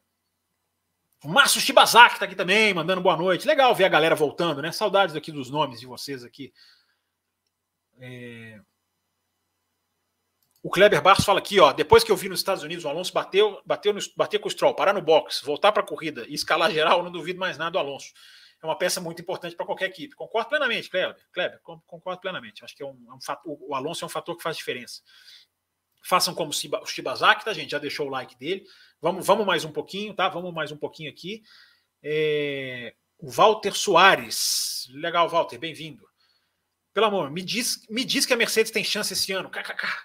o 1.24 1.28
Márcio 1.28 1.59
Shibazaki 1.59 2.16
está 2.16 2.26
aqui 2.26 2.35
também, 2.35 2.74
mandando 2.74 3.01
boa 3.01 3.16
noite. 3.16 3.47
Legal 3.47 3.74
ver 3.74 3.85
a 3.85 3.89
galera 3.89 4.14
voltando, 4.14 4.60
né? 4.60 4.70
Saudades 4.70 5.16
aqui 5.16 5.32
dos 5.32 5.48
nomes 5.48 5.81
de 5.81 5.86
vocês 5.86 6.22
aqui. 6.22 6.52
É... 7.98 8.60
O 10.64 10.70
Kleber 10.70 11.02
Barros 11.02 11.26
fala 11.26 11.40
aqui, 11.40 11.60
ó. 11.60 11.74
Depois 11.74 12.02
que 12.02 12.10
eu 12.10 12.16
vi 12.16 12.26
nos 12.26 12.40
Estados 12.40 12.62
Unidos, 12.62 12.86
o 12.86 12.88
Alonso 12.88 13.12
bateu, 13.12 13.60
bateu, 13.66 13.92
no, 13.92 14.00
bateu 14.16 14.40
com 14.40 14.48
o 14.48 14.50
Stroll, 14.50 14.74
parar 14.74 14.94
no 14.94 15.02
box, 15.02 15.42
voltar 15.42 15.70
para 15.72 15.82
a 15.82 15.86
corrida 15.86 16.24
e 16.26 16.32
escalar 16.32 16.72
geral, 16.72 17.02
não 17.02 17.12
duvido 17.12 17.38
mais 17.38 17.58
nada 17.58 17.72
do 17.72 17.78
Alonso. 17.78 18.14
É 18.62 18.64
uma 18.64 18.78
peça 18.78 18.98
muito 18.98 19.20
importante 19.20 19.54
para 19.54 19.66
qualquer 19.66 19.90
equipe. 19.90 20.16
Concordo 20.16 20.48
plenamente, 20.48 20.88
Kleber. 20.88 21.22
Kleber, 21.34 21.60
concordo 21.60 22.18
plenamente. 22.18 22.64
Acho 22.64 22.74
que 22.74 22.82
é 22.82 22.86
um, 22.86 22.98
é 23.10 23.14
um 23.14 23.20
fator, 23.20 23.58
o 23.60 23.74
Alonso 23.74 24.04
é 24.04 24.06
um 24.06 24.08
fator 24.08 24.34
que 24.34 24.42
faz 24.42 24.56
diferença. 24.56 25.02
Façam 26.02 26.34
como 26.34 26.50
o 26.50 26.86
Shibazaki, 26.86 27.44
tá, 27.44 27.52
gente? 27.52 27.72
Já 27.72 27.78
deixou 27.78 28.06
o 28.06 28.10
like 28.10 28.34
dele. 28.38 28.64
Vamos, 29.02 29.26
vamos 29.26 29.44
mais 29.44 29.66
um 29.66 29.70
pouquinho, 29.70 30.14
tá? 30.14 30.30
Vamos 30.30 30.54
mais 30.54 30.72
um 30.72 30.78
pouquinho 30.78 31.10
aqui. 31.10 31.42
É... 32.02 32.94
O 33.18 33.30
Walter 33.30 33.74
Soares. 33.74 34.88
Legal, 34.94 35.28
Walter, 35.28 35.58
bem-vindo. 35.58 36.08
Pelo 36.94 37.06
amor, 37.06 37.28
me 37.28 37.42
diz, 37.42 37.84
me 37.90 38.04
diz 38.04 38.24
que 38.24 38.32
a 38.32 38.36
Mercedes 38.36 38.70
tem 38.70 38.84
chance 38.84 39.12
esse 39.12 39.32
ano. 39.32 39.50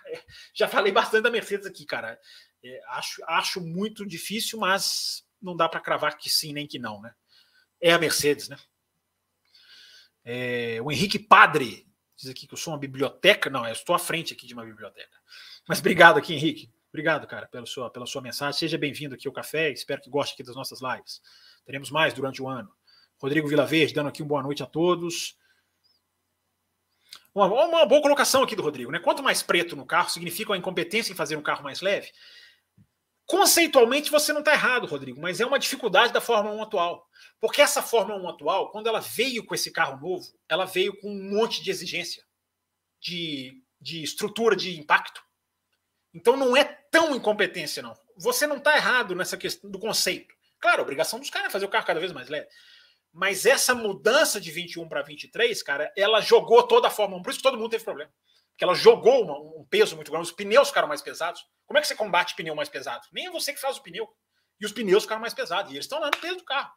É, 0.08 0.24
já 0.56 0.68
falei 0.68 0.92
bastante 0.92 1.22
da 1.22 1.30
Mercedes 1.30 1.68
aqui, 1.68 1.86
cara. 1.86 2.20
É, 2.64 2.82
acho, 2.88 3.24
acho 3.28 3.62
muito 3.62 4.04
difícil, 4.06 4.58
mas 4.58 5.24
não 5.40 5.56
dá 5.56 5.70
para 5.70 5.80
cravar 5.80 6.18
que 6.18 6.32
sim 6.32 6.52
nem 6.52 6.66
que 6.66 6.80
não, 6.80 7.00
né? 7.00 7.14
É 7.80 7.94
a 7.94 8.00
Mercedes, 8.00 8.50
né? 8.50 8.58
É, 10.26 10.80
o 10.82 10.92
Henrique 10.92 11.20
Padre 11.20 11.88
diz 12.18 12.28
aqui 12.28 12.48
que 12.48 12.54
eu 12.56 12.58
sou 12.58 12.74
uma 12.74 12.80
biblioteca. 12.80 13.52
Não, 13.52 13.68
eu 13.68 13.72
estou 13.72 13.96
à 13.96 14.00
frente 14.00 14.34
aqui 14.34 14.48
de 14.48 14.56
uma 14.56 14.66
biblioteca. 14.66 15.16
Mas 15.68 15.80
obrigado 15.80 16.18
aqui, 16.18 16.34
Henrique. 16.34 16.74
Obrigado, 16.90 17.28
cara, 17.28 17.46
pela 17.46 17.68
sua, 17.68 17.92
pela 17.92 18.08
sua 18.08 18.22
mensagem. 18.22 18.60
Seja 18.60 18.80
bem-vindo 18.80 19.14
aqui 19.14 19.28
ao 19.28 19.34
café. 19.34 19.70
Espero 19.70 20.02
que 20.02 20.10
goste 20.10 20.34
aqui 20.34 20.42
das 20.42 20.56
nossas 20.56 20.82
lives. 20.82 21.22
Teremos 21.64 21.92
mais 21.92 22.16
durante 22.16 22.42
o 22.42 22.48
ano. 22.48 22.74
Rodrigo 23.20 23.48
Vilaverde 23.48 23.94
dando 23.94 24.10
aqui 24.10 24.24
uma 24.24 24.30
boa 24.30 24.42
noite 24.42 24.64
a 24.64 24.66
todos. 24.66 25.38
Uma, 27.46 27.66
uma, 27.66 27.86
boa 27.86 28.02
colocação 28.02 28.44
aqui 28.44 28.56
do 28.56 28.62
Rodrigo, 28.62 28.92
né? 28.92 29.00
Quanto 29.00 29.24
mais 29.24 29.42
preto 29.42 29.76
no 29.76 29.86
carro 29.86 30.10
significa 30.10 30.52
uma 30.52 30.58
incompetência 30.58 31.14
em 31.14 31.16
fazer 31.16 31.38
um 31.38 31.42
carro 31.42 31.64
mais 31.64 31.80
leve. 31.80 32.12
Conceitualmente 33.26 34.12
você 34.12 34.34
não 34.34 34.40
está 34.40 34.52
errado, 34.52 34.88
Rodrigo, 34.88 35.22
mas 35.22 35.40
é 35.40 35.46
uma 35.46 35.60
dificuldade 35.60 36.12
da 36.12 36.20
Fórmula 36.20 36.56
1 36.56 36.64
atual. 36.64 37.08
Porque 37.40 37.62
essa 37.62 37.82
Fórmula 37.82 38.20
1 38.20 38.30
atual, 38.30 38.72
quando 38.72 38.88
ela 38.88 39.00
veio 39.00 39.46
com 39.46 39.56
esse 39.56 39.72
carro 39.72 40.02
novo, 40.02 40.28
ela 40.50 40.66
veio 40.66 41.00
com 41.00 41.10
um 41.10 41.32
monte 41.32 41.64
de 41.64 41.70
exigência 41.70 42.24
de, 43.00 43.64
de 43.80 44.04
estrutura 44.04 44.56
de 44.56 44.78
impacto. 44.78 45.24
Então 46.14 46.36
não 46.36 46.58
é 46.58 46.64
tão 46.64 47.16
incompetência, 47.16 47.82
não. 47.82 47.96
Você 48.18 48.48
não 48.48 48.58
está 48.58 48.76
errado 48.76 49.16
nessa 49.16 49.38
questão 49.38 49.70
do 49.70 49.80
conceito. 49.80 50.34
Claro, 50.60 50.80
a 50.80 50.84
obrigação 50.84 51.20
dos 51.20 51.30
caras 51.30 51.48
é 51.48 51.52
fazer 51.52 51.66
o 51.66 51.70
carro 51.70 51.86
cada 51.86 52.00
vez 52.00 52.12
mais 52.12 52.28
leve. 52.28 52.48
Mas 53.12 53.46
essa 53.46 53.74
mudança 53.74 54.40
de 54.40 54.52
21 54.52 54.88
para 54.88 55.02
23, 55.02 55.62
cara, 55.64 55.92
ela 55.98 56.22
jogou 56.22 56.64
toda 56.64 56.88
a 56.88 56.92
Fórmula 56.92 57.20
1. 57.20 57.24
Por 57.24 57.30
isso 57.32 57.40
que 57.40 57.44
todo 57.44 57.58
mundo 57.58 57.72
teve 57.72 57.84
problema. 57.84 58.12
Porque 58.52 58.64
ela 58.64 58.76
jogou 58.76 59.24
uma, 59.24 59.38
um 59.60 59.66
peso 59.70 59.96
muito 59.96 60.12
grande. 60.12 60.28
Os 60.28 60.34
pneus 60.34 60.68
ficaram 60.68 60.88
mais 60.88 61.02
pesados. 61.02 61.46
Como 61.66 61.78
é 61.78 61.82
que 61.82 61.88
você 61.88 61.96
combate 61.96 62.36
pneu 62.36 62.56
mais 62.56 62.70
pesado? 62.70 63.08
Nem 63.12 63.28
é 63.28 63.32
você 63.32 63.54
que 63.54 63.60
faz 63.60 63.78
o 63.78 63.84
pneu. 63.84 64.08
E 64.60 64.66
os 64.66 64.72
pneus 64.72 65.04
ficaram 65.04 65.22
mais 65.22 65.34
pesados. 65.34 65.72
E 65.72 65.76
eles 65.76 65.86
estão 65.86 66.00
lá 66.00 66.08
no 66.08 66.18
peso 66.18 66.38
do 66.38 66.44
carro. 66.44 66.72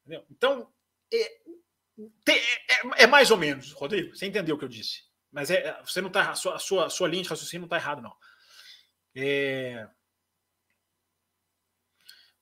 Entendeu? 0.00 0.26
Então, 0.30 0.68
é, 1.12 1.22
é, 2.28 3.04
é, 3.04 3.06
mais 3.06 3.30
ou 3.30 3.36
menos, 3.36 3.72
Rodrigo. 3.72 4.14
Você 4.16 4.26
entendeu 4.26 4.56
o 4.56 4.58
que 4.58 4.64
eu 4.64 4.68
disse. 4.68 5.02
Mas 5.30 5.50
é, 5.50 5.80
você 5.82 6.00
não 6.00 6.10
tá. 6.10 6.30
A 6.30 6.34
sua, 6.34 6.56
a 6.56 6.58
sua, 6.58 6.86
a 6.86 6.90
sua 6.90 7.08
linha 7.08 7.22
de 7.22 7.28
raciocínio 7.28 7.62
não 7.62 7.66
está 7.66 7.76
errado, 7.76 8.02
não. 8.02 8.14
É... 9.14 9.86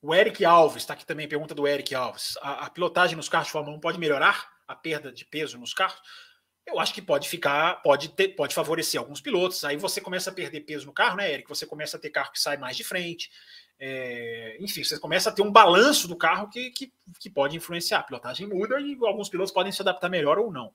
O 0.02 0.14
Eric 0.14 0.44
Alves, 0.44 0.82
está 0.82 0.94
aqui 0.94 1.04
também, 1.04 1.28
pergunta 1.28 1.54
do 1.54 1.66
Eric 1.66 1.94
Alves. 1.94 2.36
A, 2.40 2.66
a, 2.66 2.70
pilotagem 2.70 3.16
nos 3.16 3.28
carros 3.28 3.48
de 3.48 3.52
Fórmula 3.52 3.76
1 3.76 3.80
pode 3.80 3.98
melhorar 3.98 4.50
a 4.66 4.74
perda 4.74 5.12
de 5.12 5.24
peso 5.26 5.58
nos 5.58 5.74
carros? 5.74 6.00
Eu 6.66 6.78
acho 6.78 6.94
que 6.94 7.02
pode 7.02 7.28
ficar, 7.28 7.82
pode 7.82 8.10
ter, 8.10 8.28
pode 8.28 8.54
favorecer 8.54 8.98
alguns 8.98 9.20
pilotos. 9.20 9.62
Aí 9.64 9.76
você 9.76 10.00
começa 10.00 10.30
a 10.30 10.32
perder 10.32 10.60
peso 10.60 10.86
no 10.86 10.92
carro, 10.92 11.16
né, 11.16 11.32
Eric? 11.32 11.48
Você 11.48 11.66
começa 11.66 11.96
a 11.96 12.00
ter 12.00 12.10
carro 12.10 12.32
que 12.32 12.40
sai 12.40 12.56
mais 12.56 12.76
de 12.76 12.84
frente. 12.84 13.30
É, 13.78 14.56
enfim, 14.60 14.84
você 14.84 14.98
começa 14.98 15.30
a 15.30 15.32
ter 15.32 15.42
um 15.42 15.50
balanço 15.50 16.06
do 16.06 16.16
carro 16.16 16.48
que, 16.48 16.70
que, 16.70 16.92
que 17.18 17.28
pode 17.28 17.56
influenciar. 17.56 17.98
A 17.98 18.02
pilotagem 18.02 18.46
muda 18.46 18.80
e 18.80 18.96
alguns 19.02 19.28
pilotos 19.28 19.52
podem 19.52 19.72
se 19.72 19.82
adaptar 19.82 20.08
melhor 20.08 20.38
ou 20.38 20.50
não. 20.50 20.72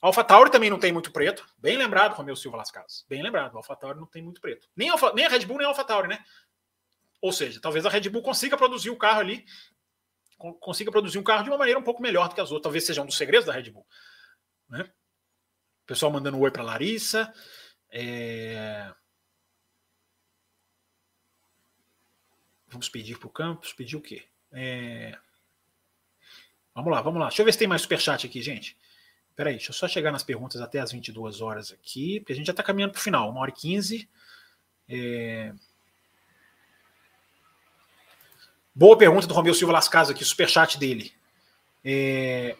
Alpha 0.00 0.24
Tauri 0.24 0.50
também 0.50 0.70
não 0.70 0.78
tem 0.78 0.92
muito 0.92 1.12
preto. 1.12 1.46
Bem 1.58 1.76
lembrado, 1.76 2.14
Romeu 2.14 2.34
Silva 2.34 2.56
Las 2.56 2.70
Casas. 2.70 3.04
Bem 3.08 3.22
lembrado. 3.22 3.56
Alpha 3.56 3.76
Tauri 3.76 3.98
não 3.98 4.06
tem 4.06 4.22
muito 4.22 4.40
preto. 4.40 4.66
Nem, 4.74 4.88
Alpha, 4.88 5.12
nem 5.14 5.26
a 5.26 5.28
Red 5.28 5.44
Bull, 5.44 5.58
nem 5.58 5.66
a 5.66 5.68
Alpha 5.68 5.84
Tauri, 5.84 6.08
né? 6.08 6.24
Ou 7.20 7.32
seja, 7.32 7.60
talvez 7.60 7.84
a 7.84 7.90
Red 7.90 8.08
Bull 8.08 8.22
consiga 8.22 8.56
produzir 8.56 8.90
o 8.90 8.96
carro 8.96 9.20
ali, 9.20 9.44
consiga 10.60 10.90
produzir 10.90 11.18
um 11.18 11.22
carro 11.22 11.44
de 11.44 11.50
uma 11.50 11.58
maneira 11.58 11.78
um 11.78 11.82
pouco 11.82 12.00
melhor 12.02 12.28
do 12.28 12.34
que 12.34 12.40
as 12.40 12.50
outras. 12.50 12.62
Talvez 12.62 12.84
seja 12.86 13.02
um 13.02 13.06
dos 13.06 13.16
segredos 13.16 13.46
da 13.46 13.52
Red 13.52 13.70
Bull. 13.70 13.86
Né? 14.68 14.90
Pessoal 15.86 16.10
mandando 16.10 16.38
um 16.38 16.40
oi 16.40 16.50
para 16.50 16.62
Larissa. 16.62 17.32
É... 17.90 18.92
Vamos 22.68 22.88
pedir 22.88 23.18
para 23.18 23.26
o 23.26 23.30
campus. 23.30 23.72
Pedir 23.72 23.96
o 23.96 24.00
quê? 24.00 24.24
É... 24.52 25.18
Vamos 26.74 26.92
lá, 26.92 27.02
vamos 27.02 27.20
lá. 27.20 27.26
Deixa 27.26 27.42
eu 27.42 27.44
ver 27.44 27.52
se 27.52 27.58
tem 27.58 27.68
mais 27.68 27.82
superchat 27.82 28.26
aqui, 28.26 28.40
gente. 28.40 28.78
Peraí, 29.34 29.54
deixa 29.54 29.70
eu 29.70 29.74
só 29.74 29.88
chegar 29.88 30.12
nas 30.12 30.22
perguntas 30.22 30.60
até 30.60 30.78
as 30.78 30.92
22 30.92 31.40
horas 31.40 31.72
aqui, 31.72 32.20
porque 32.20 32.32
a 32.32 32.36
gente 32.36 32.46
já 32.46 32.52
está 32.52 32.62
caminhando 32.62 32.92
para 32.92 33.00
o 33.00 33.02
final, 33.02 33.28
uma 33.28 33.40
hora 33.40 33.50
e 33.50 33.54
15. 33.54 34.08
É... 34.88 35.52
Boa 38.74 38.96
pergunta 38.96 39.26
do 39.26 39.34
Romeu 39.34 39.52
Silva 39.52 39.72
Las 39.72 39.88
Casas 39.88 40.14
aqui, 40.14 40.24
superchat 40.24 40.78
dele. 40.78 41.12
É... 41.84 42.56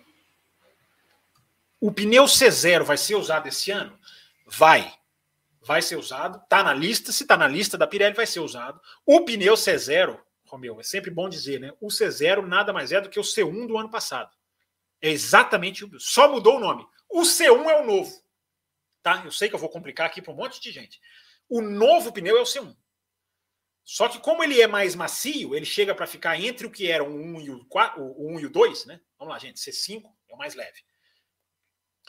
O 1.81 1.93
pneu 1.93 2.25
C0 2.25 2.83
vai 2.83 2.99
ser 2.99 3.15
usado 3.15 3.47
esse 3.47 3.71
ano? 3.71 3.97
Vai. 4.47 4.93
Vai 5.63 5.81
ser 5.81 5.97
usado. 5.97 6.43
Está 6.43 6.63
na 6.63 6.75
lista. 6.75 7.13
Se 7.13 7.23
está 7.23 7.37
na 7.37 7.47
lista 7.47 7.79
da 7.79 7.87
Pirelli, 7.87 8.15
vai 8.15 8.27
ser 8.27 8.41
usado. 8.41 8.81
O 9.07 9.25
pneu 9.25 9.55
C0, 9.55 10.19
Romeu, 10.45 10.81
é 10.81 10.83
sempre 10.83 11.11
bom 11.11 11.29
dizer, 11.29 11.61
né? 11.61 11.73
O 11.81 11.89
C0 11.89 12.47
nada 12.47 12.73
mais 12.73 12.93
é 12.93 13.01
do 13.01 13.09
que 13.09 13.21
o 13.21 13.23
C1 13.23 13.67
do 13.67 13.79
ano 13.79 13.89
passado. 13.89 14.31
É 15.01 15.09
exatamente, 15.09 15.89
só 15.99 16.31
mudou 16.31 16.57
o 16.57 16.61
nome. 16.61 16.87
O 17.09 17.23
C1 17.23 17.69
é 17.71 17.81
o 17.81 17.87
novo. 17.87 18.13
Tá? 19.03 19.23
Eu 19.25 19.33
sei 19.33 19.49
que 19.49 19.55
eu 19.55 19.59
vou 19.59 19.71
complicar 19.71 20.07
aqui 20.07 20.21
para 20.21 20.33
um 20.33 20.37
monte 20.37 20.61
de 20.61 20.71
gente. 20.71 21.01
O 21.49 21.63
novo 21.63 22.13
pneu 22.13 22.37
é 22.37 22.41
o 22.41 22.45
C1. 22.45 22.77
Só 23.93 24.09
que 24.09 24.21
como 24.21 24.45
ele 24.45 24.61
é 24.61 24.69
mais 24.69 24.95
macio, 24.95 25.53
ele 25.53 25.65
chega 25.67 25.93
para 25.93 26.07
ficar 26.07 26.41
entre 26.41 26.65
o 26.65 26.71
que 26.71 26.89
era 26.89 27.03
o 27.03 27.09
1 27.09 27.41
e 27.41 27.51
o, 27.51 27.65
4, 27.65 28.01
o 28.01 28.37
1 28.37 28.39
e 28.39 28.47
o 28.47 28.51
2, 28.51 28.87
né? 28.87 29.01
Vamos 29.19 29.35
lá, 29.35 29.41
gente, 29.41 29.61
C5 29.61 30.05
é 30.29 30.33
o 30.33 30.39
mais 30.39 30.55
leve. 30.55 30.85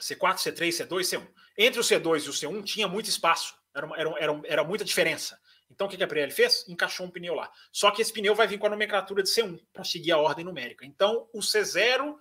C4, 0.00 0.36
C3, 0.36 0.68
C2, 0.68 1.00
C1. 1.00 1.28
Entre 1.58 1.80
o 1.80 1.82
C2 1.82 2.24
e 2.24 2.28
o 2.28 2.32
C1 2.32 2.62
tinha 2.62 2.86
muito 2.86 3.08
espaço, 3.08 3.56
era, 3.74 3.90
era, 3.96 4.14
era, 4.16 4.42
era 4.44 4.64
muita 4.64 4.84
diferença. 4.84 5.36
Então 5.68 5.88
o 5.88 5.90
que 5.90 6.00
a 6.00 6.06
Pirelli 6.06 6.30
fez? 6.30 6.64
Encaixou 6.68 7.04
um 7.04 7.10
pneu 7.10 7.34
lá. 7.34 7.50
Só 7.72 7.90
que 7.90 8.00
esse 8.00 8.12
pneu 8.12 8.36
vai 8.36 8.46
vir 8.46 8.58
com 8.58 8.68
a 8.68 8.70
nomenclatura 8.70 9.20
de 9.20 9.28
C1 9.28 9.58
para 9.72 9.82
seguir 9.82 10.12
a 10.12 10.18
ordem 10.18 10.44
numérica. 10.44 10.86
Então 10.86 11.28
o 11.34 11.40
C0 11.40 12.14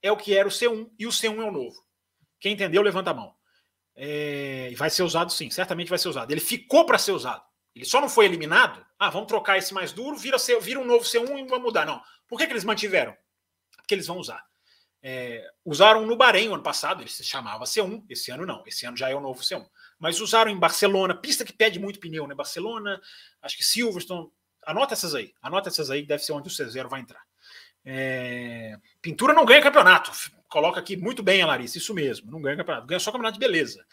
é 0.00 0.12
o 0.12 0.16
que 0.16 0.36
era 0.36 0.46
o 0.46 0.52
C1 0.52 0.88
e 0.96 1.08
o 1.08 1.10
C1 1.10 1.36
é 1.36 1.44
o 1.44 1.50
novo. 1.50 1.84
Quem 2.38 2.52
entendeu, 2.52 2.80
levanta 2.80 3.10
a 3.10 3.14
mão. 3.14 3.34
É, 3.96 4.72
vai 4.76 4.88
ser 4.88 5.02
usado 5.02 5.32
sim, 5.32 5.50
certamente 5.50 5.88
vai 5.88 5.98
ser 5.98 6.10
usado. 6.10 6.30
Ele 6.30 6.40
ficou 6.40 6.86
para 6.86 6.96
ser 6.96 7.10
usado. 7.10 7.49
Ele 7.74 7.84
só 7.84 8.00
não 8.00 8.08
foi 8.08 8.24
eliminado. 8.24 8.84
Ah, 8.98 9.10
vamos 9.10 9.28
trocar 9.28 9.58
esse 9.58 9.72
mais 9.72 9.92
duro, 9.92 10.16
vira, 10.16 10.36
vira 10.60 10.80
um 10.80 10.84
novo 10.84 11.04
C1 11.04 11.38
e 11.38 11.44
vamos 11.46 11.62
mudar. 11.62 11.86
Não. 11.86 12.02
Por 12.26 12.38
que, 12.38 12.46
que 12.46 12.52
eles 12.52 12.64
mantiveram? 12.64 13.16
Porque 13.76 13.94
eles 13.94 14.06
vão 14.06 14.18
usar. 14.18 14.44
É, 15.02 15.50
usaram 15.64 16.04
no 16.06 16.16
Bahrein 16.16 16.52
ano 16.52 16.62
passado, 16.62 17.02
ele 17.02 17.08
se 17.08 17.24
chamava 17.24 17.64
C1, 17.64 18.04
esse 18.10 18.30
ano 18.30 18.44
não, 18.44 18.62
esse 18.66 18.84
ano 18.84 18.96
já 18.96 19.08
é 19.08 19.14
o 19.14 19.20
novo 19.20 19.40
C1. 19.40 19.66
Mas 19.98 20.20
usaram 20.20 20.50
em 20.50 20.58
Barcelona, 20.58 21.14
pista 21.14 21.44
que 21.44 21.52
pede 21.52 21.78
muito 21.78 22.00
pneu, 22.00 22.26
né? 22.26 22.34
Barcelona, 22.34 23.00
acho 23.42 23.56
que 23.56 23.64
Silverstone. 23.64 24.30
Anota 24.66 24.92
essas 24.92 25.14
aí, 25.14 25.32
anota 25.40 25.70
essas 25.70 25.90
aí, 25.90 26.04
deve 26.04 26.22
ser 26.22 26.32
onde 26.32 26.48
o 26.48 26.50
C0 26.50 26.88
vai 26.88 27.00
entrar. 27.00 27.22
É, 27.82 28.76
pintura 29.00 29.32
não 29.32 29.46
ganha 29.46 29.62
campeonato. 29.62 30.12
Coloca 30.48 30.78
aqui 30.78 30.96
muito 30.96 31.22
bem 31.22 31.40
a 31.40 31.46
Larissa, 31.46 31.78
isso 31.78 31.94
mesmo, 31.94 32.30
não 32.30 32.42
ganha 32.42 32.56
campeonato, 32.56 32.86
ganha 32.86 33.00
só 33.00 33.10
campeonato 33.10 33.38
de 33.38 33.46
beleza. 33.46 33.84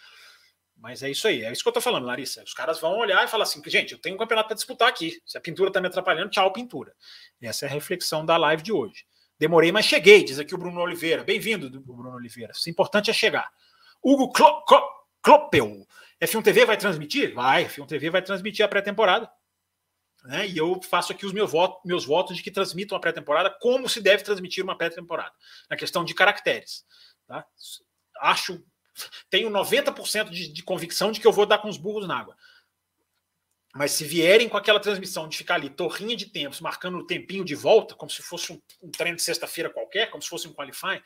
Mas 0.80 1.02
é 1.02 1.10
isso 1.10 1.28
aí, 1.28 1.44
é 1.44 1.52
isso 1.52 1.64
que 1.64 1.70
eu 1.70 1.74
tô 1.74 1.82
falando, 1.82 2.06
Larissa. 2.06 2.44
Os 2.44 2.54
caras 2.54 2.80
vão 2.80 2.98
olhar 2.98 3.24
e 3.24 3.28
falar 3.28 3.44
assim: 3.44 3.62
gente, 3.66 3.94
eu 3.94 3.98
tenho 4.00 4.16
um 4.16 4.18
campeonato 4.18 4.48
para 4.48 4.56
disputar 4.56 4.88
aqui. 4.88 5.20
Se 5.26 5.38
a 5.38 5.42
pintura 5.42 5.72
tá 5.72 5.82
me 5.82 5.88
atrapalhando, 5.88 6.30
tchau, 6.30 6.52
pintura. 6.54 6.94
Essa 7.42 7.66
é 7.66 7.70
a 7.70 7.72
reflexão 7.72 8.26
da 8.26 8.38
live 8.38 8.62
de 8.62 8.72
hoje. 8.72 9.06
Demorei, 9.40 9.72
mas 9.72 9.86
cheguei, 9.86 10.24
diz 10.24 10.40
aqui 10.40 10.56
o 10.56 10.58
Bruno 10.58 10.80
Oliveira. 10.82 11.24
Bem-vindo, 11.24 11.70
Bruno 11.82 12.12
Oliveira. 12.12 12.54
O 12.54 12.70
importante 12.70 13.10
é 13.10 13.14
chegar. 13.14 13.52
Hugo 14.04 14.32
Kloppel. 15.22 15.88
F1 16.22 16.44
TV 16.44 16.66
vai 16.66 16.78
transmitir? 16.78 17.34
Vai, 17.34 17.66
F1 17.66 17.88
TV 17.88 18.10
vai 18.10 18.22
transmitir 18.22 18.66
a 18.66 18.68
pré-temporada. 18.68 19.30
Né? 20.24 20.48
E 20.48 20.58
eu 20.58 20.82
faço 20.82 21.12
aqui 21.12 21.26
os 21.26 21.34
meus 21.34 21.52
votos, 21.52 21.80
meus 21.86 22.06
votos 22.06 22.36
de 22.36 22.42
que 22.42 22.50
transmitam 22.50 22.98
a 22.98 23.02
pré-temporada 23.02 23.56
como 23.62 23.88
se 23.88 24.02
deve 24.02 24.24
transmitir 24.24 24.64
uma 24.64 24.78
pré-temporada, 24.78 25.34
na 25.70 25.78
questão 25.78 26.04
de 26.04 26.16
caracteres. 26.16 26.84
Tá? 27.28 27.46
Acho, 28.20 28.64
tenho 29.30 29.50
90% 29.50 30.30
de, 30.30 30.48
de 30.48 30.64
convicção 30.64 31.12
de 31.12 31.20
que 31.20 31.28
eu 31.28 31.32
vou 31.32 31.46
dar 31.46 31.60
com 31.60 31.70
os 31.70 31.78
burros 31.78 32.08
na 32.08 32.20
água. 32.20 32.36
Mas 33.76 33.92
se 33.92 34.04
vierem 34.04 34.50
com 34.50 34.58
aquela 34.58 34.80
transmissão 34.80 35.28
de 35.28 35.38
ficar 35.38 35.56
ali, 35.56 35.70
torrinha 35.70 36.16
de 36.16 36.26
tempos, 36.26 36.60
marcando 36.62 36.98
o 36.98 37.06
tempinho 37.06 37.46
de 37.46 37.54
volta, 37.54 37.94
como 37.96 38.10
se 38.10 38.24
fosse 38.24 38.52
um, 38.52 38.62
um 38.82 38.90
treino 38.90 39.18
de 39.18 39.22
sexta-feira 39.22 39.70
qualquer, 39.70 40.10
como 40.10 40.22
se 40.22 40.30
fosse 40.30 40.48
um 40.48 40.54
qualifying, 40.54 41.02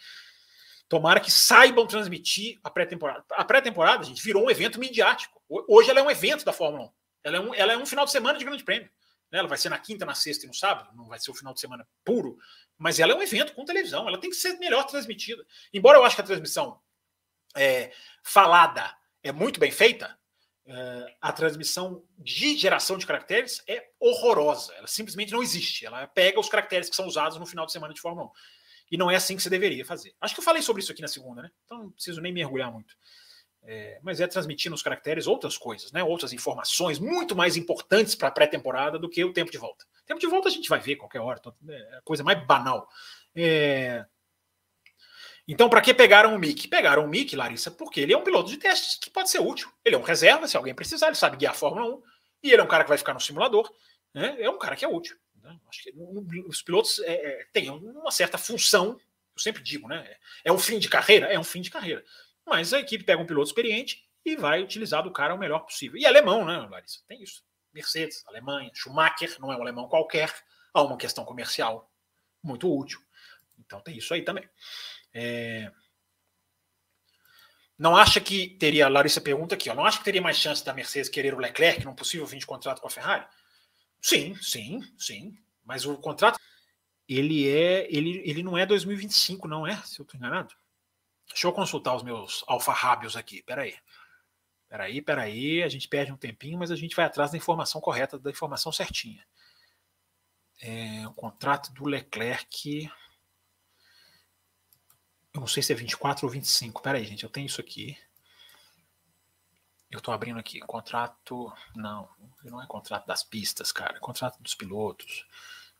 tomara 0.87 1.19
que 1.19 1.31
saibam 1.31 1.85
transmitir 1.85 2.59
a 2.63 2.69
pré-temporada. 2.69 3.25
A 3.31 3.43
pré-temporada, 3.43 4.03
gente, 4.03 4.21
virou 4.23 4.45
um 4.45 4.49
evento 4.49 4.79
midiático. 4.79 5.41
Hoje 5.49 5.89
ela 5.89 5.99
é 5.99 6.03
um 6.03 6.11
evento 6.11 6.45
da 6.45 6.53
Fórmula 6.53 6.85
1. 6.85 6.91
Ela 7.23 7.37
é 7.37 7.39
um, 7.39 7.53
ela 7.53 7.73
é 7.73 7.77
um 7.77 7.85
final 7.85 8.05
de 8.05 8.11
semana 8.11 8.37
de 8.37 8.45
grande 8.45 8.63
prêmio. 8.63 8.89
Né? 9.31 9.39
Ela 9.39 9.47
vai 9.47 9.57
ser 9.57 9.69
na 9.69 9.79
quinta, 9.79 10.05
na 10.05 10.13
sexta 10.13 10.45
e 10.45 10.47
no 10.47 10.53
sábado, 10.53 10.89
não 10.95 11.07
vai 11.07 11.19
ser 11.19 11.31
o 11.31 11.33
final 11.33 11.53
de 11.53 11.59
semana 11.59 11.87
puro, 12.03 12.37
mas 12.77 12.99
ela 12.99 13.13
é 13.13 13.15
um 13.15 13.21
evento 13.21 13.53
com 13.53 13.63
televisão, 13.63 14.07
ela 14.07 14.19
tem 14.19 14.29
que 14.29 14.35
ser 14.35 14.57
melhor 14.59 14.83
transmitida. 14.85 15.45
Embora 15.73 15.97
eu 15.97 16.03
acho 16.03 16.15
que 16.15 16.21
a 16.21 16.25
transmissão 16.25 16.79
é, 17.55 17.91
falada 18.23 18.95
é 19.23 19.31
muito 19.31 19.59
bem 19.59 19.71
feita, 19.71 20.17
é, 20.65 21.15
a 21.19 21.31
transmissão 21.31 22.03
de 22.17 22.55
geração 22.55 22.97
de 22.97 23.05
caracteres 23.05 23.61
é 23.67 23.83
horrorosa. 23.99 24.73
Ela 24.75 24.87
simplesmente 24.87 25.31
não 25.31 25.43
existe. 25.43 25.85
Ela 25.85 26.07
pega 26.07 26.39
os 26.39 26.49
caracteres 26.49 26.89
que 26.89 26.95
são 26.95 27.07
usados 27.07 27.37
no 27.37 27.45
final 27.45 27.65
de 27.65 27.71
semana 27.71 27.93
de 27.93 28.01
Fórmula 28.01 28.27
1. 28.27 28.31
E 28.91 28.97
não 28.97 29.09
é 29.09 29.15
assim 29.15 29.35
que 29.35 29.41
você 29.41 29.49
deveria 29.49 29.85
fazer. 29.85 30.13
Acho 30.19 30.33
que 30.33 30.39
eu 30.39 30.45
falei 30.45 30.61
sobre 30.61 30.81
isso 30.81 30.91
aqui 30.91 31.01
na 31.01 31.07
segunda, 31.07 31.41
né? 31.41 31.49
Então 31.65 31.83
não 31.83 31.91
preciso 31.91 32.21
nem 32.21 32.33
mergulhar 32.33 32.71
muito. 32.71 32.95
É, 33.63 33.99
mas 34.01 34.19
é 34.19 34.25
transmitir 34.25 34.71
nos 34.71 34.81
caracteres 34.81 35.27
outras 35.27 35.55
coisas, 35.55 35.91
né? 35.91 36.03
outras 36.03 36.33
informações 36.33 36.97
muito 36.97 37.35
mais 37.35 37.55
importantes 37.55 38.15
para 38.15 38.27
a 38.27 38.31
pré-temporada 38.31 38.97
do 38.97 39.07
que 39.07 39.23
o 39.23 39.31
tempo 39.31 39.51
de 39.51 39.57
volta. 39.59 39.85
tempo 40.05 40.19
de 40.19 40.25
volta 40.25 40.49
a 40.49 40.51
gente 40.51 40.67
vai 40.67 40.79
ver 40.79 40.95
qualquer 40.95 41.19
hora, 41.19 41.39
então, 41.39 41.55
é 41.69 41.97
a 41.97 42.01
coisa 42.01 42.23
mais 42.23 42.43
banal. 42.45 42.89
É... 43.35 44.03
Então, 45.51 45.69
para 45.69 45.81
que 45.81 45.93
pegaram 45.93 46.33
o 46.33 46.39
Mick? 46.39 46.65
Pegaram 46.69 47.03
o 47.03 47.09
Mick, 47.09 47.35
Larissa, 47.35 47.69
porque 47.69 47.99
ele 47.99 48.13
é 48.13 48.17
um 48.17 48.23
piloto 48.23 48.49
de 48.49 48.55
testes 48.55 48.95
que 48.95 49.09
pode 49.09 49.29
ser 49.29 49.39
útil. 49.39 49.69
Ele 49.83 49.97
é 49.97 49.99
um 49.99 50.01
reserva, 50.01 50.47
se 50.47 50.55
alguém 50.55 50.73
precisar, 50.73 51.07
ele 51.07 51.15
sabe 51.15 51.35
guiar 51.35 51.51
a 51.51 51.53
Fórmula 51.53 51.93
1, 51.93 52.03
e 52.43 52.51
ele 52.53 52.61
é 52.61 52.63
um 52.63 52.67
cara 52.69 52.85
que 52.85 52.89
vai 52.89 52.97
ficar 52.97 53.13
no 53.13 53.19
simulador, 53.19 53.69
né? 54.13 54.37
é 54.39 54.49
um 54.49 54.57
cara 54.57 54.77
que 54.77 54.85
é 54.85 54.87
útil. 54.87 55.17
Né? 55.43 55.59
Acho 55.67 55.83
que 55.83 55.93
os 56.47 56.61
pilotos 56.61 56.99
é, 56.99 57.11
é, 57.11 57.45
têm 57.51 57.69
uma 57.69 58.11
certa 58.11 58.37
função, 58.37 58.97
eu 59.35 59.41
sempre 59.41 59.61
digo, 59.61 59.89
né? 59.89 60.15
É 60.45 60.53
um 60.53 60.57
fim 60.57 60.79
de 60.79 60.87
carreira? 60.87 61.27
É 61.27 61.37
um 61.37 61.43
fim 61.43 61.59
de 61.59 61.69
carreira. 61.69 62.01
Mas 62.45 62.73
a 62.73 62.79
equipe 62.79 63.03
pega 63.03 63.21
um 63.21 63.27
piloto 63.27 63.49
experiente 63.49 64.07
e 64.23 64.37
vai 64.37 64.63
utilizar 64.63 65.03
do 65.03 65.11
cara 65.11 65.35
o 65.35 65.37
melhor 65.37 65.59
possível. 65.59 65.99
E 65.99 66.05
alemão, 66.05 66.45
né, 66.45 66.65
Larissa? 66.71 67.01
Tem 67.09 67.21
isso. 67.21 67.43
Mercedes, 67.73 68.23
Alemanha, 68.25 68.71
Schumacher, 68.73 69.35
não 69.37 69.51
é 69.51 69.57
um 69.57 69.61
alemão 69.61 69.89
qualquer. 69.89 70.33
Há 70.73 70.81
uma 70.81 70.95
questão 70.95 71.25
comercial 71.25 71.91
muito 72.41 72.73
útil. 72.73 73.01
Então 73.59 73.81
tem 73.81 73.97
isso 73.97 74.13
aí 74.13 74.21
também. 74.21 74.47
É... 75.13 75.71
Não 77.77 77.95
acha 77.95 78.21
que 78.21 78.49
teria, 78.59 78.87
Larissa 78.87 79.19
pergunta 79.19 79.55
aqui, 79.55 79.69
ó, 79.69 79.73
não 79.73 79.85
acha 79.85 79.97
que 79.97 80.03
teria 80.03 80.21
mais 80.21 80.37
chance 80.37 80.63
da 80.63 80.73
Mercedes 80.73 81.09
querer 81.09 81.33
o 81.33 81.39
Leclerc 81.39 81.83
num 81.83 81.95
possível 81.95 82.27
fim 82.27 82.37
de 82.37 82.45
contrato 82.45 82.79
com 82.79 82.87
a 82.87 82.91
Ferrari? 82.91 83.25
Sim, 83.99 84.35
sim, 84.35 84.81
sim. 84.97 85.35
Mas 85.63 85.85
o 85.85 85.97
contrato, 85.97 86.39
ele 87.07 87.49
é, 87.49 87.87
ele, 87.89 88.21
ele 88.25 88.43
não 88.43 88.57
é 88.57 88.65
2025, 88.65 89.47
não 89.47 89.65
é? 89.65 89.75
Se 89.77 89.99
eu 89.99 90.03
estou 90.03 90.17
enganado. 90.17 90.53
Deixa 91.27 91.47
eu 91.47 91.53
consultar 91.53 91.95
os 91.95 92.03
meus 92.03 92.43
alfarrábios 92.47 93.15
aqui. 93.15 93.41
Peraí. 93.43 93.75
Peraí, 94.67 95.01
peraí. 95.01 95.63
A 95.63 95.69
gente 95.69 95.87
perde 95.87 96.11
um 96.11 96.17
tempinho, 96.17 96.57
mas 96.57 96.71
a 96.71 96.75
gente 96.75 96.95
vai 96.95 97.05
atrás 97.05 97.31
da 97.31 97.37
informação 97.37 97.79
correta, 97.79 98.19
da 98.19 98.29
informação 98.29 98.71
certinha. 98.71 99.25
É, 100.61 101.07
o 101.07 101.13
contrato 101.13 101.73
do 101.73 101.85
Leclerc. 101.85 102.89
Eu 105.33 105.39
não 105.39 105.47
sei 105.47 105.63
se 105.63 105.71
é 105.71 105.75
24 105.75 106.25
ou 106.25 106.31
25. 106.31 106.81
Peraí, 106.81 107.05
gente. 107.05 107.23
Eu 107.23 107.29
tenho 107.29 107.45
isso 107.45 107.61
aqui. 107.61 107.97
Eu 109.89 109.99
estou 109.99 110.13
abrindo 110.13 110.39
aqui. 110.39 110.59
Contrato. 110.61 111.51
Não, 111.75 112.09
não 112.43 112.61
é 112.61 112.67
contrato 112.67 113.05
das 113.05 113.23
pistas, 113.23 113.71
cara. 113.71 113.97
É 113.97 113.99
contrato 113.99 114.41
dos 114.41 114.55
pilotos. 114.55 115.25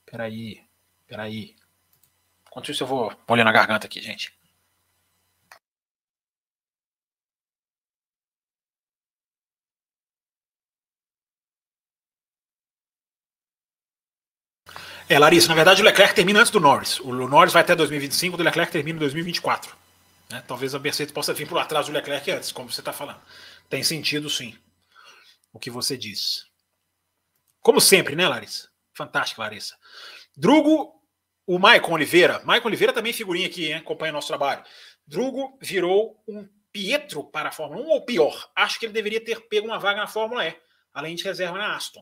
Peraí. 0.05 0.65
Peraí. 1.07 1.55
Enquanto 2.47 2.71
isso, 2.71 2.83
eu 2.83 2.87
vou 2.87 3.13
molhando 3.27 3.49
a 3.49 3.53
garganta 3.53 3.87
aqui, 3.87 4.01
gente. 4.01 4.33
É, 15.11 15.19
Larissa, 15.19 15.49
na 15.49 15.55
verdade 15.55 15.81
o 15.81 15.83
Leclerc 15.83 16.15
termina 16.15 16.39
antes 16.39 16.49
do 16.53 16.59
Norris. 16.61 16.97
O 17.01 17.11
Norris 17.11 17.51
vai 17.51 17.61
até 17.61 17.75
2025, 17.75 18.37
o 18.37 18.41
Leclerc 18.41 18.71
termina 18.71 18.95
em 18.95 18.99
2024. 19.01 19.75
Né? 20.29 20.41
Talvez 20.47 20.73
a 20.73 20.79
Mercedes 20.79 21.11
possa 21.11 21.33
vir 21.33 21.49
por 21.49 21.57
atrás 21.57 21.87
do 21.87 21.91
Leclerc 21.91 22.31
antes, 22.31 22.49
como 22.53 22.71
você 22.71 22.79
está 22.79 22.93
falando. 22.93 23.19
Tem 23.69 23.83
sentido, 23.83 24.29
sim, 24.29 24.57
o 25.51 25.59
que 25.59 25.69
você 25.69 25.97
diz. 25.97 26.45
Como 27.59 27.81
sempre, 27.81 28.15
né, 28.15 28.25
Larissa? 28.25 28.69
Fantástico, 28.93 29.41
Larissa. 29.41 29.75
Drugo, 30.33 30.93
o 31.45 31.59
Maicon 31.59 31.91
Oliveira. 31.91 32.41
Maicon 32.45 32.69
Oliveira 32.69 32.93
também 32.93 33.11
figurinha 33.11 33.47
aqui, 33.47 33.65
hein? 33.65 33.73
acompanha 33.73 34.13
nosso 34.13 34.29
trabalho. 34.29 34.63
Drugo 35.05 35.59
virou 35.61 36.23
um 36.25 36.47
Pietro 36.71 37.21
para 37.25 37.49
a 37.49 37.51
Fórmula 37.51 37.85
1 37.85 37.89
ou 37.89 38.05
pior? 38.05 38.49
Acho 38.55 38.79
que 38.79 38.85
ele 38.85 38.93
deveria 38.93 39.19
ter 39.19 39.41
pego 39.49 39.67
uma 39.67 39.77
vaga 39.77 39.99
na 39.99 40.07
Fórmula 40.07 40.47
E, 40.47 40.57
além 40.93 41.15
de 41.15 41.23
reserva 41.25 41.57
na 41.57 41.75
Aston. 41.75 42.01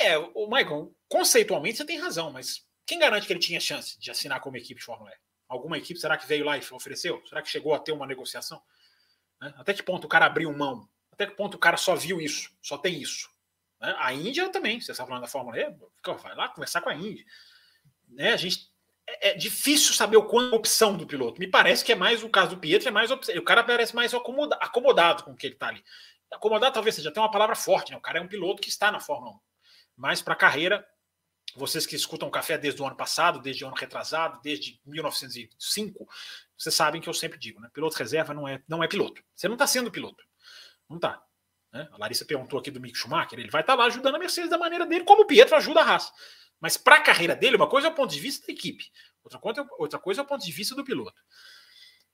É, 0.00 0.18
o 0.18 0.48
Michael, 0.48 0.92
conceitualmente 1.12 1.76
você 1.76 1.84
tem 1.84 1.98
razão, 1.98 2.32
mas 2.32 2.66
quem 2.86 2.98
garante 2.98 3.26
que 3.26 3.32
ele 3.34 3.38
tinha 3.38 3.60
chance 3.60 4.00
de 4.00 4.10
assinar 4.10 4.40
como 4.40 4.56
equipe 4.56 4.80
de 4.80 4.86
Fórmula 4.86 5.10
E? 5.10 5.14
Alguma 5.46 5.76
equipe, 5.76 6.00
será 6.00 6.16
que 6.16 6.26
veio 6.26 6.42
lá 6.42 6.56
e 6.56 6.62
ofereceu? 6.72 7.22
Será 7.28 7.42
que 7.42 7.50
chegou 7.50 7.74
a 7.74 7.78
ter 7.78 7.92
uma 7.92 8.06
negociação? 8.06 8.62
Né? 9.38 9.52
Até 9.58 9.74
que 9.74 9.82
ponto 9.82 10.06
o 10.06 10.08
cara 10.08 10.24
abriu 10.24 10.50
mão? 10.56 10.88
Até 11.12 11.26
que 11.26 11.36
ponto 11.36 11.56
o 11.56 11.58
cara 11.58 11.76
só 11.76 11.94
viu 11.94 12.18
isso? 12.18 12.50
Só 12.62 12.78
tem 12.78 12.98
isso? 12.98 13.28
Né? 13.78 13.94
A 13.98 14.14
Índia 14.14 14.48
também, 14.48 14.80
você 14.80 14.92
está 14.92 15.04
falando 15.04 15.20
da 15.20 15.28
Fórmula 15.28 15.58
E, 15.58 15.70
vai 16.14 16.34
lá 16.34 16.48
conversar 16.48 16.80
com 16.80 16.88
a 16.88 16.94
Índia. 16.94 17.26
Né? 18.08 18.32
A 18.32 18.36
gente 18.38 18.72
é, 19.06 19.32
é 19.32 19.34
difícil 19.34 19.92
saber 19.92 20.16
o 20.16 20.24
quanto 20.24 20.54
é 20.54 20.56
opção 20.56 20.96
do 20.96 21.06
piloto. 21.06 21.38
Me 21.38 21.46
parece 21.46 21.84
que 21.84 21.92
é 21.92 21.94
mais 21.94 22.22
o 22.22 22.30
caso 22.30 22.56
do 22.56 22.58
Pietro, 22.58 22.88
é 22.88 22.90
mais 22.90 23.10
opção. 23.10 23.36
O 23.36 23.44
cara 23.44 23.62
parece 23.62 23.94
mais 23.94 24.14
acomodado, 24.14 24.64
acomodado 24.64 25.24
com 25.24 25.32
o 25.32 25.36
que 25.36 25.46
ele 25.46 25.54
está 25.54 25.68
ali. 25.68 25.84
Acomodado 26.32 26.72
talvez 26.72 26.94
seja 26.94 27.10
até 27.10 27.20
uma 27.20 27.30
palavra 27.30 27.54
forte, 27.54 27.92
né? 27.92 27.98
O 27.98 28.00
cara 28.00 28.18
é 28.18 28.22
um 28.22 28.28
piloto 28.28 28.62
que 28.62 28.70
está 28.70 28.90
na 28.90 28.98
Fórmula 28.98 29.32
1. 29.32 29.40
Mas 29.94 30.22
para 30.22 30.32
a 30.32 30.36
carreira, 30.36 30.86
vocês 31.56 31.86
que 31.86 31.96
escutam 31.96 32.28
o 32.28 32.30
café 32.30 32.56
desde 32.56 32.80
o 32.82 32.86
ano 32.86 32.96
passado, 32.96 33.40
desde 33.40 33.64
o 33.64 33.66
ano 33.66 33.76
retrasado, 33.76 34.40
desde 34.42 34.80
1905, 34.86 36.08
vocês 36.56 36.74
sabem 36.74 37.00
que 37.00 37.08
eu 37.08 37.14
sempre 37.14 37.38
digo, 37.38 37.60
né? 37.60 37.68
Piloto 37.72 37.96
reserva 37.96 38.32
não 38.32 38.46
é, 38.48 38.62
não 38.68 38.82
é 38.82 38.88
piloto. 38.88 39.22
Você 39.34 39.48
não 39.48 39.54
está 39.54 39.66
sendo 39.66 39.90
piloto. 39.90 40.24
Não 40.88 40.96
está. 40.96 41.22
Né? 41.72 41.88
A 41.92 41.98
Larissa 41.98 42.24
perguntou 42.24 42.58
aqui 42.58 42.70
do 42.70 42.80
Mick 42.80 42.96
Schumacher, 42.96 43.38
ele 43.38 43.50
vai 43.50 43.62
estar 43.62 43.74
tá 43.74 43.78
lá 43.78 43.86
ajudando 43.86 44.14
a 44.14 44.18
Mercedes 44.18 44.50
da 44.50 44.58
maneira 44.58 44.86
dele, 44.86 45.04
como 45.04 45.22
o 45.22 45.26
Pietro 45.26 45.56
ajuda 45.56 45.80
a 45.80 45.84
Haas. 45.84 46.12
Mas 46.60 46.76
para 46.76 46.96
a 46.96 47.00
carreira 47.00 47.34
dele, 47.34 47.56
uma 47.56 47.68
coisa 47.68 47.88
é 47.88 47.90
o 47.90 47.94
ponto 47.94 48.12
de 48.12 48.20
vista 48.20 48.46
da 48.46 48.52
equipe, 48.52 48.84
outra 49.24 49.38
coisa, 49.38 49.60
é 49.62 49.66
outra 49.78 49.98
coisa 49.98 50.20
é 50.20 50.24
o 50.24 50.26
ponto 50.26 50.44
de 50.44 50.52
vista 50.52 50.74
do 50.74 50.84
piloto. 50.84 51.20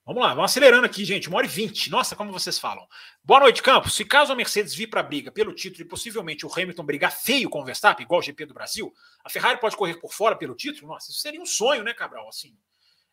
Vamos 0.09 0.22
lá, 0.22 0.30
vamos 0.30 0.51
acelerando 0.51 0.86
aqui, 0.86 1.05
gente. 1.05 1.28
Uma 1.28 1.36
hora 1.36 1.47
e 1.47 1.51
vinte. 1.51 1.90
Nossa, 1.90 2.16
como 2.16 2.32
vocês 2.32 2.59
falam. 2.59 2.89
Boa 3.22 3.40
noite, 3.40 3.62
Campos. 3.62 3.94
Se 3.94 4.06
caso 4.06 4.32
a 4.32 4.35
Mercedes 4.35 4.74
vir 4.74 4.86
para 4.86 5.01
a 5.01 5.02
briga 5.02 5.30
pelo 5.30 5.52
título 5.52 5.82
e 5.82 5.85
possivelmente 5.86 6.47
o 6.47 6.51
Hamilton 6.51 6.82
brigar 6.82 7.12
feio 7.12 7.51
com 7.51 7.60
o 7.60 7.64
Verstappen, 7.66 8.06
igual 8.06 8.20
o 8.20 8.22
GP 8.22 8.47
do 8.47 8.55
Brasil, 8.55 8.90
a 9.22 9.28
Ferrari 9.28 9.60
pode 9.60 9.76
correr 9.76 10.01
por 10.01 10.10
fora 10.10 10.35
pelo 10.35 10.55
título? 10.55 10.89
Nossa, 10.89 11.10
isso 11.10 11.20
seria 11.20 11.43
um 11.43 11.44
sonho, 11.44 11.85
né, 11.85 11.93
Cabral? 11.93 12.26
Assim, 12.26 12.56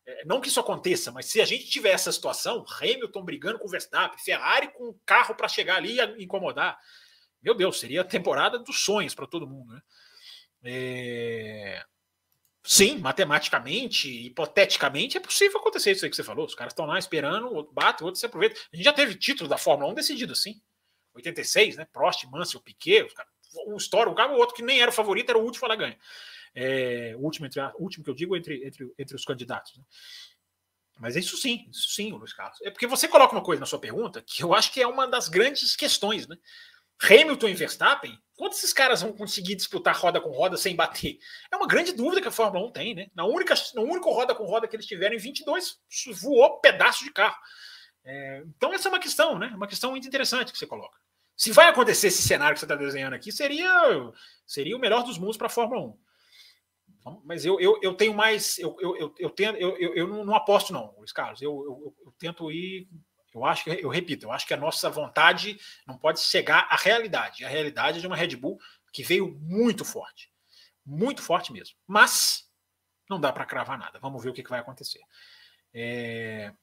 é, 0.05 0.23
não 0.23 0.39
que 0.39 0.47
isso 0.47 0.57
aconteça, 0.57 1.11
mas 1.11 1.26
se 1.26 1.41
a 1.41 1.45
gente 1.45 1.65
tiver 1.65 1.89
essa 1.89 2.13
situação, 2.13 2.63
Hamilton 2.80 3.26
brigando 3.26 3.59
com 3.59 3.67
o 3.67 3.69
Verstappen, 3.69 4.17
Ferrari 4.17 4.69
com 4.69 4.85
o 4.85 4.99
carro 5.05 5.35
para 5.35 5.49
chegar 5.49 5.76
ali 5.76 5.99
e 5.99 6.23
incomodar, 6.23 6.80
meu 7.43 7.53
Deus, 7.53 7.77
seria 7.77 8.03
a 8.03 8.05
temporada 8.05 8.57
dos 8.57 8.80
sonhos 8.80 9.13
para 9.13 9.27
todo 9.27 9.45
mundo, 9.45 9.73
né? 9.73 9.81
É... 10.63 11.85
Sim, 12.65 12.97
matematicamente, 12.97 14.09
hipoteticamente, 14.09 15.17
é 15.17 15.19
possível 15.19 15.59
acontecer 15.59 15.91
isso 15.91 16.03
aí 16.03 16.09
que 16.09 16.15
você 16.15 16.23
falou. 16.23 16.45
Os 16.45 16.55
caras 16.55 16.73
estão 16.73 16.85
lá 16.85 16.97
esperando, 16.97 17.53
outro 17.53 17.71
bate, 17.71 18.03
outro 18.03 18.19
se 18.19 18.25
aproveita. 18.25 18.59
A 18.73 18.75
gente 18.75 18.85
já 18.85 18.93
teve 18.93 19.13
título 19.15 19.47
da 19.47 19.57
Fórmula 19.57 19.91
1 19.91 19.93
decidido 19.93 20.33
assim. 20.33 20.59
86, 21.13 21.77
né? 21.77 21.85
Prost, 21.93 22.25
Mansell, 22.25 22.59
Piquet, 22.61 23.07
um 23.67 23.77
estoura, 23.77 24.09
um 24.09 24.15
carro, 24.15 24.33
o 24.33 24.37
outro 24.39 24.55
que 24.55 24.63
nem 24.63 24.81
era 24.81 24.89
o 24.89 24.93
favorito, 24.93 25.29
era 25.29 25.37
o 25.37 25.43
último, 25.43 25.65
ela 25.65 25.75
ganha. 25.75 25.97
É, 26.55 27.13
o, 27.17 27.21
último, 27.21 27.45
entre, 27.45 27.61
o 27.61 27.83
último 27.83 28.03
que 28.03 28.09
eu 28.09 28.15
digo 28.15 28.35
entre, 28.35 28.65
entre, 28.65 28.91
entre 28.97 29.15
os 29.15 29.23
candidatos. 29.23 29.77
Né? 29.77 29.83
Mas 30.97 31.15
é 31.15 31.19
isso 31.19 31.37
sim, 31.37 31.67
isso 31.69 31.89
sim, 31.89 32.11
Luiz 32.11 32.33
Carlos. 32.33 32.59
É 32.61 32.71
porque 32.71 32.87
você 32.87 33.07
coloca 33.07 33.35
uma 33.35 33.43
coisa 33.43 33.59
na 33.59 33.65
sua 33.65 33.79
pergunta 33.79 34.21
que 34.21 34.43
eu 34.43 34.53
acho 34.53 34.71
que 34.71 34.81
é 34.81 34.87
uma 34.87 35.07
das 35.07 35.27
grandes 35.27 35.75
questões, 35.75 36.27
né? 36.27 36.37
Hamilton 37.01 37.49
e 37.49 37.53
Verstappen, 37.53 38.17
quantos 38.38 38.59
esses 38.59 38.73
caras 38.73 39.01
vão 39.01 39.13
conseguir 39.13 39.55
disputar 39.55 39.95
roda 39.95 40.22
com 40.22 40.31
roda 40.31 40.57
sem 40.57 40.76
bater? 40.76 41.17
É 41.51 41.55
uma 41.55 41.67
grande 41.67 41.93
dúvida 41.93 42.22
que 42.22 42.27
a 42.27 42.31
Fórmula 42.31 42.65
1 42.67 42.72
tem, 42.72 42.95
né? 42.95 43.07
Na 43.13 43.26
única, 43.26 43.53
na 43.73 43.81
única 43.81 44.09
roda 44.09 44.35
com 44.35 44.45
roda 44.45 44.67
que 44.67 44.76
eles 44.76 44.85
tiveram 44.85 45.15
em 45.15 45.19
22, 45.19 45.80
voou 46.22 46.59
pedaço 46.59 47.03
de 47.03 47.11
carro. 47.11 47.38
É, 48.03 48.43
então, 48.45 48.73
essa 48.73 48.88
é 48.88 48.91
uma 48.91 48.99
questão, 48.99 49.38
né? 49.38 49.51
Uma 49.55 49.67
questão 49.67 49.91
muito 49.91 50.07
interessante 50.07 50.51
que 50.51 50.57
você 50.57 50.67
coloca. 50.67 50.97
Se 51.35 51.51
vai 51.51 51.67
acontecer 51.67 52.07
esse 52.07 52.22
cenário 52.22 52.53
que 52.53 52.59
você 52.59 52.65
está 52.65 52.76
desenhando 52.76 53.13
aqui, 53.13 53.31
seria, 53.31 54.13
seria 54.45 54.76
o 54.76 54.80
melhor 54.80 55.03
dos 55.03 55.17
mundos 55.17 55.38
para 55.38 55.47
a 55.47 55.49
Fórmula 55.49 55.81
1. 55.81 55.97
Então, 56.99 57.22
mas 57.26 57.45
eu, 57.45 57.59
eu, 57.59 57.77
eu 57.81 57.93
tenho 57.93 58.13
mais. 58.13 58.57
Eu, 58.57 58.76
eu, 58.80 58.95
eu, 58.97 59.15
eu, 59.19 59.30
tento, 59.30 59.57
eu, 59.57 59.77
eu, 59.77 59.95
eu 59.95 60.07
não 60.07 60.34
aposto, 60.34 60.72
não, 60.72 60.95
Luiz 60.97 61.11
Carlos. 61.11 61.41
Eu, 61.41 61.51
eu, 61.51 61.95
eu 62.05 62.11
tento 62.17 62.51
ir 62.51 62.88
eu 63.39 63.45
acho 63.45 63.69
eu 63.69 63.89
repito, 63.89 64.25
eu 64.25 64.31
acho 64.31 64.47
que 64.47 64.53
a 64.53 64.57
nossa 64.57 64.89
vontade 64.89 65.59
não 65.85 65.97
pode 65.97 66.19
chegar 66.19 66.67
à 66.69 66.75
realidade. 66.75 67.43
A 67.43 67.49
realidade 67.49 67.97
é 67.97 68.01
de 68.01 68.07
uma 68.07 68.15
Red 68.15 68.35
Bull 68.35 68.59
que 68.91 69.03
veio 69.03 69.37
muito 69.41 69.83
forte. 69.83 70.31
Muito 70.85 71.21
forte 71.21 71.51
mesmo. 71.51 71.75
Mas 71.87 72.49
não 73.09 73.19
dá 73.19 73.31
para 73.31 73.45
cravar 73.45 73.77
nada. 73.77 73.99
Vamos 73.99 74.23
ver 74.23 74.29
o 74.29 74.33
que, 74.33 74.43
que 74.43 74.49
vai 74.49 74.59
acontecer. 74.59 75.01
É, 75.73 76.53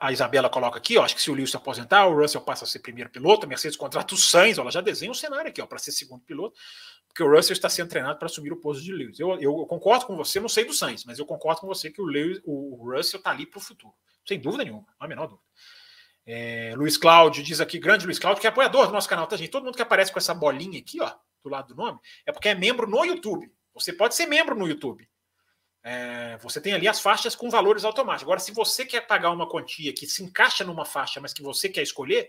a 0.00 0.12
Isabela 0.12 0.50
coloca 0.50 0.78
aqui, 0.78 0.98
ó, 0.98 1.04
acho 1.04 1.14
que 1.14 1.22
se 1.22 1.30
o 1.30 1.34
Lewis 1.34 1.50
se 1.50 1.56
aposentar, 1.56 2.06
o 2.06 2.14
Russell 2.14 2.40
passa 2.42 2.64
a 2.64 2.68
ser 2.68 2.80
primeiro 2.80 3.08
piloto, 3.08 3.46
a 3.46 3.48
Mercedes 3.48 3.76
contrata 3.76 4.14
o 4.14 4.18
Sainz, 4.18 4.58
ó, 4.58 4.62
ela 4.62 4.70
já 4.70 4.80
desenha 4.80 5.10
um 5.10 5.14
cenário 5.14 5.48
aqui, 5.48 5.64
para 5.66 5.78
ser 5.78 5.92
segundo 5.92 6.22
piloto, 6.22 6.58
porque 7.06 7.22
o 7.22 7.34
Russell 7.34 7.54
está 7.54 7.68
sendo 7.68 7.88
treinado 7.88 8.18
para 8.18 8.26
assumir 8.26 8.52
o 8.52 8.56
posto 8.56 8.82
de 8.82 8.92
Lewis. 8.92 9.18
Eu, 9.18 9.40
eu, 9.40 9.54
concordo 9.66 10.06
com 10.06 10.16
você, 10.16 10.38
não 10.40 10.48
sei 10.48 10.64
do 10.64 10.74
Sainz, 10.74 11.04
mas 11.04 11.18
eu 11.18 11.24
concordo 11.24 11.62
com 11.62 11.66
você 11.66 11.90
que 11.90 12.02
o, 12.02 12.04
Lewis, 12.04 12.40
o 12.44 12.92
Russell 12.92 13.18
está 13.18 13.30
ali 13.30 13.46
para 13.46 13.58
o 13.58 13.62
futuro, 13.62 13.94
sem 14.26 14.38
dúvida 14.38 14.64
nenhuma, 14.64 14.86
não 14.88 14.94
há 15.00 15.04
a 15.04 15.08
menor 15.08 15.26
dúvida. 15.26 15.46
É, 16.30 16.74
Luiz 16.76 16.98
Cláudio 16.98 17.42
diz 17.42 17.58
aqui, 17.58 17.78
grande 17.78 18.04
Luiz 18.04 18.18
Cláudio, 18.18 18.38
que 18.42 18.46
é 18.46 18.50
apoiador 18.50 18.86
do 18.86 18.92
nosso 18.92 19.08
canal, 19.08 19.26
tá, 19.26 19.34
gente? 19.34 19.48
Todo 19.48 19.64
mundo 19.64 19.76
que 19.76 19.80
aparece 19.80 20.12
com 20.12 20.18
essa 20.18 20.34
bolinha 20.34 20.78
aqui, 20.78 21.00
ó, 21.00 21.10
do 21.42 21.48
lado 21.48 21.68
do 21.68 21.74
nome, 21.74 21.98
é 22.26 22.30
porque 22.30 22.50
é 22.50 22.54
membro 22.54 22.86
no 22.86 23.02
YouTube. 23.02 23.50
Você 23.72 23.94
pode 23.94 24.14
ser 24.14 24.26
membro 24.26 24.54
no 24.54 24.68
YouTube. 24.68 25.08
É, 25.82 26.36
você 26.42 26.60
tem 26.60 26.74
ali 26.74 26.86
as 26.86 27.00
faixas 27.00 27.34
com 27.34 27.48
valores 27.48 27.82
automáticos. 27.82 28.24
Agora, 28.24 28.40
se 28.40 28.52
você 28.52 28.84
quer 28.84 29.06
pagar 29.06 29.30
uma 29.30 29.48
quantia 29.48 29.90
que 29.94 30.06
se 30.06 30.22
encaixa 30.22 30.64
numa 30.64 30.84
faixa, 30.84 31.18
mas 31.18 31.32
que 31.32 31.42
você 31.42 31.66
quer 31.66 31.80
escolher, 31.80 32.28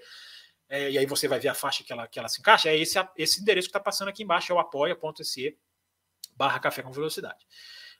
é, 0.69 0.91
e 0.91 0.97
aí 0.97 1.05
você 1.05 1.27
vai 1.27 1.37
ver 1.37 1.49
a 1.49 1.53
faixa 1.53 1.83
que 1.83 1.91
ela, 1.91 2.07
que 2.07 2.17
ela 2.17 2.29
se 2.29 2.39
encaixa, 2.39 2.69
é 2.69 2.77
esse, 2.77 2.97
esse 3.17 3.41
endereço 3.41 3.67
que 3.67 3.71
está 3.71 3.81
passando 3.81 4.07
aqui 4.07 4.23
embaixo, 4.23 4.53
é 4.53 4.55
o 4.55 4.59
apoia.se 4.59 5.57
barra 6.37 6.57
café 6.57 6.81
com 6.81 6.91
velocidade. 6.93 7.45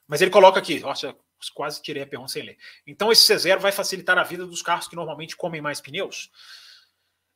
Mas 0.10 0.24
ele 0.24 0.32
coloca 0.32 0.58
aqui, 0.58 0.80
nossa, 0.80 1.16
quase 1.54 1.84
tirei 1.84 2.02
a 2.02 2.08
pergunta 2.08 2.32
sem 2.32 2.42
ler. 2.42 2.58
Então 2.86 3.12
esse 3.12 3.32
C0 3.32 3.60
vai 3.60 3.72
facilitar 3.72 4.18
a 4.18 4.24
vida 4.24 4.44
dos 4.44 4.64
carros 4.64 4.88
que 4.88 4.96
normalmente 4.96 5.38
comem 5.38 5.62
mais 5.62 5.80
pneus? 5.80 6.32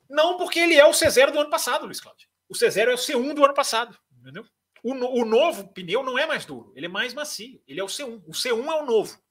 Não, 0.10 0.38
porque 0.38 0.58
ele 0.58 0.74
é 0.74 0.84
o 0.84 0.90
C0 0.90 1.32
do 1.32 1.40
ano 1.40 1.52
passado, 1.52 1.86
Luiz 1.86 2.02
Cláudio. 2.02 2.28
O 2.50 2.56
C0 2.56 2.88
é 2.90 2.94
o 2.94 2.98
C1 2.98 3.36
do 3.36 3.46
ano 3.46 3.54
passado, 3.54 3.96
entendeu? 4.20 4.44
O, 4.84 4.92
o 5.22 5.24
novo 5.24 5.68
pneu 5.68 6.04
não 6.04 6.18
é 6.18 6.26
mais 6.26 6.46
duro, 6.46 6.74
ele 6.76 6.88
é 6.88 6.90
mais 6.90 7.14
macio. 7.14 7.62
Ele 7.68 7.80
é 7.80 7.84
o 7.84 7.88
C1. 7.88 8.24
O 8.26 8.32
C1 8.32 8.66
é 8.66 8.82
o 8.82 8.86
novo. 8.86 9.22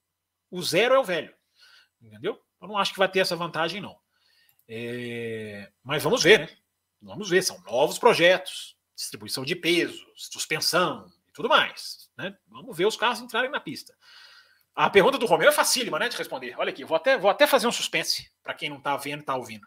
O 0.48 0.62
zero 0.62 0.94
é 0.94 0.98
o 0.98 1.04
velho. 1.04 1.34
Entendeu? 2.00 2.40
Eu 2.60 2.68
não 2.68 2.78
acho 2.78 2.92
que 2.92 2.98
vai 2.98 3.08
ter 3.08 3.18
essa 3.18 3.34
vantagem, 3.34 3.80
não. 3.80 3.98
É... 4.68 5.70
Mas 5.82 6.02
vamos 6.02 6.22
ver, 6.22 6.40
né? 6.40 6.48
Vamos 7.02 7.28
ver. 7.28 7.42
São 7.42 7.60
novos 7.62 7.98
projetos, 7.98 8.76
distribuição 8.94 9.44
de 9.44 9.56
peso, 9.56 10.06
suspensão 10.14 11.06
e 11.28 11.32
tudo 11.32 11.48
mais. 11.48 12.01
Né? 12.16 12.36
Vamos 12.48 12.76
ver 12.76 12.86
os 12.86 12.96
carros 12.96 13.20
entrarem 13.20 13.50
na 13.50 13.60
pista. 13.60 13.94
A 14.74 14.88
pergunta 14.88 15.18
do 15.18 15.26
Romeu 15.26 15.48
é 15.48 15.52
facílima, 15.52 15.98
né, 15.98 16.08
de 16.08 16.16
responder. 16.16 16.54
Olha 16.58 16.70
aqui, 16.70 16.84
vou 16.84 16.96
até, 16.96 17.18
vou 17.18 17.30
até 17.30 17.46
fazer 17.46 17.66
um 17.66 17.72
suspense 17.72 18.30
para 18.42 18.54
quem 18.54 18.70
não 18.70 18.78
está 18.78 18.96
vendo 18.96 19.20
e 19.20 19.22
está 19.22 19.36
ouvindo. 19.36 19.66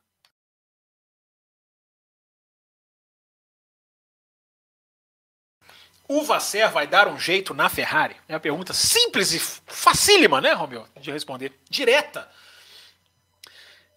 O 6.08 6.24
Vasser 6.24 6.70
vai 6.72 6.86
dar 6.86 7.08
um 7.08 7.20
jeito 7.20 7.54
na 7.54 7.68
Ferrari? 7.68 8.16
É 8.28 8.34
uma 8.34 8.40
pergunta 8.40 8.74
simples 8.74 9.32
e 9.32 9.40
facílima, 9.40 10.40
né, 10.40 10.54
Romeu, 10.54 10.88
de 11.00 11.12
responder. 11.12 11.60
Direta. 11.70 12.32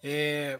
É... 0.03 0.59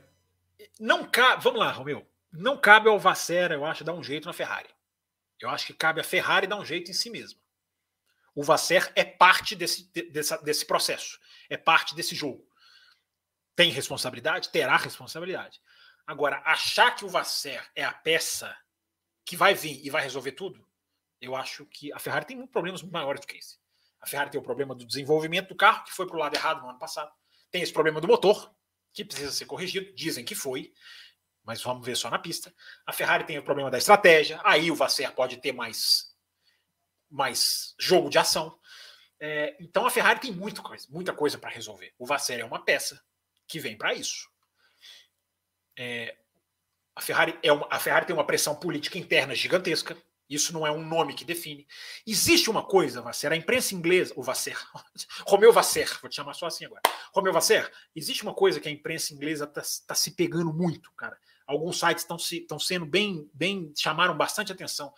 Não 0.80 1.06
cabe. 1.10 1.44
Vamos 1.44 1.60
lá, 1.60 1.72
Romeu. 1.72 2.07
Não 2.32 2.56
cabe 2.56 2.88
ao 2.88 2.99
Vasser, 2.99 3.52
eu 3.52 3.66
acho, 3.66 3.84
dar 3.84 3.94
um 3.94 4.03
jeito 4.03 4.26
na 4.26 4.34
Ferrari. 4.34 4.70
Eu 5.40 5.49
acho 5.49 5.66
que 5.68 5.74
cabe 5.74 6.02
a 6.02 6.03
Ferrari 6.03 6.45
dar 6.45 6.57
um 6.57 6.66
jeito 6.66 6.91
em 6.91 6.94
si 6.94 7.10
mesma. 7.10 7.39
O 8.35 8.43
Vasser 8.43 8.91
é 8.95 9.03
parte 9.03 9.56
desse, 9.56 9.91
desse, 9.91 10.43
desse 10.43 10.65
processo, 10.65 11.19
é 11.49 11.57
parte 11.57 11.95
desse 11.95 12.15
jogo. 12.15 12.47
Tem 13.56 13.72
responsabilidade? 13.72 14.49
Terá 14.49 14.77
responsabilidade. 14.77 15.61
Agora, 16.07 16.41
achar 16.45 16.95
que 16.95 17.06
o 17.06 17.10
Vasser 17.10 17.64
é 17.76 17.84
a 17.84 17.93
peça 17.93 18.56
que 19.26 19.35
vai 19.35 19.53
vir 19.53 19.85
e 19.85 19.89
vai 19.89 20.01
resolver 20.01 20.31
tudo, 20.31 20.65
eu 21.22 21.35
acho 21.35 21.65
que 21.65 21.91
a 21.93 21.99
Ferrari 21.99 22.26
tem 22.26 22.47
problemas 22.47 22.81
maiores 22.81 23.22
do 23.22 23.27
que 23.27 23.38
esse. 23.38 23.57
A 23.99 24.07
Ferrari 24.07 24.31
tem 24.31 24.39
o 24.39 24.43
problema 24.43 24.73
do 24.73 24.85
desenvolvimento 24.85 25.49
do 25.49 25.56
carro, 25.56 25.84
que 25.84 25.91
foi 25.91 26.07
para 26.07 26.15
o 26.15 26.19
lado 26.19 26.35
errado 26.35 26.61
no 26.61 26.69
ano 26.69 26.80
passado. 26.80 27.11
Tem 27.51 27.61
esse 27.61 27.73
problema 27.73 27.99
do 27.99 28.07
motor, 28.07 28.53
que 28.93 29.03
precisa 29.03 29.31
ser 29.31 29.45
corrigido. 29.45 29.93
Dizem 29.93 30.23
que 30.23 30.34
foi, 30.34 30.73
mas 31.43 31.61
vamos 31.61 31.85
ver 31.85 31.95
só 31.95 32.10
na 32.10 32.18
pista. 32.18 32.53
A 32.85 32.93
Ferrari 32.93 33.26
tem 33.26 33.38
o 33.38 33.43
problema 33.43 33.69
da 33.69 33.77
estratégia. 33.77 34.39
Aí 34.43 34.72
o 34.72 34.76
Vasser 34.76 35.11
pode 35.14 35.38
ter 35.38 35.51
mais 35.51 36.09
mais 37.10 37.73
jogo 37.80 38.10
de 38.10 38.18
ação. 38.18 38.57
É, 39.19 39.56
então 39.60 39.86
a 39.86 39.90
Ferrari 39.90 40.19
tem 40.19 40.31
muita 40.31 40.61
coisa, 40.61 40.88
muita 40.90 41.14
coisa 41.14 41.38
para 41.38 41.49
resolver. 41.49 41.94
O 41.98 42.06
Vasser 42.06 42.40
é 42.40 42.45
uma 42.45 42.64
peça 42.64 43.02
que 43.48 43.60
vem 43.60 43.77
para 43.77 43.94
isso. 43.94 44.30
É, 45.77 46.15
a, 46.95 47.02
Ferrari 47.02 47.38
é 47.44 47.52
uma, 47.52 47.68
a 47.69 47.80
Ferrari 47.80 48.06
tem 48.06 48.15
uma 48.15 48.26
pressão 48.26 48.56
política 48.56 48.98
interna 48.98 49.36
gigantesca. 49.36 49.98
Isso 50.30 50.53
não 50.53 50.65
é 50.65 50.72
um 50.72 50.86
nome 50.86 51.15
que 51.15 51.26
define. 51.26 51.68
Existe 52.06 52.52
uma 52.52 52.64
coisa, 52.64 53.02
Vasser, 53.02 53.31
a 53.31 53.36
imprensa 53.36 53.73
inglesa, 53.73 54.14
o 54.15 54.22
Vasser, 54.22 54.56
Romeu 55.26 55.52
Vasser, 55.52 55.90
vou 56.02 56.10
te 56.10 56.18
chamar 56.18 56.36
só 56.36 56.45
assim 56.45 56.65
agora. 56.65 56.84
Romeu 57.11 57.34
Vasser, 57.34 57.69
existe 57.95 58.22
uma 58.22 58.34
coisa 58.34 58.60
que 58.60 58.69
a 58.69 58.72
imprensa 58.72 59.11
inglesa 59.11 59.45
está 59.45 59.64
tá 59.88 59.95
se 59.95 60.11
pegando 60.11 60.53
muito, 60.53 60.91
cara. 60.91 61.18
Alguns 61.48 61.80
sites 61.80 62.03
estão 62.03 62.19
se, 62.19 62.45
sendo 62.60 62.86
bem, 62.86 63.27
bem, 63.34 63.73
chamaram 63.76 64.15
bastante 64.15 64.52
atenção 64.52 64.94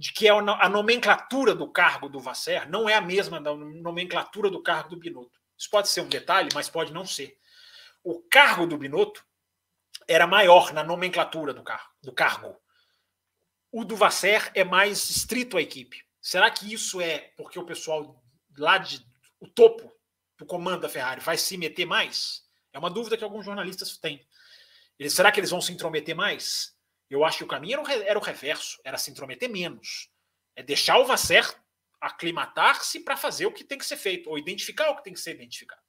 de 0.00 0.14
que 0.14 0.30
a 0.30 0.68
nomenclatura 0.70 1.54
do 1.54 1.70
cargo 1.70 2.08
do 2.08 2.18
Vasser 2.18 2.66
não 2.70 2.88
é 2.88 2.94
a 2.94 3.02
mesma 3.02 3.38
da 3.38 3.54
nomenclatura 3.54 4.48
do 4.48 4.62
cargo 4.62 4.88
do 4.88 4.96
Binotto. 4.96 5.38
Isso 5.58 5.68
pode 5.68 5.90
ser 5.90 6.00
um 6.00 6.08
detalhe, 6.08 6.48
mas 6.54 6.70
pode 6.70 6.90
não 6.90 7.04
ser. 7.04 7.36
O 8.02 8.22
cargo 8.22 8.66
do 8.66 8.78
Binotto 8.78 9.22
era 10.08 10.26
maior 10.26 10.72
na 10.72 10.82
nomenclatura 10.82 11.52
do, 11.52 11.62
car 11.62 11.86
do 12.02 12.14
cargo. 12.14 12.58
O 13.70 13.84
do 13.84 13.94
Vasser 13.94 14.50
é 14.54 14.64
mais 14.64 15.10
estrito 15.10 15.58
à 15.58 15.60
equipe. 15.60 16.02
Será 16.18 16.50
que 16.50 16.72
isso 16.72 16.98
é 16.98 17.34
porque 17.36 17.58
o 17.58 17.66
pessoal 17.66 18.24
lá 18.56 18.78
de 18.78 19.06
o 19.38 19.46
topo 19.46 19.94
do 20.38 20.46
comando 20.46 20.80
da 20.80 20.88
Ferrari 20.88 21.20
vai 21.20 21.36
se 21.36 21.58
meter 21.58 21.84
mais? 21.84 22.42
É 22.72 22.78
uma 22.78 22.88
dúvida 22.88 23.18
que 23.18 23.24
alguns 23.24 23.44
jornalistas 23.44 23.98
têm. 23.98 24.26
Eles, 24.98 25.12
será 25.12 25.30
que 25.30 25.38
eles 25.38 25.50
vão 25.50 25.60
se 25.60 25.74
intrometer 25.74 26.16
mais? 26.16 26.74
Eu 27.10 27.24
acho 27.24 27.38
que 27.38 27.44
o 27.44 27.48
caminho 27.48 27.82
era 28.06 28.18
o, 28.18 28.22
reverso, 28.22 28.80
era 28.84 28.96
se 28.96 29.10
intrometer 29.10 29.50
menos. 29.50 30.08
É 30.54 30.62
deixar 30.62 30.98
o 30.98 31.04
Vasser 31.04 31.44
aclimatar-se 32.00 33.00
para 33.00 33.16
fazer 33.16 33.46
o 33.46 33.52
que 33.52 33.64
tem 33.64 33.76
que 33.76 33.84
ser 33.84 33.96
feito, 33.96 34.30
ou 34.30 34.38
identificar 34.38 34.88
o 34.90 34.96
que 34.96 35.02
tem 35.02 35.12
que 35.12 35.20
ser 35.20 35.34
identificado. 35.34 35.82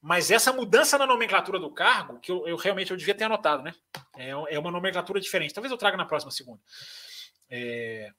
Mas 0.00 0.32
essa 0.32 0.52
mudança 0.52 0.98
na 0.98 1.06
nomenclatura 1.06 1.60
do 1.60 1.70
cargo, 1.70 2.18
que 2.18 2.32
eu, 2.32 2.48
eu 2.48 2.56
realmente 2.56 2.90
eu 2.90 2.96
devia 2.96 3.14
ter 3.14 3.24
anotado, 3.24 3.62
né? 3.62 3.72
É, 4.16 4.30
é, 4.30 4.58
uma 4.58 4.70
nomenclatura 4.70 5.20
diferente. 5.20 5.54
Talvez 5.54 5.70
eu 5.70 5.78
traga 5.78 5.96
na 5.96 6.06
próxima 6.06 6.32
segunda. 6.32 6.60
É, 7.48 8.10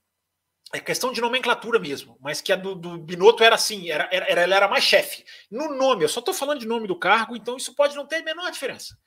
é 0.71 0.79
questão 0.79 1.11
de 1.11 1.19
nomenclatura 1.19 1.79
mesmo, 1.79 2.17
mas 2.21 2.39
que 2.39 2.53
a 2.53 2.55
do, 2.55 2.73
do 2.73 2.97
Binotto 2.97 3.43
era 3.43 3.55
assim, 3.55 3.89
era, 3.89 4.07
era, 4.11 4.25
era, 4.29 4.41
era 4.41 4.67
mais 4.67 4.83
chefe. 4.83 5.25
No 5.51 5.75
nome, 5.75 6.05
eu 6.05 6.09
só 6.09 6.19
estou 6.19 6.33
falando 6.33 6.59
de 6.59 6.67
nome 6.67 6.87
do 6.87 6.97
cargo, 6.97 7.35
então 7.35 7.57
isso 7.57 7.75
pode 7.75 7.95
não 7.95 8.05
ter 8.05 8.17
a 8.17 8.23
menor 8.23 8.49
diferença. 8.49 8.97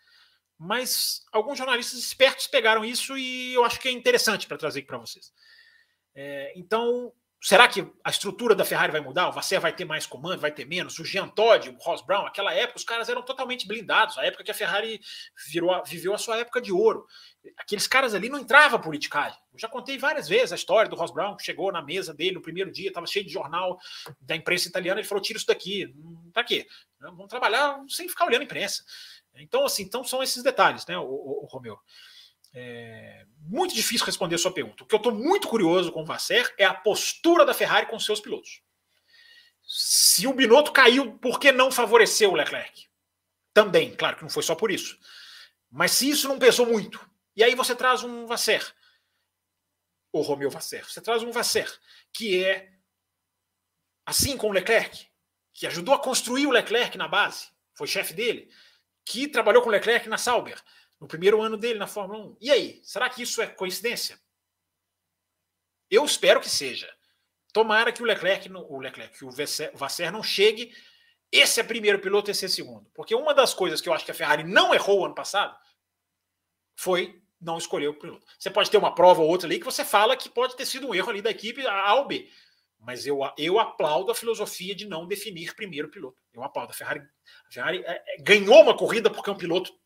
Mas 0.58 1.22
alguns 1.30 1.58
jornalistas 1.58 1.98
espertos 1.98 2.46
pegaram 2.46 2.84
isso 2.84 3.16
e 3.16 3.52
eu 3.54 3.64
acho 3.64 3.78
que 3.78 3.88
é 3.88 3.92
interessante 3.92 4.46
para 4.46 4.56
trazer 4.56 4.82
para 4.82 4.98
vocês. 4.98 5.32
É, 6.14 6.52
então, 6.56 7.12
será 7.42 7.68
que 7.68 7.86
a 8.02 8.08
estrutura 8.08 8.54
da 8.54 8.64
Ferrari 8.64 8.90
vai 8.90 9.00
mudar? 9.00 9.28
O 9.28 9.32
Vasser 9.32 9.60
vai 9.60 9.74
ter 9.74 9.84
mais 9.84 10.06
comando, 10.06 10.40
vai 10.40 10.50
ter 10.50 10.64
menos? 10.64 10.98
O 10.98 11.04
Jean 11.04 11.28
Todt, 11.28 11.68
o 11.68 11.76
Ross 11.76 12.00
Brown, 12.00 12.26
aquela 12.26 12.54
época, 12.54 12.78
os 12.78 12.84
caras 12.84 13.08
eram 13.10 13.22
totalmente 13.22 13.68
blindados. 13.68 14.16
A 14.16 14.24
época 14.24 14.42
que 14.42 14.50
a 14.50 14.54
Ferrari 14.54 14.98
virou, 15.52 15.82
viveu 15.84 16.14
a 16.14 16.18
sua 16.18 16.38
época 16.38 16.60
de 16.60 16.72
ouro. 16.72 17.06
Aqueles 17.58 17.86
caras 17.86 18.14
ali 18.14 18.30
não 18.30 18.38
entravam 18.38 18.80
politicagem. 18.80 19.38
Eu 19.52 19.58
já 19.58 19.68
contei 19.68 19.98
várias 19.98 20.26
vezes 20.26 20.52
a 20.52 20.56
história 20.56 20.88
do 20.88 20.96
Ross 20.96 21.12
Brown, 21.12 21.36
que 21.36 21.44
chegou 21.44 21.70
na 21.70 21.82
mesa 21.82 22.14
dele 22.14 22.36
no 22.36 22.42
primeiro 22.42 22.72
dia, 22.72 22.88
estava 22.88 23.06
cheio 23.06 23.26
de 23.26 23.32
jornal 23.32 23.78
da 24.20 24.34
imprensa 24.34 24.68
italiana, 24.68 25.00
ele 25.00 25.08
falou: 25.08 25.22
tira 25.22 25.36
isso 25.36 25.46
daqui. 25.46 25.94
Para 26.32 26.44
quê? 26.44 26.66
Vamos 26.98 27.28
trabalhar 27.28 27.78
sem 27.88 28.08
ficar 28.08 28.24
olhando 28.24 28.42
a 28.42 28.44
imprensa. 28.44 28.82
Então, 29.42 29.64
assim, 29.64 29.82
então 29.82 30.04
são 30.04 30.22
esses 30.22 30.42
detalhes, 30.42 30.86
né, 30.86 30.98
o, 30.98 31.04
o, 31.04 31.44
o 31.44 31.46
Romeu? 31.46 31.78
É 32.54 33.26
muito 33.40 33.74
difícil 33.74 34.06
responder 34.06 34.34
a 34.34 34.38
sua 34.38 34.52
pergunta. 34.52 34.82
O 34.82 34.86
que 34.86 34.94
eu 34.94 34.98
estou 34.98 35.12
muito 35.12 35.46
curioso 35.46 35.92
com 35.92 36.02
o 36.02 36.06
Vasser 36.06 36.52
é 36.58 36.64
a 36.64 36.74
postura 36.74 37.44
da 37.44 37.54
Ferrari 37.54 37.86
com 37.86 37.98
seus 37.98 38.20
pilotos. 38.20 38.62
Se 39.62 40.26
o 40.26 40.32
Binotto 40.32 40.72
caiu, 40.72 41.18
por 41.18 41.38
que 41.38 41.52
não 41.52 41.70
favoreceu 41.70 42.30
o 42.30 42.34
Leclerc? 42.34 42.88
Também, 43.52 43.94
claro 43.94 44.16
que 44.16 44.22
não 44.22 44.30
foi 44.30 44.42
só 44.42 44.54
por 44.54 44.70
isso. 44.70 44.98
Mas 45.70 45.92
se 45.92 46.08
isso 46.08 46.28
não 46.28 46.38
pesou 46.38 46.66
muito, 46.66 47.00
e 47.34 47.42
aí 47.42 47.54
você 47.54 47.74
traz 47.74 48.02
um 48.02 48.26
Vasser, 48.26 48.74
o 50.12 50.22
Romeu 50.22 50.50
Vasser, 50.50 50.84
você 50.88 51.00
traz 51.00 51.22
um 51.22 51.30
Vasser, 51.30 51.70
que 52.12 52.42
é 52.42 52.72
assim 54.06 54.36
com 54.36 54.48
o 54.48 54.52
Leclerc, 54.52 55.06
que 55.52 55.66
ajudou 55.66 55.94
a 55.94 55.98
construir 55.98 56.46
o 56.46 56.50
Leclerc 56.50 56.96
na 56.96 57.08
base, 57.08 57.48
foi 57.74 57.86
chefe 57.86 58.14
dele, 58.14 58.50
que 59.06 59.28
trabalhou 59.28 59.62
com 59.62 59.70
Leclerc 59.70 60.08
na 60.08 60.18
Sauber, 60.18 60.60
no 61.00 61.06
primeiro 61.06 61.40
ano 61.40 61.56
dele 61.56 61.78
na 61.78 61.86
Fórmula 61.86 62.26
1. 62.26 62.36
E 62.40 62.50
aí, 62.50 62.80
será 62.82 63.08
que 63.08 63.22
isso 63.22 63.40
é 63.40 63.46
coincidência? 63.46 64.20
Eu 65.88 66.04
espero 66.04 66.40
que 66.40 66.50
seja. 66.50 66.92
Tomara 67.52 67.92
que 67.92 68.02
o 68.02 68.04
Leclerc, 68.04 68.50
o 68.52 68.78
Leclerc, 68.80 69.16
que 69.16 69.24
o 69.24 69.30
Vasser 69.30 70.12
não 70.12 70.22
chegue. 70.22 70.74
Esse 71.30 71.60
é 71.60 71.62
primeiro 71.62 72.00
piloto, 72.00 72.30
esse 72.30 72.44
é 72.44 72.48
segundo. 72.48 72.90
Porque 72.92 73.14
uma 73.14 73.32
das 73.32 73.54
coisas 73.54 73.80
que 73.80 73.88
eu 73.88 73.94
acho 73.94 74.04
que 74.04 74.10
a 74.10 74.14
Ferrari 74.14 74.42
não 74.42 74.74
errou 74.74 75.06
ano 75.06 75.14
passado 75.14 75.56
foi 76.74 77.22
não 77.40 77.58
escolher 77.58 77.88
o 77.88 77.98
piloto. 77.98 78.26
Você 78.36 78.50
pode 78.50 78.70
ter 78.70 78.76
uma 78.76 78.94
prova 78.94 79.22
ou 79.22 79.28
outra 79.28 79.46
ali 79.46 79.60
que 79.60 79.64
você 79.64 79.84
fala 79.84 80.16
que 80.16 80.28
pode 80.28 80.56
ter 80.56 80.66
sido 80.66 80.88
um 80.88 80.94
erro 80.94 81.10
ali 81.10 81.22
da 81.22 81.30
equipe 81.30 81.64
A 81.64 81.94
ou 81.94 82.06
B. 82.06 82.28
Mas 82.86 83.04
eu, 83.04 83.18
eu 83.36 83.58
aplaudo 83.58 84.12
a 84.12 84.14
filosofia 84.14 84.72
de 84.72 84.86
não 84.86 85.08
definir 85.08 85.56
primeiro 85.56 85.90
piloto. 85.90 86.22
Eu 86.32 86.44
aplaudo. 86.44 86.70
A 86.70 86.74
Ferrari, 86.74 87.00
a 87.00 87.52
Ferrari 87.52 87.82
é, 87.84 88.14
é, 88.14 88.22
ganhou 88.22 88.62
uma 88.62 88.76
corrida 88.76 89.10
porque 89.10 89.28
um 89.28 89.36
piloto 89.36 89.76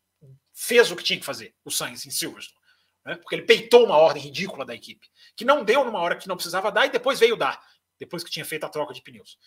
fez 0.53 0.91
o 0.91 0.95
que 0.95 1.03
tinha 1.03 1.17
que 1.17 1.25
fazer, 1.25 1.55
o 1.65 1.71
Sainz 1.71 2.05
em 2.05 2.11
Silverstone. 2.11 2.61
Né? 3.03 3.15
Porque 3.15 3.33
ele 3.33 3.41
peitou 3.41 3.85
uma 3.85 3.97
ordem 3.97 4.21
ridícula 4.21 4.63
da 4.63 4.75
equipe, 4.75 5.09
que 5.35 5.43
não 5.43 5.65
deu 5.65 5.83
numa 5.83 5.97
hora 5.97 6.15
que 6.15 6.27
não 6.27 6.35
precisava 6.35 6.71
dar 6.71 6.85
e 6.85 6.91
depois 6.91 7.19
veio 7.19 7.35
dar, 7.35 7.59
depois 7.97 8.23
que 8.23 8.29
tinha 8.29 8.45
feito 8.45 8.65
a 8.65 8.69
troca 8.69 8.93
de 8.93 9.01
pneus. 9.01 9.39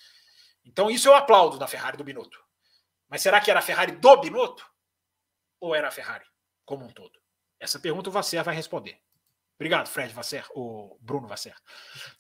Então 0.65 0.91
isso 0.91 1.07
eu 1.07 1.15
aplaudo 1.15 1.57
da 1.57 1.69
Ferrari 1.69 1.97
do 1.97 2.03
Binotto. 2.03 2.43
Mas 3.09 3.23
será 3.23 3.41
que 3.41 3.53
era 3.53 3.61
a 3.61 3.63
Ferrari 3.63 3.93
do 3.93 4.17
Binotto? 4.17 4.69
Ou 5.61 5.77
era 5.77 5.87
a 5.87 5.93
Ferrari 5.93 6.25
como 6.65 6.85
um 6.85 6.91
todo? 6.91 7.17
Essa 7.61 7.79
pergunta 7.79 8.09
o 8.11 8.13
Vasser 8.13 8.43
vai 8.43 8.57
responder. 8.57 9.01
Obrigado, 9.57 9.89
Fred 9.89 10.13
Vasser, 10.13 10.47
o 10.55 10.97
Bruno 11.01 11.29
Vasser. 11.29 11.55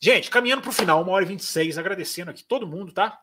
Gente, 0.00 0.30
caminhando 0.30 0.62
para 0.62 0.70
o 0.70 0.72
final, 0.72 1.02
uma 1.02 1.12
hora 1.12 1.24
e 1.24 1.28
26, 1.28 1.78
agradecendo 1.78 2.30
aqui 2.30 2.44
todo 2.44 2.66
mundo, 2.66 2.92
tá? 2.92 3.20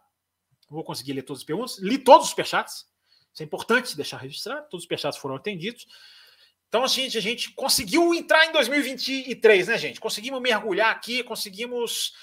Não 0.70 0.76
vou 0.76 0.84
conseguir 0.84 1.14
ler 1.14 1.24
todas 1.24 1.42
as 1.42 1.46
perguntas. 1.46 1.80
Li 1.80 1.98
todos 1.98 2.26
os 2.26 2.30
superchats. 2.30 2.86
Isso 3.34 3.42
é 3.42 3.46
importante 3.46 3.96
deixar 3.96 4.18
registrado. 4.18 4.64
Todos 4.70 4.80
os 4.80 4.84
superchats 4.84 5.20
foram 5.20 5.36
atendidos. 5.36 5.86
Então, 6.68 6.84
assim, 6.84 7.06
a 7.06 7.10
gente 7.10 7.52
conseguiu 7.52 8.14
entrar 8.14 8.46
em 8.46 8.52
2023, 8.54 9.68
né, 9.68 9.78
gente? 9.78 10.00
Conseguimos 10.00 10.42
mergulhar 10.42 10.90
aqui, 10.90 11.24
conseguimos 11.24 12.14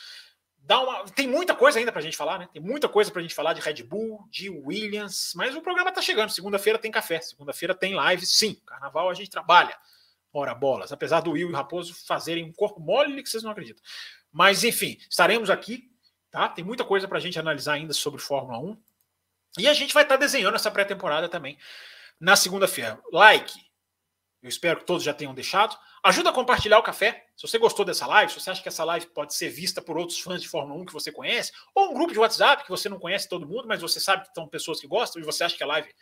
dar 0.58 0.80
uma. 0.80 1.04
Tem 1.04 1.26
muita 1.26 1.54
coisa 1.54 1.78
ainda 1.78 1.92
para 1.92 2.00
a 2.00 2.02
gente 2.02 2.16
falar, 2.16 2.38
né? 2.38 2.48
Tem 2.50 2.60
muita 2.60 2.88
coisa 2.88 3.10
para 3.10 3.20
a 3.20 3.22
gente 3.22 3.34
falar 3.34 3.52
de 3.52 3.60
Red 3.60 3.82
Bull, 3.82 4.26
de 4.30 4.48
Williams, 4.48 5.32
mas 5.36 5.54
o 5.54 5.60
programa 5.60 5.90
está 5.90 6.00
chegando. 6.00 6.30
Segunda-feira 6.30 6.78
tem 6.78 6.90
café, 6.90 7.20
segunda-feira 7.20 7.74
tem 7.74 7.94
live, 7.94 8.24
sim. 8.24 8.54
Carnaval 8.66 9.10
a 9.10 9.14
gente 9.14 9.28
trabalha. 9.28 9.76
Ora 10.38 10.54
bolas. 10.54 10.92
Apesar 10.92 11.20
do 11.20 11.32
Will 11.32 11.50
e 11.50 11.52
Raposo 11.52 11.92
fazerem 12.06 12.44
um 12.44 12.52
corpo 12.52 12.80
mole 12.80 13.20
que 13.22 13.28
vocês 13.28 13.42
não 13.42 13.50
acreditam. 13.50 13.82
Mas, 14.30 14.62
enfim, 14.62 14.96
estaremos 15.10 15.50
aqui, 15.50 15.90
tá? 16.30 16.48
Tem 16.48 16.64
muita 16.64 16.84
coisa 16.84 17.08
para 17.08 17.18
a 17.18 17.20
gente 17.20 17.38
analisar 17.40 17.72
ainda 17.72 17.92
sobre 17.92 18.20
Fórmula 18.20 18.56
1. 18.60 18.80
E 19.58 19.66
a 19.66 19.74
gente 19.74 19.92
vai 19.92 20.04
estar 20.04 20.14
tá 20.14 20.20
desenhando 20.20 20.54
essa 20.54 20.70
pré-temporada 20.70 21.28
também 21.28 21.58
na 22.20 22.36
segunda-feira. 22.36 23.00
Like. 23.12 23.66
Eu 24.40 24.48
espero 24.48 24.78
que 24.78 24.86
todos 24.86 25.02
já 25.02 25.12
tenham 25.12 25.34
deixado. 25.34 25.76
Ajuda 26.04 26.30
a 26.30 26.32
compartilhar 26.32 26.78
o 26.78 26.82
café. 26.84 27.26
Se 27.36 27.42
você 27.42 27.58
gostou 27.58 27.84
dessa 27.84 28.06
live, 28.06 28.30
se 28.30 28.38
você 28.38 28.50
acha 28.50 28.62
que 28.62 28.68
essa 28.68 28.84
live 28.84 29.06
pode 29.06 29.34
ser 29.34 29.48
vista 29.48 29.82
por 29.82 29.98
outros 29.98 30.20
fãs 30.20 30.40
de 30.40 30.48
Fórmula 30.48 30.80
1 30.80 30.84
que 30.84 30.92
você 30.92 31.10
conhece, 31.10 31.50
ou 31.74 31.90
um 31.90 31.94
grupo 31.94 32.12
de 32.12 32.20
WhatsApp 32.20 32.62
que 32.62 32.70
você 32.70 32.88
não 32.88 33.00
conhece 33.00 33.28
todo 33.28 33.48
mundo, 33.48 33.66
mas 33.66 33.80
você 33.80 33.98
sabe 33.98 34.22
que 34.22 34.28
estão 34.28 34.46
pessoas 34.46 34.80
que 34.80 34.86
gostam 34.86 35.20
e 35.20 35.24
você 35.24 35.42
acha 35.42 35.56
que 35.56 35.64
a 35.64 35.66
live 35.66 35.92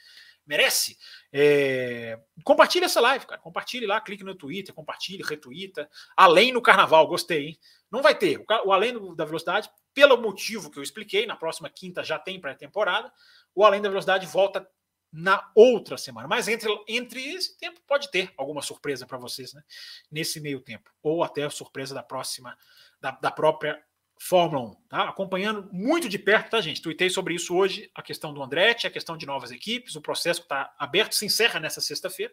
merece, 0.46 0.96
é... 1.32 2.18
compartilhe 2.44 2.84
essa 2.84 3.00
live, 3.00 3.26
cara. 3.26 3.40
Compartilhe 3.40 3.86
lá, 3.86 4.00
clique 4.00 4.24
no 4.24 4.34
Twitter, 4.34 4.74
compartilhe, 4.74 5.22
retuita. 5.22 5.88
Além 6.16 6.52
no 6.52 6.62
carnaval, 6.62 7.06
gostei, 7.06 7.48
hein? 7.48 7.58
Não 7.90 8.02
vai 8.02 8.14
ter. 8.16 8.38
O, 8.64 8.72
Além 8.72 9.14
da 9.14 9.24
Velocidade, 9.24 9.70
pelo 9.92 10.16
motivo 10.16 10.70
que 10.70 10.78
eu 10.78 10.82
expliquei, 10.82 11.26
na 11.26 11.36
próxima 11.36 11.68
quinta 11.70 12.04
já 12.04 12.18
tem 12.18 12.40
pré-temporada. 12.40 13.12
O 13.54 13.64
Além 13.64 13.80
da 13.80 13.88
Velocidade 13.88 14.26
volta 14.26 14.68
na 15.12 15.50
outra 15.54 15.96
semana. 15.96 16.28
Mas 16.28 16.48
entre, 16.48 16.68
entre 16.86 17.34
esse 17.34 17.56
tempo 17.58 17.80
pode 17.86 18.10
ter 18.10 18.32
alguma 18.36 18.60
surpresa 18.60 19.06
para 19.06 19.18
vocês, 19.18 19.52
né? 19.54 19.62
Nesse 20.10 20.40
meio 20.40 20.60
tempo. 20.60 20.90
Ou 21.02 21.22
até 21.22 21.44
a 21.44 21.50
surpresa 21.50 21.94
da 21.94 22.02
próxima, 22.02 22.56
da, 23.00 23.12
da 23.12 23.30
própria 23.30 23.82
Fórmula 24.18 24.70
1, 24.70 24.74
tá? 24.88 25.08
Acompanhando 25.08 25.68
muito 25.72 26.08
de 26.08 26.18
perto, 26.18 26.50
tá, 26.50 26.60
gente? 26.60 26.80
Tuitei 26.80 27.10
sobre 27.10 27.34
isso 27.34 27.54
hoje, 27.54 27.90
a 27.94 28.02
questão 28.02 28.32
do 28.32 28.42
Andretti, 28.42 28.86
a 28.86 28.90
questão 28.90 29.16
de 29.16 29.26
novas 29.26 29.50
equipes, 29.50 29.94
o 29.94 30.00
processo 30.00 30.40
que 30.40 30.46
está 30.46 30.74
aberto, 30.78 31.14
se 31.14 31.26
encerra 31.26 31.60
nessa 31.60 31.80
sexta-feira, 31.80 32.32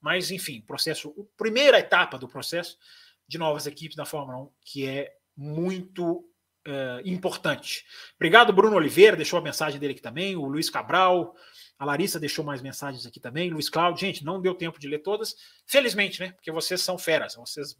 mas 0.00 0.30
enfim, 0.30 0.60
processo, 0.60 1.12
primeira 1.36 1.78
etapa 1.78 2.18
do 2.18 2.28
processo 2.28 2.78
de 3.26 3.36
novas 3.38 3.66
equipes 3.66 3.96
da 3.96 4.04
Fórmula 4.04 4.38
1, 4.38 4.50
que 4.64 4.86
é 4.86 5.12
muito 5.36 6.18
uh, 6.66 7.00
importante. 7.04 7.84
Obrigado, 8.14 8.52
Bruno 8.52 8.76
Oliveira, 8.76 9.16
deixou 9.16 9.38
a 9.38 9.42
mensagem 9.42 9.80
dele 9.80 9.92
aqui 9.92 10.02
também, 10.02 10.36
o 10.36 10.44
Luiz 10.44 10.70
Cabral, 10.70 11.34
a 11.78 11.84
Larissa 11.84 12.20
deixou 12.20 12.44
mais 12.44 12.62
mensagens 12.62 13.04
aqui 13.04 13.18
também, 13.18 13.50
Luiz 13.50 13.68
Cláudio, 13.68 14.06
gente, 14.06 14.24
não 14.24 14.40
deu 14.40 14.54
tempo 14.54 14.78
de 14.78 14.86
ler 14.86 15.00
todas, 15.00 15.34
felizmente, 15.66 16.20
né? 16.20 16.32
Porque 16.32 16.52
vocês 16.52 16.80
são 16.80 16.96
feras, 16.96 17.34
vocês 17.34 17.76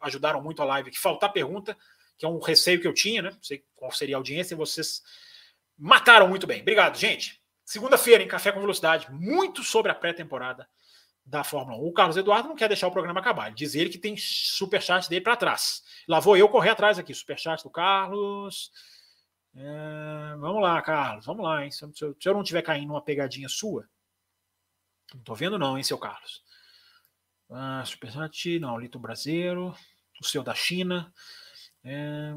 ajudaram 0.00 0.42
muito 0.42 0.60
a 0.60 0.64
live. 0.64 0.90
Que 0.90 0.98
faltar 0.98 1.32
pergunta, 1.32 1.76
que 2.18 2.24
é 2.24 2.28
um 2.28 2.38
receio 2.38 2.80
que 2.80 2.86
eu 2.86 2.94
tinha, 2.94 3.22
né? 3.22 3.30
Não 3.30 3.42
sei 3.42 3.64
qual 3.74 3.92
seria 3.92 4.16
a 4.16 4.18
audiência, 4.18 4.54
e 4.54 4.56
vocês 4.56 5.02
mataram 5.78 6.28
muito 6.28 6.46
bem. 6.46 6.60
Obrigado, 6.60 6.96
gente. 6.96 7.40
Segunda-feira, 7.64 8.22
em 8.22 8.28
Café 8.28 8.52
com 8.52 8.60
Velocidade, 8.60 9.10
muito 9.10 9.62
sobre 9.62 9.90
a 9.90 9.94
pré-temporada 9.94 10.68
da 11.24 11.42
Fórmula 11.42 11.76
1. 11.78 11.84
O 11.84 11.92
Carlos 11.92 12.16
Eduardo 12.16 12.48
não 12.48 12.54
quer 12.54 12.68
deixar 12.68 12.86
o 12.86 12.92
programa 12.92 13.18
acabar. 13.18 13.48
Ele 13.48 13.56
diz 13.56 13.74
ele 13.74 13.90
que 13.90 13.98
tem 13.98 14.16
superchat 14.16 15.08
dele 15.10 15.20
para 15.20 15.36
trás. 15.36 15.82
Lá 16.08 16.20
vou 16.20 16.36
eu 16.36 16.48
correr 16.48 16.70
atrás 16.70 16.98
aqui. 16.98 17.12
Superchat 17.12 17.64
do 17.64 17.70
Carlos. 17.70 18.70
É, 19.56 20.36
vamos 20.38 20.62
lá, 20.62 20.80
Carlos. 20.80 21.26
Vamos 21.26 21.44
lá, 21.44 21.64
hein? 21.64 21.70
Se, 21.72 21.82
eu, 21.82 21.92
se 21.92 22.28
eu 22.28 22.34
não 22.34 22.42
estiver 22.42 22.62
caindo 22.62 22.86
numa 22.86 23.02
pegadinha 23.02 23.48
sua. 23.48 23.88
Não 25.12 25.20
tô 25.22 25.34
vendo, 25.34 25.58
não, 25.58 25.76
hein, 25.76 25.82
seu 25.82 25.98
Carlos. 25.98 26.44
Ah, 27.50 27.82
superchat, 27.84 28.60
não, 28.60 28.78
Lito 28.78 28.98
Brasileiro. 28.98 29.74
O 30.20 30.24
seu 30.24 30.44
da 30.44 30.54
China. 30.54 31.12
É... 31.86 32.34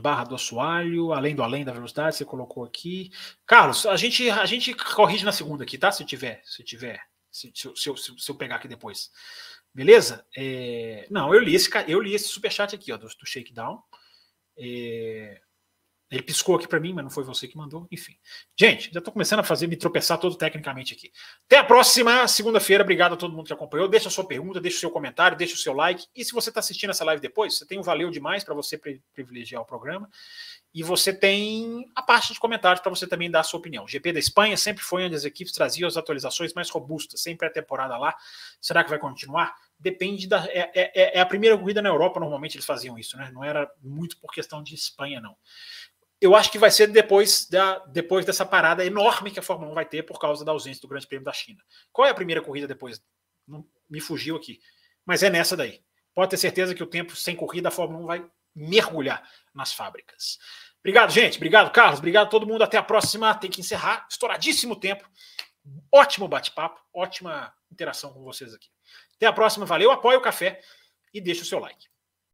Barra 0.00 0.24
do 0.24 0.34
assoalho, 0.34 1.12
além 1.12 1.34
do 1.34 1.42
além 1.42 1.64
da 1.64 1.72
velocidade, 1.72 2.16
você 2.16 2.24
colocou 2.24 2.64
aqui. 2.64 3.10
Carlos, 3.46 3.86
a 3.86 3.96
gente, 3.96 4.28
a 4.28 4.44
gente 4.44 4.74
corrige 4.74 5.24
na 5.24 5.32
segunda 5.32 5.64
aqui, 5.64 5.78
tá? 5.78 5.90
Se 5.90 6.04
tiver, 6.04 6.42
se 6.44 6.62
tiver, 6.62 7.00
se, 7.30 7.50
se, 7.54 7.72
se, 7.74 7.96
se, 7.96 8.30
eu 8.30 8.34
pegar 8.34 8.56
aqui 8.56 8.68
depois. 8.68 9.10
Beleza? 9.72 10.26
É... 10.36 11.06
Não, 11.10 11.32
eu 11.32 11.40
li 11.40 11.54
esse, 11.54 11.70
eu 11.86 12.00
li 12.00 12.14
esse 12.14 12.28
superchat 12.28 12.74
aqui, 12.74 12.92
ó, 12.92 12.96
do, 12.96 13.06
do 13.06 13.26
Shakedown. 13.26 13.82
É... 14.58 15.40
Ele 16.10 16.22
piscou 16.22 16.56
aqui 16.56 16.66
para 16.66 16.80
mim, 16.80 16.94
mas 16.94 17.04
não 17.04 17.10
foi 17.10 17.22
você 17.22 17.46
que 17.46 17.56
mandou. 17.56 17.86
Enfim. 17.90 18.16
Gente, 18.58 18.90
já 18.92 18.98
estou 18.98 19.12
começando 19.12 19.40
a 19.40 19.42
fazer 19.42 19.66
me 19.66 19.76
tropeçar 19.76 20.18
todo 20.18 20.36
tecnicamente 20.36 20.94
aqui. 20.94 21.12
Até 21.44 21.58
a 21.58 21.64
próxima 21.64 22.26
segunda-feira. 22.26 22.82
Obrigado 22.82 23.12
a 23.12 23.16
todo 23.16 23.34
mundo 23.34 23.46
que 23.46 23.52
acompanhou. 23.52 23.86
Deixa 23.86 24.08
a 24.08 24.10
sua 24.10 24.26
pergunta, 24.26 24.58
deixa 24.58 24.78
o 24.78 24.80
seu 24.80 24.90
comentário, 24.90 25.36
deixa 25.36 25.54
o 25.54 25.58
seu 25.58 25.74
like. 25.74 26.06
E 26.16 26.24
se 26.24 26.32
você 26.32 26.48
está 26.48 26.60
assistindo 26.60 26.90
essa 26.90 27.04
live 27.04 27.20
depois, 27.20 27.58
você 27.58 27.66
tem 27.66 27.78
um 27.78 27.82
valeu 27.82 28.10
demais 28.10 28.42
para 28.42 28.54
você 28.54 28.80
privilegiar 29.12 29.60
o 29.60 29.66
programa. 29.66 30.08
E 30.72 30.82
você 30.82 31.12
tem 31.12 31.84
a 31.94 32.02
parte 32.02 32.32
de 32.32 32.40
comentários 32.40 32.80
para 32.80 32.90
você 32.90 33.06
também 33.06 33.30
dar 33.30 33.40
a 33.40 33.44
sua 33.44 33.60
opinião. 33.60 33.84
O 33.84 33.88
GP 33.88 34.12
da 34.12 34.18
Espanha 34.18 34.56
sempre 34.56 34.82
foi 34.82 35.04
onde 35.04 35.14
as 35.14 35.24
equipes 35.24 35.52
traziam 35.52 35.86
as 35.86 35.98
atualizações 35.98 36.54
mais 36.54 36.70
robustas, 36.70 37.20
sempre 37.20 37.46
a 37.46 37.50
temporada 37.50 37.98
lá. 37.98 38.14
Será 38.60 38.82
que 38.82 38.88
vai 38.88 38.98
continuar? 38.98 39.54
Depende 39.78 40.26
da. 40.26 40.44
É, 40.46 40.70
é, 40.74 41.18
é 41.18 41.20
a 41.20 41.26
primeira 41.26 41.56
corrida 41.56 41.82
na 41.82 41.88
Europa, 41.88 42.18
normalmente 42.18 42.56
eles 42.56 42.66
faziam 42.66 42.98
isso, 42.98 43.16
né? 43.16 43.30
Não 43.32 43.44
era 43.44 43.70
muito 43.82 44.18
por 44.18 44.32
questão 44.32 44.62
de 44.62 44.74
Espanha, 44.74 45.20
não 45.20 45.36
eu 46.20 46.34
acho 46.34 46.50
que 46.50 46.58
vai 46.58 46.70
ser 46.70 46.88
depois, 46.88 47.46
da, 47.48 47.78
depois 47.86 48.26
dessa 48.26 48.44
parada 48.44 48.84
enorme 48.84 49.30
que 49.30 49.38
a 49.38 49.42
Fórmula 49.42 49.70
1 49.70 49.74
vai 49.74 49.84
ter 49.84 50.02
por 50.02 50.18
causa 50.18 50.44
da 50.44 50.52
ausência 50.52 50.82
do 50.82 50.88
Grande 50.88 51.06
Prêmio 51.06 51.24
da 51.24 51.32
China. 51.32 51.62
Qual 51.92 52.06
é 52.06 52.10
a 52.10 52.14
primeira 52.14 52.42
corrida 52.42 52.66
depois? 52.66 53.00
Não, 53.46 53.64
me 53.88 54.00
fugiu 54.00 54.36
aqui. 54.36 54.60
Mas 55.06 55.22
é 55.22 55.30
nessa 55.30 55.56
daí. 55.56 55.80
Pode 56.14 56.30
ter 56.30 56.36
certeza 56.36 56.74
que 56.74 56.82
o 56.82 56.86
tempo 56.86 57.14
sem 57.14 57.36
corrida 57.36 57.68
a 57.68 57.70
Fórmula 57.70 58.02
1 58.02 58.06
vai 58.06 58.30
mergulhar 58.54 59.22
nas 59.54 59.72
fábricas. 59.72 60.38
Obrigado, 60.80 61.10
gente. 61.10 61.36
Obrigado, 61.36 61.70
Carlos. 61.70 61.98
Obrigado 61.98 62.28
todo 62.30 62.46
mundo. 62.46 62.62
Até 62.62 62.76
a 62.76 62.82
próxima. 62.82 63.34
Tem 63.34 63.50
que 63.50 63.60
encerrar. 63.60 64.06
Estouradíssimo 64.10 64.74
tempo. 64.74 65.08
Ótimo 65.92 66.26
bate-papo. 66.26 66.80
Ótima 66.92 67.52
interação 67.70 68.12
com 68.12 68.22
vocês 68.22 68.52
aqui. 68.52 68.68
Até 69.16 69.26
a 69.26 69.32
próxima. 69.32 69.66
Valeu. 69.66 69.90
Apoie 69.92 70.16
o 70.16 70.20
café 70.20 70.60
e 71.14 71.20
deixe 71.20 71.42
o 71.42 71.44
seu 71.44 71.58
like. 71.58 71.86